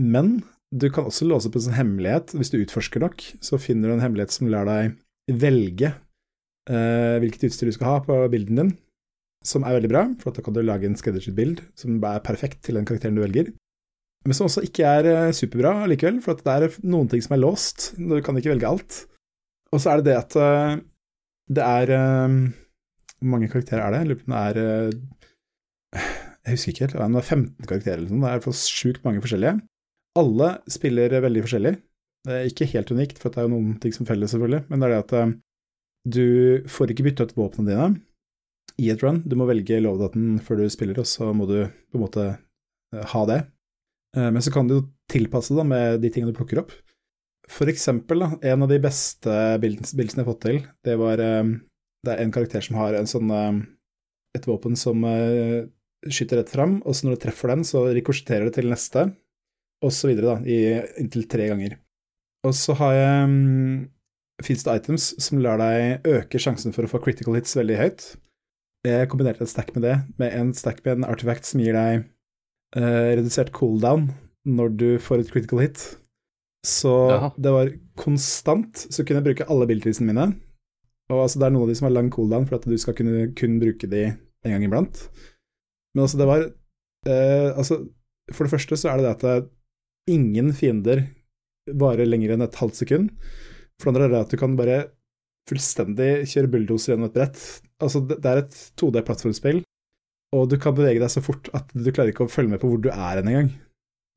men 0.02 0.40
du 0.72 0.88
kan 0.94 1.10
også 1.10 1.28
låse 1.28 1.50
opp 1.50 1.58
en 1.58 1.66
sånn 1.66 1.80
hemmelighet. 1.80 2.36
Hvis 2.38 2.54
du 2.54 2.62
utforsker 2.62 3.04
nok, 3.04 3.26
så 3.44 3.60
finner 3.60 3.90
du 3.90 3.98
en 3.98 4.06
hemmelighet 4.06 4.32
som 4.32 4.48
lar 4.54 4.70
deg 4.70 4.96
velge 5.42 5.90
eh, 6.70 7.18
hvilket 7.24 7.50
utstyr 7.50 7.72
du 7.72 7.76
skal 7.76 7.90
ha 7.90 7.98
på 8.06 8.22
bilden 8.32 8.62
din, 8.62 8.72
som 9.44 9.66
er 9.66 9.80
veldig 9.80 9.92
bra, 9.92 10.06
for 10.22 10.36
da 10.36 10.46
kan 10.46 10.56
du 10.56 10.62
lage 10.64 10.88
en 10.88 10.98
skreddersydd 11.00 11.36
bild 11.36 11.66
som 11.80 11.98
er 11.98 12.24
perfekt 12.24 12.62
til 12.66 12.78
den 12.78 12.86
karakteren 12.88 13.18
du 13.18 13.24
velger 13.26 13.50
men 14.22 14.38
som 14.38 14.46
også 14.46 14.62
ikke 14.68 14.86
er 14.86 15.08
eh, 15.10 15.34
superbra 15.34 15.88
likevel, 15.90 16.20
for 16.22 16.38
det 16.38 16.54
er 16.54 16.76
noen 16.86 17.10
ting 17.10 17.24
som 17.26 17.34
er 17.36 17.42
låst. 17.42 17.92
Du 17.98 18.14
kan 18.22 18.38
ikke 18.38 18.54
velge 18.54 18.70
alt. 18.70 18.98
Og 19.74 19.82
så 19.82 19.94
er 19.94 20.02
det 20.02 20.12
det 20.12 20.18
at 20.20 20.36
eh, 20.38 20.82
det 21.52 21.66
er 21.66 21.94
eh, 21.96 22.36
Hvor 23.18 23.32
mange 23.34 23.50
karakterer 23.50 23.88
er 23.88 23.96
det? 23.96 24.02
Lurer 24.10 24.20
på 24.20 24.30
om 24.30 24.36
det 24.36 24.44
er 24.44 25.00
Jeg 26.46 26.54
husker 26.54 26.74
ikke 26.74 26.86
helt. 26.86 26.98
Det 27.00 27.22
er 27.22 27.30
15 27.36 27.70
karakterer 27.72 27.98
eller 27.98 28.12
noe. 28.12 28.22
Det 28.22 28.28
er 28.28 28.36
i 28.36 28.38
hvert 28.38 28.50
fall 28.50 28.60
sjukt 28.60 29.08
mange 29.08 29.24
forskjellige. 29.24 29.56
Alle 30.22 30.50
spiller 30.70 31.18
veldig 31.24 31.46
forskjellig. 31.48 31.72
Det 32.28 32.36
er 32.38 32.52
ikke 32.52 32.70
helt 32.76 32.92
unikt, 32.94 33.18
for 33.18 33.34
det 33.34 33.42
er 33.42 33.48
jo 33.48 33.56
noen 33.56 33.80
ting 33.82 33.94
som 33.96 34.06
felles, 34.06 34.30
selvfølgelig, 34.30 34.66
men 34.70 34.82
det 34.82 34.88
er 34.88 34.92
det 34.92 35.00
at 35.02 35.38
du 36.14 36.26
får 36.70 36.92
ikke 36.94 37.06
bytta 37.08 37.26
ut 37.26 37.34
våpnene 37.38 37.72
dine 37.72 37.88
i 38.82 38.92
et 38.94 39.02
run. 39.02 39.24
Du 39.26 39.34
må 39.40 39.48
velge 39.50 39.80
lovdaten 39.82 40.36
før 40.46 40.62
du 40.62 40.68
spiller, 40.70 41.00
og 41.02 41.10
så 41.10 41.32
må 41.34 41.48
du 41.50 41.56
på 41.66 41.98
en 41.98 42.04
måte 42.04 42.28
ha 43.14 43.24
det. 43.32 43.40
Eh, 44.18 44.32
Men 44.32 44.42
så 44.42 44.52
kan 44.52 44.68
du 44.68 44.82
tilpasse 45.12 45.56
det 45.56 45.66
med 45.68 46.02
de 46.02 46.10
tingene 46.10 46.32
du 46.32 46.38
plukker 46.38 46.62
opp. 46.64 46.72
For 47.52 47.68
eksempel, 47.68 48.24
da, 48.24 48.32
en 48.54 48.64
av 48.64 48.72
de 48.72 48.80
beste 48.80 49.36
bildene 49.60 50.06
jeg 50.06 50.24
har 50.24 50.30
fått 50.30 50.46
til, 50.46 50.62
det 50.86 50.98
var 51.00 51.20
eh, 51.20 51.44
Det 52.02 52.16
er 52.16 52.24
en 52.24 52.34
karakter 52.34 52.64
som 52.66 52.80
har 52.80 52.96
en 52.98 53.10
sånn 53.10 53.30
eh, 53.30 53.62
et 54.34 54.48
våpen 54.48 54.78
som 54.80 55.04
skyter 56.08 56.40
rett 56.40 56.50
fram, 56.50 56.78
og 56.88 56.96
så 56.96 57.06
når 57.06 57.18
du 57.18 57.22
treffer 57.26 57.52
den, 57.52 57.66
så 57.68 57.82
rikosjetterer 57.92 58.48
det 58.48 58.54
til 58.56 58.70
neste, 58.72 59.04
og 59.84 59.92
så 59.92 60.08
videre, 60.08 60.38
da, 60.38 60.48
i 60.48 61.02
inntil 61.02 61.26
tre 61.28 61.50
ganger. 61.52 61.76
Og 62.48 62.56
så 62.58 62.74
har 62.80 62.96
jeg 62.96 63.26
um, 63.28 63.90
Fins 64.42 64.64
det 64.66 64.74
items 64.80 65.04
som 65.22 65.38
lar 65.44 65.60
deg 65.62 66.08
øke 66.10 66.40
sjansen 66.42 66.74
for 66.74 66.88
å 66.88 66.90
få 66.90 67.02
critical 67.04 67.36
hits 67.38 67.54
veldig 67.54 67.76
høyt. 67.78 68.06
Jeg 68.88 69.10
kombinerte 69.12 69.46
et 69.46 69.52
stack 69.52 69.70
med 69.76 69.84
det, 69.86 69.98
med 70.18 70.34
en 70.34 70.50
stack 70.58 70.80
med 70.82 70.96
en 70.96 71.06
artifact 71.12 71.46
som 71.46 71.62
gir 71.62 71.78
deg 71.78 72.08
eh, 72.78 73.12
redusert 73.18 73.52
cooldown 73.56 74.10
når 74.48 74.78
du 74.78 74.88
får 75.02 75.24
et 75.24 75.34
critical 75.34 75.62
hit. 75.64 75.84
Så 76.66 76.92
Jaha. 77.10 77.32
det 77.42 77.54
var 77.54 77.72
konstant, 77.98 78.86
så 78.94 79.04
kunne 79.04 79.22
jeg 79.22 79.30
bruke 79.32 79.48
alle 79.50 79.66
abilitiesene 79.66 80.12
mine. 80.12 80.28
Og 81.12 81.24
altså, 81.24 81.42
det 81.42 81.48
er 81.48 81.56
noen 81.56 81.66
av 81.66 81.72
de 81.72 81.78
som 81.80 81.88
har 81.90 81.96
lang 81.96 82.12
cooldown 82.14 82.46
for 82.48 82.60
at 82.60 82.68
du 82.70 82.78
skal 82.80 82.96
kunne 82.98 83.32
kun 83.38 83.58
bruke 83.62 83.90
de 83.90 84.04
en 84.12 84.54
gang 84.54 84.66
iblant. 84.66 85.02
Men 85.96 86.06
altså, 86.06 86.20
det 86.22 86.30
var 86.30 86.46
eh, 86.46 87.50
Altså, 87.52 87.82
for 88.32 88.46
det 88.46 88.54
første 88.54 88.78
så 88.80 88.92
er 88.92 89.02
det 89.02 89.08
det 89.08 89.16
at 89.18 89.26
det, 89.26 89.50
ingen 90.12 90.50
fiender 90.56 91.06
varer 91.78 92.08
lenger 92.08 92.34
enn 92.34 92.46
et 92.46 92.58
halvt 92.62 92.80
sekund. 92.84 93.12
For 93.82 93.90
det 93.90 93.98
andre 93.98 94.08
er 94.08 94.14
det 94.16 94.24
at 94.26 94.34
du 94.34 94.40
kan 94.42 94.58
bare 94.58 94.80
fullstendig 95.50 96.12
kjøre 96.30 96.50
bulldoser 96.54 96.94
gjennom 96.94 97.10
et 97.10 97.18
brett. 97.18 97.42
Altså, 97.82 98.04
det, 98.06 98.22
det 98.22 98.32
er 98.32 98.44
et 98.44 98.58
2D-plattformspill, 98.80 99.62
og 100.36 100.48
du 100.52 100.58
kan 100.62 100.76
bevege 100.78 101.02
deg 101.02 101.12
så 101.12 101.24
fort 101.24 101.50
at 101.58 101.72
du 101.76 101.90
klarer 101.92 102.14
ikke 102.14 102.28
å 102.28 102.32
følge 102.32 102.54
med 102.54 102.62
på 102.62 102.72
hvor 102.72 102.82
du 102.84 102.90
er 102.92 103.20
hen 103.20 103.30
engang. 103.32 103.52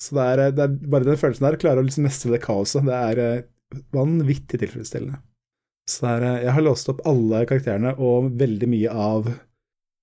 Så 0.02 0.16
det 0.16 0.24
er, 0.24 0.42
det 0.54 0.64
er 0.64 0.76
bare 0.90 1.06
den 1.06 1.18
følelsen 1.18 1.46
der, 1.46 1.58
klare 1.60 1.82
å 1.82 1.86
liksom 1.86 2.06
mestre 2.06 2.34
det 2.34 2.42
kaoset, 2.44 2.84
det 2.86 2.98
er 2.98 3.22
eh, 3.22 3.46
vanvittig 3.94 4.60
tilfredsstillende. 4.62 5.20
Så 5.90 6.04
det 6.04 6.12
er, 6.12 6.26
eh, 6.28 6.44
jeg 6.46 6.56
har 6.56 6.66
låst 6.66 6.90
opp 6.92 7.02
alle 7.08 7.44
karakterene 7.48 7.94
og 8.02 8.30
veldig 8.40 8.70
mye 8.70 8.94
av 8.94 9.28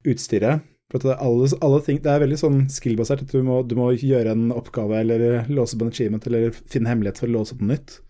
utstyret. 0.08 0.68
For 0.92 1.00
det, 1.00 1.14
er 1.14 1.24
alle, 1.24 1.48
alle 1.64 1.80
ting, 1.86 2.02
det 2.04 2.12
er 2.12 2.24
veldig 2.26 2.38
sånn 2.40 2.64
skill-basert, 2.72 3.24
at 3.24 3.32
du 3.32 3.46
må, 3.48 3.62
du 3.64 3.78
må 3.80 3.94
gjøre 3.96 4.34
en 4.36 4.50
oppgave 4.52 4.98
eller 5.00 5.46
låse 5.48 5.78
opp 5.78 5.86
en 5.86 5.92
achievement 5.94 6.26
eller 6.28 6.52
finne 6.52 6.92
hemmelighet 6.92 7.22
for 7.22 7.32
å 7.32 7.36
låse 7.38 7.56
opp 7.56 7.62
noe 7.64 7.78
nytt. 7.78 8.02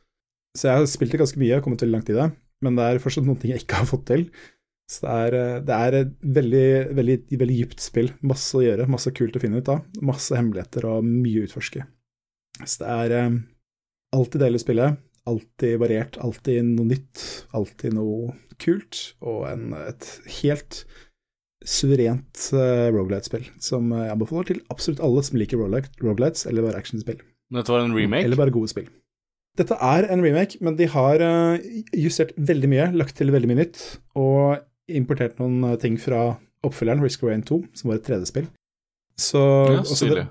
Så 0.57 0.67
jeg 0.67 0.79
har 0.79 0.89
spilt 0.89 1.13
det 1.13 1.21
ganske 1.21 1.39
mye 1.39 1.59
og 1.59 1.67
kommet 1.67 1.83
veldig 1.85 1.95
langt 1.99 2.09
i 2.09 2.17
det, 2.17 2.25
men 2.65 2.79
det 2.79 2.87
er 2.87 3.03
fortsatt 3.03 3.27
noen 3.27 3.37
ting 3.39 3.53
jeg 3.53 3.63
ikke 3.63 3.83
har 3.83 3.89
fått 3.91 4.07
til. 4.09 4.25
Så 4.91 5.05
det 5.05 5.11
er, 5.15 5.37
eh, 5.39 5.59
det 5.63 5.77
er 5.77 5.97
et 6.01 6.11
veldig, 6.37 6.69
veldig, 6.97 7.17
veldig 7.39 7.59
dypt 7.61 7.83
spill. 7.83 8.11
Masse 8.27 8.57
å 8.59 8.63
gjøre, 8.65 8.89
masse 8.91 9.13
kult 9.15 9.37
å 9.37 9.41
finne 9.43 9.61
ut 9.61 9.71
av. 9.71 9.85
Masse 10.03 10.35
hemmeligheter 10.35 10.87
og 10.89 11.07
mye 11.07 11.43
å 11.43 11.47
utforske. 11.47 11.85
Så 12.65 12.83
det 12.83 12.89
er 12.97 13.15
eh, 13.17 13.37
alltid 14.17 14.43
deilig 14.43 14.59
å 14.59 14.65
spille. 14.65 14.89
Alltid 15.31 15.77
variert, 15.79 16.17
alltid 16.19 16.73
noe 16.73 16.89
nytt, 16.89 17.23
alltid 17.55 17.95
noe 17.95 18.33
kult, 18.61 18.99
og 19.21 19.45
en, 19.51 19.71
et 19.77 20.07
helt 20.41 20.81
suverent 21.61 22.47
uh, 22.57 22.89
Rogalight-spill 22.89 23.45
som 23.61 23.91
jeg 23.93 24.09
anbefaler 24.09 24.47
til 24.49 24.63
absolutt 24.73 25.01
alle 25.05 25.21
som 25.25 25.37
liker 25.37 25.61
Rogalights 25.61 26.47
eller 26.49 26.65
bare 26.65 26.81
actionspill. 26.81 27.19
Dette 27.53 27.69
var 27.69 27.85
en 27.85 27.93
remake? 27.93 28.25
Eller 28.25 28.39
bare 28.39 28.53
gode 28.53 28.71
spill. 28.71 28.89
Dette 29.59 29.77
er 29.77 30.07
en 30.09 30.25
remake, 30.25 30.57
men 30.65 30.77
de 30.79 30.89
har 30.89 31.21
uh, 31.21 31.61
justert 31.93 32.33
veldig 32.37 32.71
mye, 32.71 32.89
lagt 32.97 33.19
til 33.19 33.29
veldig 33.33 33.51
mye 33.51 33.61
nytt, 33.61 33.83
og 34.17 34.57
importert 34.97 35.39
noen 35.41 35.63
uh, 35.65 35.77
ting 35.79 35.97
fra 36.01 36.35
oppfølgeren, 36.65 37.01
Risk 37.03 37.23
of 37.23 37.31
Rain 37.31 37.43
2, 37.47 37.61
som 37.77 37.91
var 37.91 37.99
et 37.99 38.07
3D-spill. 38.09 38.47
Så 39.19 39.41
Ja, 39.71 39.81
det, 39.83 40.27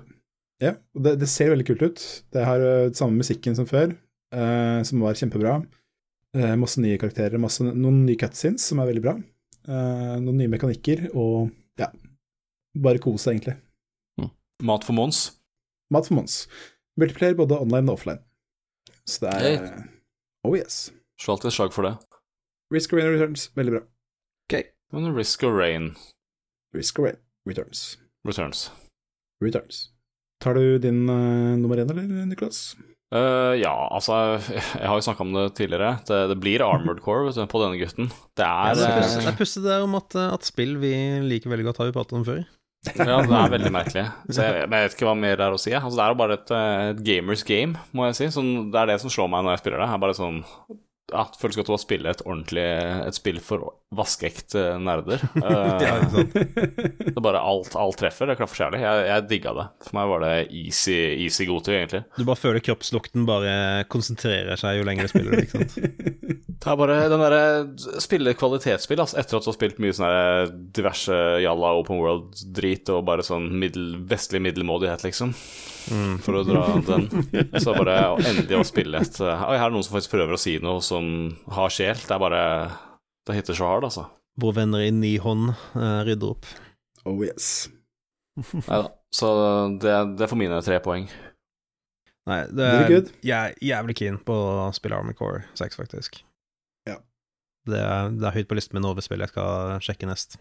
Ja, 0.61 0.73
det, 0.93 1.15
det 1.23 1.29
ser 1.29 1.51
veldig 1.53 1.67
kult 1.67 1.81
ut. 1.81 2.05
Det 2.33 2.45
har 2.45 2.63
uh, 2.63 2.91
samme 2.97 3.21
musikken 3.21 3.57
som 3.57 3.67
før, 3.69 3.95
uh, 4.35 4.79
som 4.87 5.03
var 5.03 5.17
kjempebra. 5.17 5.59
Uh, 6.37 6.55
masse 6.59 6.79
nye 6.79 6.99
karakterer, 7.01 7.41
masse, 7.41 7.63
noen 7.65 8.05
nye 8.05 8.19
cutscenes 8.19 8.63
som 8.69 8.79
er 8.79 8.91
veldig 8.91 9.03
bra. 9.03 9.17
Uh, 9.67 10.15
noen 10.21 10.37
nye 10.39 10.51
mekanikker, 10.51 11.09
og 11.11 11.51
ja, 11.81 11.89
bare 12.77 13.01
kose, 13.03 13.33
egentlig. 13.33 13.57
Mat 14.61 14.85
for 14.85 14.93
Mons? 14.93 15.31
Mat 15.91 16.05
for 16.07 16.19
Mons. 16.19 16.45
Multiplayer 17.01 17.35
både 17.39 17.57
online 17.59 17.89
og 17.89 17.97
offline. 17.97 18.21
Så 19.09 19.25
det 19.25 19.31
er 19.33 19.41
Hey. 19.41 19.83
Oh 20.45 20.57
yes. 20.57 20.91
Slå 21.21 21.35
alltid 21.35 21.51
et 21.51 21.53
slag 21.53 21.73
for 21.73 21.85
det. 21.85 21.95
Risk 22.73 22.93
of 22.93 22.99
Rain 22.99 23.11
Returns, 23.13 23.49
veldig 23.57 23.73
bra. 23.75 23.81
Men 24.91 25.13
Risk 25.15 25.43
of 25.47 25.53
Rain 25.55 25.93
Risk 26.75 26.99
of 26.99 27.05
Rain 27.09 27.19
Returns. 27.47 27.97
Returns. 28.27 28.69
Returns. 29.43 29.89
Tar 30.43 30.53
du 30.57 30.77
din 30.81 31.03
uh, 31.09 31.57
nummer 31.57 31.77
én, 31.81 31.89
eller, 31.89 32.25
Niklas? 32.29 32.75
Uh, 33.11 33.57
ja, 33.59 33.73
altså 33.91 34.13
Jeg 34.39 34.87
har 34.87 34.95
jo 34.95 35.03
snakka 35.03 35.25
om 35.25 35.33
det 35.35 35.45
tidligere. 35.57 35.97
Det, 36.07 36.19
det 36.31 36.37
blir 36.39 36.63
Armored 36.63 37.01
Core 37.03 37.25
vet 37.27 37.35
du, 37.39 37.43
på 37.51 37.59
denne 37.63 37.79
gutten. 37.81 38.07
Det 38.39 38.45
er 38.47 38.77
Det 38.77 38.85
er 38.87 38.93
eh, 38.93 39.01
pussig- 39.01 39.21
det 39.25 39.31
er 39.33 39.37
pussig 39.41 39.63
det 39.65 39.77
om 39.83 39.97
at, 39.99 40.15
at 40.37 40.47
spill 40.47 40.77
vi 40.81 40.93
liker 41.27 41.51
veldig 41.51 41.65
godt, 41.69 41.81
har 41.81 41.89
vi 41.91 41.95
pratet 41.97 42.17
om 42.21 42.27
før. 42.27 42.43
Ja, 42.97 43.17
det 43.21 43.35
er 43.37 43.51
veldig 43.53 43.69
merkelig. 43.75 44.05
Så 44.33 44.41
jeg, 44.45 44.63
men 44.69 44.79
jeg 44.79 44.87
vet 44.87 44.95
ikke 44.95 45.05
hva 45.09 45.17
mer 45.19 45.35
det 45.37 45.45
er 45.45 45.53
å 45.53 45.59
si. 45.61 45.73
Altså, 45.77 45.97
det 45.99 46.05
er 46.05 46.13
jo 46.15 46.19
bare 46.23 46.37
et, 46.39 46.53
eh, 46.57 46.85
et 46.93 47.03
gamers 47.05 47.43
game, 47.45 47.83
må 47.93 48.07
jeg 48.07 48.17
si. 48.21 48.29
Sånn, 48.37 48.53
det 48.73 48.79
er 48.81 48.89
det 48.93 49.01
som 49.03 49.11
slår 49.13 49.29
meg 49.33 49.43
når 49.45 49.57
jeg 49.57 49.63
spiller 49.65 49.83
det. 49.83 49.89
Det 49.91 49.97
er 49.99 50.05
bare 50.05 50.17
sånn 50.17 50.39
ja, 51.11 51.25
Det 51.31 51.39
føles 51.41 51.57
godt 51.59 51.71
å 51.75 51.77
spille 51.81 52.11
et 52.13 52.23
ordentlig 52.25 52.63
Et 53.07 53.17
spill 53.17 53.39
for 53.43 53.73
vaskeekte 53.91 54.77
nerder. 54.79 55.19
Eh, 55.41 55.81
Ja, 55.81 55.95
det 56.07 57.11
er 57.11 57.23
bare 57.23 57.41
alt, 57.43 57.73
alt 57.75 57.97
treffer. 57.99 58.29
Det 58.29 58.37
klaffer 58.39 58.57
så 58.59 58.63
jævlig. 58.67 58.81
Jeg, 58.85 59.05
jeg 59.09 59.25
digga 59.29 59.53
det. 59.57 59.65
For 59.87 59.97
meg 59.97 60.09
var 60.11 60.23
det 60.23 60.33
easy, 60.55 60.95
easy 61.25 61.47
godtid, 61.49 61.75
egentlig. 61.79 62.03
Du 62.17 62.23
bare 62.27 62.39
føler 62.39 62.63
kroppslukten 62.63 63.25
bare 63.27 63.53
konsentrerer 63.91 64.59
seg 64.59 64.79
jo 64.79 64.85
lenger 64.87 65.07
du 65.09 65.11
spiller 65.11 65.35
det, 65.35 65.47
ikke 65.47 65.63
sant. 65.65 65.75
Det 66.61 66.69
er 66.69 66.77
bare 66.77 66.95
den 67.09 67.21
derre 67.23 68.01
spille 68.03 68.35
kvalitetsspill, 68.37 68.99
altså, 69.01 69.17
etter 69.17 69.39
at 69.39 69.45
du 69.45 69.49
har 69.49 69.55
spilt 69.55 69.79
mye 69.81 69.95
sånn 69.97 70.51
diverse 70.77 71.15
jalla 71.41 71.71
open 71.79 71.97
world-drit 71.97 72.91
og 72.93 73.01
bare 73.07 73.25
sånn 73.25 73.47
middel, 73.63 73.95
vestlig 74.05 74.43
middelmådighet, 74.45 75.01
liksom, 75.07 75.31
for 76.21 76.37
å 76.37 76.43
dra 76.45 76.67
den. 76.85 77.07
Så 77.57 77.73
bare 77.73 77.95
endelig 78.19 78.59
å 78.59 78.67
spille 78.67 79.01
et 79.01 79.17
Oi, 79.23 79.31
her 79.57 79.57
er 79.57 79.71
det 79.71 79.73
noen 79.73 79.87
som 79.87 79.95
faktisk 79.97 80.13
prøver 80.13 80.37
å 80.37 80.41
si 80.43 80.53
noe 80.61 80.85
som 80.85 81.00
har 81.51 81.73
sjel. 81.73 81.99
Det 81.99 82.15
er 82.15 82.21
bare 82.21 82.43
Det 83.27 83.37
hitter 83.37 83.57
så 83.57 83.69
hard, 83.69 83.87
altså. 83.87 84.07
Våre 84.41 84.61
venner 84.61 84.83
i 84.85 84.91
ni 84.95 85.15
hånd 85.21 85.51
uh, 85.75 86.01
rydder 86.07 86.33
opp. 86.33 86.47
Oh 87.05 87.19
yes. 87.25 87.69
Neida. 88.67 88.89
Så 89.11 89.29
det, 89.83 89.95
det 90.17 90.29
får 90.31 90.39
mine 90.39 90.61
tre 90.63 90.79
poeng. 90.83 91.09
Nei, 92.29 92.43
det 92.53 92.67
er 92.67 92.93
jeg 93.25 93.33
er 93.33 93.55
jævlig 93.65 93.95
keen 93.97 94.19
på 94.23 94.35
å 94.35 94.69
spille 94.77 94.95
Army 94.95 95.15
Core 95.17 95.41
6, 95.57 95.79
faktisk. 95.81 96.21
Ja. 96.87 96.99
Det 97.67 97.81
er, 97.81 98.13
det 98.13 98.29
er 98.29 98.37
høyt 98.37 98.49
på 98.49 98.57
listen 98.57 98.77
min 98.77 98.87
over 98.87 99.03
spill 99.03 99.23
jeg 99.25 99.33
skal 99.33 99.81
sjekke 99.83 100.09
nest. 100.09 100.37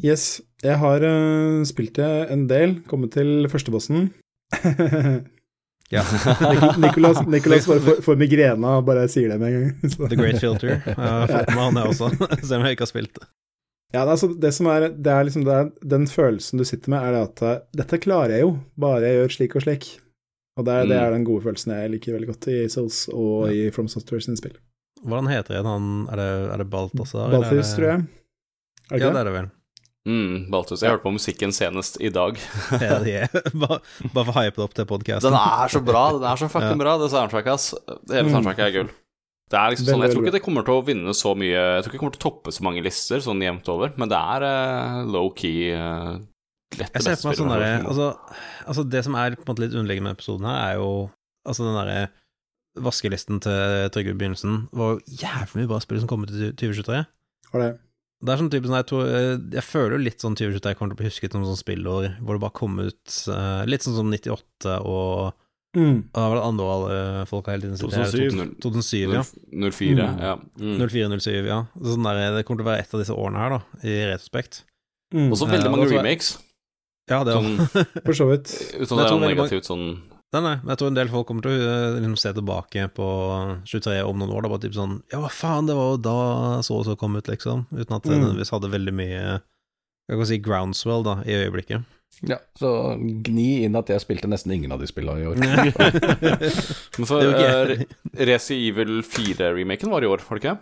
Yes, 0.00 0.40
jeg 0.64 0.80
har 0.80 1.04
uh, 1.04 1.60
spilt 1.68 2.00
det 2.00 2.08
en 2.32 2.46
del, 2.50 2.78
kommet 2.88 3.12
til 3.16 3.44
førstebossen. 3.52 4.08
Ja. 5.90 6.04
Nicolas, 6.78 7.26
Nicolas 7.34 7.66
bare 7.66 7.80
får, 7.82 8.00
får 8.06 8.16
migrene 8.20 8.74
og 8.78 8.84
bare 8.86 9.08
sier 9.10 9.32
det 9.32 9.38
med 9.42 9.52
en 9.54 9.60
gang. 9.64 9.90
Så- 9.90 10.08
The 10.12 10.16
Great 10.20 10.38
Filter. 10.42 10.76
Jeg 10.86 10.94
har 10.96 11.26
fått 11.26 11.50
med 11.54 11.62
han, 11.64 11.80
jeg 11.80 11.94
også, 11.94 12.10
selv 12.46 12.60
om 12.60 12.66
jeg 12.68 12.76
ikke 12.78 12.86
har 12.86 12.92
spilt 12.92 13.14
det. 13.18 13.26
Ja, 13.90 14.04
det 14.06 14.12
altså, 14.14 14.28
det 14.38 14.52
som 14.54 14.68
er, 14.70 14.84
det 14.94 15.10
er 15.10 15.24
liksom 15.26 15.42
det 15.48 15.54
er, 15.58 15.70
Den 15.96 16.04
følelsen 16.06 16.60
du 16.60 16.64
sitter 16.68 16.92
med, 16.94 17.02
er 17.02 17.16
det 17.16 17.22
at 17.26 17.42
eh, 17.42 17.56
dette 17.80 17.98
klarer 18.04 18.36
jeg 18.36 18.44
jo, 18.44 18.52
bare 18.78 19.00
jeg 19.02 19.16
gjør 19.18 19.34
slik 19.34 19.56
og 19.58 19.64
slik. 19.66 19.88
Og 20.60 20.66
det 20.66 20.74
er, 20.76 20.86
det 20.86 20.96
Mm. 20.98 21.02
er 21.06 21.10
den 21.16 21.24
gode 21.26 21.42
følelsen 21.48 21.72
jeg 21.74 21.90
liker 21.96 22.14
veldig 22.14 22.28
godt 22.30 22.46
i 22.52 22.58
Souls 22.70 23.00
og 23.10 23.50
i 23.54 23.64
From 23.74 23.88
Software 23.90 24.22
sine 24.22 24.36
spill. 24.38 24.54
Hvordan 25.02 25.30
heter 25.32 25.62
han 25.64 26.06
Er 26.12 26.18
det, 26.20 26.28
er 26.54 26.58
det 26.62 26.66
Balthazar? 26.70 27.30
Balthus, 27.32 27.70
tror 27.74 27.86
jeg. 27.88 28.02
Er 28.90 28.94
det 28.94 29.00
Ja, 29.00 29.06
det 29.08 29.14
det? 29.14 29.20
er 29.20 29.24
det 29.30 29.34
vel. 29.40 29.48
Mm, 30.10 30.48
Baltus. 30.50 30.80
Jeg 30.82 30.90
hørte 30.90 31.04
på 31.06 31.12
musikken 31.14 31.52
senest 31.54 32.00
i 32.02 32.10
dag. 32.10 32.38
Hell 32.82 33.06
yeah. 33.12 33.28
bare, 33.54 33.78
bare 34.10 34.24
for 34.26 34.32
å 34.34 34.40
hype 34.40 34.56
det 34.58 34.64
opp 34.66 34.74
til 34.74 34.88
podkasten. 34.90 35.28
Den 35.30 35.36
er 35.38 35.70
så 35.70 35.82
bra. 35.86 36.02
Den 36.16 36.26
er 36.32 36.40
så 36.40 36.48
fucking 36.54 36.74
Ja. 36.74 36.80
bra, 36.82 36.96
det 36.98 37.10
soundtracket, 37.14 37.52
ass. 37.54 37.68
Hele 38.10 38.26
Mm. 38.26 38.32
soundtracket 38.34 38.64
er 38.66 38.74
gull. 38.80 38.90
Det 39.50 39.58
er 39.58 39.72
liksom 39.74 39.86
sånn, 39.88 40.02
Jeg 40.06 40.12
tror 40.14 40.24
ikke 40.26 40.32
det 40.36 40.42
kommer 40.44 40.62
til 40.66 40.76
å 40.78 40.82
vinne 40.86 41.10
så 41.18 41.32
mye 41.34 41.58
Jeg 41.58 41.82
tror 41.82 41.88
ikke 41.90 41.96
det 41.96 42.02
kommer 42.04 42.14
til 42.14 42.20
å 42.20 42.26
toppe 42.28 42.52
så 42.54 42.62
mange 42.62 42.82
lister 42.86 43.18
sånn 43.24 43.40
jevnt 43.42 43.66
over, 43.72 43.90
men 43.98 44.08
det 44.12 44.18
er 44.34 44.44
uh, 44.46 44.98
low-key 45.10 45.72
uh, 45.74 46.20
lett 46.78 46.94
Jeg 46.94 47.02
det 47.02 47.02
ser 47.02 47.16
for 47.18 47.32
meg 47.32 47.40
sånn 47.40 47.50
spillet. 47.50 47.58
derre 47.58 47.88
altså, 47.90 48.06
altså, 48.70 48.84
det 48.94 49.02
som 49.08 49.16
er 49.18 49.34
på 49.34 49.42
en 49.42 49.50
måte 49.50 49.64
litt 49.64 49.74
underliggende 49.74 50.06
med 50.12 50.18
episoden 50.20 50.46
her, 50.46 50.60
er 50.68 50.78
jo 50.78 50.92
Altså, 51.42 51.66
den 51.66 51.74
derre 51.80 51.98
vaskelisten 52.78 53.40
til 53.42 53.90
Trygve 53.90 54.14
i 54.14 54.18
begynnelsen 54.20 54.68
var 54.76 54.92
jo 54.94 55.18
jævlig 55.18 55.64
mye 55.64 55.70
bra 55.74 55.80
spill 55.82 55.98
som 56.04 56.10
kom 56.14 56.22
ut 56.22 56.30
i 56.30 56.52
2023. 56.54 57.00
Var 57.50 57.64
det. 57.64 57.70
Det 58.20 58.32
er 58.34 58.40
sånn 58.42 58.50
type 58.52 58.68
sånn 58.68 58.76
Jeg, 58.76 58.86
tror, 58.90 59.06
eh, 59.08 59.36
jeg 59.56 59.64
føler 59.64 59.94
jo 59.96 60.00
litt 60.04 60.20
sånn 60.20 60.34
2023 60.36 60.74
kommer 60.76 60.92
til 60.92 60.98
å 60.98 61.00
bli 61.00 61.08
husket 61.08 61.32
som 61.32 61.44
sånn 61.48 61.56
spillår 61.60 62.08
hvor 62.20 62.36
det 62.36 62.42
bare 62.42 62.56
kom 62.58 62.74
ut 62.82 63.14
uh, 63.32 63.62
litt 63.64 63.86
sånn 63.86 63.96
som 63.96 64.10
98 64.12 64.80
og 64.84 65.32
Mm. 65.70 66.00
Det 66.10 66.18
var 66.18 66.34
det 66.34 66.42
andre 66.42 66.64
år 66.66 66.72
alle 66.74 67.26
folka 67.30 67.52
hele 67.52 67.62
tiden 67.62 67.76
sitter 67.78 68.02
2007. 68.10 68.56
2007, 68.58 69.12
ja. 69.14 69.22
04, 69.70 70.06
Mm. 70.10 70.16
ja. 70.18 70.32
Mm. 70.58 70.80
04-07, 70.82 71.46
ja. 71.46 71.58
Sånn 71.78 72.02
der, 72.08 72.34
det 72.34 72.42
kommer 72.42 72.58
til 72.58 72.66
å 72.66 72.70
være 72.72 72.82
et 72.82 72.94
av 72.96 73.00
disse 73.04 73.14
årene 73.14 73.38
her, 73.38 73.50
da, 73.54 73.60
i 73.86 73.94
retrospekt. 74.10 74.64
Mm. 75.14 75.28
Også 75.30 75.46
så 75.46 75.50
veldig 75.52 75.70
mange 75.70 75.86
remakes. 75.92 76.32
Ja, 77.10 77.22
det 77.22 77.36
òg. 77.38 77.46
For 78.02 78.18
så 78.18 78.26
vidt. 78.32 78.50
uten 78.80 78.98
at 78.98 79.06
det 79.06 79.14
er 79.14 79.22
negativt 79.28 79.70
sånn 79.70 79.86
Nei, 80.30 80.40
nei, 80.44 80.56
men 80.62 80.70
jeg 80.70 80.78
tror 80.78 80.90
en 80.92 80.98
del 81.00 81.08
folk 81.10 81.26
kommer 81.26 81.42
til 81.42 81.56
å 81.58 81.62
eh, 81.66 81.94
liksom, 81.98 82.16
se 82.22 82.30
tilbake 82.36 82.84
på 82.94 83.06
23 83.66 83.96
om 84.06 84.18
noen 84.20 84.30
år. 84.30 84.44
Da 84.46 84.50
bare 84.52 84.62
typ 84.62 84.76
sånn 84.76 85.00
Ja, 85.10 85.18
hva 85.24 85.30
faen, 85.34 85.66
det 85.66 85.74
var 85.74 85.88
jo 85.96 85.96
da 86.04 86.18
så 86.62 86.76
og 86.78 86.84
så 86.86 86.94
kom 87.00 87.16
ut, 87.18 87.26
liksom. 87.26 87.64
Uten 87.74 87.96
at 87.96 88.04
det 88.06 88.12
Mm. 88.14 88.20
nødvendigvis 88.22 88.52
hadde 88.54 88.70
veldig 88.70 88.94
mye 88.94 89.22
Jeg 90.10 90.18
kan 90.18 90.26
si 90.26 90.38
groundswell, 90.42 91.02
da, 91.06 91.16
i 91.26 91.34
øyeblikket. 91.38 91.82
Ja, 92.26 92.36
så 92.58 92.70
gni 92.98 93.62
inn 93.64 93.76
at 93.78 93.88
jeg 93.88 94.02
spilte 94.02 94.26
nesten 94.28 94.50
ingen 94.52 94.72
av 94.74 94.80
de 94.82 94.86
spillene 94.90 95.22
i 95.22 95.26
år. 95.30 95.36
Men 96.98 97.06
for 97.06 97.22
okay. 97.22 97.76
uh, 97.86 98.24
Resi 98.26 98.56
Evil 98.68 99.00
4-remaken 99.06 99.90
var 99.92 100.02
i 100.02 100.10
år, 100.10 100.22
var 100.26 100.38
det 100.38 100.42
ikke? 100.44 100.56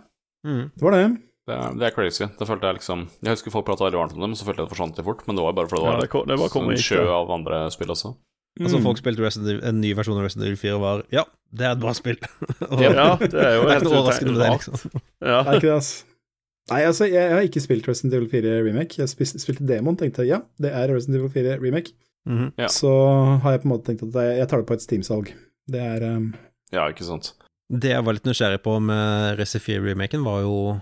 mm. 0.47 0.65
Det 0.77 0.85
var 0.85 0.97
det. 0.97 1.07
Det 1.49 1.57
er, 1.57 1.77
det 1.81 1.87
er 1.89 1.95
crazy. 1.97 2.27
Det 2.39 2.45
følte 2.47 2.69
jeg 2.69 2.77
liksom 2.77 3.07
Jeg 3.25 3.33
husker 3.33 3.51
folk 3.55 3.65
prata 3.65 3.87
veldig 3.87 3.97
varmt 4.03 4.13
om 4.17 4.21
det, 4.21 4.29
men 4.35 4.37
så 4.37 4.45
følte 4.45 4.61
jeg 4.61 4.69
det 4.69 4.75
forsvant 4.77 4.99
litt 5.01 5.07
fort. 5.09 5.23
Men 5.27 5.39
det 5.41 5.45
var 5.47 5.55
bare 5.57 5.71
fordi 5.71 5.81
det 5.81 5.89
Ja, 5.89 5.95
var 5.97 6.03
det, 6.05 6.11
kom, 6.13 6.27
det 6.29 6.37
var 6.41 6.73
en 6.77 6.83
sjø 6.85 7.05
av 7.15 7.33
andre 7.39 7.61
spill 7.73 7.93
også. 7.97 8.13
Altså, 8.59 8.79
Mm. 8.79 8.83
folk 8.89 8.99
spilte 8.99 9.23
Resident 9.23 9.49
Evil, 9.53 9.65
en 9.69 9.81
ny 9.81 9.93
versjon 9.95 10.19
av 10.19 10.25
Resident 10.27 10.47
Evil 10.47 10.57
4 10.61 10.75
og 10.75 10.81
var 10.83 11.03
Ja, 11.15 11.25
det 11.55 11.65
er 11.67 11.73
et 11.77 11.81
bra 11.81 11.93
spill. 11.95 12.17
Og 12.73 12.81
Ja, 12.83 13.17
det 13.17 13.33
er 13.35 13.55
jo 13.57 13.63
det 13.69 13.71
er 13.71 13.73
helt 13.73 13.83
ikke 13.83 13.89
noe 13.89 13.99
overraskende 14.03 14.33
med 14.35 14.41
det, 14.45 14.51
liksom. 14.59 15.01
Ja. 15.23 15.43
Det 15.43 15.49
er 15.53 15.55
ikke 15.61 15.69
det, 15.69 15.77
altså. 15.79 16.05
Nei, 16.69 16.81
altså, 16.85 17.05
jeg, 17.09 17.15
jeg 17.17 17.33
har 17.33 17.47
ikke 17.49 17.63
spilt 17.65 17.87
Resident 17.89 18.15
Evil 18.19 18.29
4 18.29 18.57
remake. 18.67 18.99
Jeg 19.01 19.09
spil- 19.09 19.41
spilte 19.41 19.65
demoen, 19.69 19.97
tenkte 19.97 20.27
ja, 20.29 20.43
det 20.61 20.73
er 20.77 20.91
Resident 20.93 21.17
Evil 21.23 21.31
4 21.33 21.59
remake. 21.63 21.95
Mhm. 22.29 22.51
Ja. 22.61 22.67
Så 22.69 22.91
har 23.41 23.53
jeg 23.55 23.63
på 23.63 23.69
en 23.71 23.73
måte 23.73 23.87
tenkt 23.89 24.03
at 24.05 24.19
jeg, 24.21 24.37
jeg 24.43 24.49
tar 24.51 24.61
det 24.61 24.67
på 24.69 24.75
et 24.77 24.85
Steam-salg. 24.85 25.31
Det 25.71 25.81
er 25.81 26.05
um, 26.17 26.35
Ja, 26.75 26.85
ikke 26.93 27.05
sant. 27.09 27.33
Det 27.73 27.91
jeg 27.95 28.05
var 28.05 28.13
litt 28.17 28.25
nysgjerrig 28.29 28.61
på 28.65 28.75
med 28.81 29.39
Resi 29.39 29.59
4-remaken, 29.61 30.23
var 30.25 30.41
jo 30.45 30.81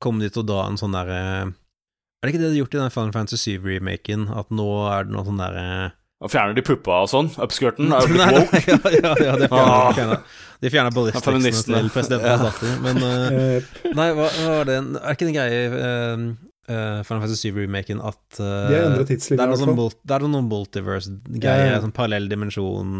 Kom 0.00 0.18
de 0.20 0.28
til 0.30 0.42
å 0.44 0.46
dra 0.46 0.66
en 0.68 0.76
sånn 0.78 0.92
derre 0.94 1.18
Er 1.48 2.22
det 2.22 2.32
ikke 2.34 2.40
det 2.42 2.50
de 2.52 2.56
har 2.56 2.60
gjort 2.62 2.74
i 2.76 2.80
den 2.82 2.92
Final 2.94 3.12
Fantasy 3.16 3.54
7-remaken? 3.58 4.26
At 4.36 4.48
nå 4.54 4.66
er 4.92 5.04
det 5.08 5.12
noe 5.14 5.24
sånn 5.26 5.40
derre 5.40 5.92
Og 6.18 6.30
fjerner 6.32 6.56
de 6.58 6.62
puppa 6.66 6.96
og 7.04 7.08
sånn? 7.12 7.28
Upskirten? 7.38 7.92
Er 7.94 8.02
jo 8.02 8.10
blitt 8.14 8.34
woke? 8.34 8.60
ja, 8.66 8.92
ja, 8.98 9.12
ja, 9.22 9.34
de 9.38 9.48
Ah. 9.54 9.92
fjerner, 9.94 10.22
de 10.64 10.70
fjerner 10.74 10.94
ballisticsene 10.96 11.78
til 11.78 11.90
presidentens 11.94 12.42
datter. 12.42 12.72
Men 12.82 12.96
eh, 13.06 13.68
Nei, 13.94 14.08
hva, 14.18 14.26
hva 14.26 14.48
var 14.56 14.64
det 14.66 14.78
en- 14.80 14.96
Er 14.98 15.14
ikke 15.14 15.28
det 15.28 15.30
en 15.30 15.38
greie 15.38 15.60
i 15.62 15.68
uh, 15.70 17.02
Final 17.06 17.22
Fantasy 17.22 17.52
7-remaken 17.52 18.02
at 18.02 18.40
uh, 18.42 18.66
De 18.68 18.74
har 18.74 18.96
det, 18.98 19.06
er 19.06 19.14
i 19.14 19.38
hvert 19.38 19.62
sånn 19.62 19.76
fall. 19.78 19.94
det 20.10 20.16
er 20.18 20.26
noen 20.26 20.48
multiverse-greier, 20.50 21.66
Ja, 21.70 21.74
ja. 21.76 21.80
sånn 21.86 21.94
parallell 21.96 22.26
dimensjon, 22.28 22.96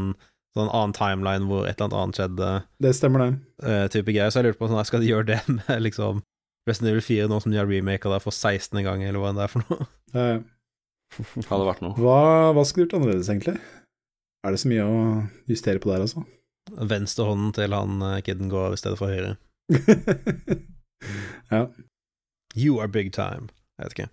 sånn 0.57 0.71
annen 0.71 0.95
timeline 0.97 1.49
hvor 1.51 1.67
et 1.67 1.75
eller 1.75 1.89
annet 1.91 1.99
annet 2.05 2.21
skjedde, 2.23 2.53
Det 2.87 2.95
stemmer, 2.97 3.25
det. 3.27 3.33
Uh, 3.67 3.87
type 3.93 4.15
greier. 4.15 4.31
Så 4.31 4.41
jeg 4.41 4.47
lurte 4.53 4.63
på 4.63 4.71
sånn, 4.71 4.85
skal 4.89 5.03
de 5.03 5.11
gjøre 5.11 5.27
det 5.35 5.41
med 5.59 5.83
liksom 5.85 6.23
Resident 6.71 6.93
Evil 6.95 7.03
4 7.03 7.27
nå 7.33 7.43
som 7.43 7.51
de 7.53 7.59
har 7.59 7.67
remaka 7.69 8.15
det 8.15 8.23
for 8.23 8.31
16. 8.37 8.79
gang, 8.87 9.03
eller 9.03 9.19
hva 9.23 9.35
det 9.35 9.45
er 9.49 9.53
for 9.53 9.67
noe? 9.67 9.87
Eh, 10.15 10.39
Hadde 11.49 11.67
vært 11.67 11.85
noe. 11.85 11.95
hva, 11.99 12.19
hva 12.55 12.65
skulle 12.67 12.85
du 12.85 12.89
gjort 12.89 12.99
annerledes, 13.01 13.31
egentlig? 13.33 13.59
Er 14.47 14.55
det 14.55 14.61
så 14.63 14.71
mye 14.71 14.85
å 14.87 14.99
justere 15.51 15.83
på 15.83 15.91
der, 15.91 16.05
altså? 16.07 16.25
venstrehånden 16.77 17.53
til 17.57 17.75
han 17.75 18.03
eh, 18.03 18.21
kiden 18.27 18.51
går 18.53 18.75
i 18.75 18.81
stedet 18.81 18.99
for 19.01 19.13
høyre. 19.13 19.37
ja. 21.55 21.67
You 22.57 22.79
are 22.81 22.89
big 22.89 23.13
time. 23.13 23.49
Jeg 23.79 23.89
vet 23.89 23.97
ikke. 23.97 24.09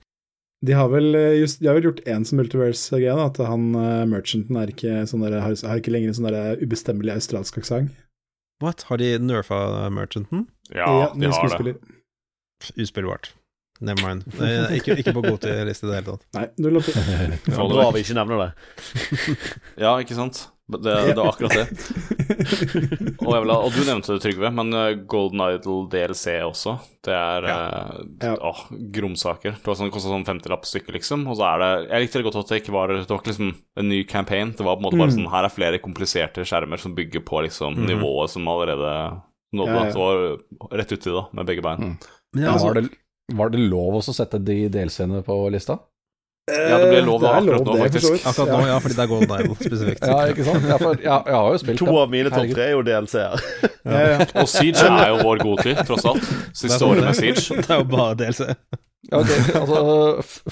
De 0.66 0.74
har 0.78 0.90
vel, 0.90 1.12
eh, 1.18 1.36
just, 1.42 1.60
de 1.62 1.70
har 1.70 1.78
vel 1.78 1.90
gjort 1.90 2.04
én 2.10 2.26
som 2.26 2.40
multiverse-greie, 2.40 3.14
at 3.28 3.38
han 3.44 3.70
uh, 3.76 4.06
merchanten 4.10 4.58
er 4.60 4.72
ikke 4.72 5.04
sånn 5.10 5.26
der, 5.26 5.40
har, 5.44 5.56
har 5.68 5.82
ikke 5.82 5.94
lenger 5.94 6.12
en 6.12 6.20
sånn 6.20 6.30
der 6.32 6.64
ubestemmelig 6.64 7.18
australsk 7.18 7.60
aksent. 7.62 7.94
What? 8.64 8.88
Har 8.88 9.02
de 9.02 9.18
nerfa 9.20 9.90
Merchanten? 9.92 10.46
Ja, 10.72 10.88
de 10.88 10.94
har 10.96 11.20
det. 11.20 11.34
skuespiller. 11.36 13.34
Never 13.84 14.08
mind. 14.08 14.24
Nei, 14.40 14.78
ikke, 14.80 14.96
ikke 15.02 15.12
på 15.18 15.22
god 15.26 15.40
til 15.44 15.66
liste 15.68 15.84
i 15.84 15.90
det 15.92 15.98
hele 15.98 16.14
tatt. 16.14 16.28
Nei, 16.38 16.46
null. 16.64 16.80
Få 16.86 16.94
det 16.96 17.74
Bra 17.76 17.88
vi 17.92 18.04
ikke 18.06 18.16
nevner 18.16 18.44
det. 18.46 18.52
Ja, 19.84 19.98
ikke 20.00 20.16
sant? 20.16 20.46
Det, 20.66 20.94
det 21.12 21.14
var 21.20 21.28
akkurat 21.30 21.54
det. 21.60 21.66
Og, 23.22 23.28
jeg 23.36 23.42
vil 23.44 23.52
ha, 23.54 23.58
og 23.62 23.76
du 23.76 23.82
nevnte 23.86 24.16
det, 24.16 24.22
Trygve, 24.24 24.50
men 24.56 24.72
eh, 24.74 24.96
Golden 25.12 25.44
Idol 25.46 25.84
DLC 25.92 26.40
også. 26.42 26.74
Det 27.06 27.14
er 27.14 27.46
eh, 27.52 27.92
Ja. 28.24 28.32
åh, 28.50 28.64
gromsaker. 28.96 29.60
Det 29.60 29.70
var 29.70 29.78
sånn, 29.78 29.92
kostet 29.94 30.10
sånn 30.10 30.26
50-lapp 30.26 30.66
stykket, 30.66 30.96
liksom. 30.98 31.28
Og 31.30 31.38
så 31.38 31.46
er 31.52 31.62
det 31.62 31.70
Jeg 31.92 32.06
likte 32.08 32.22
det 32.24 32.26
godt 32.32 32.40
at 32.42 32.50
det 32.56 32.62
ikke 32.64 32.74
var 32.74 32.96
Det 32.96 33.04
var 33.12 33.22
ikke 33.22 33.34
liksom 33.36 33.54
en 33.54 33.90
ny 33.92 34.02
campaign. 34.10 34.56
Det 34.58 34.66
var 34.66 34.80
på 34.80 34.82
en 34.82 34.88
måte 34.88 34.98
bare 35.04 35.12
Mm. 35.14 35.18
sånn 35.20 35.32
Her 35.36 35.46
er 35.46 35.54
flere 35.54 35.84
kompliserte 35.84 36.48
skjermer 36.50 36.82
som 36.82 36.96
bygger 36.98 37.22
på 37.30 37.46
liksom 37.46 37.78
mm. 37.78 37.86
nivået 37.92 38.34
som 38.34 38.48
allerede 38.50 38.96
nådde. 39.54 39.72
Ja, 39.72 39.86
ja. 39.86 39.92
det 39.92 40.02
var 40.02 40.80
rett 40.82 40.92
uti, 40.98 41.10
da, 41.14 41.28
med 41.38 41.46
begge 41.46 41.62
bein. 41.62 41.78
Mm. 41.94 41.98
Men 42.34 42.42
ja, 42.44 42.48
Ja, 42.50 42.54
altså, 42.58 42.74
det, 42.74 42.90
var 43.34 43.50
det 43.50 43.64
lov 43.66 43.98
å 43.98 44.06
sette 44.06 44.38
de 44.44 44.66
delscenene 44.70 45.24
på 45.26 45.38
lista? 45.54 45.80
Ja, 46.46 46.78
det 46.78 46.92
ble 46.92 47.00
lov 47.08 47.24
Eh, 47.24 47.26
det 47.26 47.30
akkurat 47.40 47.62
akkurat 47.62 47.66
nå, 47.66 47.76
faktisk. 47.82 48.28
akkurat 48.30 48.52
nå, 48.54 48.58
ja, 48.70 48.76
fordi 48.84 48.96
det 48.96 49.02
er 49.02 49.10
Golden 49.10 49.32
Idol 49.40 49.56
spesifikt. 49.66 50.04
Ja, 50.06 50.18
ikke 50.30 50.44
sant? 50.46 50.68
Ja, 50.70 50.78
for, 50.78 51.00
ja, 51.02 51.16
jeg 51.26 51.38
har 51.40 51.48
jo 51.56 51.62
spilt 51.64 51.80
To 51.82 51.88
det. 51.88 51.96
av 52.04 52.12
mine 52.14 52.34
topp 52.36 52.52
tre 52.54 52.68
er 52.68 52.74
jo 52.76 52.84
DLC-er. 52.86 53.46
Ja, 53.90 54.02
ja. 54.12 54.28
Og 54.44 54.52
Siege 54.52 54.86
er 54.92 55.10
jo 55.10 55.24
vår 55.26 55.42
godtid, 55.42 55.82
tross 55.90 56.06
alt. 56.12 56.28
Siste 56.54 56.82
året 56.86 57.08
med 57.08 57.18
Siege. 57.18 57.58
Det 57.66 57.74
er 57.74 57.82
jo 57.82 57.88
bare 57.90 58.20
DLC. 58.22 58.52
Ja, 59.06 59.20
ok, 59.22 59.34
altså, 59.58 59.82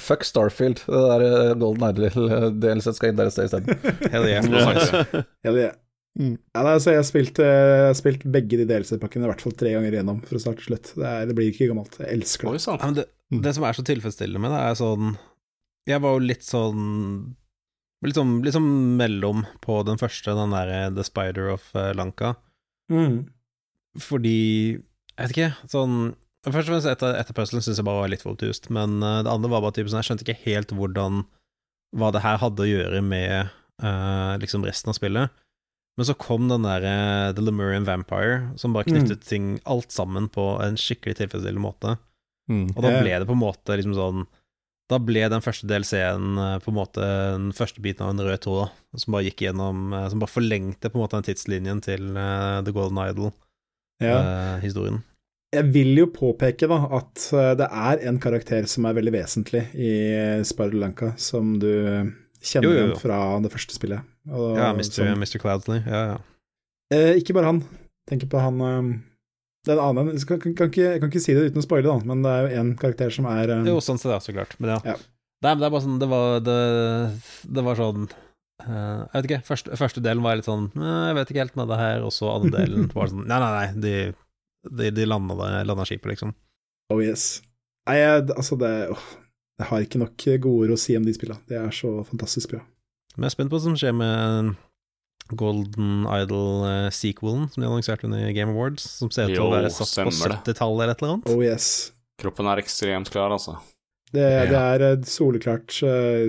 fuck 0.01 0.25
Starfield. 0.25 0.81
Det 0.89 1.05
der 1.11 1.27
eh, 1.29 1.53
Golden 1.61 1.85
Idol-DLC 1.91 2.89
skal 2.97 3.13
inn 3.13 3.21
der 3.21 3.29
et 3.29 3.37
sted 3.37 3.49
isteden. 3.49 3.77
Hell 4.13 4.27
yeah. 4.29 4.49
Ja, 5.45 5.53
det, 5.53 5.69
Mm. 6.13 6.35
ja, 6.53 6.61
nei, 6.61 6.73
altså, 6.77 6.91
jeg 6.93 6.99
har 7.01 7.07
spilt, 7.07 7.39
eh, 7.41 7.47
jeg 7.73 7.85
har 7.89 7.95
spilt 7.97 8.23
begge 8.35 8.57
de 8.59 8.65
DLC-pakkene 8.69 9.25
i 9.25 9.29
hvert 9.31 9.41
fall 9.41 9.55
tre 9.57 9.71
ganger 9.73 9.95
igjennom 9.95 10.19
fra 10.27 10.41
start 10.43 10.59
til 10.61 10.67
slutt. 10.69 10.91
Det, 10.93 11.05
er, 11.09 11.23
det 11.29 11.35
blir 11.39 11.47
ikke 11.49 11.69
gammelt. 11.71 11.95
Jeg 12.03 12.19
elsker 12.19 12.51
Oi 12.51 12.57
det. 12.59 12.61
sann. 12.67 12.77
Ja, 12.81 12.89
men 12.91 12.97
det, 12.99 13.05
det 13.47 13.53
som 13.57 13.65
er 13.65 13.73
så 13.79 13.85
tilfredsstillende 13.87 14.43
med 14.43 14.53
det, 14.53 14.59
er 14.61 14.75
sånn 14.77 15.15
Jeg 15.89 16.03
var 16.03 16.13
jo 16.13 16.21
litt 16.27 16.45
sånn 16.45 16.83
Litt 18.03 18.17
sånn, 18.19 18.33
litt 18.43 18.53
sånn 18.53 18.69
mellom 18.99 19.45
på 19.63 19.79
den 19.87 19.97
første, 19.97 20.33
den 20.37 20.51
derre 20.53 20.89
The 20.93 21.05
Spider 21.07 21.49
of 21.55 21.69
eh, 21.75 21.93
Lanka, 21.97 22.35
Mm. 22.91 23.23
fordi 24.03 24.35
Jeg 24.75 25.21
vet 25.21 25.31
ikke, 25.37 25.51
sånn 25.71 25.95
Først 26.43 26.67
og 26.67 26.73
fremst 26.73 26.89
etter, 26.91 27.15
etter 27.15 27.35
puzzlen 27.37 27.63
syns 27.63 27.79
jeg 27.79 27.85
bare 27.87 28.01
var 28.03 28.09
litt 28.11 28.21
for 28.25 28.35
obtust, 28.35 28.67
men 28.75 28.97
eh, 29.01 29.21
det 29.23 29.31
andre 29.31 29.49
var 29.53 29.63
bare 29.63 29.77
typen 29.77 29.93
sånn 29.93 30.01
Jeg 30.03 30.09
skjønte 30.11 30.25
ikke 30.27 30.43
helt 30.43 30.73
hvordan 30.75 31.21
Hva 31.95 32.09
det 32.11 32.21
her 32.25 32.41
hadde 32.43 32.65
å 32.65 32.67
gjøre 32.69 32.99
med 33.05 33.49
uh, 33.83 34.33
liksom 34.41 34.65
resten 34.67 34.91
av 34.91 34.97
spillet. 34.97 35.31
Men 35.97 36.07
så 36.09 36.15
kom 36.17 36.47
den 36.49 36.65
derre 36.65 37.33
The 37.37 37.43
Lemurian 37.45 37.85
Vampire, 37.85 38.53
som 38.57 38.73
bare 38.73 38.87
knyttet 38.89 39.27
ting 39.29 39.59
alt 39.69 39.93
sammen 39.93 40.25
på 40.33 40.55
en 40.63 40.79
skikkelig 40.79 41.19
tilfredsstillende 41.19 41.61
måte. 41.61 41.97
Og 42.51 42.79
da 42.83 42.97
ble 42.99 43.19
det 43.21 43.27
på 43.27 43.35
en 43.35 43.39
måte 43.43 43.77
liksom 43.79 43.93
sånn 43.95 44.25
Da 44.91 44.97
ble 44.99 45.21
den 45.31 45.43
første 45.43 45.67
DLC-en 45.69 46.39
eh, 46.43 46.57
på 46.59 46.73
en 46.73 46.75
måte 46.75 47.05
den 47.05 47.53
første 47.55 47.79
biten 47.81 48.03
av 48.03 48.11
en 48.11 48.25
rød 48.25 48.41
tråd, 48.43 48.73
som 48.99 49.15
bare 49.15 49.29
gikk 49.29 49.45
gjennom 49.45 49.93
eh, 49.95 50.09
Som 50.11 50.19
bare 50.19 50.33
forlengte 50.33 50.91
på 50.91 50.99
en 50.99 51.05
måte 51.05 51.15
den 51.21 51.29
tidslinjen 51.29 51.79
til 51.85 52.11
uh, 52.17 52.59
The 52.65 52.73
Golden 52.75 52.99
Idol-historien. 53.05 54.99
Jeg 55.53 55.69
vil 55.69 55.93
jo 56.01 56.09
påpeke 56.11 56.67
da 56.67 56.81
at 56.99 57.29
eh, 57.31 57.53
det 57.61 57.69
er 57.69 58.03
en 58.09 58.19
karakter 58.19 58.67
som 58.69 58.89
er 58.89 58.97
veldig 58.99 59.15
vesentlig 59.15 59.63
i 59.77 59.93
Sparulanka, 60.51 61.13
som 61.21 61.55
du 61.61 61.71
kjenner 62.43 62.67
Jo, 62.69 62.73
jo, 62.77 62.85
jo. 62.91 62.99
fra 63.01 63.17
det 63.43 63.51
første 63.53 63.75
spillet. 63.77 64.03
Og 64.29 64.57
ja, 64.59 64.69
Mr. 64.75 64.89
som- 64.91 65.17
Mr. 65.23 65.39
Cloudsley. 65.41 65.81
Ja, 65.87 66.03
ja. 66.13 66.19
Eh, 66.93 67.15
ikke 67.21 67.33
bare 67.37 67.49
han. 67.51 67.63
Tenker 68.09 68.27
på 68.29 68.39
han 68.43 68.59
um, 68.61 68.89
Det 69.63 69.71
er 69.71 69.79
en 69.79 69.85
annen 69.95 70.11
jeg 70.17 70.25
kan, 70.27 70.39
kan, 70.43 70.53
kan 70.59 70.67
ikke, 70.67 70.83
Jeg 70.91 70.99
kan 70.99 71.09
ikke 71.09 71.21
si 71.23 71.33
det 71.37 71.45
uten 71.47 71.61
å 71.61 71.63
spoile, 71.63 71.87
da, 71.87 72.03
men 72.09 72.21
det 72.25 72.31
er 72.35 72.41
jo 72.43 72.59
en 72.59 72.71
karakter 72.81 73.13
som 73.15 73.25
er 73.31 73.53
um, 73.55 73.63
Jo, 73.69 73.77
sånn 73.79 73.97
sett, 74.01 74.11
ja, 74.11 74.19
så 74.19 74.35
klart. 74.35 74.57
Men 74.59 74.73
ja. 74.75 74.79
Ja. 74.91 74.95
Nei, 75.43 75.53
men 75.55 75.61
det 75.63 75.67
er 75.69 75.73
bare 75.75 75.85
sånn 75.85 75.95
Det 76.03 76.09
var, 76.11 76.41
det, 76.43 76.57
det 77.55 77.63
var 77.63 77.79
sånn 77.79 78.03
uh, 78.11 78.99
Jeg 79.07 79.15
vet 79.15 79.29
ikke. 79.29 79.39
Første, 79.47 79.79
første 79.79 80.03
delen 80.03 80.23
var 80.25 80.35
litt 80.39 80.49
sånn 80.49 80.67
Jeg 80.75 81.15
vet 81.17 81.31
ikke 81.31 81.43
helt 81.45 81.55
med 81.61 81.71
det 81.71 81.79
her, 81.79 82.03
og 82.03 82.11
så 82.15 82.33
andre 82.35 82.51
delen 82.65 82.91
var 82.93 83.09
sånn 83.11 83.23
Nei, 83.31 83.39
nei, 83.39 83.51
nei, 83.55 83.65
de, 83.87 83.95
de, 84.83 84.91
de 84.99 85.07
landa, 85.07 85.87
skipet, 85.87 86.11
liksom. 86.11 86.35
Oh 86.91 86.99
yes. 87.03 87.39
Nei, 87.87 87.97
altså 88.35 88.59
det 88.59 88.73
åh, 88.93 89.07
Jeg 89.63 89.69
har 89.69 89.83
ikke 89.85 90.01
nok 90.01 90.27
gode 90.43 90.67
ord 90.67 90.75
å 90.75 90.79
si 90.81 90.97
om 90.99 91.05
de 91.07 91.13
spillene. 91.15 91.39
Det 91.47 91.55
er 91.55 91.71
så 91.71 91.95
fantastisk 92.03 92.51
bra. 92.51 92.59
Men 93.15 93.27
jeg 93.27 93.31
er 93.31 93.35
spent 93.37 93.51
på 93.51 93.55
hva 93.55 93.63
som 93.63 93.75
skjer 93.79 93.93
med 93.95 94.53
Golden 95.39 96.03
Idol-sequelen 96.11 97.47
som 97.53 97.63
de 97.63 97.69
annonserte 97.69 98.09
under 98.09 98.25
Game 98.35 98.51
Awards, 98.51 98.83
som 98.99 99.11
ser 99.13 99.31
ut 99.31 99.37
til 99.37 99.45
å 99.45 99.53
være 99.53 99.71
satt 99.71 99.93
på 100.03 100.11
70-tallet 100.11 100.83
eller 100.83 100.91
et 100.97 101.03
eller 101.03 101.15
annet. 101.15 101.31
Oh 101.31 101.43
yes. 101.45 101.69
Kroppen 102.19 102.49
er 102.51 102.59
ekstremt 102.59 103.11
klar, 103.13 103.31
altså. 103.31 103.55
Det, 104.13 104.27
det 104.51 104.59
er 104.59 104.83
soleklart 105.09 105.79
eh, 105.87 106.27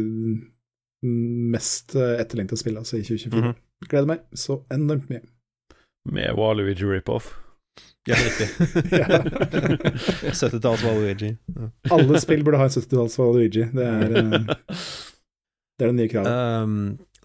mest 1.04 1.96
uh, 1.98 2.14
etterlengta 2.22 2.56
spill 2.56 2.78
altså, 2.80 3.00
i 3.00 3.04
2024. 3.04 3.42
Mhm. 3.42 3.60
Gleder 3.90 4.08
meg 4.14 4.22
så 4.38 4.62
enormt 4.72 5.10
mye. 5.10 5.24
Med 6.14 6.38
Waluigi 6.38 6.86
rip-off. 6.86 7.34
Ja, 8.04 8.18
riktig. 8.20 8.48
70-talls 10.34 10.84
Waluigi. 10.84 11.30
Ja. 11.56 11.70
Alle 11.96 12.20
spill 12.20 12.44
burde 12.44 12.60
ha 12.60 12.68
en 12.68 12.74
70-talls 12.74 13.16
Waluigi. 13.20 13.64
Det 13.72 13.86
er 13.88 14.16
eh, 14.20 14.54
det 15.74 15.86
er 15.86 15.90
det 15.90 15.96
nye 15.98 16.10
kravet. 16.10 16.34
Um, 16.64 16.74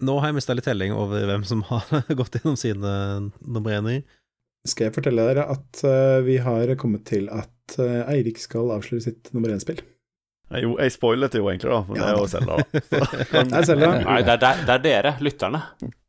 nå 0.02 0.16
har 0.18 0.30
jeg 0.30 0.38
mista 0.40 0.56
litt 0.56 0.66
telling 0.66 0.94
over 0.96 1.26
hvem 1.28 1.44
som 1.46 1.62
har 1.68 1.86
gått 2.20 2.40
gjennom 2.40 2.58
sine 2.58 2.94
nummer 3.40 3.76
ener. 3.76 4.02
Skal 4.68 4.88
jeg 4.88 4.96
fortelle 4.96 5.24
dere 5.30 5.46
at 5.54 5.84
uh, 5.86 6.18
vi 6.26 6.40
har 6.42 6.74
kommet 6.80 7.06
til 7.08 7.30
at 7.32 7.78
uh, 7.78 8.02
Eirik 8.10 8.40
skal 8.42 8.72
avsløre 8.74 9.06
sitt 9.06 9.30
nummer 9.36 9.52
én-spill. 9.54 9.80
Jeg, 10.50 10.64
jo, 10.64 10.70
jeg 10.82 10.90
spoilet 10.90 11.30
det 11.30 11.38
jo 11.38 11.46
egentlig, 11.46 11.70
da. 11.70 11.80
Men 11.86 12.00
det 12.00 12.06
er 12.08 12.16
jo 12.18 12.26
Selda. 12.30 12.56
da. 12.58 12.80
Så, 12.90 13.42
Det 13.46 13.58
er 13.60 13.66
Zelda. 13.68 13.90
Nei, 14.02 14.16
det 14.26 14.32
er, 14.34 14.62
det 14.66 14.74
er 14.74 14.80
dere, 14.86 15.12
lytterne. 15.22 15.60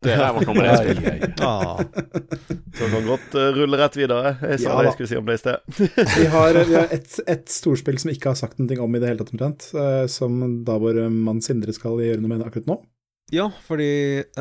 Dere 0.02 0.24
er 0.26 0.34
vårt 0.34 0.48
nummer 0.50 0.66
ja, 0.66 0.78
ja. 0.82 1.28
Ah, 1.46 1.82
så 2.80 2.88
kan 2.90 3.06
godt 3.06 3.36
uh, 3.38 3.50
rulle 3.54 3.78
rett 3.78 4.00
videre. 4.00 4.32
Jeg 4.42 4.64
sa 4.64 4.72
Ja 4.72 4.80
det 4.80 4.88
jeg 4.90 4.96
skulle 4.96 5.12
si 5.12 5.20
om 5.20 5.30
det 5.30 5.36
i 5.38 5.42
sted. 5.44 5.78
Vi 6.18 6.26
har, 6.34 6.58
vi 6.58 6.78
har 6.80 6.96
et, 6.96 7.20
et 7.30 7.54
storspill 7.54 8.02
som 8.02 8.10
ikke 8.16 8.32
har 8.34 8.40
sagt 8.40 8.58
noe 8.58 8.80
om 8.82 8.98
i 8.98 9.04
det 9.04 9.12
hele 9.12 9.22
tatt, 9.22 9.36
omtrent. 9.36 9.68
Uh, 9.78 10.08
som 10.10 10.42
da 10.66 10.80
vår 10.82 11.04
mann 11.14 11.44
Sindre 11.46 11.76
skal 11.78 12.02
gjøre 12.02 12.24
noe 12.24 12.34
med 12.34 12.42
akkurat 12.48 12.72
nå. 12.72 12.80
ja, 13.36 13.46
fordi 13.68 13.92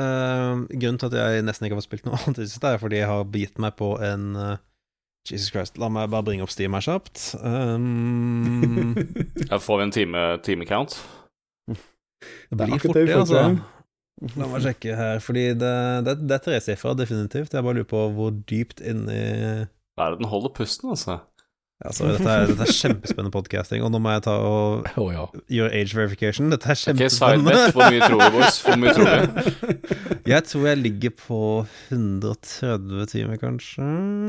uh, 0.00 0.64
Grunnen 0.72 1.02
til 1.02 1.12
at 1.12 1.18
jeg 1.20 1.44
nesten 1.44 1.68
ikke 1.68 1.76
har 1.76 1.82
fått 1.84 1.90
spilt 1.90 2.08
noe 2.08 2.16
annet, 2.22 2.40
i 2.40 2.46
det 2.46 2.54
siste, 2.54 2.72
er 2.72 2.80
fordi 2.80 3.02
jeg 3.02 3.12
har 3.12 3.28
begitt 3.36 3.60
meg 3.60 3.76
på 3.76 3.92
en 4.00 4.30
uh, 4.38 4.56
Jesus 5.28 5.50
Christ, 5.52 5.76
la 5.78 5.90
meg 5.92 6.08
bare 6.10 6.24
bringe 6.26 6.44
opp 6.46 6.52
Steam 6.52 6.74
her 6.74 6.84
kjapt. 6.84 7.34
Um, 7.44 8.94
Ja, 9.50 9.58
får 9.60 9.80
vi 9.80 9.86
en 9.88 9.94
time, 9.94 10.24
time 10.46 10.66
count? 10.68 10.96
det 12.50 12.56
blir 12.56 12.74
det 12.74 12.80
fort 12.82 12.98
det 12.98 13.14
altså. 13.16 13.44
La 14.36 14.46
meg 14.50 14.64
sjekke 14.64 14.96
her, 14.98 15.20
fordi 15.24 15.46
det, 15.56 15.74
det, 16.04 16.16
det 16.28 16.36
er 16.36 16.44
tresifra, 16.44 16.92
definitivt. 16.98 17.54
Jeg 17.56 17.64
bare 17.64 17.78
lurer 17.78 17.88
på 17.88 18.02
hvor 18.16 18.34
dypt 18.50 18.82
inni 18.84 19.20
Hva 19.96 20.08
er 20.08 20.16
det 20.16 20.20
den 20.20 20.28
holder 20.32 20.52
pusten, 20.56 20.92
altså? 20.92 21.20
Altså, 21.80 22.10
dette 22.12 22.28
er, 22.28 22.50
dette 22.50 22.66
er 22.66 22.74
kjempespennende 22.76 23.32
podcasting, 23.32 23.80
og 23.80 23.88
nå 23.94 24.02
må 24.04 24.12
jeg 24.12 24.26
ta 24.26 24.34
og 24.44 24.84
oh, 25.00 25.08
ja. 25.14 25.22
gjøre 25.48 25.72
age 25.78 25.96
verification. 25.96 26.50
Dette 26.52 26.68
er 26.68 26.76
kjempespennende. 26.76 27.54
sidebet. 27.56 27.72
Hvor 27.78 27.94
mye 27.94 28.02
tror 28.04 28.20
du, 28.20 28.36
boys? 28.36 28.58
Hvor 28.66 28.76
mye 28.82 28.92
tror 28.98 29.08
du? 29.08 29.16
Jeg 30.30 30.44
tror 30.46 30.66
jeg 30.68 30.78
ligger 30.78 31.10
på 31.16 31.38
130 31.88 33.06
timer, 33.10 33.40
kanskje. 33.40 33.86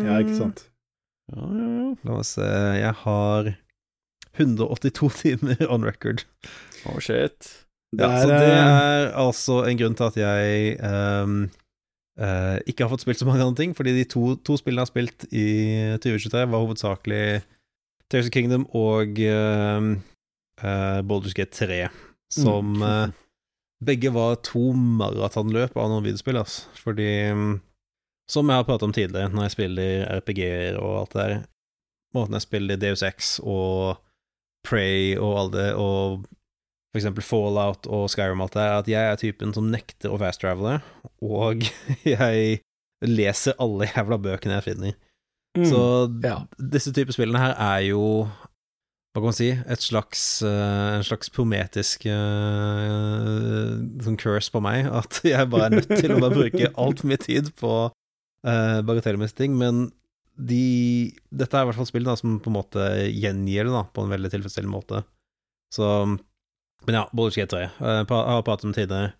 Ja, 0.07 0.15
ikke 0.23 0.37
sant. 0.39 0.63
Ja, 1.31 1.47
ja, 1.55 1.69
ja. 1.81 1.89
La 2.07 2.17
meg 2.17 2.27
se 2.27 2.45
Jeg 2.81 2.93
har 3.05 3.51
182 4.39 5.09
timer 5.23 5.65
on 5.69 5.83
record. 5.87 6.25
Oh, 6.87 6.99
shit. 7.03 7.49
Det 7.91 8.05
Ja, 8.07 8.21
så 8.23 8.29
er, 8.31 8.37
det 8.39 8.51
eh, 8.51 8.59
er 8.59 9.09
altså 9.19 9.57
en 9.67 9.79
grunn 9.79 9.95
til 9.99 10.07
at 10.07 10.17
jeg 10.21 10.77
um, 10.87 11.33
uh, 12.21 12.57
ikke 12.63 12.85
har 12.85 12.91
fått 12.93 13.03
spilt 13.03 13.19
så 13.19 13.27
mange 13.27 13.43
andre 13.43 13.59
ting, 13.59 13.73
fordi 13.75 13.91
de 13.97 14.05
to, 14.07 14.35
to 14.47 14.55
spillene 14.59 14.79
jeg 14.79 14.87
har 14.87 14.91
spilt 14.93 15.25
i 15.31 15.47
2023, 15.99 16.45
var 16.53 16.63
hovedsakelig 16.63 17.25
Tears 18.11 18.29
of 18.29 18.35
Kingdom 18.35 18.63
og 18.75 19.19
uh, 19.19 19.91
Baldur's 21.07 21.35
Gate 21.35 21.51
3, 21.65 21.81
som 22.31 22.77
Mm. 22.79 22.87
eh, 22.87 23.17
begge 23.83 24.11
var 24.13 24.35
to 24.45 24.71
maratonløp 24.77 25.75
av 25.75 25.89
noen 25.89 26.03
videospill, 26.05 26.37
altså. 26.37 26.67
Fordi 26.83 27.07
mm, 27.33 27.55
Som 28.31 28.47
jeg 28.47 28.61
har 28.61 28.67
pratet 28.67 28.87
om 28.87 28.93
tidligere, 28.95 29.31
når 29.33 29.49
jeg 29.49 29.55
spiller 29.57 30.05
RPG-er 30.21 30.77
og 30.79 30.93
alt 31.01 31.15
det 31.15 31.23
der, 31.23 31.41
måten 32.15 32.37
jeg 32.37 32.45
spiller 32.45 32.79
Deus 32.79 33.03
X 33.03 33.33
og 33.43 33.99
Prey 34.67 35.17
og 35.17 35.33
alt 35.41 35.53
det, 35.57 35.69
og 35.75 36.23
for 36.91 36.99
eksempel 36.99 37.23
Fallout 37.25 37.87
og 37.91 38.09
Skyrim 38.11 38.43
og 38.43 38.49
alt 38.49 38.57
det, 38.57 38.63
er 38.63 38.77
at 38.77 38.91
jeg 38.91 39.11
er 39.11 39.19
typen 39.19 39.53
som 39.55 39.69
nekter 39.71 40.11
å 40.11 40.19
fast-travele, 40.21 40.77
og 41.23 41.65
jeg 42.15 42.61
leser 43.01 43.57
alle 43.59 43.89
jævla 43.89 44.19
bøkene 44.21 44.59
jeg 44.59 44.67
finner. 44.69 44.95
Mm. 45.57 45.67
Så 45.67 45.81
Ja. 46.23 46.37
disse 46.71 46.93
typer 46.95 47.15
spillene 47.15 47.41
her 47.41 47.55
er 47.59 47.79
jo 47.89 48.03
hva 49.11 49.19
kan 49.19 49.27
man 49.27 49.35
si, 49.35 49.49
et 49.51 49.83
slags, 49.83 50.21
eh, 50.47 50.95
en 50.95 51.03
slags 51.03 51.27
prometisk 51.35 52.05
uh, 52.07 53.73
sånn 54.05 54.15
curse 54.21 54.47
på 54.53 54.61
meg, 54.63 54.87
at 54.87 55.19
jeg 55.27 55.49
bare 55.51 55.65
er 55.67 55.75
nødt 55.81 55.89
til 55.99 56.13
å 56.15 56.19
bare 56.21 56.37
bruke 56.37 56.69
altfor 56.85 57.09
mye 57.11 57.19
tid 57.19 57.49
på 57.59 57.73
uh, 58.47 58.81
bagatellmessige 58.87 59.43
ting, 59.43 59.57
men 59.59 59.89
de, 60.41 61.11
dette 61.29 61.57
er 61.57 61.65
i 61.65 61.69
hvert 61.69 61.77
fall 61.77 61.89
spill 61.89 62.07
da, 62.07 62.15
som 62.17 62.39
på 62.41 62.49
en 62.49 62.57
måte 62.57 62.85
gjengir 63.11 63.67
det 63.67 63.73
da, 63.75 63.83
på 63.93 64.05
en 64.05 64.13
veldig 64.13 64.31
tilfredsstillende 64.33 64.73
måte. 64.73 65.03
Så 65.73 65.87
Men 66.87 66.95
ja, 66.97 67.03
Bollers 67.13 67.35
Gate 67.37 67.53
3, 67.53 67.65
eh, 67.67 67.97
jeg 68.01 68.07
har 68.09 68.41
pratet 68.41 68.65
om 68.65 68.71
det 68.73 68.79
tidligere, 68.81 69.11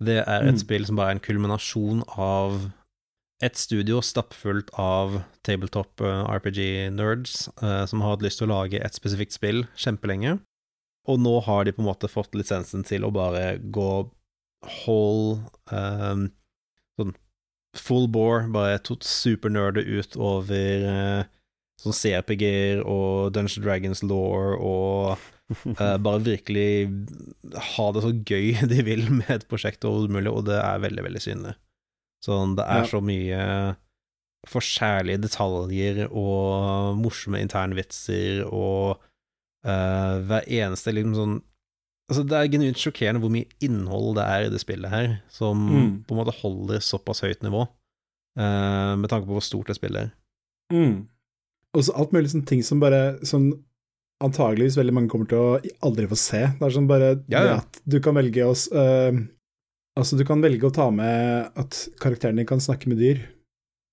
det 0.00 0.14
er 0.22 0.46
et 0.46 0.54
Mm. 0.54 0.62
spill 0.62 0.86
som 0.86 0.96
bare 0.96 1.10
er 1.10 1.16
en 1.18 1.20
kulminasjon 1.20 2.00
av 2.16 2.72
et 3.42 3.58
studio 3.58 4.00
stappfullt 4.00 4.70
av 4.78 5.18
tabletop 5.44 6.00
eh, 6.00 6.22
RPG-nerds 6.38 7.50
uh, 7.62 7.84
som 7.84 8.00
har 8.00 8.14
hatt 8.14 8.22
lyst 8.24 8.38
til 8.40 8.48
å 8.48 8.54
lage 8.54 8.80
et 8.80 8.94
spesifikt 8.96 9.34
spill 9.36 9.66
kjempelenge, 9.76 10.38
og 11.06 11.20
nå 11.20 11.42
har 11.44 11.64
de 11.64 11.72
på 11.76 11.82
en 11.82 11.90
måte 11.90 12.08
fått 12.08 12.34
lisensen 12.38 12.86
til 12.86 13.04
å 13.04 13.12
bare 13.12 13.58
gå 13.58 13.90
whole 14.86 15.42
eh, 15.70 16.14
sånn 16.14 16.30
full 17.76 18.08
bore, 18.12 18.46
bare 18.52 18.78
supernerde 19.00 19.80
ut 19.86 20.16
over 20.20 20.86
uh, 20.86 21.22
sånn 21.82 21.96
CRPG-er 21.96 22.82
og 22.84 23.32
Dungeons 23.34 23.56
Dragons 23.64 24.02
law 24.04 24.56
og 24.58 25.22
uh, 25.80 25.96
bare 26.04 26.20
virkelig 26.26 26.90
ha 27.76 27.86
det 27.96 28.02
så 28.04 28.12
gøy 28.28 28.52
de 28.72 28.82
vil 28.86 29.06
med 29.10 29.30
et 29.38 29.46
prosjekt 29.50 29.84
og 29.88 30.10
mulig, 30.12 30.30
og 30.30 30.44
det 30.50 30.58
er 30.60 30.82
veldig, 30.84 31.06
veldig 31.08 31.22
synlig. 31.24 31.54
Sånn, 32.22 32.54
det 32.58 32.66
er 32.70 32.84
Ja. 32.84 32.90
så 32.92 33.00
mye 33.02 33.40
forskjærlige 34.50 35.22
detaljer 35.22 36.04
og 36.10 36.96
morsomme 36.98 37.40
internvitser 37.42 38.42
og 38.48 38.98
uh, 39.66 40.18
hver 40.26 40.46
eneste 40.50 40.94
liksom 40.94 41.14
sånn 41.18 41.36
Altså, 42.10 42.24
det 42.28 42.36
er 42.36 42.48
genuint 42.52 42.80
sjokkerende 42.80 43.20
hvor 43.22 43.30
mye 43.32 43.46
innhold 43.64 44.16
det 44.18 44.24
er 44.28 44.46
i 44.46 44.50
det 44.52 44.60
spillet 44.60 44.90
her, 44.92 45.12
som 45.32 45.62
Mm. 45.70 45.90
på 46.06 46.12
en 46.14 46.18
måte 46.24 46.34
holder 46.42 46.80
såpass 46.84 47.22
høyt 47.24 47.42
nivå, 47.42 47.62
uh, 48.38 48.94
med 48.98 49.08
tanke 49.08 49.26
på 49.28 49.36
hvor 49.38 49.44
stort 49.44 49.66
det 49.70 49.76
spillet 49.78 50.08
er. 50.08 50.10
Mm. 50.72 51.06
Og 51.76 51.84
så 51.86 51.94
alt 51.96 52.12
mulig 52.12 52.30
sånne 52.32 52.46
ting 52.48 52.62
som 52.64 52.80
bare 52.80 53.18
Som 53.24 53.46
antageligvis 54.22 54.76
veldig 54.78 54.92
mange 54.94 55.08
kommer 55.12 55.26
til 55.28 55.38
å 55.40 55.60
aldri 55.84 56.06
få 56.08 56.16
se. 56.20 56.40
Det 56.58 56.62
er 56.66 56.74
sånn 56.76 56.88
bare 56.88 57.08
Ja, 57.32 57.42
ja. 57.44 57.54
at 57.62 57.80
du 57.88 57.98
kan 58.00 58.14
velge 58.14 58.44
å 58.46 58.52
øh, 58.54 59.18
Altså, 59.98 60.16
du 60.16 60.24
kan 60.24 60.40
velge 60.40 60.64
å 60.68 60.72
ta 60.72 60.86
med 60.94 61.50
at 61.58 61.88
karakteren 62.00 62.36
din 62.40 62.46
kan 62.48 62.60
snakke 62.60 62.88
med 62.88 62.96
dyr. 63.02 63.18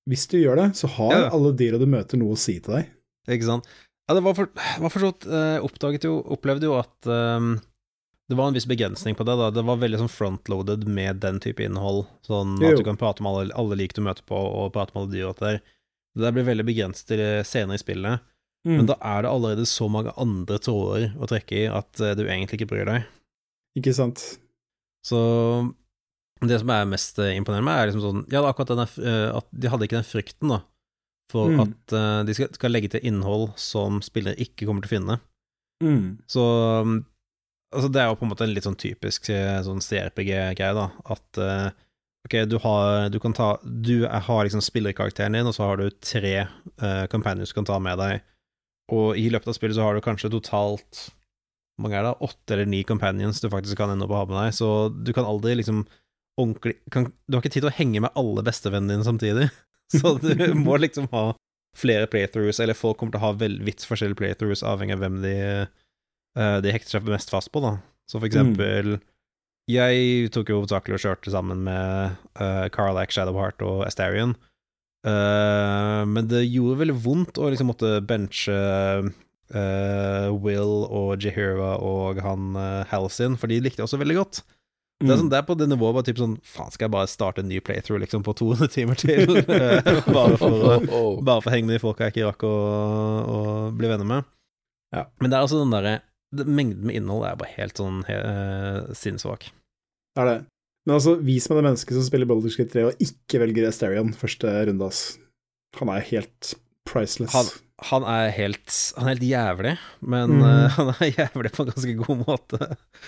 Hvis 0.08 0.28
du 0.32 0.38
gjør 0.40 0.56
det, 0.62 0.68
så 0.80 0.88
har 0.88 1.12
Ja, 1.12 1.30
alle 1.36 1.52
dyra 1.60 1.80
du 1.82 1.86
møter, 1.90 2.18
noe 2.22 2.38
å 2.38 2.40
si 2.40 2.56
til 2.60 2.78
deg. 2.78 2.88
Ikke 3.28 3.50
sant? 3.50 3.68
Ja, 4.08 4.16
det 4.16 4.24
var 4.24 4.34
for, 4.38 4.48
var 4.80 4.90
for 4.94 5.00
så 5.04 5.10
vidt 5.12 5.28
uh, 5.28 5.60
Oppdaget 5.68 6.08
jo, 6.08 6.14
opplevde 6.24 6.66
jo 6.70 6.78
at 6.80 7.10
ehm, 7.12 7.58
det 8.30 8.38
var 8.38 8.48
en 8.48 8.54
viss 8.54 8.68
begrensning 8.70 9.16
på 9.18 9.26
det. 9.26 9.36
da 9.40 9.50
Det 9.52 9.64
var 9.66 9.80
veldig 9.82 10.00
sånn 10.04 10.12
frontloaded 10.14 10.84
med 10.88 11.20
den 11.24 11.40
type 11.42 11.64
innhold. 11.66 12.06
Sånn 12.28 12.58
Jo. 12.62 12.72
at 12.72 12.78
du 12.78 12.84
kan 12.86 12.98
prate 13.02 13.24
med 13.26 13.32
alle, 13.34 13.54
alle 13.58 13.76
lik 13.80 13.96
du 13.98 14.02
møter 14.06 14.22
på, 14.30 14.38
og 14.38 14.72
prate 14.76 14.94
med 14.94 15.02
alle 15.04 15.12
dyr 15.16 15.30
og 15.32 15.40
der. 15.42 15.60
Det 16.16 16.22
der 16.26 16.32
blir 16.36 16.46
veldig 16.46 16.66
begrenset 16.68 17.08
til 17.10 17.18
det 17.18 17.46
senere 17.50 17.76
i 17.80 17.82
spillet. 17.82 18.22
Mm. 18.68 18.76
Men 18.78 18.86
da 18.90 18.96
er 19.02 19.24
det 19.24 19.32
allerede 19.32 19.66
så 19.66 19.88
mange 19.90 20.12
andre 20.20 20.58
tråder 20.60 21.14
å 21.18 21.28
trekke 21.32 21.58
i 21.64 21.68
at 21.72 22.00
eh, 22.04 22.14
du 22.16 22.26
egentlig 22.28 22.60
ikke 22.60 22.70
bryr 22.74 22.86
deg. 22.90 23.06
Ikke 23.80 23.94
sant? 23.96 24.24
Så 25.06 25.20
det 26.44 26.60
som 26.62 26.70
er 26.74 26.86
mest 26.90 27.20
eh, 27.20 27.34
imponerende 27.40 27.72
er 27.76 27.88
liksom 27.90 28.04
sånn 28.04 28.26
Ja, 28.32 28.42
akkurat 28.48 28.72
den 28.74 28.82
der, 28.84 28.94
eh, 29.10 29.38
at 29.40 29.48
de 29.52 29.72
hadde 29.72 29.88
ikke 29.88 30.00
den 30.00 30.08
frykten, 30.08 30.52
da, 30.54 30.62
for 31.32 31.50
Mm. 31.50 31.60
at 31.66 31.94
eh, 31.94 32.24
de 32.28 32.34
skal, 32.36 32.50
skal 32.54 32.72
legge 32.72 32.90
til 32.94 33.02
innhold 33.10 33.54
som 33.60 34.02
spillere 34.06 34.36
ikke 34.40 34.66
kommer 34.68 34.84
til 34.86 34.92
å 34.92 34.96
finne. 35.00 35.20
Mm. 35.84 36.18
Så 36.28 36.44
um, 36.84 37.06
Altså, 37.70 37.92
det 37.94 38.02
er 38.02 38.10
jo 38.10 38.18
på 38.18 38.26
en 38.26 38.32
måte 38.32 38.48
en 38.48 38.56
litt 38.56 38.66
sånn 38.66 38.80
typisk 38.80 39.30
eh, 39.34 39.60
sånn 39.66 39.84
CRPG-greie, 39.84 40.74
da, 40.74 40.90
at 41.14 41.42
uh, 41.44 41.70
Ok, 42.26 42.34
du 42.50 42.58
har 42.64 43.08
Du 43.14 43.20
kan 43.22 43.36
ta 43.36 43.52
Du 43.64 44.04
har 44.10 44.42
liksom 44.44 44.64
spillerkarakteren 44.66 45.38
din, 45.38 45.48
og 45.48 45.56
så 45.56 45.70
har 45.70 45.80
du 45.80 45.88
tre 46.04 46.34
uh, 46.44 47.06
companions 47.12 47.54
du 47.54 47.60
kan 47.60 47.70
ta 47.70 47.78
med 47.84 48.02
deg, 48.02 48.26
og 48.92 49.18
i 49.22 49.30
løpet 49.32 49.52
av 49.52 49.56
spillet 49.56 49.78
så 49.78 49.86
har 49.86 49.96
du 49.96 50.04
kanskje 50.04 50.34
totalt 50.34 51.06
mange 51.80 51.96
er 51.96 52.04
det? 52.04 52.18
Åtte 52.26 52.56
eller 52.56 52.68
ni 52.68 52.84
companions 52.84 53.40
du 53.40 53.50
faktisk 53.52 53.80
kan 53.80 53.94
ende 53.94 54.06
opp 54.06 54.14
å 54.14 54.22
ha 54.22 54.28
med 54.28 54.40
deg, 54.42 54.56
så 54.58 54.70
du 54.92 55.14
kan 55.16 55.28
aldri 55.28 55.56
liksom 55.60 55.86
ordentlig 56.40 56.76
kan, 56.92 57.10
Du 57.28 57.38
har 57.38 57.44
ikke 57.44 57.54
tid 57.56 57.64
til 57.64 57.72
å 57.72 57.78
henge 57.78 58.02
med 58.04 58.16
alle 58.20 58.44
bestevennene 58.46 58.98
dine 58.98 59.08
samtidig, 59.08 59.48
så 60.00 60.18
du 60.20 60.34
må 60.60 60.80
liksom 60.82 61.10
ha 61.14 61.30
flere 61.78 62.10
playthroughs, 62.12 62.60
eller 62.60 62.76
folk 62.76 63.00
kommer 63.00 63.16
til 63.16 63.22
å 63.22 63.28
ha 63.30 63.36
vidt 63.40 63.86
forskjellige 63.88 64.20
playthroughs, 64.20 64.66
avhengig 64.66 64.98
av 64.98 65.06
hvem 65.06 65.22
de 65.24 65.36
de 66.38 66.72
hekter 66.72 66.98
seg 66.98 67.08
mest 67.10 67.32
fast 67.34 67.50
på, 67.52 67.62
da. 67.64 67.78
Så 68.10 68.20
for 68.20 68.28
eksempel 68.30 69.00
Jeg 69.70 70.30
tok 70.34 70.50
jo 70.50 70.60
hovedsakelig 70.62 70.96
og 70.98 71.02
kjørte 71.04 71.32
sammen 71.34 71.60
med 71.66 72.16
uh, 72.42 72.68
Carlac, 72.74 73.12
Shadowheart 73.14 73.62
og 73.62 73.84
Astarion. 73.86 74.32
Uh, 75.06 76.04
men 76.10 76.28
det 76.28 76.42
gjorde 76.50 76.80
veldig 76.82 76.96
vondt 77.06 77.38
å 77.40 77.50
liksom 77.54 77.70
måtte 77.72 77.92
benche 78.10 78.56
uh, 78.56 80.30
Will 80.44 80.74
og 80.90 81.22
Jehira 81.24 81.76
og 81.86 82.20
han 82.26 82.56
uh, 82.58 82.82
Halsin, 82.92 83.38
for 83.40 83.48
de 83.52 83.62
likte 83.64 83.82
jeg 83.84 83.88
også 83.88 84.02
veldig 84.02 84.18
godt. 84.24 84.42
Det 85.00 85.08
er, 85.08 85.14
Mm. 85.16 85.20
sånn, 85.22 85.30
det 85.32 85.38
er 85.40 85.46
på 85.48 85.56
det 85.56 85.70
nivået 85.72 85.94
bare 85.96 86.04
typ 86.10 86.18
sånn 86.20 86.34
Faen, 86.44 86.74
skal 86.76 86.90
jeg 86.90 86.92
bare 86.92 87.08
starte 87.08 87.40
en 87.40 87.48
ny 87.48 87.62
playthrough 87.64 88.02
liksom 88.04 88.20
på 88.26 88.34
200 88.36 88.68
timer 88.76 88.98
til? 89.00 89.38
Eh, 89.40 89.80
bare 90.18 90.36
for 90.42 90.52
å 90.52 91.04
bare 91.24 91.40
for 91.40 91.48
å 91.48 91.54
henge 91.54 91.70
med 91.70 91.78
de 91.78 91.84
folka 91.86 92.10
jeg 92.10 92.18
ikke 92.18 92.26
rakk 92.34 92.44
å, 92.44 92.56
å 93.24 93.38
bli 93.80 93.88
venner 93.88 94.10
med. 94.10 94.28
Ja. 94.92 95.06
Men 95.24 95.32
det 95.32 95.38
er 95.38 95.46
altså 95.46 95.62
den 95.62 95.72
derre 95.72 95.94
Mengden 96.36 96.86
med 96.86 96.96
innhold 97.00 97.26
er 97.26 97.38
bare 97.40 97.56
helt 97.56 97.80
sånn 97.80 98.04
eh, 98.12 98.90
sinnssvak. 98.98 99.48
Det 100.16 100.24
er 100.24 100.30
det. 100.30 100.40
Men 100.88 100.96
altså, 100.98 101.16
vis 101.26 101.48
meg 101.50 101.60
det 101.60 101.66
mennesket 101.68 101.98
som 101.98 102.06
spiller 102.06 102.30
Baldur's 102.30 102.58
Gate 102.58 102.74
3 102.74 102.84
og 102.90 103.02
ikke 103.04 103.42
velger 103.44 103.68
Asterion 103.70 104.14
første 104.18 104.52
runde, 104.70 104.86
ass. 104.90 105.18
Han 105.80 105.90
er 105.94 106.06
helt 106.10 106.54
priceless. 106.90 107.34
Han, 107.36 107.50
han 107.92 108.06
er 108.10 108.32
helt 108.34 108.74
Han 108.98 109.06
er 109.06 109.14
helt 109.14 109.26
jævlig, 109.28 109.74
men 110.02 110.38
mm. 110.40 110.46
uh, 110.46 110.70
han 110.80 110.94
er 110.96 111.12
jævlig 111.12 111.52
på 111.56 111.66
en 111.66 111.70
ganske 111.74 111.98
god 112.04 112.24
måte. 112.26 112.62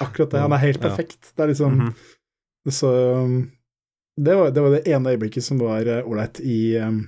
Akkurat 0.03 0.33
det. 0.35 0.43
Han 0.45 0.57
er 0.57 0.61
helt 0.65 0.81
Ja. 0.81 0.89
perfekt. 0.89 1.31
Det 1.35 1.45
er 1.45 1.53
liksom 1.53 1.79
Mhm. 1.79 1.93
Så 2.69 2.89
um, 3.23 3.51
det, 4.21 4.35
var, 4.37 4.51
det 4.53 4.61
var 4.61 4.69
det 4.75 4.83
ene 4.85 5.09
øyeblikket 5.15 5.43
som 5.43 5.57
var 5.57 5.81
uh, 5.89 6.03
ålreit 6.05 6.37
i, 6.45 6.77
um, 6.77 7.07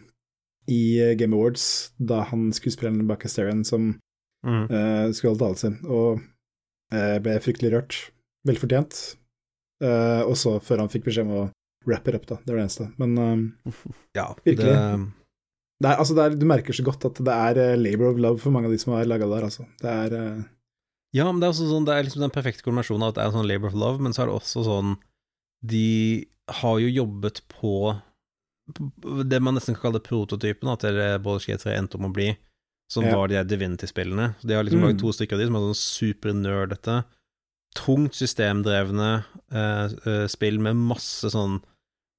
i 0.66 0.80
uh, 1.04 1.12
Game 1.20 1.36
Awards, 1.38 1.92
da 2.00 2.24
han 2.32 2.48
skuespilleren 2.58 3.06
bak 3.06 3.26
Asterion 3.26 3.62
som 3.64 4.00
Mhm. 4.44 4.64
uh, 4.70 5.12
skulle 5.16 5.34
holde 5.34 5.44
talen 5.46 5.60
sin, 5.62 5.76
og 5.88 6.22
uh, 6.94 7.18
ble 7.24 7.40
fryktelig 7.44 7.74
rørt. 7.76 8.00
Velfortjent. 8.48 9.02
Uh, 9.84 10.24
og 10.28 10.36
så 10.40 10.58
før 10.64 10.84
han 10.84 10.92
fikk 10.92 11.08
beskjed 11.08 11.28
om 11.28 11.36
å 11.38 11.44
wrap 11.88 12.08
it 12.08 12.16
up, 12.16 12.28
da. 12.28 12.40
Det 12.44 12.54
var 12.54 12.62
det 12.62 12.66
eneste. 12.68 12.90
Men 13.00 13.18
um, 13.20 13.44
Ja, 14.20 14.30
Virkelig. 14.44 14.74
Det, 14.74 15.24
det 15.84 15.90
er, 15.90 15.98
altså 16.00 16.16
det 16.16 16.26
er, 16.26 16.36
du 16.40 16.46
merker 16.48 16.76
så 16.76 16.86
godt 16.86 17.08
at 17.10 17.20
det 17.20 17.34
er 17.34 17.80
labor 17.80 18.14
of 18.14 18.20
love 18.22 18.40
for 18.40 18.56
mange 18.56 18.70
av 18.70 18.76
de 18.76 18.80
som 18.80 18.94
har 18.96 19.08
laga 19.10 19.28
det 19.28 19.36
der, 19.36 19.48
altså. 19.50 19.66
Det 19.82 19.96
er 19.96 20.16
uh, 20.16 20.44
ja, 21.14 21.28
men 21.30 21.40
det 21.40 21.46
er 21.46 21.54
også 21.54 21.70
sånn 21.70 21.86
Det 21.86 21.94
er 21.94 22.08
liksom 22.08 22.24
den 22.26 22.34
perfekte 22.34 22.66
kombinasjonen 22.66 23.06
av 23.06 23.12
at 23.14 23.18
det 23.20 23.26
er 23.26 23.34
sånn 23.36 23.50
labor 23.50 23.70
of 23.70 23.78
love, 23.78 24.02
men 24.02 24.16
så 24.16 24.24
er 24.24 24.32
det 24.32 24.38
også 24.40 24.64
sånn 24.66 24.96
De 25.74 25.90
har 26.62 26.80
jo 26.82 26.90
jobbet 26.90 27.44
på 27.54 27.76
det 29.28 29.40
man 29.44 29.58
nesten 29.58 29.76
kan 29.76 29.90
kalle 29.90 30.00
prototypen 30.04 30.72
at 30.72 30.86
Baldur's 31.22 31.46
Gate 31.50 31.62
3 31.66 31.76
endte 31.76 32.00
om 32.00 32.08
å 32.08 32.14
bli, 32.16 32.30
som 32.94 33.06
Ja. 33.08 33.16
var 33.18 33.28
de 33.32 33.42
Divinity-spillene. 33.50 34.36
De 34.46 34.54
har 34.54 34.64
liksom 34.64 34.80
Mm. 34.82 34.88
laget 34.88 35.00
to 35.02 35.12
stykker 35.16 35.34
av 35.34 35.40
de 35.42 35.48
som 35.50 35.56
er 35.58 35.66
sånn 35.66 35.82
supernerdete, 35.82 36.98
tungt 37.76 38.14
systemdrevne 38.14 39.26
eh, 39.52 39.86
eh, 40.06 40.28
spill 40.30 40.60
med 40.62 40.76
masse 40.78 41.26
sånn 41.34 41.62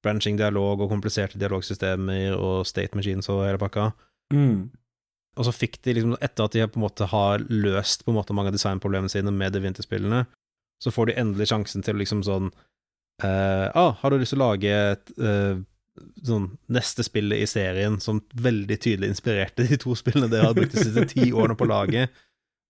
branching 0.05 0.37
dialog 0.37 0.81
og 0.83 0.91
kompliserte 0.91 1.39
dialogsystemer 1.39 2.35
og 2.37 2.67
state 2.67 2.95
machines 2.99 3.29
og 3.31 3.45
hele 3.47 3.59
pakka. 3.63 3.93
Og 5.37 5.45
så 5.47 5.53
fikk 5.55 5.81
de 5.83 5.95
liksom, 5.95 6.17
etter 6.23 6.45
at 6.45 6.53
de 6.53 6.67
på 6.69 6.77
en 6.79 6.85
måte 6.89 7.07
har 7.11 7.39
løst 7.51 8.05
på 8.05 8.11
en 8.13 8.19
måte 8.19 8.35
mange 8.35 8.49
av 8.53 8.55
designproblemene 8.55 9.11
sine 9.11 9.33
med 9.33 9.53
Divinity-spillene, 9.55 10.27
så 10.83 10.93
får 10.93 11.07
de 11.07 11.15
endelig 11.23 11.49
sjansen 11.51 11.83
til 11.83 11.95
liksom 11.97 12.23
sånn 12.27 12.51
eh, 13.23 13.71
ah, 13.75 13.93
Har 14.03 14.11
du 14.11 14.19
lyst 14.19 14.35
til 14.35 14.41
å 14.43 14.51
lage 14.51 14.71
et 14.93 15.13
eh, 15.19 15.57
sånn 16.27 16.49
neste 16.75 17.05
spillet 17.07 17.45
i 17.45 17.47
serien 17.49 18.01
som 18.03 18.19
veldig 18.35 18.77
tydelig 18.83 19.13
inspirerte 19.15 19.67
de 19.69 19.77
to 19.81 19.95
spillene 19.99 20.31
dere 20.33 20.49
har 20.51 20.57
brukt 20.57 20.75
de 20.75 20.83
siste 20.87 21.05
ti 21.13 21.29
årene 21.33 21.57
på 21.59 21.67
å 21.69 21.71
lage? 21.71 22.09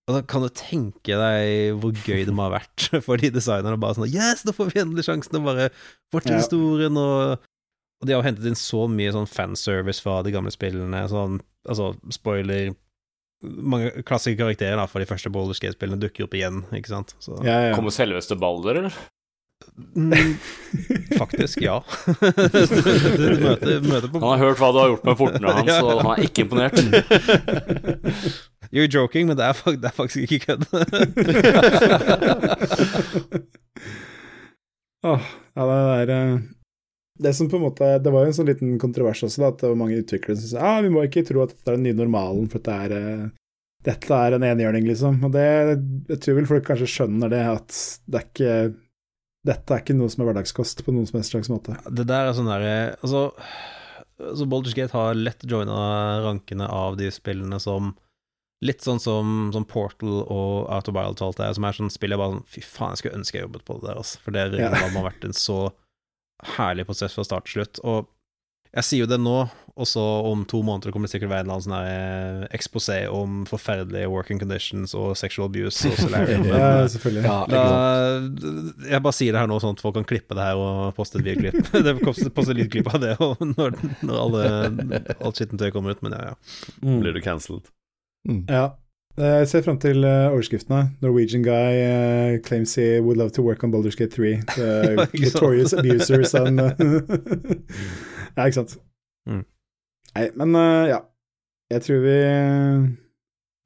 Og 0.05 0.13
da 0.13 0.21
kan 0.29 0.43
du 0.45 0.51
tenke 0.53 1.15
deg 1.17 1.79
hvor 1.81 1.95
gøy 2.05 2.27
det 2.27 2.33
må 2.37 2.43
ha 2.45 2.51
vært 2.59 2.89
for 3.07 3.17
de 3.17 3.31
designerne. 3.33 3.79
Bare 3.81 3.97
sånn 3.97 4.11
Yes, 4.13 4.43
nå 4.45 4.53
får 4.53 4.69
vi 4.73 4.81
endelig 4.83 5.07
sjansen 5.07 5.33
til 5.33 5.41
å 5.41 5.47
bare 5.47 5.71
fortsette 6.13 6.35
Ja. 6.37 6.43
historien, 6.43 6.99
og, 7.01 7.39
og 7.41 8.05
de 8.05 8.13
har 8.13 8.21
jo 8.21 8.27
hentet 8.27 8.45
inn 8.51 8.59
så 8.59 8.83
mye 8.91 9.15
sånn 9.15 9.25
fanservice 9.31 10.03
fra 10.05 10.19
de 10.21 10.33
gamle 10.35 10.53
spillene. 10.53 11.01
Sånn, 11.09 11.39
altså, 11.65 11.95
spoiler 12.13 12.75
Mange 13.45 13.89
klassiske 14.07 14.39
karakterer 14.39 14.77
da 14.79 14.85
fra 14.89 15.01
de 15.03 15.05
første 15.09 15.29
Boulder 15.29 15.57
Skate-spillene 15.57 15.99
dukker 16.01 16.25
opp 16.25 16.33
igjen, 16.37 16.61
ikke 16.73 16.89
sant? 16.93 17.11
Så, 17.21 17.35
ja, 17.45 17.57
ja. 17.67 17.73
Kommer 17.75 17.93
selveste 17.93 18.37
Balder, 18.39 18.79
eller? 18.79 18.95
Mm, 19.95 20.11
faktisk, 21.17 21.61
ja. 21.61 21.83
du, 22.05 23.27
møter, 23.41 23.81
møter 23.83 24.09
på 24.11 24.19
Han 24.19 24.29
har 24.29 24.41
hørt 24.43 24.59
hva 24.61 24.69
du 24.71 24.79
har 24.79 24.89
gjort 24.91 25.05
med 25.07 25.17
portene 25.19 25.53
hans, 25.57 25.71
og 25.79 26.01
han 26.03 26.11
er 26.13 26.21
ikke 26.27 26.41
imponert. 26.45 26.77
You're 28.75 28.91
joking, 28.91 29.27
men 29.29 29.37
det 29.39 29.45
er, 29.47 29.55
det 29.79 29.87
er 29.89 29.95
faktisk 29.95 30.21
ikke 30.25 30.39
kødd. 30.45 30.63
oh, 35.09 35.23
ja, 35.55 35.63
det 35.63 35.77
er 35.79 36.07
eh, 36.15 36.39
Det 37.23 37.33
som 37.35 37.49
på 37.51 37.57
en 37.59 37.65
måte 37.67 37.85
Det 38.03 38.11
var 38.11 38.21
jo 38.25 38.29
en 38.31 38.37
sånn 38.37 38.49
liten 38.49 38.79
kontrovers 38.81 39.23
også, 39.27 39.41
da, 39.41 39.47
at 39.53 39.59
det 39.61 39.69
var 39.71 39.79
mange 39.79 39.99
utviklere 40.01 40.37
som 40.39 40.49
sa 40.51 40.57
ah, 40.65 40.79
vi 40.83 40.91
må 40.93 40.99
ikke 41.05 41.27
tro 41.27 41.37
at 41.43 41.51
dette 41.53 41.67
er 41.71 41.77
den 41.77 41.85
nye 41.87 41.99
normalen, 42.03 42.45
for 42.51 42.57
dette 42.59 42.75
er 42.87 42.91
eh, 42.99 43.25
dette 43.85 44.17
er 44.17 44.33
en 44.33 44.47
enhjørning, 44.47 44.85
liksom. 44.89 45.19
Og 45.27 45.31
det 45.35 45.45
Jeg 46.09 46.19
tror 46.23 46.35
vel 46.39 46.49
folk 46.49 46.65
kanskje 46.65 46.89
skjønner 46.89 47.29
det, 47.29 47.43
at 47.53 47.69
det 48.09 48.17
er 48.17 48.25
ikke 48.25 48.55
Dette 49.45 49.75
er 49.75 49.83
ikke 49.83 49.95
noe 49.97 50.09
som 50.09 50.23
er 50.23 50.31
hverdagskost 50.31 50.81
på 50.85 50.93
noen 50.95 51.05
som 51.09 51.19
helst 51.19 51.33
slags 51.35 51.51
måte. 51.53 51.75
Det 51.93 52.07
der 52.09 52.29
er 52.31 52.33
sånn 52.37 52.49
derre 52.49 52.73
Altså, 53.05 53.27
altså 54.17 54.47
Baldur's 54.49 54.73
Gate 54.77 54.95
har 54.95 55.13
lett 55.19 55.45
joina 55.45 55.75
rankene 56.25 56.65
av 56.71 56.97
de 57.01 57.11
spillene 57.13 57.59
som 57.61 57.93
Litt 58.65 58.81
sånn 58.81 59.01
som, 59.03 59.51
som 59.53 59.65
Portal 59.67 60.21
og 60.31 60.69
Wild 60.95 61.17
Talt 61.19 61.41
er, 61.43 61.51
som 61.53 61.65
er 61.67 61.75
sånn 61.75 61.91
spill 61.93 62.15
jeg 62.15 62.21
bare 62.21 62.37
sånn 62.37 62.45
Fy 62.49 62.61
faen, 62.63 62.93
jeg 62.95 63.01
skulle 63.03 63.19
ønske 63.19 63.37
jeg 63.37 63.43
jobbet 63.45 63.65
på 63.67 63.75
det 63.81 63.89
der, 63.89 63.99
altså. 63.99 64.21
For 64.23 64.31
det 64.33 64.45
Ja. 64.57 64.69
hadde 64.71 65.03
vært 65.05 65.25
en 65.27 65.35
så 65.37 65.57
herlig 66.55 66.85
prosess 66.87 67.13
fra 67.13 67.25
start 67.27 67.45
til 67.45 67.59
slutt. 67.59 67.81
Og 67.83 68.07
jeg 68.75 68.83
sier 68.83 69.05
jo 69.05 69.07
det 69.07 69.17
nå, 69.23 69.35
og 69.75 69.87
så 69.87 70.01
om 70.29 70.45
to 70.47 70.61
måneder 70.63 70.91
kommer 70.95 71.07
det 71.09 71.13
sikkert 71.15 71.31
være 71.33 71.43
en 71.43 71.49
eller 71.49 71.57
annen 71.57 71.65
sånn 71.65 71.75
her 71.75 72.45
eksposé 72.55 72.97
om 73.11 73.41
forferdelige 73.49 74.07
working 74.11 74.39
conditions 74.39 74.93
og 74.95 75.17
sexual 75.19 75.49
abuse 75.49 75.89
og 75.91 75.97
solarium. 76.05 76.45
Men, 76.47 76.53
Ja, 76.55 76.69
eh, 76.83 76.87
selvfølgelig. 76.93 77.25
Ja, 77.27 77.39
da, 77.51 77.63
jeg 78.93 79.03
bare 79.07 79.17
sier 79.17 79.35
det 79.35 79.41
her 79.43 79.51
nå, 79.51 79.59
sånn 79.63 79.75
at 79.75 79.83
folk 79.83 79.97
kan 79.99 80.07
klippe 80.07 80.37
det 80.37 80.47
her 80.47 80.59
og 80.61 80.95
poste 80.95 81.19
et 81.19 81.27
videoklipp. 81.27 81.73
det 81.87 81.97
poster 82.05 82.55
lydklipp 82.55 82.91
av 82.93 83.03
det 83.03 83.15
og 83.23 83.43
når, 83.55 83.75
når 84.03 84.23
alle, 84.23 85.03
alt 85.19 85.39
skittentøy 85.41 85.69
kommer 85.75 85.95
ut, 85.95 86.03
men 86.05 86.15
ja, 86.15 86.31
ja. 86.33 86.39
Mm. 86.83 86.99
Blir 87.03 87.15
du 87.15 87.23
cancelled? 87.25 87.67
Ja. 88.47 88.73
Eh, 89.19 89.37
Jeg 89.43 89.47
ser 89.51 89.61
fram 89.67 89.77
til 89.79 90.03
eh, 90.07 90.31
overskriftene. 90.31 90.89
Norwegian 91.03 91.43
guy 91.43 91.79
eh, 91.83 92.39
claims 92.47 92.75
he 92.75 92.99
would 92.99 93.19
love 93.19 93.31
to 93.35 93.43
work 93.43 93.63
on 93.63 93.71
Baldur's 93.71 93.95
Gate 93.95 94.11
3. 94.11 94.39
The 94.55 95.07
notorious 95.19 95.71
abusers 95.75 96.33
and 96.35 96.59
Ja, 98.35 98.45
ikke 98.45 98.61
sant. 98.61 98.77
Mm. 99.29 99.43
Nei, 100.15 100.29
men 100.39 100.55
uh, 100.59 100.85
ja. 100.89 101.01
Jeg 101.73 101.81
tror 101.81 102.03
vi 102.03 102.15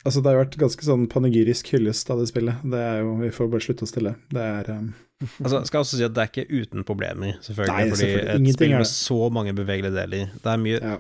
Altså, 0.08 0.22
det 0.24 0.32
har 0.32 0.38
vært 0.40 0.56
ganske 0.56 0.86
sånn 0.88 1.10
panegyrisk 1.12 1.74
hyllest 1.74 2.08
av 2.14 2.22
det 2.22 2.30
spillet. 2.30 2.62
Det 2.64 2.80
er 2.80 3.02
jo 3.04 3.18
Vi 3.20 3.32
får 3.36 3.50
bare 3.52 3.66
slutte 3.66 3.84
oss 3.84 3.92
til 3.96 4.08
det. 4.08 4.16
Er 4.32 4.70
um... 4.78 4.90
Altså, 5.44 5.60
skal 5.68 5.84
også 5.84 6.00
si 6.00 6.06
at 6.08 6.16
det 6.16 6.24
er 6.24 6.30
ikke 6.32 6.62
uten 6.62 6.86
problemer, 6.88 7.36
selvfølgelig. 7.44 7.76
Nei, 7.76 7.90
fordi 7.92 8.02
selvfølgelig. 8.06 8.30
et 8.30 8.40
Ingenting 8.40 8.56
spill 8.56 8.76
med 8.78 8.88
så 8.88 9.20
mange 9.36 9.54
bevegelige 9.58 9.92
deler 9.98 10.30
Det 10.32 10.52
er 10.54 10.62
mye, 10.64 10.80
ja. 10.80 10.96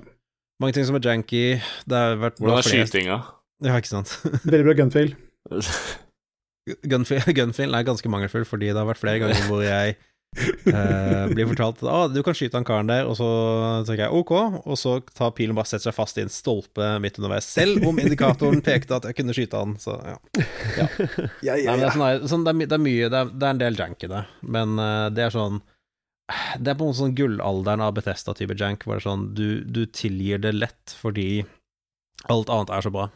mange 0.60 0.76
ting 0.76 0.90
som 0.90 1.00
er 1.00 1.06
janky. 1.08 1.44
Det 1.88 2.02
har 2.04 2.20
vært 2.20 2.41
Hvordan 2.44 2.60
er 2.60 2.68
skytinga? 2.68 3.22
Ja, 3.64 3.80
ikke 3.80 3.91
sant. 3.94 4.12
Veldig 4.52 4.66
bra 4.68 4.76
gunfield. 4.82 5.16
gunfield. 6.91 7.32
gunfil 7.40 7.80
er 7.80 7.88
ganske 7.88 8.12
mangelfull, 8.12 8.46
fordi 8.48 8.74
det 8.74 8.82
har 8.82 8.88
vært 8.91 9.00
flere 9.00 9.24
ganger 9.24 9.48
hvor 9.48 9.64
jeg 9.64 9.96
eh, 10.38 11.26
blir 11.34 11.47
fortalt 11.49 11.81
at 11.84 11.89
ah, 11.89 12.06
du 12.11 12.22
kan 12.23 12.35
skyte 12.38 12.57
han 12.60 12.68
karen 12.68 12.89
der, 12.91 13.07
og 13.10 13.18
så 13.19 13.30
tenker 13.88 14.06
jeg 14.06 14.22
ok, 14.22 14.34
og 14.64 14.77
så 14.80 14.97
tar 15.15 15.34
pilen 15.38 15.57
bare 15.57 15.69
setter 15.69 15.89
seg 15.89 15.97
fast 15.97 16.19
i 16.19 16.26
en 16.26 16.34
stolpe 16.34 16.91
midt 17.03 17.19
underveis, 17.22 17.49
selv 17.49 17.85
om 17.89 18.01
indikatoren 18.01 18.64
pekte 18.65 18.99
at 18.99 19.10
jeg 19.10 19.19
kunne 19.19 19.35
skyte 19.38 19.64
han, 19.64 19.76
så 19.81 19.97
ja. 20.06 20.18
Ja, 21.45 21.56
Nei, 21.56 21.77
det, 21.80 21.89
er 21.89 21.95
sånn, 21.95 22.30
sånn, 22.30 22.45
det, 22.47 22.56
er, 22.56 22.69
det 22.69 22.77
er 22.77 22.85
mye, 22.85 23.10
det 23.10 23.22
er, 23.23 23.34
det 23.34 23.47
er 23.47 23.56
en 23.56 23.64
del 23.64 23.80
jank 23.84 24.06
i 24.06 24.11
det, 24.11 24.23
men 24.57 24.76
uh, 24.81 25.07
det 25.14 25.27
er 25.27 25.35
sånn 25.35 25.61
Det 26.60 26.69
er 26.69 26.77
på 26.77 26.85
en 26.85 26.91
måte 26.91 27.01
sånn 27.01 27.15
gullalderen 27.18 27.85
av 27.85 27.95
Bethesda-type 27.97 28.57
jank, 28.60 28.85
hvor 28.85 28.97
det 28.97 29.03
er 29.03 29.07
sånn 29.07 29.26
du, 29.38 29.47
du 29.65 29.85
tilgir 29.89 30.43
det 30.43 30.53
lett 30.57 30.93
fordi 30.99 31.45
alt 32.30 32.51
annet 32.51 32.73
er 32.76 32.84
så 32.85 32.91
bra. 32.93 33.07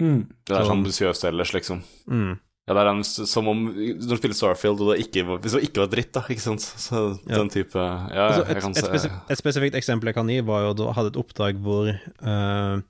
Mm. 0.00 0.20
Det 0.46 0.54
er 0.54 0.62
så 0.62 0.68
sånn 0.70 0.80
ambisiøst 0.80 1.26
ellers, 1.28 1.52
liksom. 1.54 1.82
Mm. 2.10 2.36
Ja, 2.64 2.72
det 2.72 2.80
er 2.80 2.88
den, 2.88 3.02
som 3.04 3.48
om 3.50 3.58
Når 3.76 4.08
du 4.08 4.16
spiller 4.16 4.36
Starfield, 4.36 4.80
og 4.80 4.94
det 4.94 5.02
ikke 5.04 5.24
hvis 5.36 5.52
det 5.52 5.66
ikke 5.66 5.82
var 5.82 5.90
dritt, 5.92 6.12
da, 6.16 6.22
ikke 6.32 6.40
sant. 6.46 6.64
Så 6.64 7.02
Ja. 7.28 7.36
den 7.36 7.50
type 7.52 7.76
Ja, 7.76 8.30
Altså, 8.30 8.46
jeg 8.46 8.56
et, 8.56 8.62
kan 8.62 8.70
et, 8.72 9.00
se 9.02 9.10
et 9.34 9.38
spesifikt 9.38 9.76
eksempel 9.76 10.08
jeg 10.08 10.16
kan 10.16 10.28
gi, 10.32 10.40
var 10.40 10.64
jo 10.64 10.72
da 10.80 10.92
hadde 10.96 11.12
et 11.12 11.20
oppdrag 11.20 11.60
hvor 11.60 11.92
uh, 11.92 12.80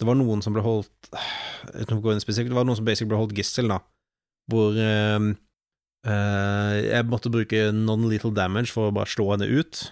det 0.00 0.08
var 0.08 0.16
noen 0.16 0.40
som 0.42 0.56
ble 0.56 0.64
holdt 0.64 0.88
Uten 1.76 1.98
å 1.98 2.02
gå 2.02 2.12
inn 2.14 2.24
spesifikt, 2.24 2.50
det 2.50 2.56
var 2.56 2.64
noen 2.64 2.80
som 2.80 2.88
basically 2.88 3.12
ble 3.12 3.20
holdt 3.20 3.36
gissel, 3.36 3.68
da. 3.70 3.78
Hvor 4.50 4.74
uh, 4.74 5.28
uh, 6.08 6.74
jeg 6.80 7.06
måtte 7.06 7.30
bruke 7.30 7.68
non-little 7.76 8.32
damage 8.34 8.72
for 8.74 8.88
å 8.88 8.94
bare 8.96 9.12
slå 9.12 9.28
henne 9.34 9.46
ut. 9.46 9.84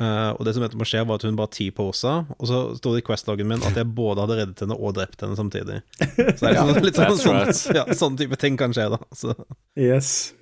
Eh, 0.00 0.30
og 0.36 0.42
det 0.44 0.52
som 0.56 0.64
endte 0.66 0.76
med 0.76 0.88
skje, 0.90 1.00
var 1.08 1.16
at 1.16 1.24
hun 1.24 1.36
bare 1.38 1.48
T-posa, 1.56 2.14
og 2.36 2.48
så 2.50 2.58
sto 2.76 2.92
det 2.92 3.00
i 3.00 3.06
Quest-loggen 3.06 3.48
min 3.48 3.62
at 3.64 3.78
jeg 3.80 3.88
både 3.96 4.20
hadde 4.26 4.36
reddet 4.42 4.60
henne 4.66 4.76
og 4.76 4.92
drept 4.98 5.22
henne 5.24 5.36
samtidig. 5.38 5.78
Så 5.96 6.42
det 6.42 6.50
er 6.50 6.58
sånn, 6.60 6.82
litt 6.84 6.98
sånn, 7.00 7.16
sånn, 7.22 7.38
right. 7.46 7.62
ja, 7.78 7.84
sånn 7.96 8.18
type 8.20 8.36
ting 8.42 8.58
kan 8.60 8.74
skje, 8.76 8.90
da. 8.92 8.98
Så, 9.16 9.32
Yes. 9.80 10.34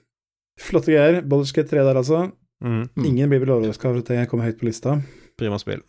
Flotte 0.60 0.90
greier. 0.94 1.20
Baldur's 1.22 1.54
3 1.54 1.66
der, 1.86 1.94
altså. 2.02 2.24
mm, 2.64 2.82
Mm. 2.96 3.04
Ingen 3.06 3.30
blir 3.30 3.40
vel 3.44 3.50
overraska 3.58 3.88
over 3.90 4.02
at 4.02 4.10
det 4.10 4.26
kommer 4.30 4.46
høyt 4.48 4.58
på 4.58 4.66
lista. 4.66 4.98
prima 5.38 5.58
spill. 5.62 5.82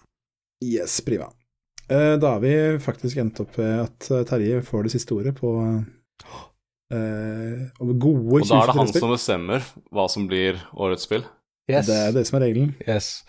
Yes, 0.65 0.99
prima. 1.05 1.27
Uh, 1.89 2.17
Da 2.21 2.35
har 2.35 2.39
vi 2.41 2.53
faktisk 2.81 3.17
endt 3.21 3.39
opp 3.43 3.57
med 3.61 3.81
at 3.85 4.07
eh, 4.11 4.23
Terje 4.25 4.61
får 4.65 4.83
det 4.87 4.91
siste 4.95 5.13
ordet 5.13 5.35
på 5.37 5.51
eh, 6.91 7.65
over 7.81 7.93
gode 8.01 8.41
Og 8.41 8.47
da 8.49 8.61
er 8.63 8.71
det 8.71 8.75
han 8.77 8.87
2023-spill. 8.89 9.01
som 9.03 9.13
bestemmer 9.13 9.67
hva 9.93 10.05
som 10.11 10.27
blir 10.29 10.57
årets 10.73 11.05
spill. 11.07 11.25
Yes. 11.65 11.87
Det 11.89 11.95
er 11.97 12.11
det 12.13 12.21
som 12.29 12.35
er 12.37 12.43
regelen. 12.45 12.73
Yes. 12.85 13.23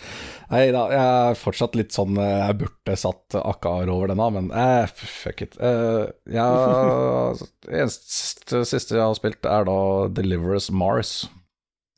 Nei 0.50 0.66
da, 0.74 0.82
jeg 0.92 1.04
er 1.30 1.38
fortsatt 1.40 1.74
litt 1.78 1.94
sånn 1.96 2.18
Jeg 2.20 2.56
burde 2.60 2.96
satt 3.00 3.34
Akkar 3.40 3.88
over 3.88 4.10
denne, 4.12 4.26
men 4.34 4.50
eh, 4.52 4.84
fuck 4.92 5.40
it. 5.46 5.56
Eh, 5.56 6.02
jeg, 6.36 7.46
eneste 7.80 8.60
siste 8.68 8.98
jeg 8.98 9.06
har 9.06 9.16
spilt, 9.16 9.40
er 9.48 9.64
da 9.68 9.78
Deliverous 10.18 10.68
Mars, 10.70 11.14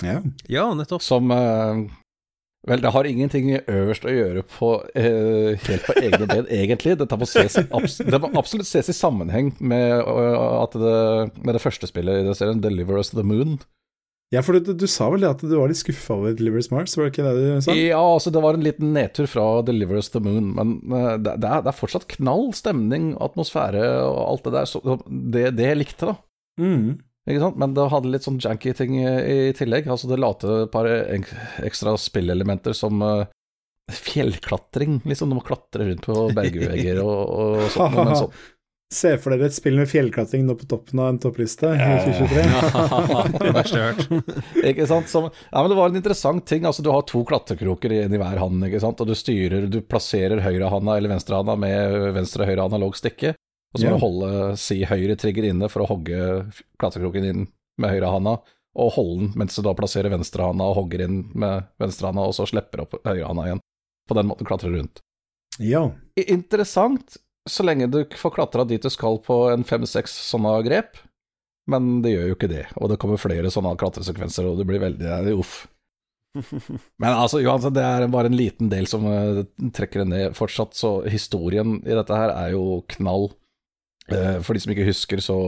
Ja. 0.04 0.20
Ja, 0.46 0.68
nettopp. 0.78 1.02
som 1.02 1.30
eh, 1.34 1.82
Vel, 2.68 2.82
det 2.82 2.90
har 2.92 3.06
ingenting 3.08 3.50
øverst 3.56 4.04
å 4.06 4.12
gjøre 4.12 4.42
på 4.46 4.68
eh, 4.98 5.58
helt 5.66 5.86
på 5.88 5.94
egne 6.02 6.26
ben, 6.30 6.46
egentlig. 6.52 6.96
Dette 7.00 7.16
må, 7.18 7.26
ses, 7.30 7.56
abs 7.66 7.98
det 8.02 8.18
må 8.22 8.30
absolutt 8.36 8.68
ses 8.68 8.90
i 8.90 8.94
sammenheng 8.96 9.52
med, 9.58 10.02
eh, 10.02 10.46
at 10.62 10.74
det, 10.78 10.96
med 11.42 11.54
det 11.58 11.62
første 11.64 11.90
spillet 11.90 12.22
i 12.22 12.26
den 12.26 12.36
serien, 12.38 12.62
Deliver 12.62 12.98
Us 13.02 13.10
the 13.14 13.24
Moon. 13.26 13.58
Ja, 14.34 14.42
for 14.44 14.58
du, 14.58 14.74
du 14.76 14.84
sa 14.90 15.06
vel 15.08 15.22
det 15.24 15.30
at 15.30 15.40
du 15.40 15.54
var 15.54 15.70
litt 15.70 15.80
skuffa 15.80 16.18
over 16.18 16.34
Deliverance 16.36 16.68
Mars, 16.72 16.96
var 16.98 17.06
det 17.06 17.14
ikke 17.14 17.24
det 17.24 17.34
du 17.38 17.64
sa? 17.64 17.76
Ja, 17.78 18.02
altså 18.02 18.32
det 18.34 18.42
var 18.44 18.58
en 18.58 18.66
liten 18.66 18.90
nedtur 18.92 19.28
fra 19.30 19.46
Deliver 19.64 20.02
Us 20.02 20.10
the 20.12 20.20
Moon, 20.20 20.50
men 20.58 20.74
uh, 20.92 21.14
det, 21.16 21.38
det, 21.40 21.48
er, 21.48 21.62
det 21.64 21.72
er 21.72 21.78
fortsatt 21.78 22.04
knall 22.18 22.50
stemning, 22.56 23.14
atmosfære 23.24 23.86
og 24.04 24.20
alt 24.26 24.44
det 24.44 24.52
der. 24.58 24.68
Så 24.68 24.82
det, 25.08 25.44
det 25.56 25.70
jeg 25.70 25.80
likte, 25.80 26.10
da. 26.10 26.18
Mm. 26.60 26.98
Ikke 27.28 27.40
sant? 27.46 27.56
Men 27.60 27.72
det 27.76 27.88
hadde 27.92 28.12
litt 28.12 28.28
sånn 28.28 28.40
janky 28.44 28.74
ting 28.76 28.98
i, 29.00 29.08
i 29.08 29.56
tillegg. 29.56 29.88
Altså 29.88 30.08
Det 30.10 30.20
la 30.20 30.30
til 30.40 30.54
et 30.66 30.72
par 30.72 30.88
ekstra 31.64 31.96
spillelementer 32.00 32.76
som 32.76 33.00
uh, 33.04 33.24
fjellklatring, 33.88 35.00
liksom. 35.08 35.32
Du 35.32 35.38
må 35.40 35.44
klatre 35.44 35.88
rundt 35.88 36.04
på 36.04 36.28
bergvegger 36.36 37.00
og, 37.00 37.20
og 37.32 37.66
sånt. 37.72 37.96
Men 37.96 38.16
sånn. 38.26 38.38
Se 38.88 39.10
for 39.20 39.34
dere 39.34 39.50
et 39.50 39.56
spill 39.56 39.76
med 39.76 39.88
fjellklatring 39.90 40.46
nå 40.48 40.54
på 40.56 40.64
toppen 40.68 41.00
av 41.02 41.10
en 41.10 41.18
toppliste 41.20 41.74
i 41.76 41.88
2023. 42.06 42.44
Det 43.42 43.50
verste 43.52 43.76
jeg 43.76 43.84
har 43.84 43.98
hørt. 43.98 44.38
Ikke 44.70 44.86
sant? 44.88 45.10
Som, 45.12 45.26
ja, 45.28 45.60
men 45.60 45.68
det 45.68 45.76
var 45.76 45.90
en 45.92 45.98
interessant 46.00 46.46
ting. 46.48 46.64
Altså 46.64 46.84
Du 46.84 46.88
har 46.94 47.04
to 47.04 47.20
klatrekroker 47.28 47.92
i 47.98 48.06
hver 48.08 48.40
hånd, 48.40 48.64
ikke 48.64 48.80
sant? 48.80 49.02
og 49.04 49.10
du 49.10 49.12
styrer 49.18 49.66
Du 49.68 49.82
plasserer 49.84 50.40
høyrehånda 50.40 50.96
eller 50.96 51.12
venstrehånda 51.12 51.58
med 51.60 51.98
venstre 52.16 52.46
og 52.46 52.52
høyre 52.52 52.64
analog 52.70 52.96
stikke. 52.96 53.34
Og 53.74 53.80
så 53.80 53.84
må 53.84 53.90
yeah. 53.90 53.98
du 53.98 54.06
holde 54.06 54.56
si 54.56 54.78
høyre 54.88 55.18
trigger 55.20 55.50
inne 55.50 55.68
for 55.68 55.84
å 55.84 55.90
hogge 55.90 56.48
klatrekroken 56.80 57.28
inn 57.28 57.44
med 57.78 57.92
høyrehånda, 57.92 58.38
og 58.78 58.92
holde 58.96 59.18
den 59.26 59.34
mens 59.38 59.58
du 59.58 59.62
da 59.66 59.74
plasserer 59.76 60.12
venstrehånda 60.14 60.64
og 60.64 60.78
hogger 60.80 61.04
inn 61.04 61.20
med 61.36 61.68
venstrehånda, 61.82 62.24
og 62.24 62.36
så 62.38 62.48
slipper 62.48 62.86
opp 62.86 62.96
høyrehånda 63.04 63.50
igjen. 63.50 63.62
På 64.08 64.16
den 64.16 64.30
måten 64.30 64.48
klatrer 64.48 64.72
du 64.72 64.80
rundt. 64.80 65.02
Ja. 65.60 65.90
Interessant, 66.16 67.18
så 67.50 67.64
lenge 67.66 67.88
du 67.90 68.02
får 68.16 68.34
klatra 68.36 68.64
dit 68.68 68.82
du 68.82 68.90
skal 68.92 69.18
på 69.24 69.38
en 69.52 69.64
fem-seks 69.66 70.14
sånne 70.30 70.52
grep, 70.66 71.00
men 71.68 71.98
det 72.04 72.14
gjør 72.14 72.30
jo 72.30 72.36
ikke 72.38 72.50
det. 72.52 72.66
Og 72.80 72.88
det 72.92 72.98
kommer 73.02 73.20
flere 73.20 73.50
sånne 73.52 73.74
klatresekvenser, 73.80 74.46
og 74.48 74.60
det 74.60 74.68
blir 74.68 74.80
veldig 74.80 75.34
uff. 75.38 75.66
Men 77.00 77.14
altså, 77.16 77.40
uansett, 77.42 77.74
det 77.74 77.82
er 77.82 78.04
bare 78.12 78.28
en 78.30 78.36
liten 78.36 78.68
del 78.70 78.86
som 78.86 79.04
eh, 79.08 79.40
trekker 79.74 80.04
det 80.04 80.08
ned 80.12 80.36
fortsatt, 80.38 80.76
så 80.76 80.90
historien 81.08 81.78
i 81.88 81.96
dette 81.96 82.14
her 82.14 82.30
er 82.34 82.52
jo 82.54 82.82
knall. 82.94 83.30
Eh, 84.12 84.38
for 84.44 84.54
de 84.54 84.62
som 84.62 84.72
ikke 84.74 84.86
husker, 84.90 85.22
så 85.24 85.38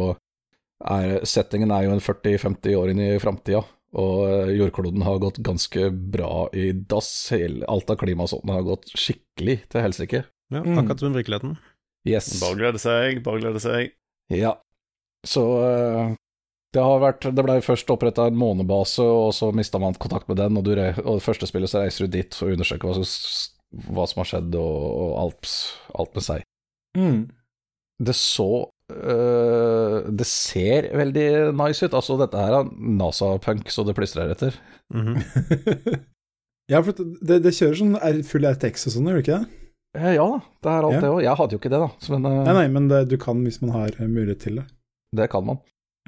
er 0.90 1.20
settingen 1.28 1.70
er 1.76 1.84
jo 1.86 1.92
en 1.94 2.02
40-50 2.02 2.76
år 2.80 2.92
inn 2.94 3.02
i 3.04 3.10
framtida, 3.22 3.62
og 4.00 4.24
eh, 4.26 4.52
jordkloden 4.56 5.04
har 5.06 5.20
gått 5.22 5.40
ganske 5.46 5.90
bra 5.92 6.48
i 6.56 6.70
dass. 6.72 7.12
Alt 7.68 7.92
av 7.92 8.00
klima 8.00 8.26
og 8.26 8.32
sånt 8.32 8.50
har 8.50 8.66
gått 8.66 8.90
skikkelig 8.96 9.60
til 9.70 9.84
helsike. 9.86 10.24
Ja, 10.50 10.64
Mm. 10.64 10.80
akkurat 10.80 10.98
som 10.98 11.14
virkeligheten. 11.14 11.52
Yes. 12.08 12.32
Bare 12.40 12.58
glede 12.58 12.80
seg, 12.80 13.20
bare 13.24 13.42
glede 13.42 13.60
seg. 13.62 13.94
Ja. 14.32 14.54
Så 15.26 15.42
eh, 15.60 16.12
Det 16.72 16.84
har 16.86 17.02
vært, 17.02 17.26
det 17.34 17.44
ble 17.44 17.58
først 17.64 17.90
oppretta 17.92 18.28
en 18.30 18.38
månebase, 18.40 19.04
og 19.04 19.34
så 19.36 19.50
mista 19.52 19.80
man 19.82 19.98
kontakt 20.00 20.30
med 20.30 20.38
den. 20.40 20.56
Og, 20.56 20.64
du, 20.64 20.72
og 20.78 21.18
det 21.18 21.26
første 21.26 21.48
spillet 21.50 21.72
så 21.72 21.82
reiser 21.82 22.06
du 22.06 22.14
dit 22.16 22.40
og 22.40 22.54
undersøker 22.54 22.88
hva 22.88 22.96
som, 23.00 23.90
hva 23.90 24.06
som 24.08 24.22
har 24.22 24.30
skjedd, 24.32 24.56
og, 24.60 24.76
og 25.04 25.16
alt, 25.26 25.54
alt 25.98 26.14
med 26.16 26.28
seg. 26.30 26.46
Mm. 26.98 27.24
Det 28.00 28.16
så 28.16 28.50
Uh, 28.90 30.10
Det 30.10 30.26
ser 30.26 30.88
veldig 30.98 31.52
nice 31.54 31.86
ut. 31.86 31.94
Altså, 31.94 32.16
dette 32.18 32.40
her 32.42 32.56
er 32.58 32.70
NASA-punk 32.98 33.70
så 33.70 33.84
det 33.86 33.94
plystrer 33.94 34.32
etter. 34.34 34.56
Mhm. 34.90 35.20
ja, 36.72 36.80
for 36.82 36.90
det, 36.98 37.40
det 37.44 37.54
kjører 37.54 37.78
sånn 37.78 38.24
full 38.26 38.48
RTX 38.50 38.88
og 38.88 38.96
sånn, 38.96 39.06
gjør 39.10 39.20
det 39.20 39.24
ikke 39.26 39.38
det? 39.38 39.59
Eh, 39.98 40.12
ja 40.14 40.26
da, 40.28 40.38
det 40.62 40.70
er 40.70 40.84
alt 40.86 40.94
Ja. 40.94 41.00
det 41.02 41.10
òg. 41.10 41.22
Jeg 41.24 41.36
hadde 41.40 41.52
jo 41.56 41.58
ikke 41.58 41.70
det, 41.72 41.80
da. 41.82 41.90
Men 42.14 42.26
øh, 42.30 42.44
Nei, 42.46 42.54
nei, 42.60 42.68
men 42.68 42.88
det, 42.88 43.08
du 43.10 43.16
kan 43.18 43.42
hvis 43.44 43.60
man 43.62 43.70
har 43.74 43.88
eh, 43.98 44.06
mulighet 44.06 44.40
til 44.46 44.60
det. 44.60 44.66
det 45.16 45.30
kan 45.32 45.44
man. 45.44 45.58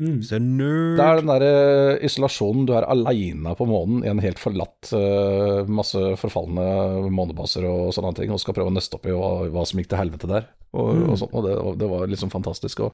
Mm. 0.01 0.21
Det 0.23 1.03
er 1.05 1.19
den 1.21 1.29
derre 1.29 1.99
isolasjonen. 2.03 2.65
Du 2.67 2.73
er 2.75 2.87
aleine 2.89 3.53
på 3.59 3.67
månen 3.69 4.05
i 4.07 4.09
en 4.09 4.23
helt 4.25 4.39
forlatt 4.41 4.89
øh, 4.97 5.69
masse 5.69 6.01
forfalne 6.19 7.11
månebaser 7.13 7.67
og 7.69 7.93
sånne 7.95 8.15
ting, 8.17 8.31
og 8.33 8.41
skal 8.41 8.55
prøve 8.57 8.73
å 8.73 8.75
nøste 8.75 8.97
opp 8.97 9.07
i 9.07 9.13
hva, 9.15 9.51
hva 9.53 9.67
som 9.69 9.79
gikk 9.83 9.91
til 9.93 9.99
helvete 10.01 10.31
der. 10.31 10.49
Og, 10.73 10.95
Mm. 10.97 11.11
og, 11.11 11.19
sånt, 11.21 11.35
og 11.37 11.45
det, 11.45 11.57
og 11.61 11.77
det 11.79 11.89
var 11.91 12.07
liksom 12.09 12.31
fantastisk. 12.33 12.81
Og 12.87 12.93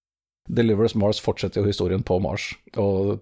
Deliverous 0.51 0.97
Mars 0.97 1.21
fortsetter 1.21 1.61
jo 1.63 1.69
historien 1.69 2.03
på 2.03 2.19
Mars, 2.21 2.55
og 2.77 3.21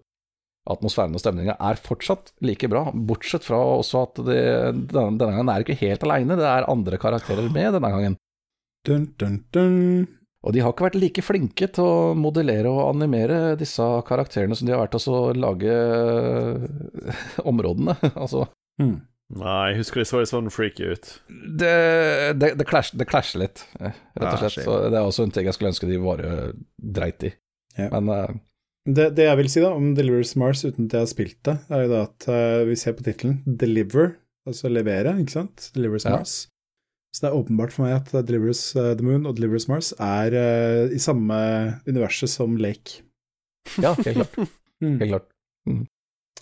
atmosfæren 0.67 1.15
og 1.17 1.23
stemninga 1.23 1.57
er 1.63 1.79
fortsatt 1.81 2.33
like 2.45 2.69
bra, 2.73 2.89
bortsett 2.93 3.47
fra 3.47 3.59
også 3.79 4.05
at 4.07 4.21
det, 4.27 4.43
denne, 4.93 5.17
denne 5.19 5.33
gangen 5.37 5.53
er 5.53 5.65
ikke 5.65 5.79
helt 5.81 6.05
aleine, 6.07 6.39
det 6.39 6.47
er 6.51 6.69
andre 6.71 7.01
karakterer 7.01 7.49
med 7.53 7.77
denne 7.79 7.93
gangen. 7.95 8.17
Dun, 8.87 9.09
dun, 9.19 9.41
dun. 9.55 10.07
Og 10.47 10.55
de 10.55 10.61
har 10.63 10.71
ikke 10.71 10.87
vært 10.87 10.99
like 11.01 11.23
flinke 11.27 11.67
til 11.75 11.83
å 11.83 12.15
modellere 12.15 12.71
og 12.71 12.93
animere 12.93 13.57
disse 13.59 13.83
karakterene 14.07 14.55
som 14.55 14.69
de 14.69 14.75
har 14.77 14.85
vært 14.85 14.95
til 15.01 15.17
å 15.17 15.25
lage 15.35 15.75
områdene. 17.43 17.97
altså, 18.23 18.47
Mm. 18.77 18.99
Nei, 19.41 19.71
jeg 19.71 19.79
husker 19.79 20.03
de 20.03 20.05
så 20.07 20.19
litt 20.21 20.29
sånn 20.29 20.51
freaky 20.53 20.91
ut. 20.93 21.07
det, 21.59 21.71
det, 22.37 22.51
det, 22.61 22.67
clash, 22.69 22.93
litt, 23.41 23.65
eh, 23.81 23.97
rett 24.21 24.35
og 24.35 24.43
slett. 24.43 24.59
Ja, 24.61 24.65
Så 24.67 24.75
det 24.93 24.99
er 24.99 25.07
også 25.09 25.25
en 25.25 25.33
ting 25.33 25.49
jeg 25.49 25.57
skulle 25.57 25.71
ønske 25.73 25.89
de 25.89 25.97
bare 25.99 26.35
dreit 26.77 27.25
i. 27.25 27.33
Ja. 27.79 27.89
Men 27.97 28.13
eh, 28.13 28.35
Det, 28.87 29.09
det 29.19 29.25
jeg 29.27 29.39
vil 29.41 29.49
si 29.51 29.63
da 29.63 29.73
om 29.75 29.95
Delivers 29.99 30.37
Mars 30.39 30.63
uten 30.63 30.87
at 30.87 30.95
jeg 30.95 31.03
har 31.03 31.11
spilt 31.11 31.39
det, 31.49 31.57
er 31.75 31.85
jo 31.85 31.89
da 31.91 32.03
at 32.07 32.27
uh, 32.31 32.67
vi 32.69 32.77
ser 32.79 32.95
på 32.95 33.07
tittelen 33.07 33.41
Deliver, 33.47 34.13
altså 34.47 34.71
levere, 34.71 35.17
ikke 35.23 35.35
sant? 35.41 35.71
Delivers 35.75 36.07
Ja. 36.07 36.19
Mars. 36.19 36.37
Så 37.17 37.25
det 37.25 37.31
er 37.31 37.39
åpenbart 37.39 37.73
for 37.73 37.87
meg 37.87 37.95
at 37.97 38.29
Delivers 38.29 38.61
uh, 38.77 38.93
the 38.95 39.07
Moon 39.07 39.27
og 39.27 39.39
Delivers 39.39 39.67
Mars 39.73 39.91
er 39.97 40.37
uh, 40.37 40.93
i 40.93 41.01
samme 41.03 41.37
universet 41.89 42.31
som 42.31 42.59
Lake. 42.61 43.03
ja, 43.83 43.95
helt 43.95 44.23
klart. 44.23 44.39
Mm. 44.77 44.99
Helt 45.01 45.09
klart. 45.09 45.31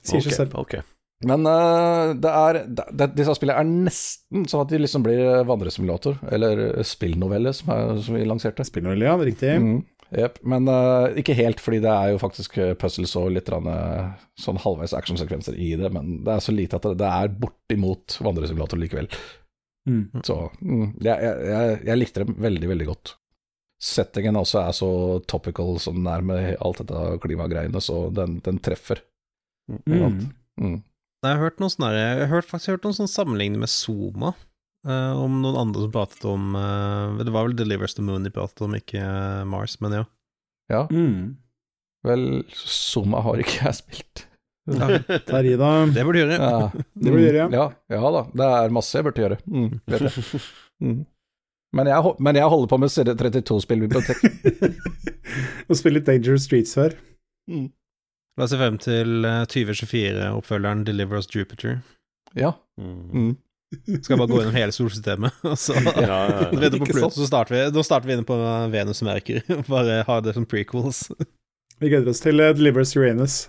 Sier 0.02 0.18
okay, 0.18 0.24
seg 0.24 0.32
selv. 0.34 0.54
Okay. 0.58 0.80
Men 1.22 1.46
uh, 1.46 2.16
det 2.18 2.32
er, 2.34 2.56
det, 2.66 2.86
det, 2.98 3.06
disse 3.14 3.36
spillene 3.38 3.62
er 3.62 3.84
nesten 3.86 4.42
sånn 4.50 4.64
at 4.64 4.72
de 4.72 4.80
liksom 4.82 5.04
blir 5.06 5.44
vandresimulator, 5.46 6.18
eller 6.34 6.82
spillnovelle, 6.82 7.52
som, 7.54 7.70
er, 7.70 7.92
som 8.02 8.18
vi 8.18 8.24
lanserte. 8.26 8.66
Spillnovelle, 8.66 9.06
ja, 9.06 9.14
riktig. 9.20 9.52
Mm, 9.62 9.76
Jep, 10.12 10.38
Men 10.46 10.68
uh, 10.68 11.08
ikke 11.18 11.36
helt, 11.38 11.62
fordi 11.62 11.80
det 11.82 11.90
er 11.90 12.12
jo 12.12 12.20
faktisk 12.22 12.58
eh, 12.60 12.74
puzzles 12.78 13.14
og 13.18 13.32
litt 13.34 13.48
rann, 13.50 13.66
eh, 13.70 14.12
sånn 14.38 14.60
halvveis 14.62 14.94
actionsekvenser 14.94 15.56
i 15.58 15.72
det, 15.80 15.90
men 15.94 16.20
det 16.26 16.36
er 16.36 16.44
så 16.44 16.54
lite 16.54 16.78
at 16.78 16.86
det, 16.86 16.98
det 17.00 17.08
er 17.08 17.34
bortimot 17.40 18.18
vandresimulator 18.22 18.78
likevel. 18.78 19.08
Mm. 19.90 20.22
Så 20.24 20.38
mm, 20.60 20.86
jeg, 21.04 21.34
jeg, 21.48 21.76
jeg, 21.88 21.98
likte 21.98 22.22
det 22.22 22.36
veldig, 22.46 22.70
veldig 22.70 22.88
godt. 22.92 23.16
Settingen 23.84 24.38
også 24.38 24.62
er 24.62 24.76
så 24.76 24.90
topical 25.28 25.76
som 25.82 25.98
den 25.98 26.08
er 26.08 26.24
med 26.24 26.54
alt 26.64 26.80
dette 26.80 27.18
klimagreiene, 27.24 27.82
så 27.84 28.06
den, 28.14 28.38
den 28.46 28.62
treffer. 28.64 29.02
Mm. 29.68 30.30
Mm. 30.60 30.78
Jeg 31.24 31.30
har 31.32 31.40
hørt 31.40 31.60
noen 31.62 31.72
sånne 31.72 31.88
Jeg 31.96 32.26
har 32.28 32.44
faktisk 32.44 32.74
hørt 32.74 32.84
noen 32.84 32.96
sånn 32.98 33.10
sammenligninger 33.10 33.62
med 33.64 33.72
Zoma. 33.72 34.34
Eh, 34.86 35.14
om 35.20 35.40
noen 35.42 35.56
andre 35.60 35.84
som 35.86 35.92
pratet 35.94 36.24
om 36.28 36.54
uh, 36.56 37.16
Det 37.24 37.32
var 37.34 37.46
vel 37.48 37.56
Delivers 37.58 37.94
the 37.96 38.02
Moon 38.04 38.24
de 38.26 38.30
pratet 38.34 38.60
om, 38.66 38.74
ikke 38.78 39.00
eh, 39.00 39.44
Mars, 39.48 39.78
men 39.84 39.98
ja. 40.00 40.04
Ja, 40.72 40.82
Mm. 40.90 41.36
vel, 42.04 42.44
Soma 42.54 43.20
har 43.24 43.40
ikke 43.42 43.66
jeg 43.66 43.74
spilt. 43.80 44.26
ja 44.68 44.86
da. 44.98 45.42
det 45.92 46.04
burde 46.04 46.12
du 46.16 46.20
gjøre. 46.22 46.38
Ja, 46.40 46.70
Det 46.74 47.10
burde 47.12 47.24
gjøre, 47.26 47.42
ja. 47.42 47.48
ja. 47.52 47.66
Ja 47.98 48.12
da, 48.14 48.22
det 48.32 48.46
er 48.60 48.72
masse 48.76 48.96
jeg 48.96 49.04
burde 49.08 49.24
gjøre. 49.26 49.40
Mm, 49.48 49.80
vet 49.86 50.06
jeg. 50.10 50.40
Mm. 50.82 51.04
Men, 51.78 51.86
jeg, 51.86 52.10
men 52.26 52.36
jeg 52.36 52.48
holder 52.50 52.68
på 52.68 52.76
med 52.82 52.90
CD32-spillbibliotek. 52.90 54.18
Og 55.70 55.78
spille 55.78 56.00
litt 56.00 56.08
Dangerous 56.08 56.44
Streets 56.48 56.74
før. 56.76 56.96
La 57.48 58.42
oss 58.44 58.50
se 58.52 58.58
frem 58.58 58.76
til 58.82 59.24
eh, 59.24 59.44
2024-oppfølgeren 59.54 60.82
Deliver 60.86 61.22
Us 61.22 61.30
Jupiter. 61.30 61.78
Ja. 62.34 62.50
Mm. 62.80 63.36
Mm. 63.88 64.02
Skal 64.02 64.20
bare 64.20 64.30
gå 64.30 64.40
gjennom 64.40 64.56
hele 64.56 64.74
solsystemet, 64.74 65.40
og 65.50 65.58
så 65.60 65.76
Ja, 65.78 66.04
ja, 66.04 66.18
ja. 66.52 66.70
På 66.78 66.86
Pluto, 66.86 67.10
så 67.16 67.26
starter 67.28 67.56
vi, 67.56 67.64
da 67.74 67.84
starter 67.86 68.10
vi 68.10 68.18
inne 68.18 68.26
på 68.28 68.36
Venus 68.72 69.02
og 69.02 69.10
Merkur. 69.10 69.42
Bare 69.74 70.02
ha 70.08 70.20
det 70.24 70.36
som 70.36 70.46
prequels. 70.48 71.08
Vi 71.80 71.90
gleder 71.90 72.12
oss 72.12 72.22
til 72.24 72.40
uh, 72.40 72.52
Delivers 72.56 72.94
Uranus. 72.96 73.44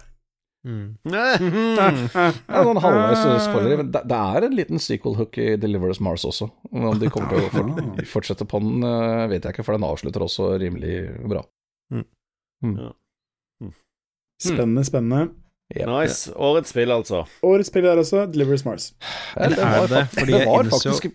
Mm. 0.66 0.98
Ja, 1.14 1.36
noen 2.66 2.80
halvveis 2.82 3.46
spoiler, 3.46 3.84
men 3.84 3.92
det, 3.94 4.02
er 4.18 4.48
en 4.48 4.56
liten 4.58 4.82
sequel-hook 4.82 5.38
i 5.38 5.52
Deliverous 5.62 6.00
Mars 6.02 6.26
også. 6.26 6.48
Om 6.74 6.98
de 6.98 7.12
kommer 7.14 7.36
til 7.36 7.46
å 7.46 7.52
fort, 7.54 8.02
fortsette 8.10 8.48
på 8.50 8.64
den, 8.64 8.82
eh, 8.82 9.28
vet 9.30 9.46
jeg 9.46 9.54
ikke, 9.54 9.66
for 9.68 9.78
den 9.78 9.86
avslutter 9.86 10.26
også 10.26 10.56
rimelig 10.64 10.96
bra. 11.30 11.44
Spennende, 14.42 14.84
spennende. 14.90 15.28
Ja. 15.74 15.86
Nice. 15.90 16.30
Årets 16.36 16.70
spill, 16.70 16.92
altså. 16.94 17.24
Årets 17.44 17.72
spill 17.72 17.86
er 17.90 17.98
også 17.98 18.26
Delivers 18.32 18.66
Mars. 18.66 18.92
Eller 19.38 19.58
er 19.66 19.88
det? 19.88 20.04
Fordi 20.14 20.32
det 20.32 20.40
jeg 20.40 20.48
var 20.48 20.64
innså- 20.64 20.78
faktisk 20.94 21.08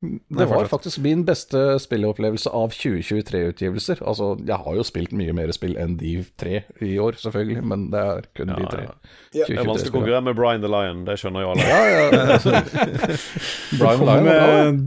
det 0.00 0.44
var 0.46 0.68
faktisk 0.70 1.00
min 1.02 1.24
beste 1.26 1.58
spilleopplevelse 1.82 2.50
av 2.54 2.70
2023-utgivelser. 2.70 3.98
Altså, 4.06 4.28
jeg 4.46 4.54
har 4.62 4.76
jo 4.78 4.84
spilt 4.86 5.10
mye 5.18 5.34
mer 5.34 5.50
spill 5.56 5.74
enn 5.80 5.96
de 5.98 6.12
tre 6.38 6.60
i 6.86 6.92
år, 7.02 7.18
selvfølgelig, 7.18 7.64
men 7.66 7.88
det 7.90 7.98
er 8.04 8.28
kun 8.38 8.52
de 8.54 8.62
Ja, 8.62 8.70
tre. 8.70 8.84
ja. 8.86 9.48
Det 9.48 9.56
er 9.58 9.66
vanskelig 9.66 9.90
å 9.90 9.96
konkurrere 9.96 10.22
med 10.28 10.36
Brian 10.38 10.62
the 10.62 10.70
Lion, 10.70 11.02
det 11.08 11.18
skjønner 11.18 11.42
jo 11.42 11.50
alle. 11.50 11.66
Ja, 11.66 11.80
ja, 11.90 12.62
Brian 13.80 13.98
the 14.04 14.06
Lion 14.06 14.78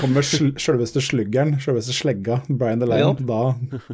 kommer 0.00 0.20
med 0.20 0.56
sjølveste 0.62 1.02
sluggeren, 1.02 1.56
sjølveste 1.60 1.94
slegga, 1.96 2.38
Brian 2.48 2.78
the 2.82 2.86
Lion. 2.88 3.18
Da 3.26 3.40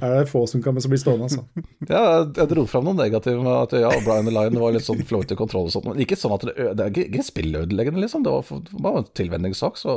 er 0.04 0.18
det 0.20 0.26
få 0.30 0.44
som 0.50 0.60
kan 0.64 0.76
bli 0.76 1.00
stående, 1.00 1.30
altså. 1.30 1.46
Ja, 1.88 2.02
jeg- 2.36 2.48
dro 2.52 2.66
fram 2.68 2.84
noe 2.88 2.96
negativt 2.98 3.40
med 3.40 3.52
at 3.64 3.72
ja, 3.80 3.90
Brian 4.04 4.28
the 4.28 4.34
Lion 4.34 4.60
var 4.60 4.74
litt 4.76 4.84
sånn 4.86 5.00
floaty 5.08 5.36
kontroll 5.38 5.70
og 5.70 5.74
sånt, 5.74 5.88
men 5.88 6.04
ikke 6.04 6.18
sånn 6.20 6.36
at 6.36 6.44
det, 6.50 6.54
det 6.76 6.84
er 6.90 7.02
ikke, 7.06 7.24
spillødeleggende, 7.30 8.02
liksom. 8.04 8.24
Det 8.26 8.32
var 8.36 8.44
var 8.46 8.82
bare 8.84 9.02
en 9.02 9.08
tilvenningssak, 9.16 9.78
så 9.80 9.96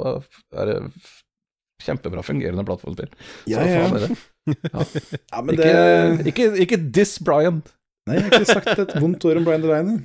er 0.55 0.68
det 0.68 0.68
f- 0.89 1.23
kjempebra 1.85 2.23
fungerende 2.25 2.65
plattformspill. 2.67 3.11
Ja, 3.47 3.63
Ja, 3.63 3.87
ja. 3.87 4.03
er. 4.03 4.15
Ja, 5.31 5.41
men 5.41 5.55
Ikke, 5.55 5.73
det 5.73 6.27
ikke, 6.33 6.47
ikke 6.65 6.79
diss 6.99 7.17
Brian. 7.23 7.61
Nei, 8.09 8.15
jeg 8.17 8.25
har 8.25 8.39
ikke 8.39 8.53
sagt 8.53 8.79
et 8.81 8.95
vondt 9.01 9.25
ord 9.29 9.37
om 9.41 9.45
Brian 9.47 9.61
Delaney. 9.63 9.99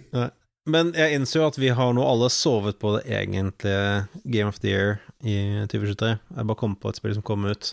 Men 0.69 0.93
jeg 0.97 1.17
innser 1.19 1.41
jo 1.43 1.47
at 1.51 1.59
vi 1.61 1.69
har 1.77 1.91
nå 1.97 2.05
alle 2.09 2.29
sovet 2.33 2.79
på 2.81 2.95
det 2.97 3.03
egentlige 3.13 4.07
Game 4.33 4.49
of 4.49 4.61
the 4.63 4.71
Year 4.73 4.95
i 5.21 5.35
2023. 5.69 6.15
Jeg 6.39 6.47
bare 6.49 6.61
kom 6.61 6.77
på 6.81 6.89
et 6.93 7.01
spill 7.01 7.15
som 7.17 7.25
kom 7.27 7.45
ut 7.49 7.73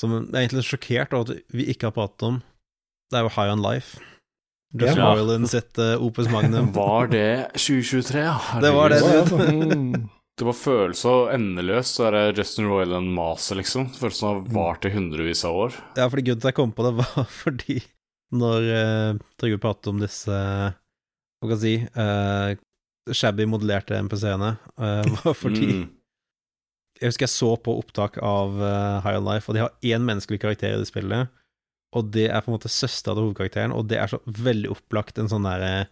som 0.00 0.12
jeg 0.16 0.28
er 0.32 0.44
egentlig 0.46 0.64
sjokkert 0.68 1.12
over 1.16 1.32
at 1.34 1.52
vi 1.56 1.66
ikke 1.72 1.88
har 1.90 1.96
pratet 1.96 2.26
om. 2.28 2.38
Det 3.12 3.18
er 3.20 3.24
jo 3.26 3.32
High 3.36 3.52
On 3.54 3.64
Life. 3.64 4.00
Just 4.80 4.96
Ja. 4.96 5.08
Royland 5.12 5.48
sitt 5.50 5.78
uh, 5.82 5.96
Opus 6.00 6.28
Magnum. 6.30 6.70
Var 6.76 7.08
det 7.10 7.30
2023, 7.58 8.20
ja? 8.22 8.36
Det 8.62 8.70
var 8.76 8.92
det. 8.92 9.00
Det 9.02 9.32
var 9.32 9.46
det. 9.50 10.00
Det 10.40 10.46
var 10.48 10.56
føles 10.56 11.02
så 11.04 11.10
endeløst, 11.34 11.98
så 11.98 12.06
er 12.08 12.14
det 12.16 12.40
Justin 12.40 12.70
Royland-maset, 12.70 13.58
liksom. 13.58 13.90
Føles 13.92 14.16
som 14.16 14.30
det 14.30 14.54
har 14.54 14.54
vart 14.56 14.86
i 14.88 14.92
hundrevis 14.94 15.42
av 15.44 15.58
år. 15.66 15.76
Ja, 15.98 16.06
fordi 16.08 16.24
grunnen 16.30 16.40
til 16.40 16.48
jeg 16.48 16.56
kom 16.56 16.72
på 16.72 16.86
det, 16.86 16.92
var 16.96 17.26
fordi 17.42 17.76
når 18.40 18.68
uh, 18.70 19.18
Trygve 19.42 19.58
pratet 19.60 19.90
om 19.90 19.98
disse 20.00 20.30
Hva 20.30 21.48
skal 21.48 21.56
jeg 21.56 21.60
si 21.60 21.74
uh, 21.92 22.54
Shabby 23.12 23.44
modellerte 23.52 23.98
MPC-ene, 24.00 24.54
uh, 24.80 25.12
var 25.20 25.36
fordi 25.36 25.72
Mm. 25.74 25.88
Jeg 27.00 27.14
husker 27.14 27.24
jeg 27.24 27.32
så 27.32 27.54
på 27.64 27.72
opptak 27.80 28.18
av 28.20 28.58
uh, 28.60 28.98
High 29.00 29.16
On 29.16 29.24
Life, 29.24 29.48
og 29.48 29.56
de 29.56 29.62
har 29.62 29.76
én 29.88 30.04
menneskelig 30.04 30.36
karakter 30.42 30.74
i 30.74 30.80
det 30.82 30.88
spillet, 30.88 31.30
og 31.96 32.10
det 32.12 32.26
er 32.28 32.42
på 32.44 32.50
en 32.50 32.58
måte 32.58 32.68
søstera 32.68 33.14
til 33.16 33.24
hovedkarakteren, 33.24 33.72
og 33.72 33.88
det 33.88 33.96
er 33.96 34.10
så 34.12 34.18
veldig 34.24 34.68
opplagt 34.74 35.16
en 35.16 35.30
sånn 35.32 35.48
derre 35.48 35.86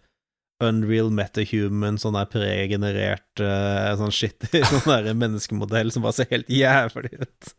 Unreal 0.59 1.07
metahuman, 1.15 1.95
sånn 2.01 2.17
der 2.17 2.27
pregenerert 2.31 3.39
uh, 3.43 3.93
sånn 3.99 4.11
shit, 4.11 4.43
sånn 4.71 4.87
der 4.89 5.13
menneskemodell 5.15 5.91
som 5.95 6.03
bare 6.03 6.17
ser 6.19 6.31
helt 6.33 6.49
jævlig 6.51 7.13
ut. 7.21 7.53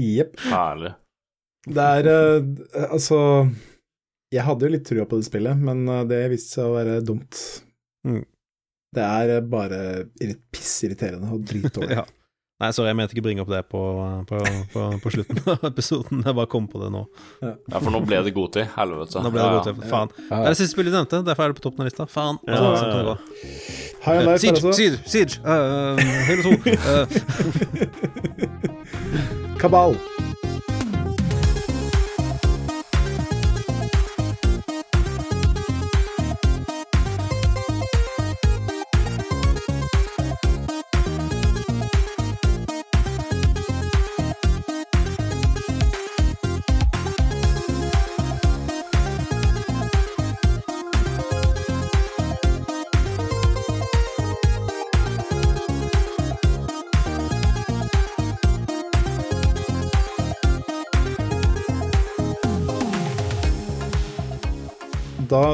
Jepp. 0.00 0.36
Herlig. 0.50 0.92
Det 1.62 1.84
er 2.00 2.08
uh, 2.10 2.88
Altså 2.90 3.18
Jeg 4.34 4.42
hadde 4.48 4.66
jo 4.66 4.72
litt 4.74 4.86
trua 4.88 5.04
på 5.08 5.20
det 5.20 5.26
spillet, 5.28 5.60
men 5.62 5.84
eh, 5.86 6.00
det 6.10 6.22
viste 6.32 6.56
seg 6.56 6.66
å 6.70 6.74
være 6.74 6.96
dumt. 7.06 7.38
Mm. 8.08 8.22
Det 8.96 9.04
er 9.06 9.44
bare 9.48 9.80
irri- 10.20 10.40
pissirriterende 10.52 11.30
og 11.32 11.44
dritdårlig. 11.48 11.96
Ja. 12.00 12.06
Nei, 12.62 12.68
sorry, 12.70 12.92
jeg 12.92 12.96
mente 13.00 13.10
ikke 13.16 13.24
bringe 13.26 13.42
opp 13.42 13.48
det 13.50 13.58
på, 13.72 13.80
på, 14.28 14.38
på, 14.70 14.82
på 15.02 15.10
slutten 15.10 15.40
av 15.50 15.64
episoden. 15.66 16.20
Jeg 16.22 16.34
bare 16.38 16.46
kom 16.52 16.68
på 16.70 16.78
det 16.78 16.90
nå. 16.94 17.00
Ja, 17.42 17.56
for 17.80 17.90
nå 17.90 17.98
ble 18.06 18.20
det 18.22 18.30
god 18.36 18.52
tid. 18.54 18.68
Helvete. 18.76 19.18
Nå 19.24 19.32
ble 19.34 19.42
det 19.42 19.48
Ja, 19.50 19.64
tid, 19.66 19.80
ja. 19.82 19.88
faen. 19.90 20.08
Ja. 20.28 20.30
Det 20.30 20.38
er 20.44 20.50
det 20.54 20.58
siste 20.60 20.74
spillet 20.76 20.94
du 20.94 20.96
nevnte, 21.00 21.22
derfor 21.26 21.42
er 21.42 21.48
det 21.50 21.58
på 21.58 21.64
toppen 21.66 21.82
av 21.82 21.86
lista. 21.90 22.06
Faen. 22.12 22.38
Ja, 22.46 22.54
Altså, 22.62 22.70
ja, 22.70 22.76
sånn 22.78 22.92
kan 22.94 23.02
ja. 23.10 23.16
Life 24.02 24.32
er 24.32 24.38
Siege, 24.42 24.54
altså 24.54 24.70
Siege, 24.78 24.96
Siege, 25.10 25.34
uh, 25.42 25.98
Halo 26.30 26.42
2. 26.46 26.50
Uh, 26.86 27.06
Kabal. 29.62 29.98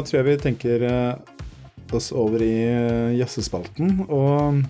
Tror 0.09 0.18
jeg 0.20 0.26
vi 0.28 0.36
tenker 0.43 0.82
eh, 0.89 1.14
oss 1.97 2.10
over 2.12 2.43
i 2.44 2.52
eh, 2.66 3.14
jazzespalten. 3.20 3.89
Og 4.09 4.62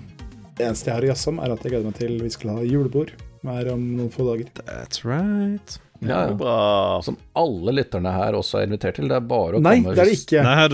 det 0.59 0.67
eneste 0.69 0.91
jeg 0.91 0.97
har 0.99 1.05
å 1.07 1.11
jazze 1.13 1.29
om, 1.33 1.39
er 1.43 1.51
at 1.55 1.63
jeg 1.65 1.71
gleder 1.75 1.89
meg 1.91 1.99
til 1.99 2.13
vi 2.23 2.31
skal 2.35 2.49
ha 2.57 2.63
julebord 2.67 3.11
her 3.49 3.65
om 3.73 3.83
noen 3.97 4.11
få 4.13 4.23
dager. 4.29 4.49
that's 4.67 5.05
right. 5.07 5.79
Ja, 6.01 6.29
ja. 6.29 6.35
Bra. 6.39 6.57
Som 7.03 7.17
alle 7.39 7.73
lytterne 7.75 8.11
her 8.15 8.37
også 8.39 8.61
er 8.61 8.69
invitert 8.69 8.95
til. 9.01 9.09
Det 9.11 9.17
er 9.19 9.25
bare 9.27 9.59
å 9.59 9.61
Nei, 9.63 9.77
komme 9.81 9.95
det 9.95 9.99
er 9.99 10.05
det 10.05 10.13
hvis- 10.13 10.27
ikke. 10.29 10.41
Nei, 10.47 10.55
her, 10.63 10.71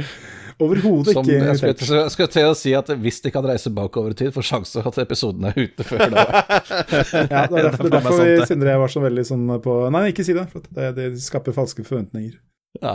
Overhodet 0.60 1.14
ikke. 1.14 1.36
jeg 1.38 1.56
skal, 1.60 1.72
jeg 1.96 2.12
skal, 2.14 2.28
til 2.34 2.48
å 2.50 2.56
si 2.58 2.72
at 2.76 2.90
hvis 3.00 3.20
de 3.24 3.32
kan 3.34 3.46
reise 3.48 3.72
bakover 3.74 4.12
i 4.12 4.18
tid, 4.18 4.32
får 4.34 4.46
sjanse 4.50 4.82
at 4.86 4.98
episoden 5.02 5.48
er 5.50 5.56
ute 5.56 5.86
før 5.88 6.04
da. 6.12 6.24
Ja, 7.32 7.46
det 7.48 7.62
er 7.62 7.64
derfor, 7.70 7.86
det 7.86 7.90
er 7.90 7.96
derfor 7.96 8.20
vi, 8.20 8.28
det. 8.36 8.46
Sindre 8.50 8.74
jeg 8.74 8.82
var 8.82 8.92
så 8.92 9.02
veldig 9.04 9.24
sånn 9.30 9.46
på 9.64 9.78
Nei, 9.94 10.04
ikke 10.12 10.26
si 10.26 10.36
det, 10.36 10.46
for 10.52 10.68
det, 10.76 10.90
det 10.98 11.08
skaper 11.24 11.56
falske 11.56 11.84
forventninger. 11.88 12.36
Ja. 12.82 12.94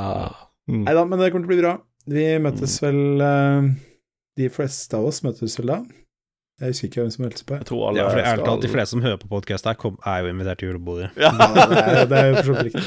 Mm. 0.70 0.84
Nei 0.88 0.94
da, 0.98 1.04
men 1.10 1.22
det 1.22 1.32
kommer 1.34 1.46
til 1.46 1.52
å 1.52 1.56
bli 1.56 1.62
bra. 1.64 1.76
Vi 2.16 2.26
møtes 2.42 2.78
vel 2.84 3.00
eh, 3.26 3.68
De 4.38 4.50
fleste 4.54 4.98
av 4.98 5.08
oss 5.10 5.24
møtes 5.26 5.58
vel 5.62 5.72
da. 5.74 5.80
Jeg 6.62 6.72
husker 6.72 6.88
ikke 6.88 7.02
hvem 7.02 7.10
som 7.12 7.24
meldte 7.26 7.42
seg 7.42 7.48
på. 7.50 7.58
Jeg 7.60 7.68
tror 7.68 7.82
alle 7.90 8.00
ja, 8.00 8.06
for 8.14 8.22
ærlig 8.22 8.38
skal- 8.40 8.48
talt, 8.54 8.62
de 8.64 8.70
fleste 8.72 8.94
som 8.96 9.02
hører 9.04 9.18
på 9.20 9.28
podkast 9.34 9.66
her, 9.68 9.76
kom, 9.82 9.98
er 10.08 10.22
jo 10.24 10.30
invitert 10.32 10.62
til 10.62 10.70
julebordet. 10.72 11.10
Ja. 11.20 11.34
Ja, 11.36 11.50
det, 11.52 11.82
er, 11.82 12.06
det 12.14 12.22
er 12.22 12.30
jo 12.30 12.36
for 12.38 12.48
så 12.48 12.56
vidt 12.56 12.70
riktig. 12.70 12.86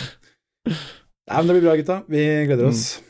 Nei, 1.28 1.36
men 1.42 1.50
det 1.50 1.56
blir 1.58 1.66
bra, 1.66 1.74
gutta. 1.82 1.96
Vi 2.08 2.22
gleder 2.48 2.70
oss. 2.70 2.84
Eh, 2.96 3.07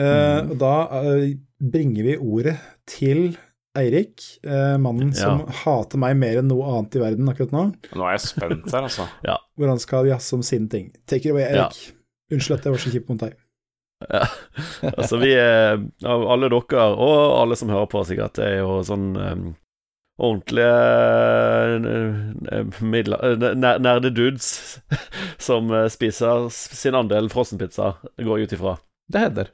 og 0.00 0.54
da 0.60 0.74
eh, 1.02 1.32
bringer 1.60 2.06
vi 2.06 2.18
ordet 2.18 2.56
til 2.88 3.32
Eirik, 3.78 4.20
eh, 4.44 4.76
mannen 4.76 5.14
som 5.16 5.46
hater 5.62 6.00
meg 6.00 6.18
mer 6.20 6.42
enn 6.42 6.50
noe 6.50 6.66
annet 6.68 6.98
i 6.98 7.00
verden 7.00 7.30
akkurat 7.32 7.54
nå. 7.54 7.62
Nå 7.96 8.04
er 8.04 8.18
jeg 8.18 8.24
spent 8.26 8.68
her, 8.68 8.84
altså. 8.84 9.06
Hvor 9.56 9.72
han 9.72 9.80
skal 9.80 10.10
jazze 10.10 10.36
om 10.36 10.44
sine 10.44 10.68
ting. 10.72 10.90
Take 11.08 11.24
it 11.28 11.32
away, 11.32 11.46
Eirik. 11.46 11.78
Unnskyld 12.32 12.58
at 12.58 12.68
jeg 12.68 12.74
var 12.74 12.82
så 12.84 12.92
kjip 12.92 13.08
mot 13.08 13.24
deg. 13.24 13.38
Ja. 14.10 14.26
Altså, 14.98 15.14
vi 15.22 15.30
er 15.38 15.78
Av 16.10 16.24
alle 16.34 16.48
dere, 16.50 16.84
og 16.90 17.18
alle 17.38 17.56
som 17.56 17.70
hører 17.70 17.86
på, 17.88 18.02
sikkert, 18.04 18.34
det 18.36 18.48
er 18.48 18.56
jo 18.64 18.80
sånn 18.84 19.12
um, 19.14 19.44
ordentlige 20.18 20.74
uh, 22.50 23.46
nerdedudes 23.62 24.48
som 25.46 25.70
spiser 25.94 26.50
sin 26.52 26.98
andel 26.98 27.30
frossenpizza, 27.32 27.94
går 28.20 28.42
jeg 28.42 28.50
ut 28.50 28.56
ifra. 28.58 28.76
Det 29.12 29.24
hender. 29.28 29.52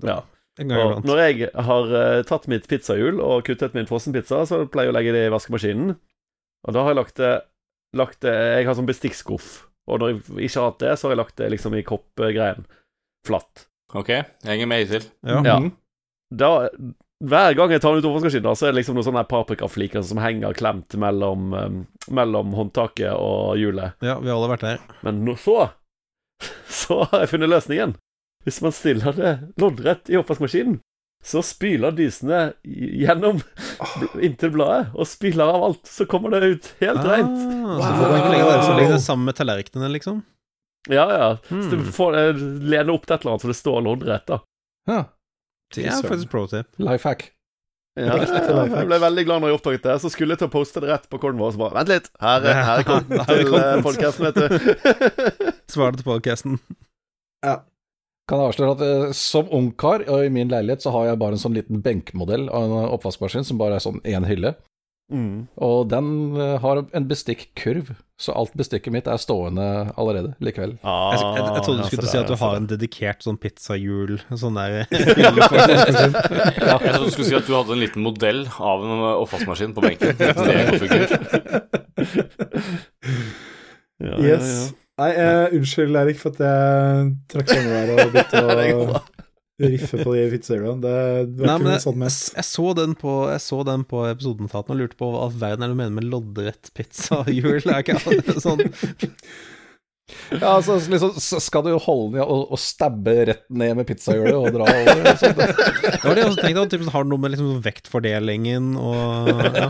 Ja. 0.00 0.22
En 0.60 0.68
gang 0.68 0.78
Og 0.80 0.90
iblant. 0.90 1.06
når 1.08 1.20
jeg 1.22 1.50
har 1.68 1.92
uh, 1.96 2.22
tatt 2.28 2.46
mitt 2.52 2.66
pizzahjul 2.68 3.20
og 3.24 3.44
kuttet 3.46 3.74
min 3.76 3.86
frossenpizza, 3.88 4.42
så 4.48 4.62
pleier 4.68 4.90
jeg 4.90 4.94
å 4.94 4.96
legge 4.98 5.12
det 5.16 5.26
i 5.26 5.32
vaskemaskinen. 5.32 5.94
Og 6.68 6.74
da 6.76 6.82
har 6.84 6.92
jeg 6.92 6.98
lagt 7.00 7.16
det, 7.20 7.30
lagt 7.96 8.20
det 8.24 8.34
Jeg 8.34 8.66
har 8.68 8.76
sånn 8.78 8.88
bestikkskuff. 8.88 9.46
Og 9.90 9.98
når 9.98 10.12
jeg 10.12 10.48
ikke 10.48 10.60
har 10.60 10.68
hatt 10.70 10.82
det, 10.84 10.92
så 10.98 11.08
har 11.08 11.14
jeg 11.16 11.22
lagt 11.22 11.36
det 11.40 11.48
liksom 11.54 11.74
i 11.74 11.82
koppgreien. 11.82 12.66
Flatt. 13.26 13.66
Ok, 13.94 14.08
jeg 14.12 14.48
henger 14.48 14.68
med 14.70 14.84
hittil. 14.84 15.08
Ja. 15.26 15.40
Ja. 15.44 15.56
Mhm. 15.60 15.72
da 16.32 16.52
Hver 17.22 17.54
gang 17.54 17.70
jeg 17.70 17.80
tar 17.82 17.92
den 17.94 18.02
ut 18.02 18.06
av 18.08 18.14
oppvaskmaskinen, 18.16 18.56
så 18.58 18.66
er 18.66 18.72
det 18.72 18.80
liksom 18.80 18.96
noen 18.98 19.06
sånne 19.06 19.24
paprikafliker 19.30 20.02
som 20.02 20.18
henger 20.18 20.56
klemt 20.58 20.96
mellom, 20.98 21.52
um, 21.54 21.76
mellom 22.10 22.50
håndtaket 22.58 23.12
og 23.14 23.56
hjulet. 23.60 23.94
ja, 24.02 24.16
vi 24.18 24.26
har 24.28 24.36
alle 24.36 24.48
vært 24.56 24.64
der. 24.66 24.80
Men 25.06 25.20
nå, 25.24 25.36
så 25.38 25.70
Så 26.82 27.04
har 27.04 27.20
jeg 27.22 27.30
funnet 27.36 27.52
løsningen. 27.52 27.94
Hvis 28.44 28.60
man 28.64 28.72
stiller 28.74 29.12
det 29.16 29.32
loddrett 29.62 30.10
i 30.10 30.16
oppvaskmaskinen, 30.18 30.80
så 31.22 31.38
spyler 31.46 31.94
dysene 31.94 32.52
gjennom 32.66 33.38
inntil 34.18 34.50
bladet, 34.56 34.88
og 34.98 35.06
spyler 35.06 35.52
av 35.54 35.62
alt. 35.68 35.84
Så 35.86 36.06
kommer 36.10 36.32
det 36.34 36.48
ut 36.56 36.70
helt 36.82 37.04
rent. 37.06 37.36
Ah, 37.38 37.58
Wow. 37.62 37.78
Så 37.78 37.90
får 37.94 38.08
du 38.10 38.16
ikke 38.18 38.30
legge 38.32 38.46
det, 38.50 38.62
så 38.66 38.72
legger 38.76 38.92
det 38.96 39.02
sammen 39.04 39.28
med 39.30 39.36
tallerkenene, 39.38 39.90
liksom. 39.94 40.16
Ja, 40.90 41.04
ja. 41.14 41.28
Så 41.46 41.70
du 41.70 41.76
Hmm. 41.78 41.92
får 41.94 42.16
eh, 42.18 42.32
lene 42.74 42.90
opp 42.92 43.06
til 43.06 43.14
et 43.14 43.20
eller 43.22 43.32
annet 43.36 43.44
så 43.46 43.52
det 43.52 43.56
står 43.60 43.82
loddrett, 43.86 44.26
da. 44.26 44.40
Ja. 44.90 45.04
Det 45.72 45.86
er 45.86 46.02
faktisk 46.02 46.28
pro 46.34 46.46
tip. 46.50 46.66
Life 46.82 47.06
hack. 47.08 47.28
Ja, 47.94 48.16
jeg 48.18 48.86
ble 48.88 48.98
veldig 48.98 49.24
glad 49.28 49.42
når 49.42 49.48
jeg 49.52 49.58
oppdaget 49.60 49.82
det. 49.86 49.94
Så 50.02 50.10
skulle 50.10 50.32
jeg 50.34 50.38
til 50.42 50.48
å 50.48 50.52
poste 50.52 50.80
det 50.80 50.88
rett 50.90 51.06
på 51.12 51.20
korden 51.20 51.38
vår, 51.38 51.52
så 51.54 51.58
bare 51.62 51.76
Vent 51.78 51.88
litt, 51.92 52.10
her 52.20 52.40
er, 52.50 52.62
her 52.66 52.78
er 52.82 52.88
konten 52.88 53.20
er 53.20 53.24
til 53.30 53.82
podkasten, 53.86 54.26
vet 54.26 54.34
du. 54.34 54.46
Svaret 55.72 56.00
til 56.00 56.02
til 56.02 56.10
podcasten. 56.10 56.58
Kan 58.30 58.38
jeg 58.38 58.52
avsløre 58.52 58.74
at 58.76 58.82
eh, 58.86 59.12
som 59.18 59.48
ungkar 59.50 60.04
og 60.06 60.24
i 60.24 60.30
min 60.32 60.48
leilighet 60.52 60.84
så 60.84 60.92
har 60.94 61.08
jeg 61.10 61.18
bare 61.22 61.34
en 61.38 61.42
sånn 61.42 61.56
liten 61.58 61.82
benkmodell 61.82 62.44
av 62.54 62.62
en 62.68 62.92
oppvaskmaskin 62.94 63.44
som 63.48 63.58
bare 63.58 63.74
er 63.80 63.82
sånn 63.82 63.98
én 64.06 64.24
hylle. 64.28 64.54
Mm. 65.12 65.48
Og 65.60 65.88
den 65.90 66.06
eh, 66.40 66.54
har 66.62 66.78
en 66.86 67.06
bestikkkurv, 67.10 67.90
så 68.22 68.32
alt 68.38 68.54
bestikket 68.56 68.94
mitt 68.94 69.08
er 69.10 69.18
stående 69.20 69.66
allerede 69.98 70.30
likevel. 70.40 70.76
Ah, 70.86 71.10
Jeg, 71.12 71.20
jeg, 71.20 71.42
jeg 71.58 71.64
trodde 71.66 71.82
du 71.82 71.88
skulle 71.90 72.06
så 72.06 72.12
si 72.14 72.20
at 72.22 72.30
du 72.30 72.36
har 72.40 72.54
en 72.60 72.68
dedikert 72.70 73.26
sånn 73.26 73.36
pizzahjul. 73.42 74.14
Sånn 74.38 74.56
der 74.56 74.78
Ja, 74.86 75.34
jeg 76.78 76.94
trodde 76.94 77.10
du 77.10 77.12
skulle 77.12 77.28
si 77.28 77.36
at 77.36 77.50
du 77.50 77.52
hadde 77.58 77.74
en 77.74 77.82
liten 77.82 78.06
modell 78.06 78.46
av 78.56 78.86
en 78.86 79.02
oppvaskmaskin 79.18 79.74
på 79.76 79.84
benken. 79.84 80.14
En 80.22 80.46
Lego-figur. 80.48 81.06
ja, 83.98 84.14
ja, 84.14 84.22
Yes. 84.22 84.72
Nei, 85.02 85.10
eh, 85.18 85.56
unnskyld, 85.58 85.98
Eirik, 85.98 86.20
for 86.20 86.34
at 86.34 86.42
jeg 86.46 87.12
trakk 87.32 87.50
fremme 87.50 87.74
der 87.74 87.92
og 87.92 88.14
begynte 88.14 88.42
å 88.52 89.02
riffe 89.62 90.00
på 90.02 90.14
de 90.16 90.26
pizzahjulene. 90.32 90.82
Det 90.82 90.92
var 91.38 91.50
Nei, 91.50 91.56
ikke 91.56 91.66
noe 91.66 91.74
jeg, 91.74 91.84
sånn 91.84 92.04
jeg, 92.06 92.18
jeg, 92.38 92.46
så 92.48 92.66
den 92.78 92.94
på, 92.98 93.16
jeg 93.30 93.42
så 93.44 93.58
den 93.68 93.86
på 93.88 94.04
episodenotatene 94.08 94.76
og 94.76 94.82
lurte 94.82 94.98
på 94.98 95.10
hva 95.14 95.26
verden 95.30 95.66
er 95.66 95.72
det 95.72 95.76
du 95.76 95.80
mener 95.82 95.96
med 95.98 96.08
loddrett 96.12 96.72
pizzahjul. 96.78 97.60
Det 97.66 97.74
er 97.74 97.84
ikke 97.84 98.38
sånn 98.42 98.64
Ja, 100.32 100.56
altså 100.56 100.76
liksom, 100.90 101.14
så 101.20 101.38
skal 101.40 101.64
du 101.64 101.70
jo 101.72 101.78
holde 101.80 102.10
den 102.12 102.20
i 102.20 102.24
og, 102.24 102.50
og 102.52 102.60
stabbe 102.60 103.14
rett 103.28 103.44
ned 103.52 103.76
med 103.78 103.86
pizzahjulet 103.88 104.34
og 104.36 104.48
dra 104.56 104.66
over. 104.66 105.08
Så 105.20 105.30
det, 105.36 105.46
Det 105.54 106.02
var 106.04 106.16
det 106.18 106.24
jeg 106.24 106.30
også 106.30 106.42
tenkte, 106.42 106.64
at 106.66 106.92
har 106.96 107.06
noe 107.08 107.22
med 107.22 107.34
liksom 107.34 107.62
vektfordelingen 107.64 108.72
og 108.80 109.30
ja. 109.62 109.68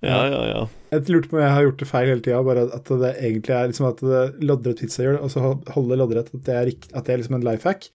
Ja, 0.00 0.20
ja, 0.26 0.42
ja. 0.48 0.60
Jeg 0.90 1.12
lurte 1.12 1.30
på 1.30 1.38
om 1.38 1.42
jeg 1.44 1.54
har 1.54 1.66
gjort 1.66 1.82
det 1.82 1.88
feil 1.90 2.10
hele 2.10 2.24
tida, 2.24 2.42
bare 2.44 2.66
at 2.76 2.92
det 3.02 3.14
egentlig 3.20 3.54
er 3.56 3.70
liksom 3.70 3.88
at 3.90 4.02
det 4.02 4.22
loddrett 4.48 4.82
pizzahjul, 4.82 5.18
og 5.20 5.32
så 5.32 5.54
holde 5.76 5.98
loddrett, 6.00 6.32
at 6.34 6.46
det 6.46 6.56
er, 6.56 6.70
at 6.94 7.06
det 7.06 7.14
er 7.14 7.22
liksom 7.22 7.38
en 7.38 7.46
life 7.46 7.68
hack. 7.68 7.90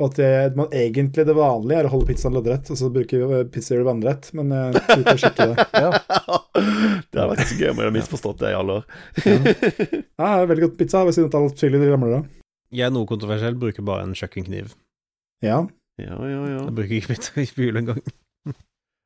Og 0.00 0.06
at 0.08 0.16
det, 0.16 0.30
man, 0.56 0.70
egentlig 0.72 1.26
det 1.28 1.36
vanlige 1.36 1.82
er 1.82 1.86
å 1.86 1.92
holde 1.92 2.08
pizzaen 2.08 2.32
loddrett, 2.32 2.70
og 2.72 2.78
så 2.80 2.88
bruker 2.92 3.44
pizzaer 3.52 3.84
vannrett. 3.84 4.30
Men 4.36 4.54
jeg 4.56 4.80
begynte 4.86 5.16
å 5.16 5.20
sjekke 5.20 5.48
det. 5.50 5.66
ja. 5.84 5.90
Det 7.10 7.20
hadde 7.20 7.26
vært 7.34 7.50
så 7.50 7.58
gøy 7.58 7.68
om 7.68 7.82
jeg 7.82 7.84
hadde 7.84 7.96
misforstått 7.98 8.40
det 8.40 8.52
i 8.54 8.56
alle 8.56 8.78
år. 8.80 8.86
Ja, 9.20 10.30
veldig 10.50 10.64
godt 10.64 10.78
pizza, 10.80 11.04
ved 11.04 11.18
siden 11.18 11.28
av 11.34 11.50
alt 11.50 11.60
chili 11.60 11.82
ramler 11.84 12.16
av. 12.22 12.30
Jeg 12.70 12.86
er 12.86 12.94
noe 12.94 13.08
kontroversiell, 13.10 13.58
bruker 13.60 13.84
bare 13.84 14.06
en 14.06 14.16
kjøkkenkniv. 14.16 14.72
Ja. 15.44 15.60
Ja, 16.00 16.16
ja, 16.16 16.42
ja. 16.48 16.64
Jeg 16.64 16.76
bruker 16.76 16.96
ikke 16.96 17.14
pizza 17.14 17.34
i 17.36 17.44
pizzahjul 17.44 17.80
engang. 17.82 18.00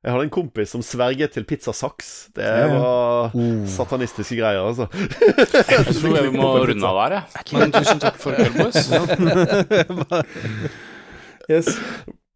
Jeg 0.05 0.13
hadde 0.13 0.25
en 0.27 0.33
kompis 0.35 0.69
som 0.75 0.83
sverget 0.85 1.33
til 1.33 1.47
pizzasaks. 1.49 2.09
Det 2.37 2.45
Ja, 2.45 2.67
ja. 2.69 2.79
var 2.79 3.33
Oh. 3.35 3.65
satanistiske 3.73 4.37
greier, 4.37 4.61
altså. 4.61 4.85
Jeg 4.93 5.95
tror 5.97 6.17
jeg 6.19 6.27
vi 6.31 6.37
må 6.37 6.51
runde 6.69 6.85
av 6.91 6.99
der, 7.01 7.15
jeg. 7.17 7.25
Men 7.57 7.73
tusen 7.73 8.03
takk 8.03 8.19
for 8.21 8.37
Ølboys. 8.37 8.91
boys. 8.93 10.25
Yes. 11.51 11.67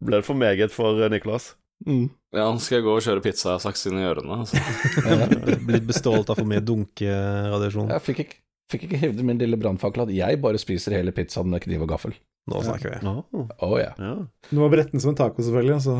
Ble 0.03 0.19
det 0.21 0.25
for 0.27 0.37
meget 0.37 0.71
for 0.73 0.99
eh, 1.01 1.09
Nicolas? 1.11 1.55
Mm. 1.87 2.09
Ja, 2.35 2.43
nå 2.51 2.59
skal 2.61 2.77
jeg 2.79 2.85
gå 2.85 2.93
og 2.97 3.01
kjøre 3.05 3.23
pizzasaks 3.25 3.85
inn 3.89 3.97
i 4.01 4.05
ørene. 4.05 4.41
Altså. 4.43 4.59
Blitt 5.65 5.87
bestålt 5.89 6.29
av 6.29 6.37
for 6.41 6.45
mye 6.49 6.61
dunkeradiasjon. 6.61 7.89
Jeg 7.95 8.03
fikk 8.05 8.19
ikke, 8.25 8.37
fikk 8.73 8.83
ikke 8.89 8.99
hevde 9.01 9.25
min 9.25 9.39
lille 9.41 9.57
brannfakkel 9.59 10.05
at 10.05 10.13
jeg 10.13 10.41
bare 10.43 10.61
spiser 10.61 10.93
hele 10.97 11.13
pizzaen 11.15 11.49
med 11.49 11.63
kniv 11.65 11.85
og 11.87 11.89
gaffel. 11.95 12.13
Nå 12.49 12.61
snakker 12.65 12.95
vi. 12.97 13.13
Oh, 13.33 13.47
Å 13.65 13.71
ja. 13.81 13.91
ja. 13.97 14.13
Du 14.49 14.57
må 14.61 14.69
brette 14.73 14.93
den 14.93 15.01
som 15.03 15.11
en 15.13 15.19
taco, 15.19 15.41
selvfølgelig. 15.45 15.81
Så. 15.85 15.97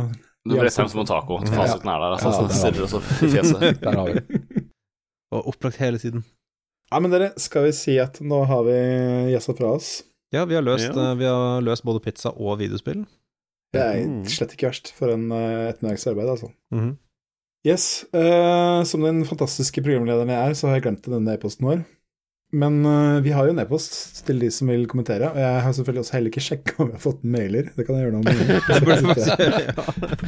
Du 0.49 0.55
ble 0.57 0.71
frem 0.73 0.89
som 0.89 1.01
en 1.03 1.09
taco. 1.09 1.37
Fasiten 1.45 1.91
er 1.93 2.01
der, 2.03 2.15
altså. 2.17 2.31
Ja, 2.33 2.49
så 2.49 2.71
det 2.73 2.81
er 2.81 2.87
også 2.87 3.01
i 3.25 3.29
fjeset. 3.35 3.81
Der 3.83 3.97
har 3.99 4.09
vi 4.09 4.13
det. 4.19 4.41
Og 5.35 5.47
opplagt 5.53 5.77
hele 5.77 5.99
tiden. 6.01 6.23
Ja, 6.91 6.99
men 7.03 7.11
dere, 7.13 7.31
skal 7.37 7.67
vi 7.67 7.73
si 7.77 7.99
at 8.01 8.17
nå 8.25 8.39
har 8.49 8.63
vi 8.65 8.77
gjessa 9.35 9.53
fra 9.57 9.75
oss? 9.77 9.91
Ja, 10.33 10.43
vi 10.49 10.55
har 10.57 10.65
løst, 10.65 10.89
Ja. 10.89 11.11
eh, 11.11 11.17
vi 11.19 11.25
har 11.29 11.61
løst 11.61 11.85
både 11.85 12.01
pizza 12.01 12.31
og 12.33 12.57
videospill. 12.61 13.05
Det 13.73 13.81
er 13.81 13.99
Mm. 14.07 14.23
slett 14.25 14.55
ikke 14.55 14.71
verst 14.71 14.89
for 14.97 15.13
en 15.13 15.27
uh, 15.31 15.69
ettermiddags 15.69 16.07
arbeid, 16.09 16.29
altså. 16.33 16.49
Mhm. 16.73 16.97
Yes. 17.67 18.05
Uh, 18.15 18.81
som 18.87 19.01
den 19.05 19.25
fantastiske 19.25 19.83
programlederen 19.83 20.29
jeg 20.31 20.49
er, 20.49 20.53
så 20.57 20.67
har 20.69 20.79
jeg 20.79 20.83
glemt 20.87 21.05
denne 21.11 21.33
e-posten 21.35 21.67
vår. 21.67 21.85
Men 22.51 22.85
uh, 22.85 23.19
vi 23.21 23.29
har 23.35 23.45
jo 23.45 23.51
en 23.53 23.59
e-post 23.61 24.23
til 24.25 24.39
de 24.41 24.47
som 24.53 24.67
vil 24.71 24.87
kommentere, 24.89 25.27
og 25.29 25.37
jeg 25.37 25.61
har 25.65 25.71
selvfølgelig 25.77 26.01
også 26.01 26.13
heller 26.17 26.29
ikke 26.33 26.41
sjekka 26.47 26.71
om 26.81 26.87
jeg 26.89 26.97
har 26.97 27.03
fått 27.03 27.21
mailer. 27.35 27.63
Det 27.77 27.83
kan 27.85 27.95
jeg 27.99 28.03
gjøre 28.07 28.17
nå. 28.17 28.21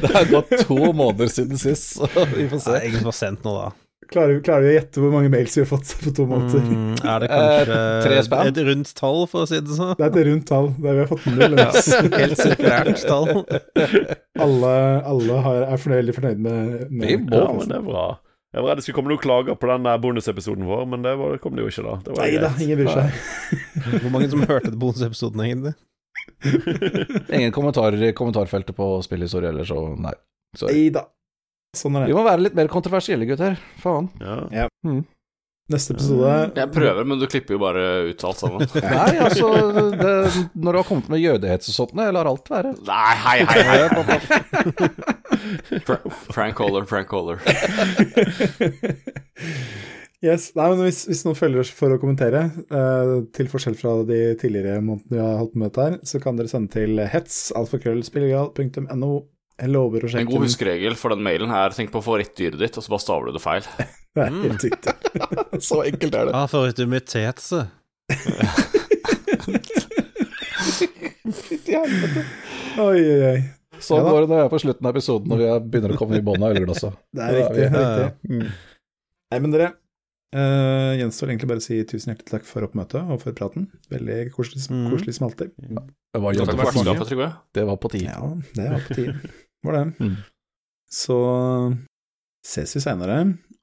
Det 0.02 0.10
har 0.14 0.26
gått 0.30 0.52
to 0.68 0.78
måneder 0.94 1.28
siden 1.34 1.58
sist, 1.62 1.96
så 1.98 2.06
vi 2.36 2.46
får 2.52 2.60
se. 2.68 2.76
ingen 2.88 3.00
som 3.02 3.10
har 3.10 3.18
sendt 3.24 3.42
noe, 3.48 3.58
da. 3.66 3.70
Klarer, 4.12 4.42
klarer 4.44 4.66
vi 4.66 4.72
å 4.74 4.76
gjette 4.76 5.00
hvor 5.00 5.12
mange 5.14 5.30
mails 5.32 5.54
vi 5.56 5.62
har 5.64 5.70
fått 5.70 5.88
på 6.04 6.12
to 6.18 6.26
måneder? 6.28 6.60
Mm, 6.68 6.96
er 7.00 7.20
det 7.24 7.28
kanskje 7.32 7.76
Eh, 7.78 8.02
tre 8.04 8.16
et 8.50 8.58
rundt 8.68 8.90
tall, 8.98 9.22
for 9.32 9.40
å 9.46 9.48
si 9.48 9.56
det 9.64 9.72
sånn? 9.78 9.94
Det 9.96 10.04
er 10.04 10.12
et 10.12 10.28
rundt 10.28 10.44
tall, 10.50 10.68
der 10.84 10.92
vi 10.98 11.02
har 11.06 11.10
fått 11.14 11.28
null. 11.32 11.56
ja, 11.62 11.70
Helt 12.20 12.36
sirkulært 12.42 13.00
tall. 13.08 13.30
alle 14.46 14.74
alle 15.14 15.36
har, 15.46 15.60
er 15.70 15.78
veldig 15.96 16.16
fornøyd 16.18 16.40
med, 16.44 16.60
med 16.92 17.06
Vi 17.08 17.16
må- 17.24 17.56
men 17.62 17.72
det 17.72 17.78
er 17.80 17.86
bra. 17.88 18.04
Jeg 18.52 18.64
var 18.66 18.74
redd 18.74 18.82
det 18.82 18.84
skulle 18.84 18.98
komme 18.98 19.14
noen 19.14 19.22
klager 19.24 19.56
på 19.56 19.68
den 19.70 19.86
der 19.88 20.00
bonusepisoden 20.04 20.66
vår, 20.68 20.84
men 20.92 21.06
det 21.06 21.14
var, 21.20 21.38
kom 21.40 21.56
det 21.56 21.64
jo 21.64 21.70
ikke, 21.72 21.86
da. 21.86 21.94
Det 22.04 22.16
var 22.18 22.26
Nei 22.26 22.42
da, 22.42 22.50
ingen 22.60 22.82
bryr 22.82 22.92
seg. 22.92 24.02
Hvor 24.04 24.12
mange 24.12 24.28
som 24.34 24.44
hørte 24.44 24.74
bonusepisoden, 24.76 25.46
egentlig? 25.46 25.74
Ingen 27.38 27.54
kommentarer 27.56 28.04
i 28.04 28.12
kommentarfeltet 28.18 28.76
på 28.76 28.88
spillhistorie 29.06 29.54
eller 29.54 29.66
så, 29.66 29.80
nei. 29.96 30.12
Sorry. 30.60 30.76
Nei 30.76 30.92
da. 30.94 31.06
Sånn 31.78 31.96
er 31.96 32.10
Vi 32.12 32.18
må 32.18 32.26
være 32.28 32.44
litt 32.44 32.58
mer 32.58 32.68
kontroversielle, 32.72 33.26
gutter. 33.30 33.56
Faen. 33.80 34.10
Ja. 34.20 34.68
Neste 35.72 35.96
episode 35.96 36.32
Jeg 36.58 36.72
prøver, 36.74 37.04
men 37.08 37.22
du 37.22 37.28
klipper 37.32 37.56
jo 37.56 37.62
bare 37.62 37.84
ut 38.10 38.26
alt 38.28 38.42
sammen. 38.42 38.66
Nei, 38.86 39.14
altså 39.24 39.52
det, 39.96 40.16
Når 40.56 40.72
du 40.72 40.80
har 40.82 40.88
kommet 40.88 41.08
med 41.14 41.24
jødehets 41.24 41.72
og 41.72 41.78
sånt, 41.78 41.96
jeg 41.98 42.16
lar 42.18 42.30
alt 42.32 42.52
være. 42.52 42.74
Nei, 42.88 43.14
hei, 43.26 43.38
hei, 43.50 43.62
hei. 43.72 43.88
Fra 45.88 45.98
Frank 46.32 46.60
Holler, 46.62 46.86
Frank 46.90 47.10
Holler. 47.16 47.40
Yes, 50.22 50.52
nei, 50.54 50.68
men 50.70 50.84
hvis, 50.86 51.00
hvis 51.10 51.24
noen 51.26 51.38
følger 51.38 51.64
oss 51.64 51.72
for 51.74 51.96
å 51.96 51.98
kommentere, 52.02 52.44
eh, 52.70 53.14
til 53.34 53.48
forskjell 53.50 53.74
fra 53.80 53.96
de 54.06 54.20
tidligere 54.38 54.78
månedene 54.86 55.16
vi 55.16 55.22
har 55.24 55.40
holdt 55.40 55.56
på 55.56 55.62
med 55.62 55.72
dette 55.72 55.86
her, 55.88 55.96
så 56.06 56.22
kan 56.22 56.38
dere 56.38 56.52
sende 56.52 56.70
til 56.76 57.02
hets, 57.10 57.40
alfakrøllspillegal.no. 57.58 59.10
Jeg 59.62 59.70
lover 59.70 60.06
å 60.08 60.10
En 60.18 60.26
god 60.26 60.42
huskeregel 60.48 60.96
for 60.98 61.14
den 61.14 61.22
mailen 61.26 61.50
her. 61.54 61.70
tenk 61.78 61.92
på 61.94 62.02
favorittdyret 62.02 62.58
ditt, 62.60 62.78
og 62.78 62.84
så 62.84 62.90
bare 62.96 63.04
staver 63.04 63.30
du 63.30 63.36
det 63.38 63.44
feil. 63.44 63.62
Det 64.16 64.24
er 64.26 64.32
helt 64.44 64.64
riktig. 64.66 64.94
Så 65.70 65.78
enkelt 65.88 66.16
er 66.20 66.26
det. 66.28 66.34
Ah, 66.36 66.48
helvete. 71.72 72.24
Oi, 72.82 73.00
oi, 73.00 73.20
oi. 73.32 73.42
Så 73.82 73.98
Ja 73.98 74.04
går 74.06 74.26
det 74.26 74.30
når 74.30 74.38
vi 74.38 74.44
er 74.46 74.50
på 74.52 74.60
slutten 74.62 74.86
av 74.88 74.92
episoden, 74.96 75.30
når 75.32 75.40
vi 75.42 75.46
er- 75.50 75.62
begynner 75.74 75.94
å 75.96 75.98
komme 75.98 76.18
i 76.20 76.22
bånn 76.26 76.44
av 76.46 76.54
ølglasset. 76.54 76.98
Det 77.16 77.24
er 77.28 77.38
riktig. 77.40 77.70
Det 77.72 77.80
er 77.82 78.04
riktig. 78.04 78.30
Mm. 78.30 78.52
Nei, 79.32 79.40
men 79.46 79.52
dere, 79.56 79.70
uh, 80.36 80.92
gjenstår 81.00 81.32
egentlig 81.32 81.50
bare 81.54 81.64
å 81.64 81.66
si 81.66 81.80
tusen 81.90 82.12
hjertelig 82.14 82.30
takk 82.36 82.46
for 82.50 82.68
oppmøtet 82.68 83.02
og 83.16 83.22
for 83.24 83.38
praten. 83.38 83.70
Veldig 83.94 84.20
koselig, 84.36 84.66
Mm. 84.70 84.90
koselig 84.92 85.16
som 85.18 85.30
alltid. 85.30 85.56
Det 85.58 86.20
var, 86.22 86.34
Trygve. 86.36 87.32
det 87.56 87.66
var 87.66 87.78
på 87.80 87.90
tide. 87.96 88.12
Ja, 88.12 88.36
det 88.60 88.70
var 88.76 88.86
på 88.90 89.00
tide. 89.00 89.16
Var 89.64 89.78
det. 89.78 89.86
Mm. 90.02 90.16
Så 90.92 91.18
ses 92.46 92.76
vi 92.76 92.82
seinere, 92.84 93.20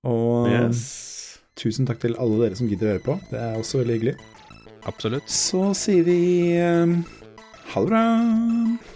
og 0.07 0.49
Yes. 0.53 1.39
tusen 1.59 1.87
takk 1.89 1.99
til 2.01 2.15
alle 2.19 2.39
dere 2.45 2.57
som 2.57 2.69
gidder 2.71 2.87
å 2.87 2.93
høre 2.95 3.05
på. 3.05 3.19
Det 3.33 3.41
er 3.43 3.59
også 3.59 3.81
veldig 3.83 3.97
hyggelig. 3.99 4.17
Absolutt. 4.87 5.29
Så 5.29 5.75
sier 5.77 6.05
vi 6.07 6.19
eh, 6.57 6.95
ha 7.75 7.81
det 7.83 7.89
bra. 7.91 8.05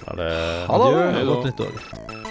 Ha 0.07 0.17
det. 0.17 0.33
Ha 0.71 0.79
det. 0.79 1.27
Godt 1.27 1.51
nyttår. 1.51 2.22